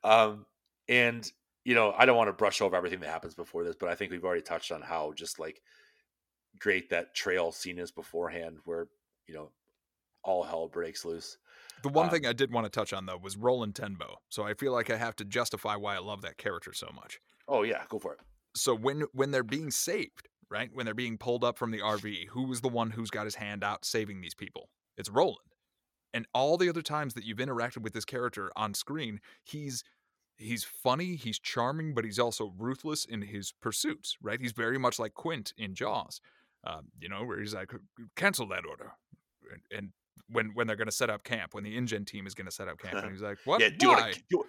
Um, 0.05 0.45
and 0.87 1.29
you 1.65 1.75
know, 1.75 1.93
I 1.97 2.05
don't 2.05 2.17
want 2.17 2.27
to 2.27 2.33
brush 2.33 2.61
over 2.61 2.75
everything 2.75 2.99
that 3.01 3.09
happens 3.09 3.35
before 3.35 3.63
this, 3.63 3.75
but 3.77 3.89
I 3.89 3.95
think 3.95 4.11
we've 4.11 4.23
already 4.25 4.41
touched 4.41 4.71
on 4.71 4.81
how 4.81 5.13
just 5.13 5.39
like 5.39 5.61
great 6.59 6.89
that 6.89 7.13
trail 7.15 7.51
scene 7.51 7.79
is 7.79 7.91
beforehand, 7.91 8.59
where 8.65 8.87
you 9.27 9.33
know 9.35 9.53
all 10.23 10.43
hell 10.43 10.69
breaks 10.69 11.05
loose. 11.05 11.37
The 11.83 11.89
one 11.89 12.09
Um, 12.09 12.09
thing 12.09 12.25
I 12.25 12.33
did 12.33 12.51
want 12.51 12.65
to 12.65 12.69
touch 12.71 12.93
on 12.93 13.05
though 13.05 13.17
was 13.17 13.37
Roland 13.37 13.75
Tembo. 13.75 14.17
So 14.29 14.41
I 14.43 14.55
feel 14.55 14.71
like 14.71 14.89
I 14.89 14.97
have 14.97 15.15
to 15.17 15.25
justify 15.25 15.75
why 15.75 15.95
I 15.95 15.99
love 15.99 16.21
that 16.23 16.37
character 16.37 16.73
so 16.73 16.89
much. 16.91 17.19
Oh 17.47 17.63
yeah, 17.63 17.85
go 17.89 17.99
for 17.99 18.13
it. 18.13 18.19
So 18.55 18.75
when 18.75 19.01
when 19.13 19.31
they're 19.31 19.43
being 19.43 19.71
saved, 19.71 20.29
right? 20.49 20.69
When 20.73 20.85
they're 20.85 20.93
being 20.93 21.17
pulled 21.17 21.43
up 21.43 21.57
from 21.57 21.71
the 21.71 21.81
RV, 21.81 22.25
who 22.27 22.51
is 22.51 22.61
the 22.61 22.69
one 22.69 22.91
who's 22.91 23.09
got 23.09 23.25
his 23.25 23.35
hand 23.35 23.63
out 23.63 23.85
saving 23.85 24.21
these 24.21 24.35
people? 24.35 24.69
It's 24.97 25.09
Roland. 25.09 25.53
And 26.13 26.27
all 26.33 26.57
the 26.57 26.69
other 26.69 26.83
times 26.83 27.15
that 27.15 27.25
you've 27.25 27.39
interacted 27.39 27.83
with 27.83 27.93
this 27.93 28.05
character 28.05 28.51
on 28.55 28.73
screen, 28.75 29.21
he's 29.43 29.83
he's 30.37 30.63
funny, 30.63 31.15
he's 31.15 31.39
charming, 31.39 31.93
but 31.93 32.03
he's 32.03 32.19
also 32.19 32.53
ruthless 32.57 33.05
in 33.05 33.21
his 33.21 33.51
pursuits, 33.51 34.17
right? 34.21 34.39
He's 34.39 34.51
very 34.51 34.77
much 34.77 34.99
like 34.99 35.13
Quint 35.13 35.53
in 35.57 35.75
Jaws, 35.75 36.21
um, 36.63 36.85
you 36.99 37.09
know, 37.09 37.23
where 37.23 37.39
he's 37.39 37.53
like, 37.53 37.71
cancel 38.15 38.47
that 38.49 38.65
order, 38.65 38.93
and, 39.51 39.61
and 39.77 39.89
when 40.29 40.51
when 40.53 40.67
they're 40.67 40.75
going 40.75 40.87
to 40.87 40.91
set 40.91 41.09
up 41.09 41.23
camp, 41.23 41.53
when 41.53 41.63
the 41.63 41.77
InGen 41.77 42.05
team 42.05 42.25
is 42.25 42.33
going 42.33 42.45
to 42.45 42.51
set 42.51 42.67
up 42.67 42.79
camp, 42.79 43.03
and 43.03 43.11
he's 43.11 43.21
like, 43.21 43.37
what? 43.45 43.61
yeah, 43.61 43.69
do 43.69 43.87
you 43.87 43.91
want 43.91 44.13
to 44.13 44.21
do, 44.29 44.43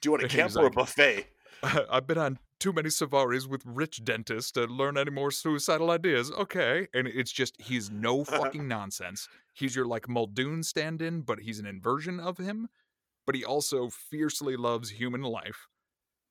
do 0.00 0.06
you 0.06 0.10
want 0.12 0.22
a 0.24 0.28
camp 0.28 0.56
or 0.56 0.66
a 0.66 0.70
buffet? 0.70 1.26
I've 1.90 2.06
been 2.06 2.18
on 2.18 2.38
too 2.58 2.72
many 2.72 2.90
safaris 2.90 3.46
with 3.46 3.62
rich 3.64 4.04
dentists 4.04 4.52
to 4.52 4.64
learn 4.66 4.96
any 4.96 5.10
more 5.10 5.30
suicidal 5.30 5.90
ideas. 5.90 6.30
Okay. 6.32 6.86
And 6.94 7.08
it's 7.08 7.32
just, 7.32 7.60
he's 7.60 7.90
no 7.90 8.24
fucking 8.24 8.66
nonsense. 8.68 9.28
He's 9.52 9.74
your 9.74 9.84
like 9.84 10.08
Muldoon 10.08 10.62
stand 10.62 11.02
in, 11.02 11.22
but 11.22 11.40
he's 11.40 11.58
an 11.58 11.66
inversion 11.66 12.20
of 12.20 12.38
him. 12.38 12.68
But 13.26 13.34
he 13.34 13.44
also 13.44 13.88
fiercely 13.88 14.56
loves 14.56 14.90
human 14.90 15.22
life. 15.22 15.68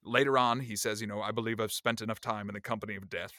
Later 0.03 0.37
on, 0.37 0.59
he 0.59 0.75
says, 0.75 0.99
you 0.99 1.07
know, 1.07 1.21
I 1.21 1.31
believe 1.31 1.59
I've 1.59 1.71
spent 1.71 2.01
enough 2.01 2.19
time 2.19 2.49
in 2.49 2.53
the 2.53 2.61
company 2.61 2.95
of 2.95 3.09
death. 3.09 3.33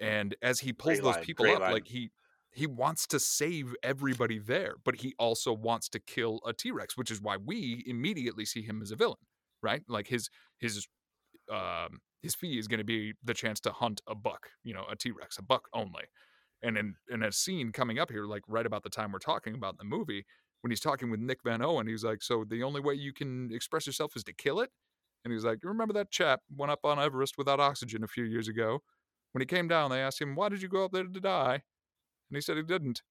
And 0.00 0.36
as 0.42 0.60
he 0.60 0.72
pulls 0.72 1.00
Great 1.00 1.02
those 1.02 1.14
line, 1.16 1.24
people 1.24 1.50
up, 1.50 1.60
line. 1.60 1.72
like 1.72 1.88
he 1.88 2.10
he 2.52 2.66
wants 2.66 3.06
to 3.08 3.20
save 3.20 3.74
everybody 3.82 4.38
there, 4.38 4.76
but 4.84 4.96
he 4.96 5.14
also 5.18 5.52
wants 5.52 5.88
to 5.90 6.00
kill 6.00 6.40
a 6.46 6.52
T-Rex, 6.52 6.96
which 6.96 7.10
is 7.10 7.20
why 7.20 7.36
we 7.36 7.84
immediately 7.86 8.44
see 8.44 8.62
him 8.62 8.80
as 8.80 8.90
a 8.90 8.96
villain, 8.96 9.18
right? 9.62 9.82
Like 9.88 10.06
his 10.06 10.30
his 10.58 10.86
um, 11.52 12.00
his 12.22 12.34
fee 12.34 12.58
is 12.58 12.68
going 12.68 12.78
to 12.78 12.84
be 12.84 13.14
the 13.22 13.34
chance 13.34 13.60
to 13.60 13.70
hunt 13.70 14.00
a 14.06 14.14
buck, 14.14 14.50
you 14.64 14.74
know, 14.74 14.84
a 14.90 14.96
T 14.96 15.10
Rex, 15.10 15.38
a 15.38 15.42
buck 15.42 15.68
only. 15.72 16.04
And 16.62 16.76
in, 16.76 16.94
in 17.08 17.22
a 17.22 17.30
scene 17.30 17.70
coming 17.70 17.98
up 17.98 18.10
here, 18.10 18.24
like 18.24 18.42
right 18.48 18.66
about 18.66 18.82
the 18.82 18.90
time 18.90 19.12
we're 19.12 19.20
talking 19.20 19.54
about 19.54 19.74
in 19.74 19.78
the 19.78 19.96
movie, 19.96 20.24
when 20.62 20.70
he's 20.70 20.80
talking 20.80 21.10
with 21.10 21.20
Nick 21.20 21.38
Van 21.44 21.62
Owen, 21.62 21.86
he's 21.86 22.04
like, 22.04 22.22
So 22.22 22.44
the 22.48 22.62
only 22.62 22.80
way 22.80 22.94
you 22.94 23.12
can 23.12 23.50
express 23.52 23.86
yourself 23.86 24.16
is 24.16 24.24
to 24.24 24.32
kill 24.32 24.60
it? 24.60 24.70
And 25.24 25.32
he's 25.32 25.44
like, 25.44 25.58
You 25.62 25.68
remember 25.68 25.94
that 25.94 26.10
chap 26.10 26.40
went 26.56 26.72
up 26.72 26.80
on 26.84 26.98
Everest 26.98 27.38
without 27.38 27.60
oxygen 27.60 28.04
a 28.04 28.08
few 28.08 28.24
years 28.24 28.48
ago? 28.48 28.80
When 29.32 29.40
he 29.42 29.46
came 29.46 29.68
down, 29.68 29.90
they 29.90 30.00
asked 30.00 30.20
him, 30.20 30.34
Why 30.34 30.48
did 30.48 30.62
you 30.62 30.68
go 30.68 30.84
up 30.84 30.92
there 30.92 31.04
to 31.04 31.20
die? 31.20 31.54
And 31.54 32.36
he 32.36 32.40
said 32.40 32.56
he 32.56 32.62
didn't. 32.62 33.02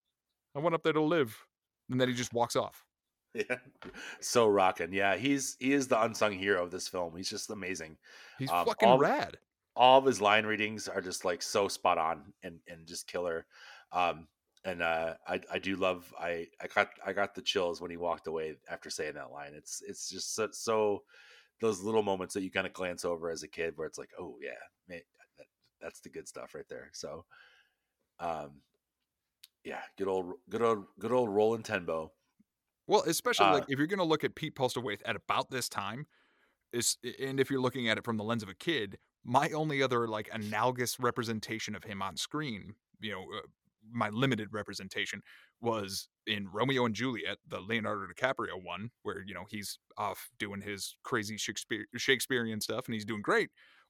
I 0.55 0.59
went 0.59 0.75
up 0.75 0.83
there 0.83 0.93
to 0.93 1.01
live. 1.01 1.37
And 1.89 1.99
then 2.01 2.07
he 2.07 2.13
just 2.13 2.33
walks 2.33 2.55
off. 2.55 2.83
Yeah, 3.35 3.57
so 4.19 4.47
rocking. 4.47 4.91
Yeah, 4.91 5.15
he's 5.15 5.57
he 5.59 5.71
is 5.73 5.87
the 5.87 6.01
unsung 6.01 6.31
hero 6.33 6.63
of 6.63 6.71
this 6.71 6.87
film. 6.87 7.15
He's 7.15 7.29
just 7.29 7.51
amazing. 7.51 7.97
He's 8.39 8.49
Um, 8.49 8.65
fucking 8.65 8.89
all- 8.89 8.97
rad. 8.97 9.37
all 9.75 9.99
of 9.99 10.05
his 10.05 10.19
line 10.19 10.43
readings 10.45 10.87
are 10.87 11.01
just 11.01 11.23
like 11.23 11.43
so 11.43 11.67
spot 11.67 11.99
on 11.99 12.33
and 12.41 12.59
and 12.67 12.87
just 12.87 13.05
killer 13.05 13.45
um 13.91 14.27
and 14.67 14.81
uh 14.81 15.13
i 15.27 15.39
i 15.51 15.59
do 15.59 15.75
love 15.77 16.13
i 16.19 16.45
i 16.61 16.67
got 16.67 16.89
i 17.05 17.13
got 17.13 17.33
the 17.33 17.41
chills 17.41 17.81
when 17.81 17.89
he 17.91 17.97
walked 17.97 18.27
away 18.27 18.55
after 18.69 18.89
saying 18.89 19.15
that 19.15 19.31
line. 19.31 19.53
It's 19.55 19.81
it's 19.87 20.09
just 20.09 20.35
so, 20.35 20.49
so 20.51 21.03
those 21.61 21.81
little 21.81 22.03
moments 22.03 22.33
that 22.35 22.43
you 22.43 22.51
kind 22.51 22.67
of 22.67 22.73
glance 22.73 23.05
over 23.05 23.31
as 23.31 23.43
a 23.43 23.47
kid 23.47 23.73
where 23.75 23.87
it's 23.87 23.97
like 23.97 24.11
oh 24.19 24.35
yeah 24.41 24.51
man, 24.89 25.01
that, 25.37 25.47
that's 25.81 26.01
the 26.01 26.09
good 26.09 26.27
stuff 26.27 26.53
right 26.53 26.67
there. 26.69 26.89
So 26.93 27.25
um 28.19 28.61
yeah 29.63 29.81
good 29.97 30.07
old 30.07 30.33
good 30.49 30.61
old 30.61 30.85
good 30.99 31.11
old 31.11 31.29
roland 31.29 31.65
tembo 31.65 32.11
Well, 32.87 33.03
especially 33.07 33.47
Uh, 33.47 33.53
like 33.53 33.65
if 33.69 33.77
you're 33.77 33.87
going 33.87 33.99
to 33.99 34.05
look 34.05 34.23
at 34.23 34.35
Pete 34.35 34.55
Postlethwaite 34.55 35.01
at 35.05 35.15
about 35.15 35.51
this 35.51 35.69
time, 35.69 36.07
is 36.73 36.97
and 37.21 37.39
if 37.39 37.49
you're 37.49 37.61
looking 37.61 37.89
at 37.89 37.97
it 37.97 38.05
from 38.05 38.17
the 38.17 38.23
lens 38.23 38.43
of 38.43 38.49
a 38.49 38.53
kid, 38.53 38.97
my 39.25 39.49
only 39.51 39.83
other 39.83 40.07
like 40.07 40.29
analogous 40.33 40.99
representation 40.99 41.75
of 41.75 41.83
him 41.83 42.01
on 42.01 42.17
screen, 42.17 42.75
you 43.01 43.11
know, 43.11 43.23
uh, 43.23 43.47
my 43.91 44.09
limited 44.09 44.49
representation 44.51 45.21
was 45.61 46.09
in 46.25 46.47
Romeo 46.51 46.85
and 46.85 46.95
Juliet, 46.95 47.37
the 47.47 47.59
Leonardo 47.59 48.05
DiCaprio 48.13 48.63
one, 48.63 48.91
where 49.03 49.23
you 49.25 49.33
know 49.33 49.45
he's 49.49 49.79
off 49.97 50.29
doing 50.39 50.61
his 50.61 50.95
crazy 51.03 51.37
Shakespeare 51.37 51.85
Shakespearean 51.95 52.61
stuff 52.61 52.85
and 52.85 52.93
he's 52.93 53.05
doing 53.05 53.21
great. 53.21 53.49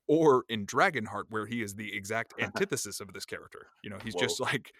Or 0.10 0.45
in 0.48 0.66
Dragonheart, 0.66 1.26
where 1.30 1.45
he 1.45 1.62
is 1.62 1.76
the 1.76 1.93
exact 1.93 2.34
antithesis 2.39 3.02
of 3.02 3.12
this 3.12 3.26
character. 3.26 3.68
You 3.84 3.89
know, 3.89 3.98
he's 4.04 4.16
just 4.16 4.39
like 4.39 4.72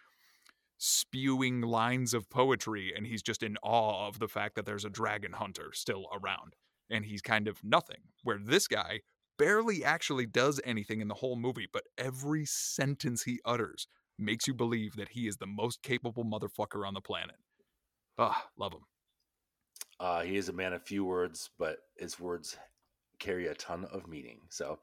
spewing 0.78 1.62
lines 1.62 2.14
of 2.14 2.30
poetry 2.30 2.94
and 2.96 3.06
he's 3.06 3.24
just 3.24 3.42
in 3.42 3.58
awe 3.64 4.08
of 4.08 4.20
the 4.20 4.28
fact 4.28 4.56
that 4.56 4.66
there's 4.66 4.86
a 4.86 4.90
dragon 4.90 5.34
hunter 5.34 5.72
still 5.74 6.06
around 6.14 6.54
and 6.90 7.06
he's 7.06 7.22
kind 7.22 7.48
of 7.48 7.64
nothing 7.64 7.98
where 8.24 8.38
this 8.38 8.68
guy 8.68 9.00
barely 9.40 9.84
actually 9.84 10.26
does 10.26 10.62
anything 10.64 11.02
in 11.02 11.08
the 11.08 11.16
whole 11.16 11.36
movie 11.36 11.68
but 11.72 11.84
every 11.98 12.46
sentence 12.46 13.24
he 13.24 13.40
utters 13.44 13.88
makes 14.20 14.48
you 14.48 14.54
believe 14.54 14.96
that 14.96 15.10
he 15.10 15.28
is 15.28 15.38
the 15.38 15.48
most 15.48 15.82
capable 15.82 16.24
motherfucker 16.26 16.88
on 16.88 16.94
the 16.94 17.02
planet. 17.02 17.36
Ah 18.18 18.48
love 18.58 18.74
him. 18.74 18.82
Uh 20.00 20.22
he 20.22 20.38
is 20.38 20.50
a 20.50 20.54
man 20.54 20.74
of 20.74 20.84
few 20.84 21.06
words 21.06 21.50
but 21.58 21.78
his 21.98 22.20
words 22.20 22.58
carry 23.20 23.48
a 23.48 23.56
ton 23.56 23.86
of 23.86 24.08
meaning. 24.08 24.42
So 24.50 24.80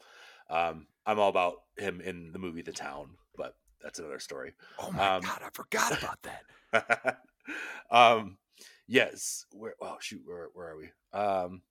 um 0.51 0.87
i'm 1.07 1.19
all 1.19 1.29
about 1.31 1.55
him 1.79 2.01
in 2.01 2.33
the 2.33 2.39
movie 2.39 2.63
the 2.63 2.73
town 2.73 3.11
but 3.37 3.57
that's 3.83 3.99
another 3.99 4.19
story. 4.19 4.55
Oh 4.79 4.91
my 4.93 5.17
Um, 5.17 5.23
god 5.23 5.43
i 5.45 5.49
forgot 5.53 5.99
about 5.99 6.19
that. 6.23 7.19
um 7.91 8.39
yes 8.87 9.47
where 9.53 9.75
oh 9.81 9.97
shoot 10.01 10.23
where 10.25 10.49
where 10.55 10.69
are 10.71 10.77
we? 10.77 10.91
Um 11.13 11.63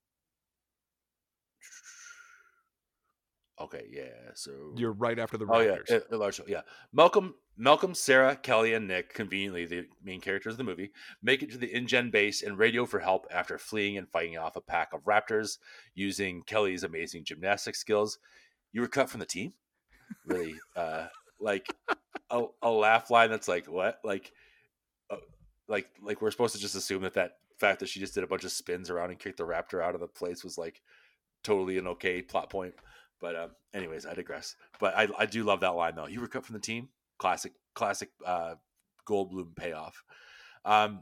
okay 3.63 3.85
yeah 3.91 4.31
so 4.33 4.51
you're 4.75 4.91
right 4.91 5.19
after 5.19 5.37
the 5.37 5.45
oh 5.49 5.59
yeah 5.59 5.77
Raptors. 5.77 5.91
uh, 5.91 5.99
the 6.09 6.17
large 6.17 6.41
yeah. 6.47 6.61
Malcolm 6.91 7.35
malcolm 7.55 7.93
sarah 7.93 8.35
kelly 8.35 8.73
and 8.73 8.87
nick 8.87 9.13
conveniently 9.13 9.65
the 9.65 9.85
main 10.03 10.19
characters 10.19 10.53
of 10.53 10.57
the 10.57 10.63
movie 10.63 10.91
make 11.21 11.43
it 11.43 11.51
to 11.51 11.57
the 11.57 11.67
ingen 11.67 12.09
base 12.09 12.41
and 12.41 12.57
radio 12.57 12.83
for 12.85 12.99
help 12.99 13.27
after 13.31 13.59
fleeing 13.59 13.97
and 13.97 14.09
fighting 14.09 14.37
off 14.37 14.55
a 14.55 14.61
pack 14.61 14.91
of 14.93 15.03
raptors 15.05 15.59
using 15.93 16.41
kelly's 16.43 16.83
amazing 16.83 17.23
gymnastic 17.23 17.75
skills. 17.75 18.17
You 18.71 18.81
were 18.81 18.87
cut 18.87 19.09
from 19.09 19.19
the 19.19 19.25
team? 19.25 19.53
Really 20.25 20.55
uh 20.75 21.07
like 21.39 21.67
a, 22.29 22.45
a 22.61 22.69
laugh 22.69 23.11
line 23.11 23.29
that's 23.29 23.47
like 23.47 23.67
what? 23.67 23.99
Like 24.03 24.31
uh, 25.09 25.17
like 25.67 25.87
like 26.01 26.21
we're 26.21 26.31
supposed 26.31 26.55
to 26.55 26.61
just 26.61 26.75
assume 26.75 27.03
that 27.03 27.13
that 27.13 27.37
fact 27.57 27.79
that 27.79 27.89
she 27.89 27.99
just 27.99 28.15
did 28.15 28.23
a 28.23 28.27
bunch 28.27 28.43
of 28.43 28.51
spins 28.51 28.89
around 28.89 29.11
and 29.11 29.19
kicked 29.19 29.37
the 29.37 29.45
raptor 29.45 29.83
out 29.83 29.93
of 29.93 30.01
the 30.01 30.07
place 30.07 30.43
was 30.43 30.57
like 30.57 30.81
totally 31.43 31.77
an 31.77 31.87
okay 31.87 32.21
plot 32.21 32.49
point 32.49 32.73
but 33.23 33.35
um 33.35 33.49
anyways 33.73 34.05
i 34.05 34.13
digress 34.13 34.55
but 34.79 34.95
i 34.95 35.07
i 35.17 35.25
do 35.25 35.43
love 35.43 35.61
that 35.61 35.75
line 35.75 35.95
though 35.95 36.05
you 36.05 36.21
were 36.21 36.27
cut 36.27 36.45
from 36.45 36.53
the 36.53 36.59
team 36.59 36.89
classic 37.17 37.53
classic 37.73 38.09
uh 38.25 38.53
Goldblum 39.05 39.55
payoff. 39.55 40.03
Um, 40.65 41.01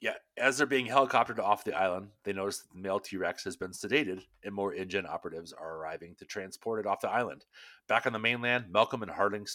yeah, 0.00 0.14
as 0.38 0.56
they're 0.56 0.66
being 0.66 0.86
helicoptered 0.86 1.38
off 1.38 1.64
the 1.64 1.76
island, 1.76 2.08
they 2.24 2.32
notice 2.32 2.58
that 2.58 2.72
the 2.72 2.80
male 2.80 3.00
T 3.00 3.16
Rex 3.18 3.44
has 3.44 3.56
been 3.56 3.72
sedated, 3.72 4.22
and 4.42 4.54
more 4.54 4.72
InGen 4.72 5.06
operatives 5.06 5.52
are 5.52 5.76
arriving 5.76 6.14
to 6.18 6.24
transport 6.24 6.80
it 6.80 6.86
off 6.86 7.02
the 7.02 7.10
island. 7.10 7.44
Back 7.86 8.06
on 8.06 8.14
the 8.14 8.18
mainland, 8.18 8.66
Malcolm 8.70 9.02
and 9.02 9.10
Harding. 9.10 9.46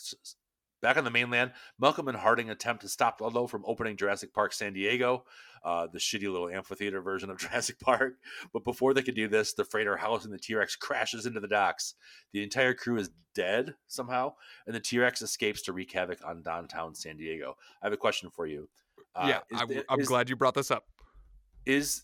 Back 0.81 0.97
on 0.97 1.03
the 1.03 1.11
mainland, 1.11 1.51
Malcolm 1.79 2.07
and 2.07 2.17
Harding 2.17 2.49
attempt 2.49 2.81
to 2.83 2.89
stop 2.89 3.21
Ludlow 3.21 3.47
from 3.47 3.63
opening 3.65 3.97
Jurassic 3.97 4.33
Park 4.33 4.53
San 4.53 4.73
Diego, 4.73 5.25
uh, 5.63 5.87
the 5.87 5.97
shitty 5.97 6.31
little 6.31 6.49
amphitheater 6.49 7.01
version 7.01 7.29
of 7.29 7.37
Jurassic 7.39 7.79
Park. 7.79 8.15
But 8.53 8.63
before 8.63 8.93
they 8.93 9.01
can 9.01 9.15
do 9.15 9.27
this, 9.27 9.53
the 9.53 9.65
freighter 9.65 9.97
housing 9.97 10.31
the 10.31 10.37
T 10.37 10.53
Rex 10.55 10.75
crashes 10.75 11.25
into 11.25 11.39
the 11.39 11.47
docks. 11.47 11.95
The 12.33 12.43
entire 12.43 12.73
crew 12.73 12.97
is 12.97 13.09
dead 13.33 13.75
somehow, 13.87 14.33
and 14.67 14.75
the 14.75 14.79
T 14.79 14.99
Rex 14.99 15.21
escapes 15.21 15.61
to 15.63 15.73
wreak 15.73 15.91
havoc 15.91 16.19
on 16.25 16.43
downtown 16.43 16.93
San 16.93 17.17
Diego. 17.17 17.55
I 17.81 17.87
have 17.87 17.93
a 17.93 17.97
question 17.97 18.29
for 18.29 18.45
you. 18.45 18.69
Uh, 19.15 19.27
yeah, 19.29 19.39
I, 19.89 19.93
am 19.93 20.01
glad 20.01 20.29
you 20.29 20.35
brought 20.35 20.55
this 20.55 20.71
up. 20.71 20.85
Is 21.65 22.03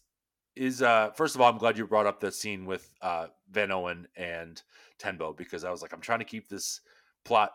is 0.56 0.82
uh 0.82 1.12
first 1.12 1.36
of 1.36 1.42
all, 1.42 1.52
I'm 1.52 1.58
glad 1.58 1.78
you 1.78 1.86
brought 1.86 2.08
up 2.08 2.20
the 2.20 2.32
scene 2.32 2.66
with 2.66 2.90
uh 3.02 3.28
Van 3.52 3.72
Owen 3.72 4.08
and 4.16 4.62
Tembo 4.98 5.34
because 5.34 5.64
I 5.64 5.72
was 5.72 5.82
like, 5.82 5.94
I'm 5.94 6.02
trying 6.02 6.20
to 6.20 6.26
keep 6.26 6.50
this 6.50 6.82
plot 7.24 7.52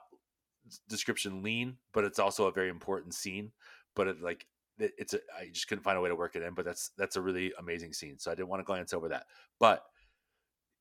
description 0.88 1.42
lean, 1.42 1.76
but 1.92 2.04
it's 2.04 2.18
also 2.18 2.46
a 2.46 2.52
very 2.52 2.68
important 2.68 3.14
scene. 3.14 3.52
But 3.94 4.08
it 4.08 4.22
like 4.22 4.46
it, 4.78 4.92
it's 4.98 5.14
a 5.14 5.18
I 5.38 5.48
just 5.52 5.68
couldn't 5.68 5.84
find 5.84 5.98
a 5.98 6.00
way 6.00 6.08
to 6.08 6.16
work 6.16 6.36
it 6.36 6.42
in. 6.42 6.54
But 6.54 6.64
that's 6.64 6.90
that's 6.96 7.16
a 7.16 7.20
really 7.20 7.52
amazing 7.58 7.92
scene, 7.92 8.18
so 8.18 8.30
I 8.30 8.34
didn't 8.34 8.48
want 8.48 8.60
to 8.60 8.64
glance 8.64 8.92
over 8.92 9.08
that. 9.08 9.26
But 9.58 9.84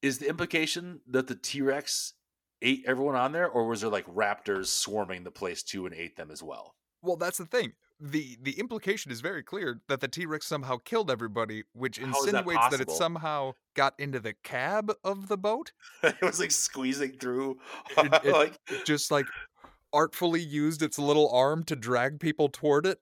is 0.01 0.19
the 0.19 0.29
implication 0.29 1.01
that 1.09 1.27
the 1.27 1.35
T 1.35 1.61
Rex 1.61 2.13
ate 2.61 2.83
everyone 2.87 3.15
on 3.15 3.31
there, 3.31 3.47
or 3.47 3.67
was 3.67 3.81
there 3.81 3.89
like 3.89 4.05
raptors 4.07 4.67
swarming 4.67 5.23
the 5.23 5.31
place 5.31 5.63
too 5.63 5.85
and 5.85 5.95
ate 5.95 6.15
them 6.15 6.31
as 6.31 6.43
well? 6.43 6.75
Well, 7.01 7.17
that's 7.17 7.37
the 7.37 7.45
thing 7.45 7.73
the 7.99 8.37
the 8.41 8.59
implication 8.59 9.11
is 9.11 9.21
very 9.21 9.41
clear 9.41 9.81
that 9.87 10.01
the 10.01 10.07
T 10.07 10.25
Rex 10.25 10.45
somehow 10.45 10.77
killed 10.83 11.09
everybody, 11.09 11.63
which 11.73 11.97
insinuates 11.97 12.59
that, 12.59 12.71
that, 12.71 12.81
it 12.81 12.91
somehow 12.91 13.53
got 13.73 13.93
into 13.97 14.19
the 14.19 14.33
cab 14.43 14.91
of 15.03 15.27
the 15.27 15.37
boat. 15.37 15.71
it 16.03 16.21
was 16.21 16.39
like 16.39 16.51
squeezing 16.51 17.13
through, 17.13 17.57
it, 17.97 18.13
it 18.25 18.33
like 18.33 18.59
just 18.85 19.11
like 19.11 19.25
artfully 19.95 20.41
used 20.41 20.81
its 20.83 20.99
little 20.99 21.29
arm 21.31 21.63
to 21.65 21.75
drag 21.75 22.19
people 22.19 22.49
toward 22.49 22.85
it. 22.85 22.99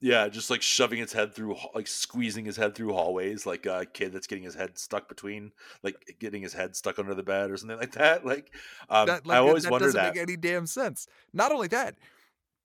Yeah, 0.00 0.28
just 0.28 0.50
like 0.50 0.60
shoving 0.60 0.98
its 1.00 1.12
head 1.14 1.34
through, 1.34 1.56
like 1.74 1.86
squeezing 1.86 2.44
his 2.44 2.56
head 2.56 2.74
through 2.74 2.92
hallways, 2.92 3.46
like 3.46 3.64
a 3.64 3.86
kid 3.86 4.12
that's 4.12 4.26
getting 4.26 4.44
his 4.44 4.54
head 4.54 4.78
stuck 4.78 5.08
between, 5.08 5.52
like 5.82 6.16
getting 6.18 6.42
his 6.42 6.52
head 6.52 6.76
stuck 6.76 6.98
under 6.98 7.14
the 7.14 7.22
bed 7.22 7.50
or 7.50 7.56
something 7.56 7.78
like 7.78 7.92
that. 7.92 8.24
Like, 8.24 8.54
um, 8.90 9.06
that, 9.06 9.26
like 9.26 9.38
I 9.38 9.38
always 9.38 9.64
that 9.64 9.70
wonder 9.70 9.78
doesn't 9.78 9.92
that. 9.92 10.14
make 10.14 10.16
any 10.16 10.36
damn 10.36 10.66
sense. 10.66 11.06
Not 11.32 11.50
only 11.50 11.68
that, 11.68 11.96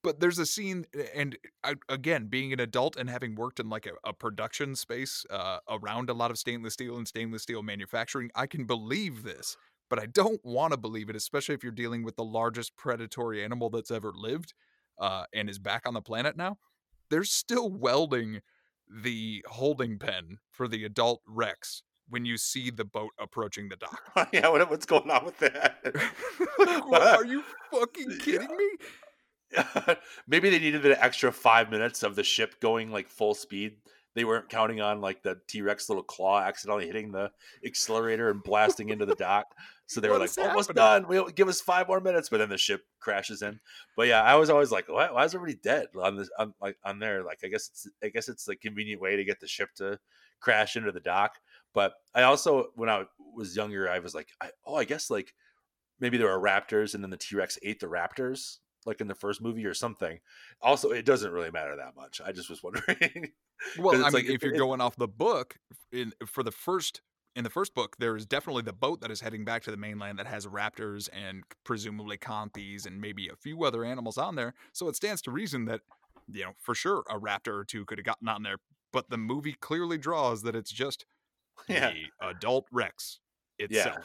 but 0.04 0.20
there's 0.20 0.39
a 0.39 0.45
scene 0.45 0.86
and 1.14 1.38
I, 1.64 1.76
again 1.89 2.28
being 2.28 2.54
an 2.54 2.60
adult 2.60 2.97
and 2.97 3.10
having 3.10 3.36
worked 3.36 3.60
in 3.60 3.70
like 3.70 3.86
a, 3.86 3.93
a 4.04 4.14
production 4.14 4.76
space 4.76 5.26
uh, 5.30 5.60
around 5.70 6.10
a 6.10 6.14
lot 6.14 6.32
of 6.32 6.39
stainless 6.39 6.74
steel 6.74 6.97
and 6.97 7.08
stainless 7.08 7.43
steel 7.43 7.64
manufacturing 7.64 8.32
i 8.36 8.47
can 8.47 8.66
believe 8.66 9.24
this 9.24 9.58
but 9.92 10.00
i 10.00 10.08
don't 10.08 10.39
want 10.44 10.72
to 10.72 10.78
believe 10.78 11.10
it 11.10 11.16
especially 11.16 11.54
if 11.54 11.62
you're 11.62 11.72
dealing 11.72 12.02
with 12.02 12.16
the 12.16 12.24
largest 12.24 12.76
predatory 12.78 13.44
animal 13.44 13.70
that's 13.70 13.92
ever 13.92 14.12
lived 14.16 14.54
uh, 15.00 15.26
and 15.34 15.50
is 15.50 15.60
back 15.60 15.84
on 15.86 15.94
the 15.94 16.02
planet 16.02 16.36
now 16.36 16.58
they're 17.10 17.24
still 17.24 17.70
welding 17.70 18.39
the 18.89 19.44
holding 19.50 20.00
pen 20.00 20.38
for 20.50 20.68
the 20.68 20.84
adult 20.86 21.22
rex 21.28 21.84
when 22.10 22.26
you 22.26 22.38
see 22.38 22.70
the 22.70 22.86
boat 22.86 23.12
approaching 23.20 23.70
the 23.70 23.76
dock 23.76 24.02
yeah 24.34 24.48
what, 24.48 24.68
what's 24.70 24.86
going 24.86 25.12
on 25.12 25.26
with 25.26 25.38
that 25.39 25.80
like, 26.60 26.89
what, 26.89 27.02
are 27.02 27.26
you 27.26 27.44
fucking 27.72 28.18
kidding 28.20 28.48
yeah. 28.50 28.56
me 28.56 28.68
maybe 30.28 30.50
they 30.50 30.60
needed 30.60 30.86
an 30.86 30.96
extra 31.00 31.32
five 31.32 31.70
minutes 31.70 32.04
of 32.04 32.16
the 32.16 32.24
ship 32.24 32.60
going 32.62 32.92
like 32.92 33.10
full 33.10 33.34
speed. 33.34 33.74
They 34.14 34.26
weren't 34.26 34.49
counting 34.49 34.82
on 34.82 34.99
like 34.99 35.24
the 35.24 35.39
T 35.47 35.62
Rex 35.62 35.89
little 35.89 36.03
claw 36.03 36.41
accidentally 36.41 36.86
hitting 36.86 37.12
the 37.12 37.32
accelerator 37.66 38.30
and 38.30 38.43
blasting 38.43 38.89
into 38.89 39.05
the 39.05 39.16
dock. 39.16 39.47
So 39.86 39.99
they 39.99 40.09
were 40.09 40.18
like, 40.18 40.32
almost 40.38 40.74
done. 40.74 41.05
We'll 41.07 41.28
give 41.28 41.47
us 41.47 41.59
five 41.59 41.88
more 41.88 41.99
minutes, 41.99 42.30
but 42.30 42.38
then 42.38 42.49
the 42.49 42.57
ship 42.57 42.82
crashes 42.99 43.41
in. 43.41 43.59
But 43.97 44.07
yeah, 44.07 44.22
I 44.22 44.36
was 44.36 44.49
always 44.49 44.72
like, 44.72 44.88
why, 44.88 45.12
why 45.12 45.26
is 45.26 45.36
everybody 45.36 45.59
dead 45.62 45.88
on 46.01 46.16
this? 46.18 46.30
On 46.39 46.53
like 46.62 46.78
on 46.84 46.99
there, 46.99 47.24
like 47.24 47.39
I 47.43 47.47
guess 47.47 47.70
it's 47.70 47.88
I 48.03 48.09
guess 48.09 48.30
it's 48.30 48.45
the 48.45 48.55
convenient 48.55 49.01
way 49.01 49.16
to 49.16 49.26
get 49.26 49.39
the 49.39 49.47
ship 49.47 49.70
to 49.76 49.99
crash 50.39 50.76
into 50.76 50.91
the 50.91 50.99
dock. 50.99 51.36
But 51.74 51.93
I 52.14 52.24
also, 52.24 52.72
when 52.76 52.89
I 52.89 53.05
was 53.36 53.55
younger, 53.55 53.89
I 53.89 53.99
was 53.99 54.14
like, 54.14 54.30
I, 54.41 54.49
oh, 54.66 54.76
I 54.76 54.84
guess 54.84 55.09
like 55.09 55.34
maybe 55.99 56.18
there 56.18 56.28
were 56.28 56.41
raptors, 56.41 56.95
and 56.95 57.03
then 57.03 57.12
the 57.12 57.18
T 57.18 57.36
Rex 57.36 57.57
ate 57.64 57.80
the 57.80 57.88
raptors 57.88 58.57
like 58.86 59.02
in 59.02 59.08
the 59.08 59.16
first 59.16 59.42
movie 59.42 59.66
or 59.66 59.74
something. 59.74 60.20
Also, 60.62 60.90
it 60.92 61.06
doesn't 61.06 61.32
really 61.32 61.52
matter 61.52 61.76
that 61.76 61.96
much. 61.96 62.22
I 62.26 62.32
just 62.32 62.50
was 62.50 62.64
wondering. 62.64 63.32
well, 63.78 63.96
I 63.96 64.04
mean, 64.04 64.14
like, 64.14 64.26
if, 64.26 64.44
you're 64.44 64.56
it, 64.56 64.58
going 64.58 64.82
off 64.82 64.96
the 64.96 65.08
book, 65.08 65.58
in 65.92 66.14
for 66.26 66.44
the 66.44 66.52
first 66.52 67.02
in 67.36 67.44
the 67.44 67.50
first 67.50 67.74
book, 67.74 67.96
there 67.98 68.16
is 68.16 68.26
definitely 68.26 68.64
the 68.64 68.74
boat 68.74 69.00
that 69.02 69.12
is 69.12 69.22
heading 69.22 69.46
back 69.46 69.64
to 69.64 69.72
the 69.72 69.78
mainland 69.78 70.20
that 70.20 70.28
has 70.28 70.46
raptors 70.46 71.08
and 71.14 71.44
presumably 71.64 72.18
compys 72.18 72.86
and 72.86 73.00
maybe 73.00 73.30
a 73.30 73.36
few 73.36 73.64
other 73.64 73.86
animals 73.86 74.18
on 74.18 74.36
there. 74.36 74.54
So 74.74 74.90
it 74.90 74.96
stands 74.96 75.22
to 75.24 75.32
reason 75.32 75.66
that 75.66 75.82
you 76.32 76.44
know 76.44 76.52
for 76.60 76.76
sure 76.76 77.04
a 77.10 77.20
raptor 77.20 77.60
or 77.60 77.66
two 77.66 77.86
could 77.86 77.98
have 77.98 78.06
gotten 78.06 78.28
on 78.28 78.44
there. 78.44 78.58
But 78.94 79.10
the 79.10 79.18
movie 79.18 79.56
clearly 79.60 79.98
draws 79.98 80.42
that 80.44 80.56
it's 80.56 80.72
just 80.72 81.06
yeah. 81.68 81.92
the 81.92 82.28
adult 82.28 82.66
Rex 82.72 83.20
itself. 83.60 83.96
Yeah 83.98 84.04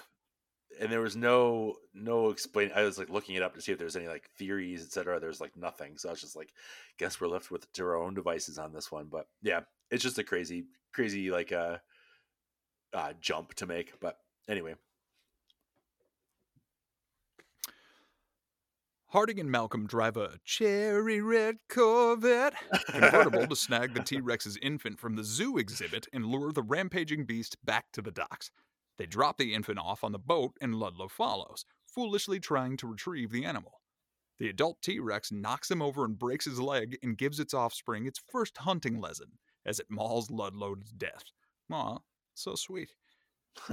and 0.81 0.91
there 0.91 1.01
was 1.01 1.17
no 1.17 1.75
no 1.95 2.31
explain 2.31 2.71
i 2.75 2.83
was 2.83 2.99
like 2.99 3.09
looking 3.09 3.35
it 3.35 3.43
up 3.43 3.55
to 3.55 3.61
see 3.61 3.73
if 3.73 3.79
there's 3.79 3.97
any 3.97 4.09
like 4.09 4.29
theories 4.39 4.85
etc 4.85 5.19
there's 5.19 5.41
like 5.41 5.57
nothing 5.57 5.97
so 5.97 6.09
i 6.09 6.13
was 6.13 6.21
just 6.21 6.37
like 6.37 6.53
guess 6.99 7.21
we're 7.21 7.29
left 7.29 7.51
with 7.51 7.67
our 7.79 7.97
own 7.97 8.15
devices 8.15 8.59
on 8.59 8.73
this 8.73 8.91
one 8.91 9.07
but 9.11 9.27
yeah 9.43 9.61
it's 9.91 10.03
just 10.03 10.19
a 10.19 10.25
crazy 10.25 10.65
crazy 10.93 11.31
like 11.31 11.53
uh, 11.53 11.77
uh 12.95 13.13
jump 13.21 13.55
to 13.55 13.67
make 13.67 13.99
but 14.01 14.19
anyway 14.49 14.75
Harding 19.11 19.39
and 19.39 19.51
Malcolm 19.51 19.87
drive 19.87 20.17
a 20.17 20.33
cherry 20.45 21.21
red 21.21 21.57
Corvette 21.71 22.55
convertible 22.89 23.47
to 23.47 23.57
snag 23.57 23.95
the 23.95 24.03
T 24.03 24.21
Rex's 24.21 24.59
infant 24.61 24.99
from 24.99 25.15
the 25.15 25.23
zoo 25.25 25.59
exhibit 25.59 26.07
and 26.13 26.27
lure 26.27 26.53
the 26.53 26.63
rampaging 26.63 27.25
beast 27.25 27.57
back 27.65 27.93
to 27.93 28.03
the 28.03 28.11
docks. 28.11 28.51
They 28.99 29.07
drop 29.07 29.37
the 29.37 29.55
infant 29.55 29.79
off 29.79 30.05
on 30.05 30.13
the 30.13 30.19
boat 30.19 30.57
and 30.61 30.75
Ludlow 30.75 31.09
follows, 31.09 31.65
foolishly 31.87 32.41
trying 32.41 32.77
to 32.79 32.87
retrieve 32.87 33.31
the 33.31 33.45
animal. 33.45 33.81
The 34.39 34.49
adult 34.49 34.83
T 34.83 34.99
Rex 34.99 35.33
knocks 35.33 35.71
him 35.71 35.81
over 35.81 36.05
and 36.05 36.19
breaks 36.19 36.45
his 36.45 36.61
leg 36.61 36.99
and 37.03 37.17
gives 37.17 37.41
its 37.41 37.55
offspring 37.55 38.07
its 38.07 38.21
first 38.31 38.59
hunting 38.59 39.01
lesson 39.01 39.39
as 39.65 39.81
it 39.81 39.87
mauls 39.91 40.31
Ludlow 40.31 40.75
to 40.75 40.95
death. 40.95 41.25
Aw, 41.73 41.99
so 42.35 42.55
sweet. 42.55 42.91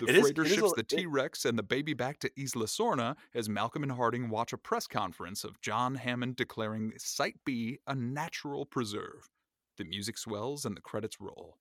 The 0.00 0.06
it 0.06 0.20
freighter 0.22 0.44
is, 0.44 0.54
ships 0.54 0.72
a, 0.72 0.76
the 0.76 0.82
T 0.82 1.06
Rex 1.06 1.44
and 1.44 1.58
the 1.58 1.62
baby 1.62 1.94
back 1.94 2.18
to 2.20 2.30
Isla 2.40 2.66
Sorna 2.66 3.16
as 3.34 3.48
Malcolm 3.48 3.82
and 3.82 3.92
Harding 3.92 4.30
watch 4.30 4.52
a 4.52 4.58
press 4.58 4.86
conference 4.86 5.44
of 5.44 5.60
John 5.60 5.96
Hammond 5.96 6.36
declaring 6.36 6.92
Site 6.96 7.36
B 7.44 7.78
a 7.86 7.94
natural 7.94 8.64
preserve. 8.64 9.28
The 9.76 9.84
music 9.84 10.16
swells 10.16 10.64
and 10.64 10.76
the 10.76 10.80
credits 10.80 11.20
roll. 11.20 11.58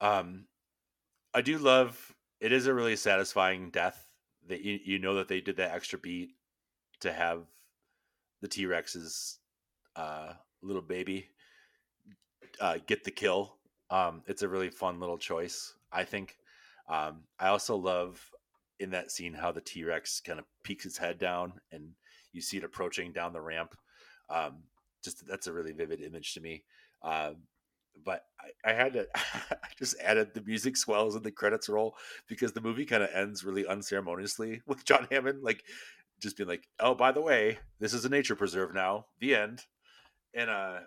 Um, 0.00 0.46
I 1.36 1.42
do 1.42 1.58
love. 1.58 2.14
It 2.40 2.50
is 2.50 2.66
a 2.66 2.72
really 2.72 2.96
satisfying 2.96 3.68
death 3.68 4.02
that 4.48 4.62
you 4.62 4.78
you 4.82 4.98
know 4.98 5.16
that 5.16 5.28
they 5.28 5.42
did 5.42 5.58
that 5.58 5.74
extra 5.74 5.98
beat 5.98 6.30
to 7.00 7.12
have 7.12 7.42
the 8.40 8.48
T 8.48 8.64
Rex's 8.64 9.38
uh, 9.96 10.32
little 10.62 10.80
baby 10.80 11.28
uh, 12.58 12.78
get 12.86 13.04
the 13.04 13.10
kill. 13.10 13.56
Um, 13.90 14.22
it's 14.26 14.40
a 14.40 14.48
really 14.48 14.70
fun 14.70 14.98
little 14.98 15.18
choice, 15.18 15.74
I 15.92 16.04
think. 16.04 16.38
Um, 16.88 17.24
I 17.38 17.48
also 17.48 17.76
love 17.76 18.18
in 18.80 18.90
that 18.92 19.12
scene 19.12 19.34
how 19.34 19.52
the 19.52 19.60
T 19.60 19.84
Rex 19.84 20.20
kind 20.20 20.38
of 20.38 20.46
peeks 20.62 20.86
its 20.86 20.96
head 20.96 21.18
down 21.18 21.52
and 21.70 21.90
you 22.32 22.40
see 22.40 22.56
it 22.56 22.64
approaching 22.64 23.12
down 23.12 23.34
the 23.34 23.42
ramp. 23.42 23.74
Um, 24.30 24.62
just 25.04 25.26
that's 25.26 25.48
a 25.48 25.52
really 25.52 25.72
vivid 25.72 26.00
image 26.00 26.32
to 26.32 26.40
me. 26.40 26.64
Um, 27.02 27.36
but 28.04 28.22
I, 28.40 28.70
I 28.70 28.74
had 28.74 28.92
to 28.94 29.06
I 29.14 29.68
just 29.78 29.96
added 30.02 30.34
the 30.34 30.42
music 30.42 30.76
swells 30.76 31.14
and 31.14 31.24
the 31.24 31.30
credits 31.30 31.68
roll 31.68 31.96
because 32.28 32.52
the 32.52 32.60
movie 32.60 32.84
kind 32.84 33.02
of 33.02 33.10
ends 33.14 33.44
really 33.44 33.66
unceremoniously 33.66 34.62
with 34.66 34.84
John 34.84 35.06
Hammond 35.10 35.42
like 35.42 35.62
just 36.20 36.36
being 36.36 36.48
like, 36.48 36.66
"Oh, 36.80 36.94
by 36.94 37.12
the 37.12 37.20
way, 37.20 37.58
this 37.78 37.92
is 37.92 38.04
a 38.04 38.08
nature 38.08 38.36
preserve 38.36 38.74
now." 38.74 39.06
The 39.20 39.34
end. 39.34 39.62
And 40.34 40.50
uh, 40.50 40.78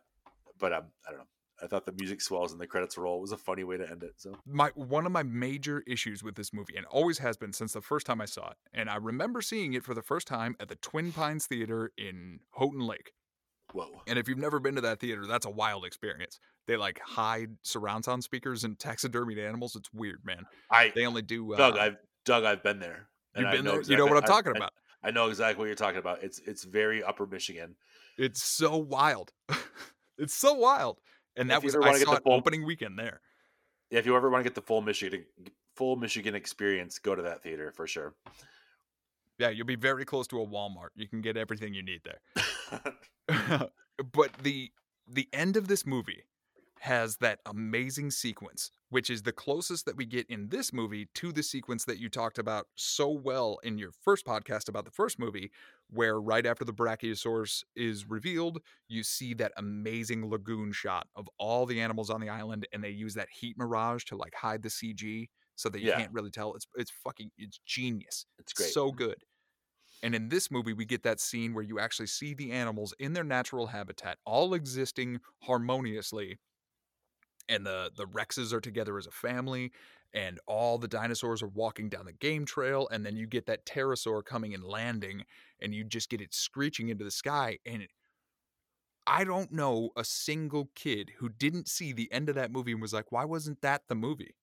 but 0.60 0.74
um, 0.74 0.86
I 1.08 1.12
don't 1.12 1.20
know. 1.20 1.26
I 1.62 1.68
thought 1.68 1.86
the 1.86 1.92
music 1.92 2.22
swells 2.22 2.54
and 2.54 2.62
the 2.62 2.68
credits 2.68 2.98
roll 2.98 3.20
was 3.20 3.34
a 3.34 3.38
funny 3.38 3.66
way 3.66 3.76
to 3.78 3.90
end 3.90 4.04
it. 4.04 4.14
So 4.18 4.34
my 4.46 4.72
one 4.76 5.06
of 5.06 5.12
my 5.12 5.24
major 5.24 5.84
issues 5.88 6.24
with 6.24 6.36
this 6.36 6.54
movie, 6.54 6.76
and 6.78 6.86
always 6.86 7.20
has 7.20 7.38
been 7.38 7.54
since 7.54 7.74
the 7.74 7.82
first 7.82 8.06
time 8.06 8.22
I 8.22 8.26
saw 8.26 8.52
it, 8.52 8.58
and 8.74 8.90
I 8.90 8.96
remember 8.96 9.42
seeing 9.42 9.74
it 9.74 9.84
for 9.84 9.94
the 9.94 10.02
first 10.02 10.28
time 10.28 10.56
at 10.60 10.70
the 10.70 10.76
Twin 10.76 11.12
Pines 11.12 11.48
Theater 11.48 11.92
in 11.98 12.40
Houghton 12.52 12.82
Lake. 12.82 13.12
Whoa. 13.74 14.02
And 14.08 14.18
if 14.18 14.28
you've 14.28 14.38
never 14.38 14.60
been 14.60 14.76
to 14.76 14.82
that 14.82 15.00
theater, 15.00 15.26
that's 15.26 15.46
a 15.46 15.50
wild 15.50 15.86
experience. 15.86 16.40
They 16.68 16.76
like 16.76 17.00
hide 17.00 17.52
surround 17.64 18.06
sound 18.06 18.24
speakers 18.24 18.64
and 18.64 18.78
taxidermied 18.80 19.40
animals. 19.40 19.76
It's 19.76 19.92
weird, 19.94 20.22
man. 20.24 20.46
I 20.72 20.92
they 20.96 21.06
only 21.06 21.22
do 21.22 21.54
uh, 21.54 21.58
Doug. 21.58 21.78
I've 21.78 21.98
Doug. 22.26 22.44
I've 22.44 22.64
been 22.64 22.80
there. 22.80 23.08
You've 23.36 23.52
been 23.52 23.66
there. 23.66 23.76
Exactly, 23.76 23.94
you 23.94 23.98
know 23.98 24.06
what 24.06 24.18
I'm 24.18 24.28
talking 24.28 24.54
I, 24.54 24.58
about. 24.58 24.74
I 25.04 25.12
know 25.12 25.28
exactly 25.28 25.60
what 25.60 25.66
you're 25.68 25.76
talking 25.76 26.00
about. 26.00 26.24
It's 26.24 26.40
it's 26.40 26.64
very 26.64 27.04
Upper 27.04 27.26
Michigan. 27.26 27.76
It's 28.18 28.44
so 28.44 28.78
wild. 28.78 29.32
it's 30.18 30.34
so 30.34 30.54
wild. 30.54 31.00
And 31.36 31.50
that 31.52 31.64
was 31.64 31.76
I 31.76 31.98
saw 32.00 32.16
the 32.16 32.22
full- 32.22 32.34
opening 32.34 32.66
weekend 32.66 33.00
there. 33.00 33.22
Yeah, 33.92 34.00
if 34.00 34.06
you 34.06 34.16
ever 34.16 34.30
want 34.30 34.44
to 34.44 34.50
get 34.50 34.56
the 34.56 34.62
full 34.62 34.82
Michigan 34.82 35.26
full 35.76 35.96
Michigan 35.96 36.36
experience, 36.36 37.00
go 37.00 37.16
to 37.16 37.22
that 37.22 37.42
theater 37.42 37.72
for 37.72 37.88
sure. 37.88 38.14
Yeah, 39.40 39.50
you'll 39.50 39.66
be 39.66 39.76
very 39.76 40.06
close 40.06 40.28
to 40.28 40.42
a 40.42 40.46
Walmart. 40.46 40.90
You 40.96 41.08
can 41.08 41.22
get 41.22 41.38
everything 41.38 41.74
you 41.74 41.82
need 41.82 42.02
there. 42.04 42.90
but 44.14 44.34
the 44.44 44.72
the 45.08 45.28
end 45.34 45.58
of 45.58 45.68
this 45.68 45.86
movie 45.88 46.24
has 46.82 47.18
that 47.18 47.40
amazing 47.46 48.12
sequence, 48.12 48.72
which 48.90 49.10
is 49.10 49.24
the 49.24 49.32
closest 49.32 49.86
that 49.86 49.98
we 49.98 50.06
get 50.06 50.26
in 50.30 50.48
this 50.50 50.72
movie 50.72 51.10
to 51.14 51.32
the 51.32 51.44
sequence 51.44 51.84
that 51.86 52.00
you 52.00 52.10
talked 52.10 52.38
about 52.38 52.68
so 52.76 53.10
well 53.10 53.60
in 53.64 53.78
your 53.78 53.92
first 54.04 54.26
podcast 54.26 54.70
about 54.70 54.86
the 54.86 54.92
first 54.92 55.20
movie, 55.20 55.52
where 55.90 56.20
right 56.20 56.46
after 56.46 56.64
the 56.64 56.74
Brachiosaurus 56.74 57.64
is 57.76 58.10
revealed, 58.10 58.60
you 58.88 59.04
see 59.04 59.34
that 59.36 59.52
amazing 59.58 60.30
lagoon 60.30 60.72
shot 60.72 61.08
of 61.16 61.28
all 61.38 61.66
the 61.66 61.82
animals 61.82 62.10
on 62.10 62.22
the 62.22 62.30
island, 62.30 62.66
and 62.72 62.84
they 62.84 62.90
use 62.90 63.14
that 63.16 63.28
heat 63.30 63.58
mirage 63.58 64.06
to 64.06 64.16
like 64.16 64.34
hide 64.36 64.62
the 64.64 64.70
CG 64.70 65.28
so 65.60 65.70
that 65.70 65.82
you 65.82 65.88
Yeah. 65.88 65.98
can't 65.98 66.12
really 66.14 66.32
tell. 66.32 66.54
It's 66.56 66.68
it's 66.76 66.92
fucking 66.92 67.32
it's 67.38 67.60
genius. 67.66 68.26
It's 68.40 68.54
great. 68.54 68.74
So 68.74 68.92
good. 68.92 69.26
And 70.04 70.16
in 70.16 70.30
this 70.30 70.52
movie, 70.52 70.74
we 70.74 70.86
get 70.86 71.04
that 71.04 71.20
scene 71.20 71.54
where 71.54 71.64
you 71.64 71.80
actually 71.80 72.08
see 72.08 72.34
the 72.34 72.52
animals 72.52 72.94
in 73.00 73.14
their 73.14 73.24
natural 73.24 73.68
habitat, 73.68 74.20
all 74.26 74.54
existing 74.54 75.22
harmoniously. 75.44 76.40
And 77.48 77.66
the, 77.66 77.92
the 77.96 78.06
Rexes 78.06 78.54
are 78.54 78.62
together 78.62 78.98
as 78.98 79.08
a 79.08 79.12
family, 79.12 79.72
and 80.14 80.40
all 80.46 80.78
the 80.78 80.88
dinosaurs 80.88 81.42
are 81.42 81.48
walking 81.48 81.90
down 81.90 82.06
the 82.06 82.14
game 82.14 82.46
trail. 82.46 82.88
And 82.90 83.04
then 83.06 83.16
you 83.16 83.26
get 83.26 83.48
that 83.48 83.66
pterosaur 83.66 84.24
coming 84.24 84.54
and 84.54 84.64
landing, 84.64 85.26
and 85.60 85.74
you 85.74 85.84
just 85.84 86.10
get 86.10 86.22
it 86.22 86.34
screeching 86.34 86.90
into 86.90 87.04
the 87.04 87.12
sky. 87.12 87.58
And 87.66 87.82
it, 87.84 87.92
I 89.08 89.24
don't 89.26 89.52
know 89.52 89.92
a 89.98 90.06
single 90.06 90.68
kid 90.76 91.10
who 91.18 91.28
didn't 91.30 91.68
see 91.68 91.92
the 91.92 92.10
end 92.14 92.30
of 92.30 92.36
that 92.36 92.50
movie 92.52 92.72
and 92.72 92.82
was 92.82 92.94
like, 92.94 93.12
why 93.12 93.26
wasn't 93.26 93.62
that 93.62 93.88
the 93.90 93.96
movie? 93.96 94.36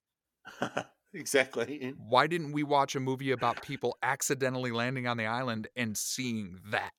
exactly. 1.16 1.94
Why 2.08 2.26
didn't 2.26 2.52
we 2.52 2.62
watch 2.62 2.94
a 2.94 3.00
movie 3.00 3.32
about 3.32 3.62
people 3.62 3.96
accidentally 4.02 4.70
landing 4.70 5.06
on 5.06 5.16
the 5.16 5.26
island 5.26 5.68
and 5.76 5.96
seeing 5.96 6.60
that? 6.70 6.92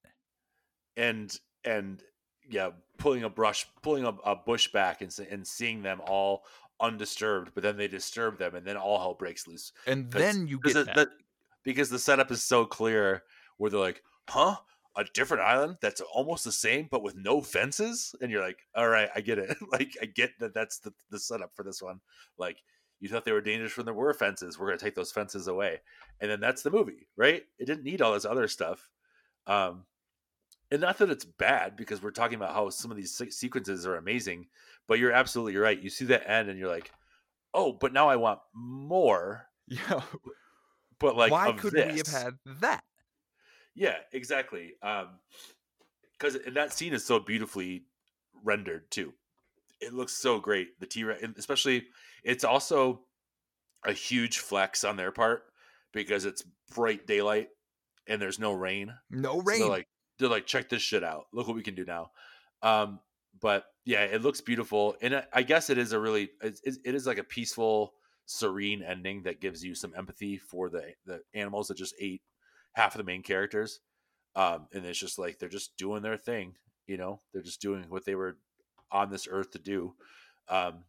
And 0.95 1.38
and 1.64 2.03
yeah, 2.49 2.72
pulling 2.98 3.23
a 3.23 3.30
brush, 3.30 3.68
pulling 3.81 4.06
a, 4.06 4.10
a 4.26 4.35
bush 4.35 4.72
back, 4.72 5.02
and 5.02 5.15
and 5.30 5.45
seeing 5.45 5.84
them 5.84 6.02
all 6.06 6.44
undisturbed, 6.80 7.52
but 7.53 7.64
then 7.64 7.77
they 7.77 7.88
disturb 7.88 8.38
them, 8.38 8.56
and 8.56 8.65
then 8.65 8.77
all 8.77 8.98
hell 8.99 9.14
breaks 9.14 9.48
loose. 9.48 9.72
And 9.85 10.11
then 10.11 10.48
you 10.48 10.60
get 10.60 10.73
that. 10.73 10.95
that- 10.95 11.10
because 11.64 11.89
the 11.89 11.99
setup 11.99 12.31
is 12.31 12.41
so 12.41 12.65
clear, 12.65 13.23
where 13.57 13.69
they're 13.69 13.80
like, 13.80 14.02
"Huh." 14.30 14.57
A 14.95 15.03
different 15.14 15.44
island 15.44 15.77
that's 15.80 16.02
almost 16.02 16.44
the 16.44 16.52
same, 16.52 16.88
but 16.89 17.03
with 17.03 17.15
no 17.15 17.39
fences, 17.39 18.15
and 18.19 18.31
you're 18.31 18.41
like, 18.41 18.57
"All 18.73 18.88
right, 18.88 19.10
I 19.14 19.22
get 19.22 19.38
it. 19.38 19.56
like, 19.72 19.95
I 20.02 20.06
get 20.06 20.31
that. 20.39 20.56
That's 20.56 20.80
the 20.80 20.91
the 21.11 21.19
setup 21.19 21.52
for 21.56 21.61
this 21.61 21.84
one. 21.84 21.99
Like, 22.39 22.57
you 22.99 23.10
thought 23.10 23.26
they 23.26 23.32
were 23.32 23.41
dangerous 23.41 23.78
when 23.78 23.86
there 23.86 23.94
were 23.94 24.14
fences. 24.14 24.57
We're 24.57 24.68
gonna 24.68 24.78
take 24.78 24.95
those 24.95 25.11
fences 25.11 25.48
away, 25.48 25.82
and 26.19 26.30
then 26.30 26.40
that's 26.40 26.64
the 26.64 26.72
movie, 26.72 27.07
right? 27.15 27.44
It 27.60 27.65
didn't 27.65 27.84
need 27.84 28.02
all 28.02 28.14
this 28.14 28.26
other 28.26 28.48
stuff. 28.48 28.90
Um, 29.45 29.86
and 30.72 30.82
not 30.82 30.98
that 30.98 31.10
it's 31.10 31.26
bad 31.26 31.76
because 31.76 32.02
we're 32.02 32.11
talking 32.11 32.36
about 32.36 32.53
how 32.53 32.69
some 32.69 32.91
of 32.91 32.98
these 32.98 33.15
se- 33.15 33.30
sequences 33.30 33.86
are 33.86 33.95
amazing, 33.95 34.48
but 34.88 34.99
you're 34.99 35.11
absolutely 35.11 35.56
right. 35.56 35.80
You 35.80 35.90
see 35.90 36.06
that 36.06 36.30
end, 36.30 36.49
and 36.49 36.60
you're 36.60 36.69
like, 36.69 36.91
"Oh, 37.53 37.72
but 37.74 37.94
now 37.94 38.10
I 38.10 38.18
want 38.18 38.40
more." 38.53 39.48
yeah. 39.68 40.02
But 40.99 41.15
like, 41.15 41.32
Why 41.32 41.52
could 41.52 41.74
we 41.74 41.98
have 41.98 42.07
had 42.07 42.34
that? 42.61 42.84
Yeah, 43.76 43.98
exactly. 44.11 44.74
Um, 44.82 45.19
because 46.14 46.36
and 46.36 46.56
that 46.56 46.74
scene 46.74 46.94
is 46.94 47.06
so 47.06 47.19
beautifully 47.19 47.84
rendered 48.44 48.90
too. 48.90 49.14
It 49.80 49.94
looks 49.94 50.14
so 50.14 50.40
great. 50.40 50.80
The 50.80 50.86
T 50.88 51.04
Rex, 51.04 51.24
especially, 51.38 51.86
it's 52.24 52.44
also 52.44 53.02
a 53.86 53.94
huge 53.94 54.40
flex 54.40 54.84
on 54.84 54.98
their 54.98 55.12
part 55.12 55.44
because 55.94 56.26
it's 56.26 56.44
bright 56.74 57.06
daylight 57.08 57.49
and 58.08 58.22
there's 58.22 58.40
no 58.40 58.54
rain. 58.54 58.94
No 59.10 59.36
So 59.40 59.41
rain. 59.41 59.60
they're 59.60 59.70
like, 59.70 59.88
they're 60.20 60.30
like, 60.30 60.45
check 60.48 60.70
this 60.70 60.82
shit 60.82 61.04
out. 61.04 61.26
Look 61.32 61.48
what 61.48 61.56
we 61.56 61.64
can 61.64 61.76
do 61.76 61.86
now. 61.86 62.12
Um, 62.64 62.99
but 63.40 63.66
yeah, 63.86 64.02
it 64.04 64.22
looks 64.24 64.41
beautiful, 64.41 64.95
and 65.02 65.16
I- 65.16 65.28
I 65.32 65.44
guess 65.44 65.70
it 65.70 65.78
is 65.78 65.91
a 65.94 65.99
really, 65.99 66.24
it's- 66.41 66.80
it 66.84 66.95
is 66.95 67.06
like 67.06 67.20
a 67.20 67.24
peaceful, 67.24 67.94
serene 68.30 68.84
ending 68.84 69.24
that 69.24 69.40
gives 69.40 69.64
you 69.64 69.74
some 69.74 69.94
empathy 69.95 70.38
for 70.38 70.70
the 70.70 70.94
the 71.06 71.22
animals 71.34 71.70
that 71.70 71.78
just 71.78 71.95
ate 71.98 72.22
half 72.74 72.94
of 72.94 72.98
the 72.98 73.06
main 73.06 73.24
characters. 73.24 73.80
Um, 74.36 74.68
and 74.74 74.86
it's 74.86 74.99
just 74.99 75.18
like 75.18 75.40
they're 75.40 75.48
just 75.48 75.78
doing 75.78 76.02
their 76.02 76.18
thing, 76.18 76.58
you 76.88 76.98
know, 76.98 77.22
they're 77.32 77.41
just 77.41 77.62
doing 77.62 77.86
what 77.90 78.04
they 78.04 78.16
were 78.16 78.38
on 78.92 79.10
this 79.10 79.28
earth 79.30 79.52
to 79.52 79.60
do. 79.60 79.94
Um, 80.50 80.84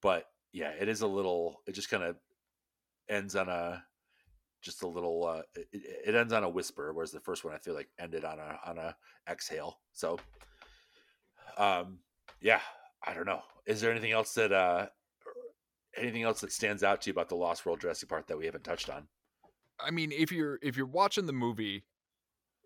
but 0.00 0.26
yeah, 0.52 0.70
it 0.70 0.88
is 0.88 1.02
a 1.02 1.06
little. 1.06 1.60
It 1.66 1.72
just 1.72 1.90
kind 1.90 2.02
of 2.02 2.16
ends 3.08 3.36
on 3.36 3.48
a 3.48 3.84
just 4.62 4.82
a 4.82 4.86
little. 4.86 5.26
Uh, 5.26 5.42
it, 5.54 5.68
it 6.08 6.14
ends 6.14 6.32
on 6.32 6.44
a 6.44 6.48
whisper, 6.48 6.92
whereas 6.92 7.10
the 7.10 7.20
first 7.20 7.44
one 7.44 7.54
I 7.54 7.58
feel 7.58 7.74
like 7.74 7.88
ended 7.98 8.24
on 8.24 8.38
a 8.38 8.58
on 8.66 8.78
a 8.78 8.96
exhale. 9.28 9.78
So, 9.92 10.18
um, 11.56 11.98
yeah, 12.40 12.60
I 13.04 13.14
don't 13.14 13.26
know. 13.26 13.42
Is 13.66 13.80
there 13.80 13.90
anything 13.90 14.12
else 14.12 14.34
that 14.34 14.52
uh, 14.52 14.86
anything 15.96 16.22
else 16.22 16.40
that 16.40 16.52
stands 16.52 16.82
out 16.82 17.02
to 17.02 17.10
you 17.10 17.12
about 17.12 17.28
the 17.28 17.36
Lost 17.36 17.64
World 17.66 17.80
Jurassic 17.80 18.08
Park 18.08 18.26
that 18.28 18.38
we 18.38 18.46
haven't 18.46 18.64
touched 18.64 18.90
on? 18.90 19.08
I 19.78 19.90
mean, 19.90 20.12
if 20.12 20.32
you're 20.32 20.58
if 20.62 20.76
you're 20.76 20.86
watching 20.86 21.26
the 21.26 21.32
movie, 21.32 21.84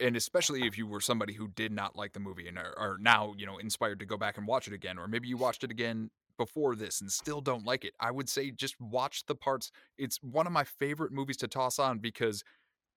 and 0.01 0.17
especially 0.17 0.67
if 0.67 0.79
you 0.79 0.87
were 0.87 1.01
somebody 1.01 1.35
who 1.35 1.49
did 1.49 1.73
not 1.73 1.97
like 1.97 2.13
the 2.13 2.21
movie 2.21 2.49
and 2.49 2.59
are, 2.59 2.75
are 2.79 2.97
now 3.01 3.35
you 3.37 3.47
know 3.47 3.59
inspired 3.59 3.99
to 4.01 4.07
go 4.07 4.17
back 4.17 4.39
and 4.39 4.47
watch 4.47 4.67
it 4.67 4.75
again, 4.75 4.99
or 4.99 5.07
maybe 5.07 5.29
you 5.29 5.37
watched 5.37 5.65
it 5.65 5.71
again 5.71 6.11
before 6.39 6.75
this 6.75 7.01
and 7.03 7.13
still 7.13 7.41
don't 7.43 7.67
like 7.67 7.85
it, 7.85 7.93
I 8.01 8.11
would 8.11 8.29
say 8.29 8.51
just 8.51 8.81
watch 8.81 9.27
the 9.27 9.35
parts. 9.35 9.71
It's 9.99 10.17
one 10.23 10.47
of 10.47 10.53
my 10.53 10.65
favorite 10.65 11.13
movies 11.13 11.37
to 11.39 11.49
toss 11.49 11.79
on 11.79 11.99
because 11.99 12.43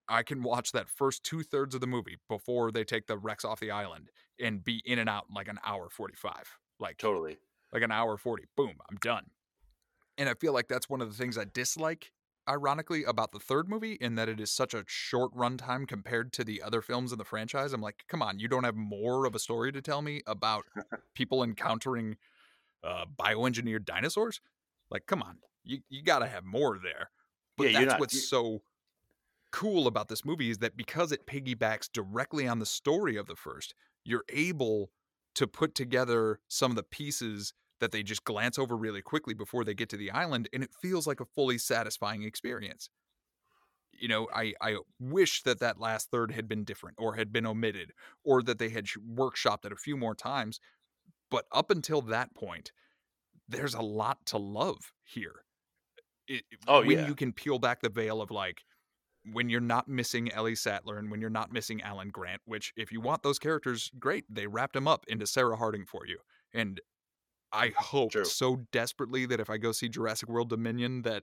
I 0.08 0.22
can 0.22 0.42
watch 0.42 0.72
that 0.72 0.88
first 0.88 1.24
two 1.24 1.42
thirds 1.42 1.74
of 1.74 1.82
the 1.82 1.86
movie 1.86 2.16
before 2.28 2.72
they 2.72 2.84
take 2.84 3.06
the 3.06 3.18
Rex 3.18 3.44
off 3.44 3.60
the 3.60 3.70
island 3.70 4.10
and 4.40 4.64
be 4.64 4.82
in 4.86 4.98
and 4.98 5.08
out 5.08 5.26
in 5.28 5.34
like 5.34 5.48
an 5.48 5.58
hour 5.64 5.88
forty 5.90 6.14
five, 6.14 6.58
like 6.80 6.96
Totally. 6.98 7.36
like 7.72 7.82
an 7.82 7.90
hour 7.90 8.16
40 8.16 8.44
boom 8.56 8.74
i'm 8.90 8.96
done 8.98 9.26
and 10.18 10.28
i 10.28 10.34
feel 10.34 10.52
like 10.52 10.68
that's 10.68 10.88
one 10.88 11.00
of 11.00 11.08
the 11.08 11.16
things 11.16 11.36
i 11.38 11.44
dislike 11.52 12.12
ironically 12.48 13.04
about 13.04 13.32
the 13.32 13.38
third 13.38 13.68
movie 13.68 13.94
in 13.94 14.14
that 14.16 14.28
it 14.28 14.40
is 14.40 14.50
such 14.50 14.74
a 14.74 14.84
short 14.86 15.32
runtime 15.34 15.86
compared 15.88 16.32
to 16.32 16.44
the 16.44 16.62
other 16.62 16.82
films 16.82 17.12
in 17.12 17.18
the 17.18 17.24
franchise 17.24 17.72
i'm 17.72 17.80
like 17.80 18.04
come 18.08 18.22
on 18.22 18.38
you 18.38 18.48
don't 18.48 18.64
have 18.64 18.76
more 18.76 19.24
of 19.26 19.34
a 19.34 19.38
story 19.38 19.72
to 19.72 19.80
tell 19.80 20.02
me 20.02 20.20
about 20.26 20.64
people 21.14 21.42
encountering 21.42 22.16
uh, 22.82 23.06
bioengineered 23.18 23.84
dinosaurs? 23.86 24.40
Like 24.90 25.06
come 25.06 25.22
on 25.22 25.38
you, 25.64 25.78
you 25.88 26.02
gotta 26.02 26.26
have 26.26 26.44
more 26.44 26.78
there. 26.82 27.08
But 27.56 27.70
Yeah, 27.72 27.80
that's 27.80 27.92
not- 27.92 28.00
what's 28.00 28.28
so 28.28 28.60
cool 29.50 29.86
about 29.86 30.08
this 30.08 30.24
movie 30.24 30.50
is 30.50 30.58
that 30.58 30.76
because 30.76 31.12
it 31.12 31.26
piggybacks 31.26 31.88
directly 31.90 32.46
on 32.46 32.58
the 32.58 32.66
story 32.66 33.16
of 33.16 33.26
the 33.26 33.36
first 33.36 33.74
you're 34.04 34.24
able 34.28 34.90
to 35.34 35.46
put 35.46 35.74
together 35.74 36.40
some 36.48 36.70
of 36.72 36.76
the 36.76 36.82
pieces 36.82 37.54
that 37.84 37.92
they 37.92 38.02
just 38.02 38.24
glance 38.24 38.58
over 38.58 38.76
really 38.76 39.02
quickly 39.02 39.34
before 39.34 39.62
they 39.64 39.74
get 39.74 39.90
to 39.90 39.96
the 39.98 40.10
island 40.10 40.48
and 40.54 40.64
it 40.64 40.74
feels 40.74 41.06
like 41.06 41.20
a 41.20 41.26
fully 41.26 41.58
satisfying 41.58 42.22
experience 42.22 42.88
you 43.92 44.08
know 44.08 44.28
i 44.34 44.52
i 44.60 44.76
wish 44.98 45.42
that 45.42 45.60
that 45.60 45.78
last 45.78 46.10
third 46.10 46.32
had 46.32 46.48
been 46.48 46.64
different 46.64 46.96
or 46.98 47.14
had 47.14 47.32
been 47.32 47.46
omitted 47.46 47.92
or 48.24 48.42
that 48.42 48.58
they 48.58 48.70
had 48.70 48.86
workshopped 48.86 49.64
it 49.64 49.72
a 49.72 49.76
few 49.76 49.96
more 49.96 50.14
times 50.14 50.58
but 51.30 51.46
up 51.52 51.70
until 51.70 52.02
that 52.02 52.34
point 52.34 52.72
there's 53.48 53.74
a 53.74 53.82
lot 53.82 54.24
to 54.26 54.38
love 54.38 54.92
here 55.04 55.44
it, 56.28 56.44
Oh, 56.66 56.82
when 56.82 56.82
yeah. 56.82 57.04
you 57.04 57.14
can 57.14 57.32
peel 57.32 57.58
back 57.58 57.80
the 57.80 57.88
veil 57.88 58.22
of 58.22 58.30
like 58.30 58.62
when 59.32 59.48
you're 59.48 59.60
not 59.60 59.88
missing 59.88 60.30
Ellie 60.32 60.54
Sattler 60.54 60.98
and 60.98 61.10
when 61.10 61.20
you're 61.20 61.30
not 61.30 61.52
missing 61.52 61.82
Alan 61.82 62.10
Grant, 62.10 62.42
which 62.44 62.72
if 62.76 62.92
you 62.92 63.00
want 63.00 63.22
those 63.22 63.38
characters, 63.38 63.90
great. 63.98 64.24
They 64.28 64.46
wrapped 64.46 64.74
them 64.74 64.88
up 64.88 65.04
into 65.08 65.26
Sarah 65.26 65.56
Harding 65.56 65.86
for 65.86 66.06
you. 66.06 66.18
And 66.52 66.80
I 67.54 67.72
hope 67.76 68.12
True. 68.12 68.24
so 68.24 68.66
desperately 68.72 69.26
that 69.26 69.40
if 69.40 69.48
I 69.48 69.58
go 69.58 69.72
see 69.72 69.88
Jurassic 69.88 70.28
World 70.28 70.48
Dominion 70.50 71.02
that 71.02 71.22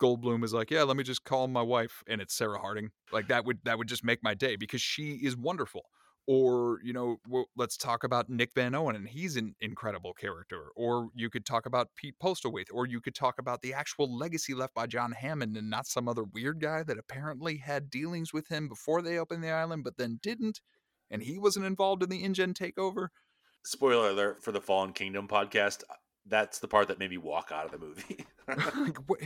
Goldblum 0.00 0.44
is 0.44 0.54
like, 0.54 0.70
yeah, 0.70 0.82
let 0.84 0.96
me 0.96 1.02
just 1.02 1.24
call 1.24 1.48
my 1.48 1.62
wife 1.62 2.02
and 2.08 2.20
it's 2.20 2.34
Sarah 2.34 2.58
Harding. 2.58 2.90
Like 3.12 3.28
that 3.28 3.44
would 3.44 3.58
that 3.64 3.78
would 3.78 3.88
just 3.88 4.04
make 4.04 4.22
my 4.22 4.34
day 4.34 4.56
because 4.56 4.80
she 4.80 5.12
is 5.22 5.36
wonderful. 5.36 5.82
Or 6.26 6.78
you 6.82 6.92
know, 6.92 7.16
well, 7.26 7.46
let's 7.56 7.76
talk 7.78 8.04
about 8.04 8.28
Nick 8.28 8.50
Van 8.54 8.74
Owen, 8.74 8.96
and 8.96 9.08
he's 9.08 9.36
an 9.36 9.54
incredible 9.60 10.12
character. 10.12 10.66
Or 10.76 11.08
you 11.14 11.30
could 11.30 11.46
talk 11.46 11.64
about 11.64 11.88
Pete 11.96 12.16
Postlethwaite, 12.22 12.68
or 12.70 12.86
you 12.86 13.00
could 13.00 13.14
talk 13.14 13.36
about 13.38 13.62
the 13.62 13.72
actual 13.72 14.14
legacy 14.14 14.52
left 14.52 14.74
by 14.74 14.86
John 14.86 15.12
Hammond, 15.12 15.56
and 15.56 15.70
not 15.70 15.86
some 15.86 16.06
other 16.06 16.24
weird 16.24 16.60
guy 16.60 16.82
that 16.82 16.98
apparently 16.98 17.56
had 17.56 17.88
dealings 17.88 18.34
with 18.34 18.48
him 18.48 18.68
before 18.68 19.00
they 19.00 19.18
opened 19.18 19.42
the 19.42 19.50
island, 19.50 19.84
but 19.84 19.96
then 19.96 20.20
didn't, 20.22 20.60
and 21.10 21.22
he 21.22 21.38
wasn't 21.38 21.64
involved 21.64 22.02
in 22.02 22.10
the 22.10 22.22
InGen 22.22 22.52
takeover. 22.52 23.08
Spoiler 23.68 24.08
alert 24.08 24.42
for 24.42 24.50
the 24.50 24.62
Fallen 24.62 24.94
Kingdom 24.94 25.28
podcast. 25.28 25.82
That's 26.24 26.58
the 26.58 26.68
part 26.68 26.88
that 26.88 26.98
made 26.98 27.10
me 27.10 27.18
walk 27.18 27.50
out 27.52 27.66
of 27.66 27.70
the 27.70 27.78
movie. 27.78 28.24
like, 28.48 28.96
what? 29.06 29.20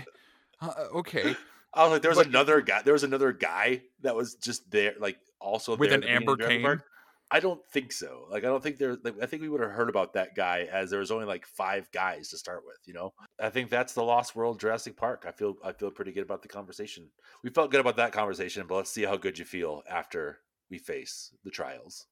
Uh, 0.60 0.72
okay, 0.96 1.36
I 1.72 1.84
was 1.84 1.92
like, 1.92 2.02
there 2.02 2.10
was 2.10 2.18
But- 2.18 2.26
another 2.26 2.60
guy. 2.60 2.82
There 2.82 2.92
was 2.92 3.04
another 3.04 3.32
guy 3.32 3.82
that 4.00 4.16
was 4.16 4.34
just 4.34 4.68
there, 4.68 4.94
like 4.98 5.16
also 5.40 5.76
With 5.76 5.92
an 5.92 6.02
at 6.02 6.18
the 6.18 6.26
beginning 6.26 6.28
of 6.28 6.40
amber 6.48 6.76
cane? 6.76 6.82
I 7.30 7.38
don't 7.38 7.64
think 7.68 7.92
so. 7.92 8.26
Like, 8.32 8.42
I 8.42 8.48
don't 8.48 8.60
think 8.60 8.78
there. 8.78 8.96
Like, 9.04 9.14
I 9.22 9.26
think 9.26 9.42
we 9.42 9.48
would 9.48 9.60
have 9.60 9.70
heard 9.70 9.88
about 9.88 10.12
that 10.14 10.34
guy 10.34 10.68
as 10.72 10.90
there 10.90 10.98
was 10.98 11.12
only 11.12 11.24
like 11.24 11.46
five 11.46 11.88
guys 11.92 12.28
to 12.30 12.36
start 12.36 12.64
with. 12.66 12.78
You 12.84 12.94
know, 12.94 13.12
I 13.40 13.48
think 13.48 13.70
that's 13.70 13.92
the 13.94 14.02
Lost 14.02 14.34
World 14.34 14.58
Jurassic 14.58 14.96
Park. 14.96 15.24
I 15.26 15.30
feel 15.30 15.54
I 15.64 15.70
feel 15.70 15.92
pretty 15.92 16.10
good 16.10 16.24
about 16.24 16.42
the 16.42 16.48
conversation. 16.48 17.10
We 17.44 17.50
felt 17.50 17.70
good 17.70 17.80
about 17.80 17.96
that 17.96 18.12
conversation, 18.12 18.66
but 18.66 18.74
let's 18.74 18.90
see 18.90 19.04
how 19.04 19.16
good 19.16 19.38
you 19.38 19.44
feel 19.44 19.84
after 19.88 20.40
we 20.68 20.78
face 20.78 21.30
the 21.44 21.50
trials. 21.50 22.06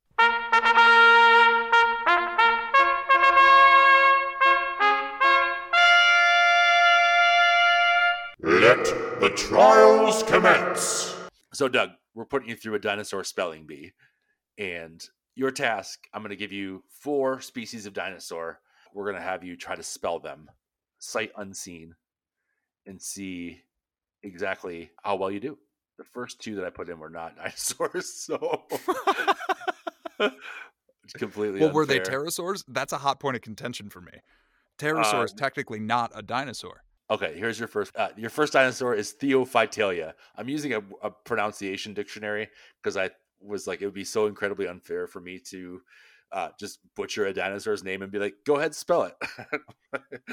Let 8.43 8.85
the 9.21 9.31
trials 9.37 10.23
commence. 10.23 11.15
So, 11.53 11.69
Doug, 11.69 11.91
we're 12.15 12.25
putting 12.25 12.49
you 12.49 12.57
through 12.57 12.75
a 12.75 12.79
dinosaur 12.79 13.23
spelling 13.23 13.67
bee. 13.67 13.93
And 14.57 15.03
your 15.35 15.51
task, 15.51 16.01
I'm 16.15 16.23
going 16.23 16.31
to 16.31 16.37
give 16.37 16.53
you 16.53 16.83
four 16.89 17.41
species 17.41 17.87
of 17.87 17.93
dinosaur. 17.93 18.61
We're 18.95 19.05
going 19.05 19.17
to 19.17 19.23
have 19.23 19.45
you 19.45 19.57
try 19.57 19.77
to 19.77 19.83
spell 19.83 20.19
them 20.19 20.49
sight 20.99 21.33
unseen 21.37 21.95
and 22.87 23.01
see 23.01 23.61
exactly 24.23 24.91
how 25.03 25.17
well 25.17 25.31
you 25.31 25.41
do. 25.41 25.59
The 25.99 26.05
first 26.05 26.41
two 26.41 26.55
that 26.57 26.65
I 26.65 26.71
put 26.71 26.89
in 26.89 26.99
were 26.99 27.11
not 27.11 27.37
dinosaurs. 27.39 28.15
So, 28.15 28.63
it's 30.19 31.13
completely 31.19 31.61
well, 31.61 31.73
were 31.73 31.87
they 31.87 32.01
pterosaurs? 32.01 32.65
That's 32.69 32.93
a 32.95 32.99
hot 32.99 33.21
point 33.21 33.37
of 33.37 33.43
contention 33.43 33.91
for 33.91 34.01
me. 34.01 34.13
Pterosaur 34.79 35.25
is 35.25 35.33
Uh, 35.33 35.37
technically 35.37 35.79
not 35.79 36.11
a 36.15 36.23
dinosaur. 36.23 36.85
Okay, 37.11 37.37
here's 37.37 37.59
your 37.59 37.69
first. 37.69 37.95
Uh, 37.97 38.11
your 38.17 38.31
first 38.31 38.53
dinosaur 38.53 38.95
is 38.95 39.15
Theiophytalia. 39.21 40.13
I'm 40.37 40.49
using 40.49 40.75
a, 40.75 40.83
a 41.03 41.11
pronunciation 41.11 41.93
dictionary 41.93 42.49
because 42.81 42.97
I 42.97 43.11
was 43.41 43.67
like, 43.67 43.83
it 43.83 43.87
would 43.87 43.95
be 43.95 44.05
so 44.05 44.27
incredibly 44.27 44.69
unfair 44.69 45.09
for 45.09 45.21
me 45.21 45.41
to 45.47 45.81
uh, 46.31 46.51
just 46.59 46.79
butcher 46.95 47.27
a 47.27 47.33
dinosaur's 47.33 47.83
name 47.83 48.03
and 48.03 48.13
be 48.13 48.19
like, 48.19 48.35
"Go 48.47 48.57
ahead, 48.57 48.75
spell 48.75 49.03
it," 49.03 49.17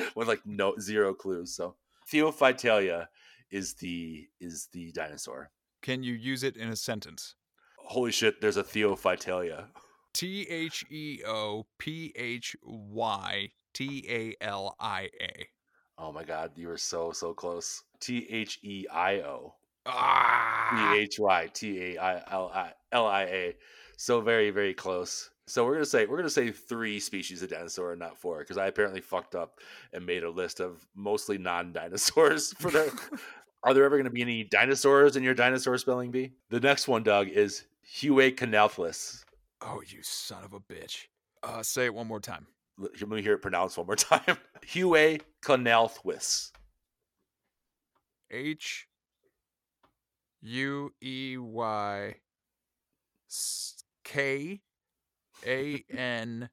with 0.16 0.28
like 0.28 0.42
no 0.46 0.78
zero 0.80 1.14
clues. 1.14 1.56
So 1.56 1.76
Theiophytalia 2.12 3.08
is 3.50 3.74
the 3.76 4.28
is 4.40 4.68
the 4.72 4.92
dinosaur. 4.92 5.50
Can 5.82 6.04
you 6.04 6.14
use 6.14 6.44
it 6.44 6.58
in 6.58 6.70
a 6.70 6.76
sentence? 6.76 7.36
Holy 7.80 8.12
shit! 8.12 8.40
There's 8.40 8.58
a 8.58 8.64
Theiophytalia. 8.64 9.68
T 10.14 10.48
H 10.50 10.86
E 10.92 11.22
O 11.26 11.66
P 11.80 12.14
H 12.16 12.56
Y 12.62 13.50
T 13.74 14.06
A 14.08 14.36
L 14.44 14.76
I 14.80 15.10
A. 15.20 15.48
Oh 15.98 16.12
my 16.12 16.24
god, 16.24 16.52
you 16.56 16.68
were 16.68 16.78
so 16.78 17.12
so 17.12 17.34
close. 17.34 17.84
T 18.00 18.28
H 18.30 18.60
E 18.64 18.86
I 18.92 19.22
O. 19.22 19.56
Ah! 19.86 20.92
P 20.94 21.00
H 21.02 21.16
Y 21.20 21.50
T 21.54 21.96
A 21.96 22.02
I 22.02 22.24
L 22.32 22.52
I 22.54 22.72
L 22.92 23.08
I 23.08 23.24
A. 23.24 23.56
So 23.98 24.22
very, 24.22 24.52
very 24.52 24.74
close. 24.74 25.32
So 25.48 25.66
we're 25.66 25.74
gonna 25.74 25.86
say 25.86 26.06
we're 26.06 26.18
gonna 26.18 26.30
say 26.30 26.52
three 26.52 27.00
species 27.00 27.42
of 27.42 27.50
dinosaur 27.50 27.92
and 27.92 28.00
not 28.00 28.18
four, 28.18 28.40
because 28.40 28.58
I 28.58 28.68
apparently 28.68 29.02
fucked 29.02 29.34
up 29.34 29.60
and 29.94 30.06
made 30.06 30.24
a 30.24 30.30
list 30.30 30.60
of 30.60 30.86
mostly 30.96 31.38
non-dinosaurs 31.38 32.54
for 32.60 32.70
the 32.70 32.92
Are 33.64 33.74
there 33.74 33.84
ever 33.84 33.98
gonna 33.98 34.10
be 34.10 34.22
any 34.22 34.44
dinosaurs 34.44 35.16
in 35.16 35.24
your 35.24 35.34
dinosaur 35.34 35.78
spelling 35.78 36.12
bee? 36.12 36.34
The 36.50 36.60
next 36.60 36.88
one, 36.88 37.04
Doug, 37.04 37.28
is 37.28 37.66
Huehuecanauhtlus. 37.96 39.24
Oh, 39.62 39.82
you 39.88 40.04
son 40.04 40.44
of 40.44 40.54
a 40.54 40.60
bitch. 40.60 41.08
Uh, 41.42 41.64
say 41.64 41.86
it 41.86 41.94
one 41.94 42.08
more 42.08 42.20
time. 42.20 42.46
Let 42.78 43.10
me 43.10 43.22
hear 43.22 43.34
it 43.34 43.42
pronounced 43.42 43.78
one 43.78 43.88
more 43.88 43.96
time. 43.96 44.38
Huehuecanauhtlus. 44.66 46.52
H 48.30 48.88
U 50.42 50.94
E 51.02 51.38
Y 51.38 52.16
K 54.04 54.62
A 55.46 55.86
N 55.90 56.50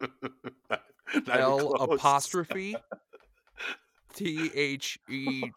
even 1.14 1.76
apostrophe 1.80 2.76
T 4.14 4.50
H 4.54 4.98
E 5.10 5.50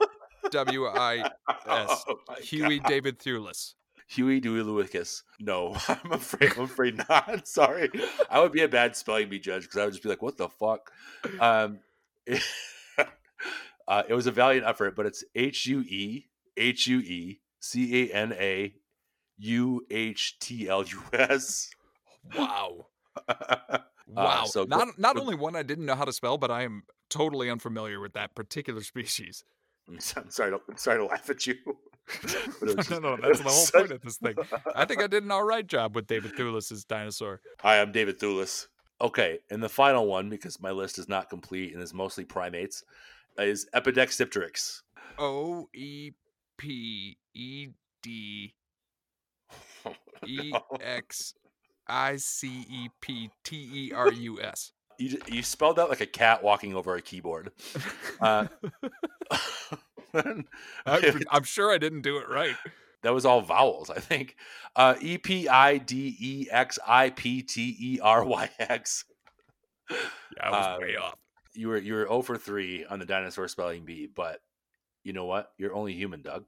W 0.51 0.87
I 0.87 1.31
S. 1.67 2.03
Oh 2.09 2.17
Huey 2.41 2.79
David 2.79 3.19
Thewlis. 3.19 3.73
Huey 4.09 4.39
Dewey 4.39 4.63
Lewickus. 4.63 5.21
No, 5.39 5.75
I'm 5.87 6.11
afraid. 6.11 6.53
I'm 6.57 6.63
afraid 6.63 6.97
not. 7.09 7.47
Sorry, 7.47 7.89
I 8.29 8.39
would 8.41 8.51
be 8.51 8.63
a 8.63 8.67
bad 8.67 8.95
spelling 8.95 9.29
bee 9.29 9.39
judge 9.39 9.63
because 9.63 9.77
I 9.77 9.85
would 9.85 9.93
just 9.93 10.03
be 10.03 10.09
like, 10.09 10.23
"What 10.23 10.37
the 10.37 10.49
fuck." 10.49 10.91
Um, 11.39 11.79
uh, 13.87 14.03
it 14.07 14.13
was 14.13 14.25
a 14.25 14.31
valiant 14.31 14.65
effort, 14.65 14.95
but 14.95 15.05
it's 15.05 15.23
H 15.35 15.67
U 15.67 15.81
E 15.81 16.25
H 16.57 16.87
U 16.87 16.99
E 16.99 17.39
C 17.59 18.03
A 18.09 18.13
N 18.13 18.33
A 18.33 18.73
U 19.37 19.85
H 19.91 20.39
T 20.39 20.67
L 20.67 20.83
U 20.83 21.03
S. 21.13 21.69
Wow. 22.35 22.87
Wow. 24.07 24.45
so 24.45 24.65
go- 24.65 24.77
not 24.77 24.97
not 24.97 25.15
go- 25.15 25.21
only 25.21 25.35
one 25.35 25.55
I 25.55 25.61
didn't 25.61 25.85
know 25.85 25.95
how 25.95 26.05
to 26.05 26.13
spell, 26.13 26.39
but 26.39 26.49
I 26.49 26.63
am 26.63 26.83
totally 27.09 27.47
unfamiliar 27.47 27.99
with 27.99 28.13
that 28.13 28.33
particular 28.33 28.81
species. 28.81 29.43
I'm 29.87 29.99
I'm 30.17 30.31
sorry. 30.31 30.49
To, 30.49 30.59
I'm 30.67 30.77
sorry 30.77 30.97
to 30.97 31.05
laugh 31.05 31.29
at 31.29 31.45
you. 31.45 31.55
No, 32.61 32.75
just- 32.75 32.89
no, 32.91 33.13
it 33.13 33.21
that's 33.21 33.37
the 33.39 33.43
whole 33.43 33.51
such- 33.51 33.73
point 33.73 33.91
of 33.91 34.01
this 34.01 34.17
thing. 34.17 34.35
I 34.75 34.85
think 34.85 35.01
I 35.01 35.07
did 35.07 35.23
an 35.23 35.31
all 35.31 35.43
right 35.43 35.65
job 35.65 35.95
with 35.95 36.07
David 36.07 36.35
Thewlis's 36.35 36.83
dinosaur. 36.85 37.41
Hi, 37.61 37.81
I'm 37.81 37.91
David 37.91 38.19
Thewlis. 38.19 38.67
Okay, 39.01 39.39
and 39.49 39.63
the 39.63 39.69
final 39.69 40.07
one, 40.07 40.29
because 40.29 40.59
my 40.59 40.71
list 40.71 40.99
is 40.99 41.07
not 41.07 41.29
complete 41.29 41.73
and 41.73 41.81
is 41.81 41.93
mostly 41.93 42.25
primates, 42.25 42.83
is 43.37 43.67
Epidexipteryx. 43.73 44.81
O 45.17 45.69
E 45.73 46.11
P 46.57 47.17
E 47.33 47.67
D 48.03 48.53
E 50.25 50.51
X 50.81 51.33
I 51.87 52.17
C 52.17 52.65
E 52.69 52.89
P 53.01 53.29
T 53.43 53.69
E 53.73 53.91
R 53.93 54.11
U 54.11 54.41
S. 54.41 54.71
You, 55.01 55.17
you 55.29 55.43
spelled 55.43 55.77
that 55.77 55.87
like 55.87 56.01
a 56.01 56.05
cat 56.05 56.43
walking 56.43 56.75
over 56.75 56.93
a 56.95 57.01
keyboard. 57.01 57.53
Uh, 58.19 58.47
I'm, 60.85 61.21
I'm 61.31 61.43
sure 61.43 61.71
I 61.71 61.77
didn't 61.77 62.01
do 62.01 62.17
it 62.17 62.29
right. 62.29 62.55
that 63.03 63.13
was 63.13 63.25
all 63.25 63.41
vowels, 63.41 63.89
I 63.89 63.99
think. 63.99 64.35
Uh, 64.75 64.95
E 65.01 65.17
P 65.17 65.47
I 65.47 65.77
D 65.77 66.15
E 66.19 66.47
X 66.49 66.79
I 66.85 67.09
P 67.09 67.41
T 67.41 67.75
E 67.79 67.99
R 68.01 68.23
Y 68.23 68.49
X. 68.59 69.05
Yeah, 69.89 69.97
I 70.41 70.49
was 70.49 70.65
Uh, 70.65 70.77
way 70.81 70.95
off. 70.95 71.15
You 71.53 71.69
were 71.69 71.77
you 71.77 71.93
were 71.93 72.05
0 72.07 72.21
for 72.21 72.37
3 72.37 72.85
on 72.85 72.99
the 72.99 73.05
dinosaur 73.05 73.47
spelling 73.47 73.83
bee, 73.83 74.07
but 74.07 74.41
you 75.03 75.13
know 75.13 75.25
what? 75.25 75.51
You're 75.57 75.73
only 75.73 75.93
human, 75.93 76.21
Doug. 76.21 76.45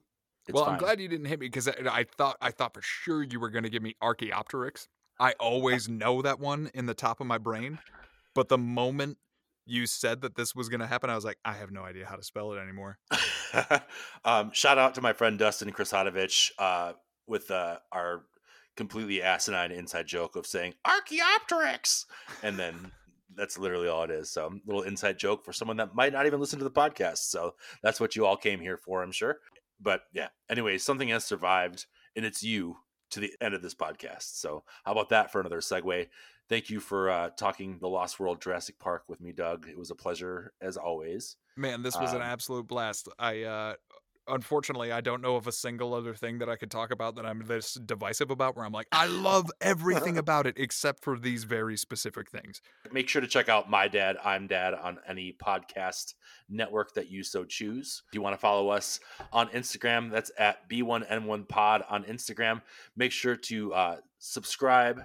It's 0.47 0.55
well, 0.55 0.65
fine. 0.65 0.73
I'm 0.73 0.79
glad 0.79 0.99
you 0.99 1.07
didn't 1.07 1.25
hit 1.25 1.39
me 1.39 1.47
because 1.47 1.67
I, 1.67 1.73
I 1.89 2.03
thought 2.03 2.37
I 2.41 2.51
thought 2.51 2.73
for 2.73 2.81
sure 2.81 3.23
you 3.23 3.39
were 3.39 3.49
going 3.49 3.63
to 3.63 3.69
give 3.69 3.83
me 3.83 3.95
Archaeopteryx. 4.01 4.87
I 5.19 5.33
always 5.39 5.87
know 5.89 6.21
that 6.21 6.39
one 6.39 6.69
in 6.73 6.85
the 6.85 6.93
top 6.93 7.21
of 7.21 7.27
my 7.27 7.37
brain, 7.37 7.79
but 8.33 8.49
the 8.49 8.57
moment 8.57 9.17
you 9.65 9.85
said 9.85 10.21
that 10.21 10.35
this 10.35 10.55
was 10.55 10.69
going 10.69 10.79
to 10.79 10.87
happen, 10.87 11.09
I 11.09 11.15
was 11.15 11.25
like, 11.25 11.37
I 11.45 11.53
have 11.53 11.71
no 11.71 11.83
idea 11.83 12.05
how 12.05 12.15
to 12.15 12.23
spell 12.23 12.53
it 12.53 12.59
anymore. 12.59 12.97
um, 14.25 14.51
shout 14.53 14.77
out 14.77 14.95
to 14.95 15.01
my 15.01 15.13
friend 15.13 15.37
Dustin 15.37 15.71
Krasatovich 15.71 16.51
uh, 16.57 16.93
with 17.27 17.51
uh, 17.51 17.77
our 17.91 18.23
completely 18.75 19.21
asinine 19.21 19.71
inside 19.71 20.07
joke 20.07 20.35
of 20.35 20.45
saying 20.45 20.73
Archaeopteryx, 20.85 22.05
and 22.43 22.57
then 22.57 22.91
that's 23.35 23.57
literally 23.57 23.87
all 23.87 24.03
it 24.03 24.11
is. 24.11 24.29
So, 24.29 24.51
little 24.65 24.83
inside 24.83 25.17
joke 25.17 25.45
for 25.45 25.53
someone 25.53 25.77
that 25.77 25.95
might 25.95 26.13
not 26.13 26.25
even 26.25 26.39
listen 26.39 26.59
to 26.59 26.65
the 26.65 26.71
podcast. 26.71 27.29
So 27.29 27.55
that's 27.83 27.99
what 27.99 28.15
you 28.15 28.25
all 28.25 28.37
came 28.37 28.59
here 28.59 28.77
for, 28.77 29.03
I'm 29.03 29.11
sure. 29.11 29.37
But 29.79 30.01
yeah, 30.13 30.29
anyway, 30.49 30.77
something 30.77 31.09
has 31.09 31.23
survived, 31.23 31.85
and 32.15 32.25
it's 32.25 32.43
you 32.43 32.77
to 33.11 33.19
the 33.19 33.33
end 33.41 33.53
of 33.53 33.61
this 33.61 33.75
podcast. 33.75 34.39
So 34.39 34.63
how 34.83 34.93
about 34.93 35.09
that 35.09 35.31
for 35.31 35.39
another 35.39 35.59
segue? 35.59 36.07
Thank 36.51 36.69
you 36.69 36.81
for 36.81 37.09
uh, 37.09 37.29
talking 37.29 37.77
the 37.79 37.87
Lost 37.87 38.19
World 38.19 38.41
Jurassic 38.41 38.77
Park 38.77 39.03
with 39.07 39.21
me, 39.21 39.31
Doug. 39.31 39.69
It 39.69 39.77
was 39.77 39.89
a 39.89 39.95
pleasure 39.95 40.51
as 40.61 40.75
always. 40.75 41.37
Man, 41.55 41.81
this 41.81 41.97
was 41.97 42.11
an 42.11 42.17
Um, 42.17 42.27
absolute 42.27 42.67
blast. 42.67 43.07
I 43.17 43.43
uh 43.43 43.75
unfortunately 44.27 44.91
I 44.91 44.99
don't 44.99 45.21
know 45.21 45.37
of 45.37 45.47
a 45.47 45.51
single 45.53 45.93
other 45.93 46.13
thing 46.13 46.39
that 46.39 46.49
I 46.49 46.57
could 46.57 46.69
talk 46.69 46.91
about 46.91 47.15
that 47.15 47.25
I'm 47.25 47.45
this 47.47 47.75
divisive 47.75 48.31
about 48.31 48.57
where 48.57 48.65
I'm 48.65 48.73
like, 48.73 48.87
I 48.91 49.07
love 49.07 49.49
everything 49.61 50.17
about 50.25 50.45
it 50.45 50.55
except 50.57 51.03
for 51.03 51.17
these 51.17 51.45
very 51.45 51.77
specific 51.77 52.29
things. 52.29 52.61
make 52.91 53.07
sure 53.07 53.21
to 53.21 53.27
check 53.27 53.47
out 53.47 53.69
my 53.69 53.87
dad 53.87 54.17
i'm 54.23 54.45
dad 54.47 54.73
on 54.73 54.99
any 55.07 55.35
podcast 55.41 56.15
network 56.49 56.93
that 56.95 57.09
you 57.09 57.23
so 57.23 57.45
choose 57.45 58.03
if 58.09 58.13
you 58.13 58.21
want 58.21 58.33
to 58.33 58.39
follow 58.39 58.67
us 58.69 58.99
on 59.31 59.47
instagram 59.49 60.11
that's 60.11 60.31
at 60.37 60.69
b1n1 60.69 61.47
pod 61.47 61.83
on 61.89 62.03
instagram 62.03 62.61
make 62.97 63.11
sure 63.13 63.35
to 63.37 63.73
uh, 63.73 63.97
subscribe 64.19 65.03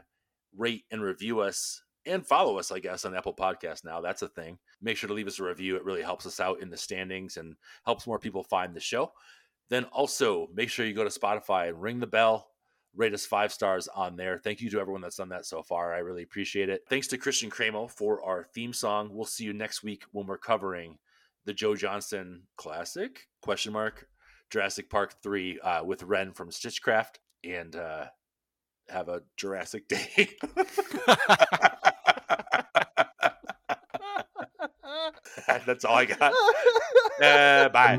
rate 0.56 0.84
and 0.90 1.02
review 1.02 1.40
us 1.40 1.82
and 2.06 2.26
follow 2.26 2.58
us 2.58 2.70
i 2.70 2.78
guess 2.78 3.04
on 3.04 3.14
apple 3.14 3.34
podcast 3.34 3.84
now 3.84 4.00
that's 4.00 4.22
a 4.22 4.28
thing 4.28 4.58
make 4.80 4.96
sure 4.96 5.08
to 5.08 5.14
leave 5.14 5.26
us 5.26 5.40
a 5.40 5.44
review 5.44 5.76
it 5.76 5.84
really 5.84 6.02
helps 6.02 6.26
us 6.26 6.40
out 6.40 6.60
in 6.60 6.70
the 6.70 6.76
standings 6.76 7.36
and 7.36 7.54
helps 7.84 8.06
more 8.06 8.18
people 8.18 8.42
find 8.42 8.74
the 8.74 8.80
show 8.80 9.12
then 9.68 9.84
also 9.84 10.48
make 10.54 10.68
sure 10.68 10.86
you 10.86 10.94
go 10.94 11.04
to 11.04 11.20
spotify 11.20 11.68
and 11.68 11.80
ring 11.80 11.98
the 11.98 12.06
bell 12.06 12.48
rate 12.96 13.14
us 13.14 13.26
five 13.26 13.52
stars 13.52 13.88
on 13.88 14.16
there. 14.16 14.38
Thank 14.38 14.60
you 14.60 14.70
to 14.70 14.80
everyone 14.80 15.02
that's 15.02 15.16
done 15.16 15.28
that 15.28 15.46
so 15.46 15.62
far. 15.62 15.94
I 15.94 15.98
really 15.98 16.22
appreciate 16.22 16.68
it. 16.68 16.82
Thanks 16.88 17.06
to 17.08 17.18
Christian 17.18 17.50
Kramo 17.50 17.90
for 17.90 18.24
our 18.24 18.44
theme 18.54 18.72
song. 18.72 19.10
We'll 19.12 19.26
see 19.26 19.44
you 19.44 19.52
next 19.52 19.82
week 19.82 20.04
when 20.12 20.26
we're 20.26 20.38
covering 20.38 20.98
the 21.44 21.52
Joe 21.52 21.76
Johnston 21.76 22.42
classic 22.56 23.28
question 23.42 23.72
mark 23.72 24.08
Jurassic 24.50 24.90
Park 24.90 25.14
3 25.22 25.60
uh, 25.60 25.84
with 25.84 26.02
Ren 26.02 26.32
from 26.32 26.50
Stitchcraft 26.50 27.20
and 27.44 27.76
uh, 27.76 28.06
have 28.88 29.08
a 29.08 29.22
Jurassic 29.36 29.88
Day. 29.88 30.30
That's 35.66 35.84
all 35.84 35.96
I 35.96 36.04
got. 36.06 36.32
Uh, 37.22 37.68
bye. 37.70 37.98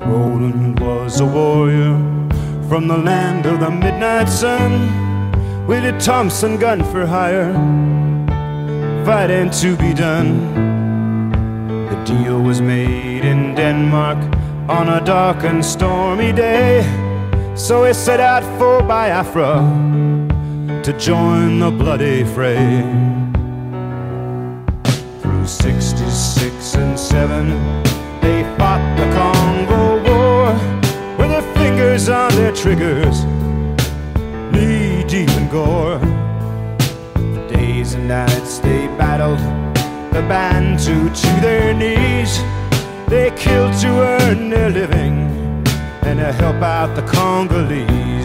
Roland 0.00 0.80
was 0.80 1.20
a 1.20 1.26
warrior 1.26 1.94
from 2.68 2.88
the 2.88 2.96
land 2.96 3.46
of 3.46 3.60
the 3.60 3.70
midnight 3.70 4.28
sun 4.28 5.66
with 5.66 5.84
a 5.84 5.98
Thompson 5.98 6.56
gun 6.58 6.82
for 6.84 7.06
hire, 7.06 7.52
fighting 9.04 9.50
to 9.50 9.76
be 9.76 9.92
done. 9.92 10.85
Deal 12.06 12.40
was 12.40 12.60
made 12.60 13.24
in 13.24 13.56
Denmark 13.56 14.18
on 14.68 14.88
a 14.88 15.04
dark 15.04 15.42
and 15.42 15.64
stormy 15.64 16.30
day, 16.30 16.84
so 17.56 17.82
he 17.82 17.92
set 17.92 18.20
out 18.20 18.44
for 18.60 18.80
Biafra 18.80 19.56
to 20.84 20.92
join 21.00 21.58
the 21.58 21.72
bloody 21.72 22.22
fray. 22.22 22.82
Through 25.20 25.46
66 25.48 26.76
and 26.76 26.96
7, 26.96 27.48
they 28.20 28.44
fought 28.56 28.84
the 28.96 29.06
Congo 29.18 30.00
War 30.06 30.52
with 31.18 31.30
their 31.30 31.54
fingers 31.54 32.08
on 32.08 32.30
their 32.36 32.52
triggers, 32.52 33.24
knee 34.52 35.02
deep 35.08 35.28
in 35.30 35.48
gore. 35.48 35.98
For 37.18 37.48
days 37.48 37.94
and 37.94 38.06
nights 38.06 38.60
they 38.60 38.86
battled 38.96 39.65
the 40.16 40.22
Bantu 40.22 41.10
to 41.10 41.40
their 41.42 41.74
knees. 41.74 42.38
They 43.06 43.30
killed 43.36 43.74
to 43.82 43.88
earn 43.88 44.48
their 44.48 44.70
living 44.70 45.14
and 46.06 46.18
to 46.18 46.32
help 46.32 46.62
out 46.62 46.96
the 46.96 47.02
Congolese. 47.02 48.15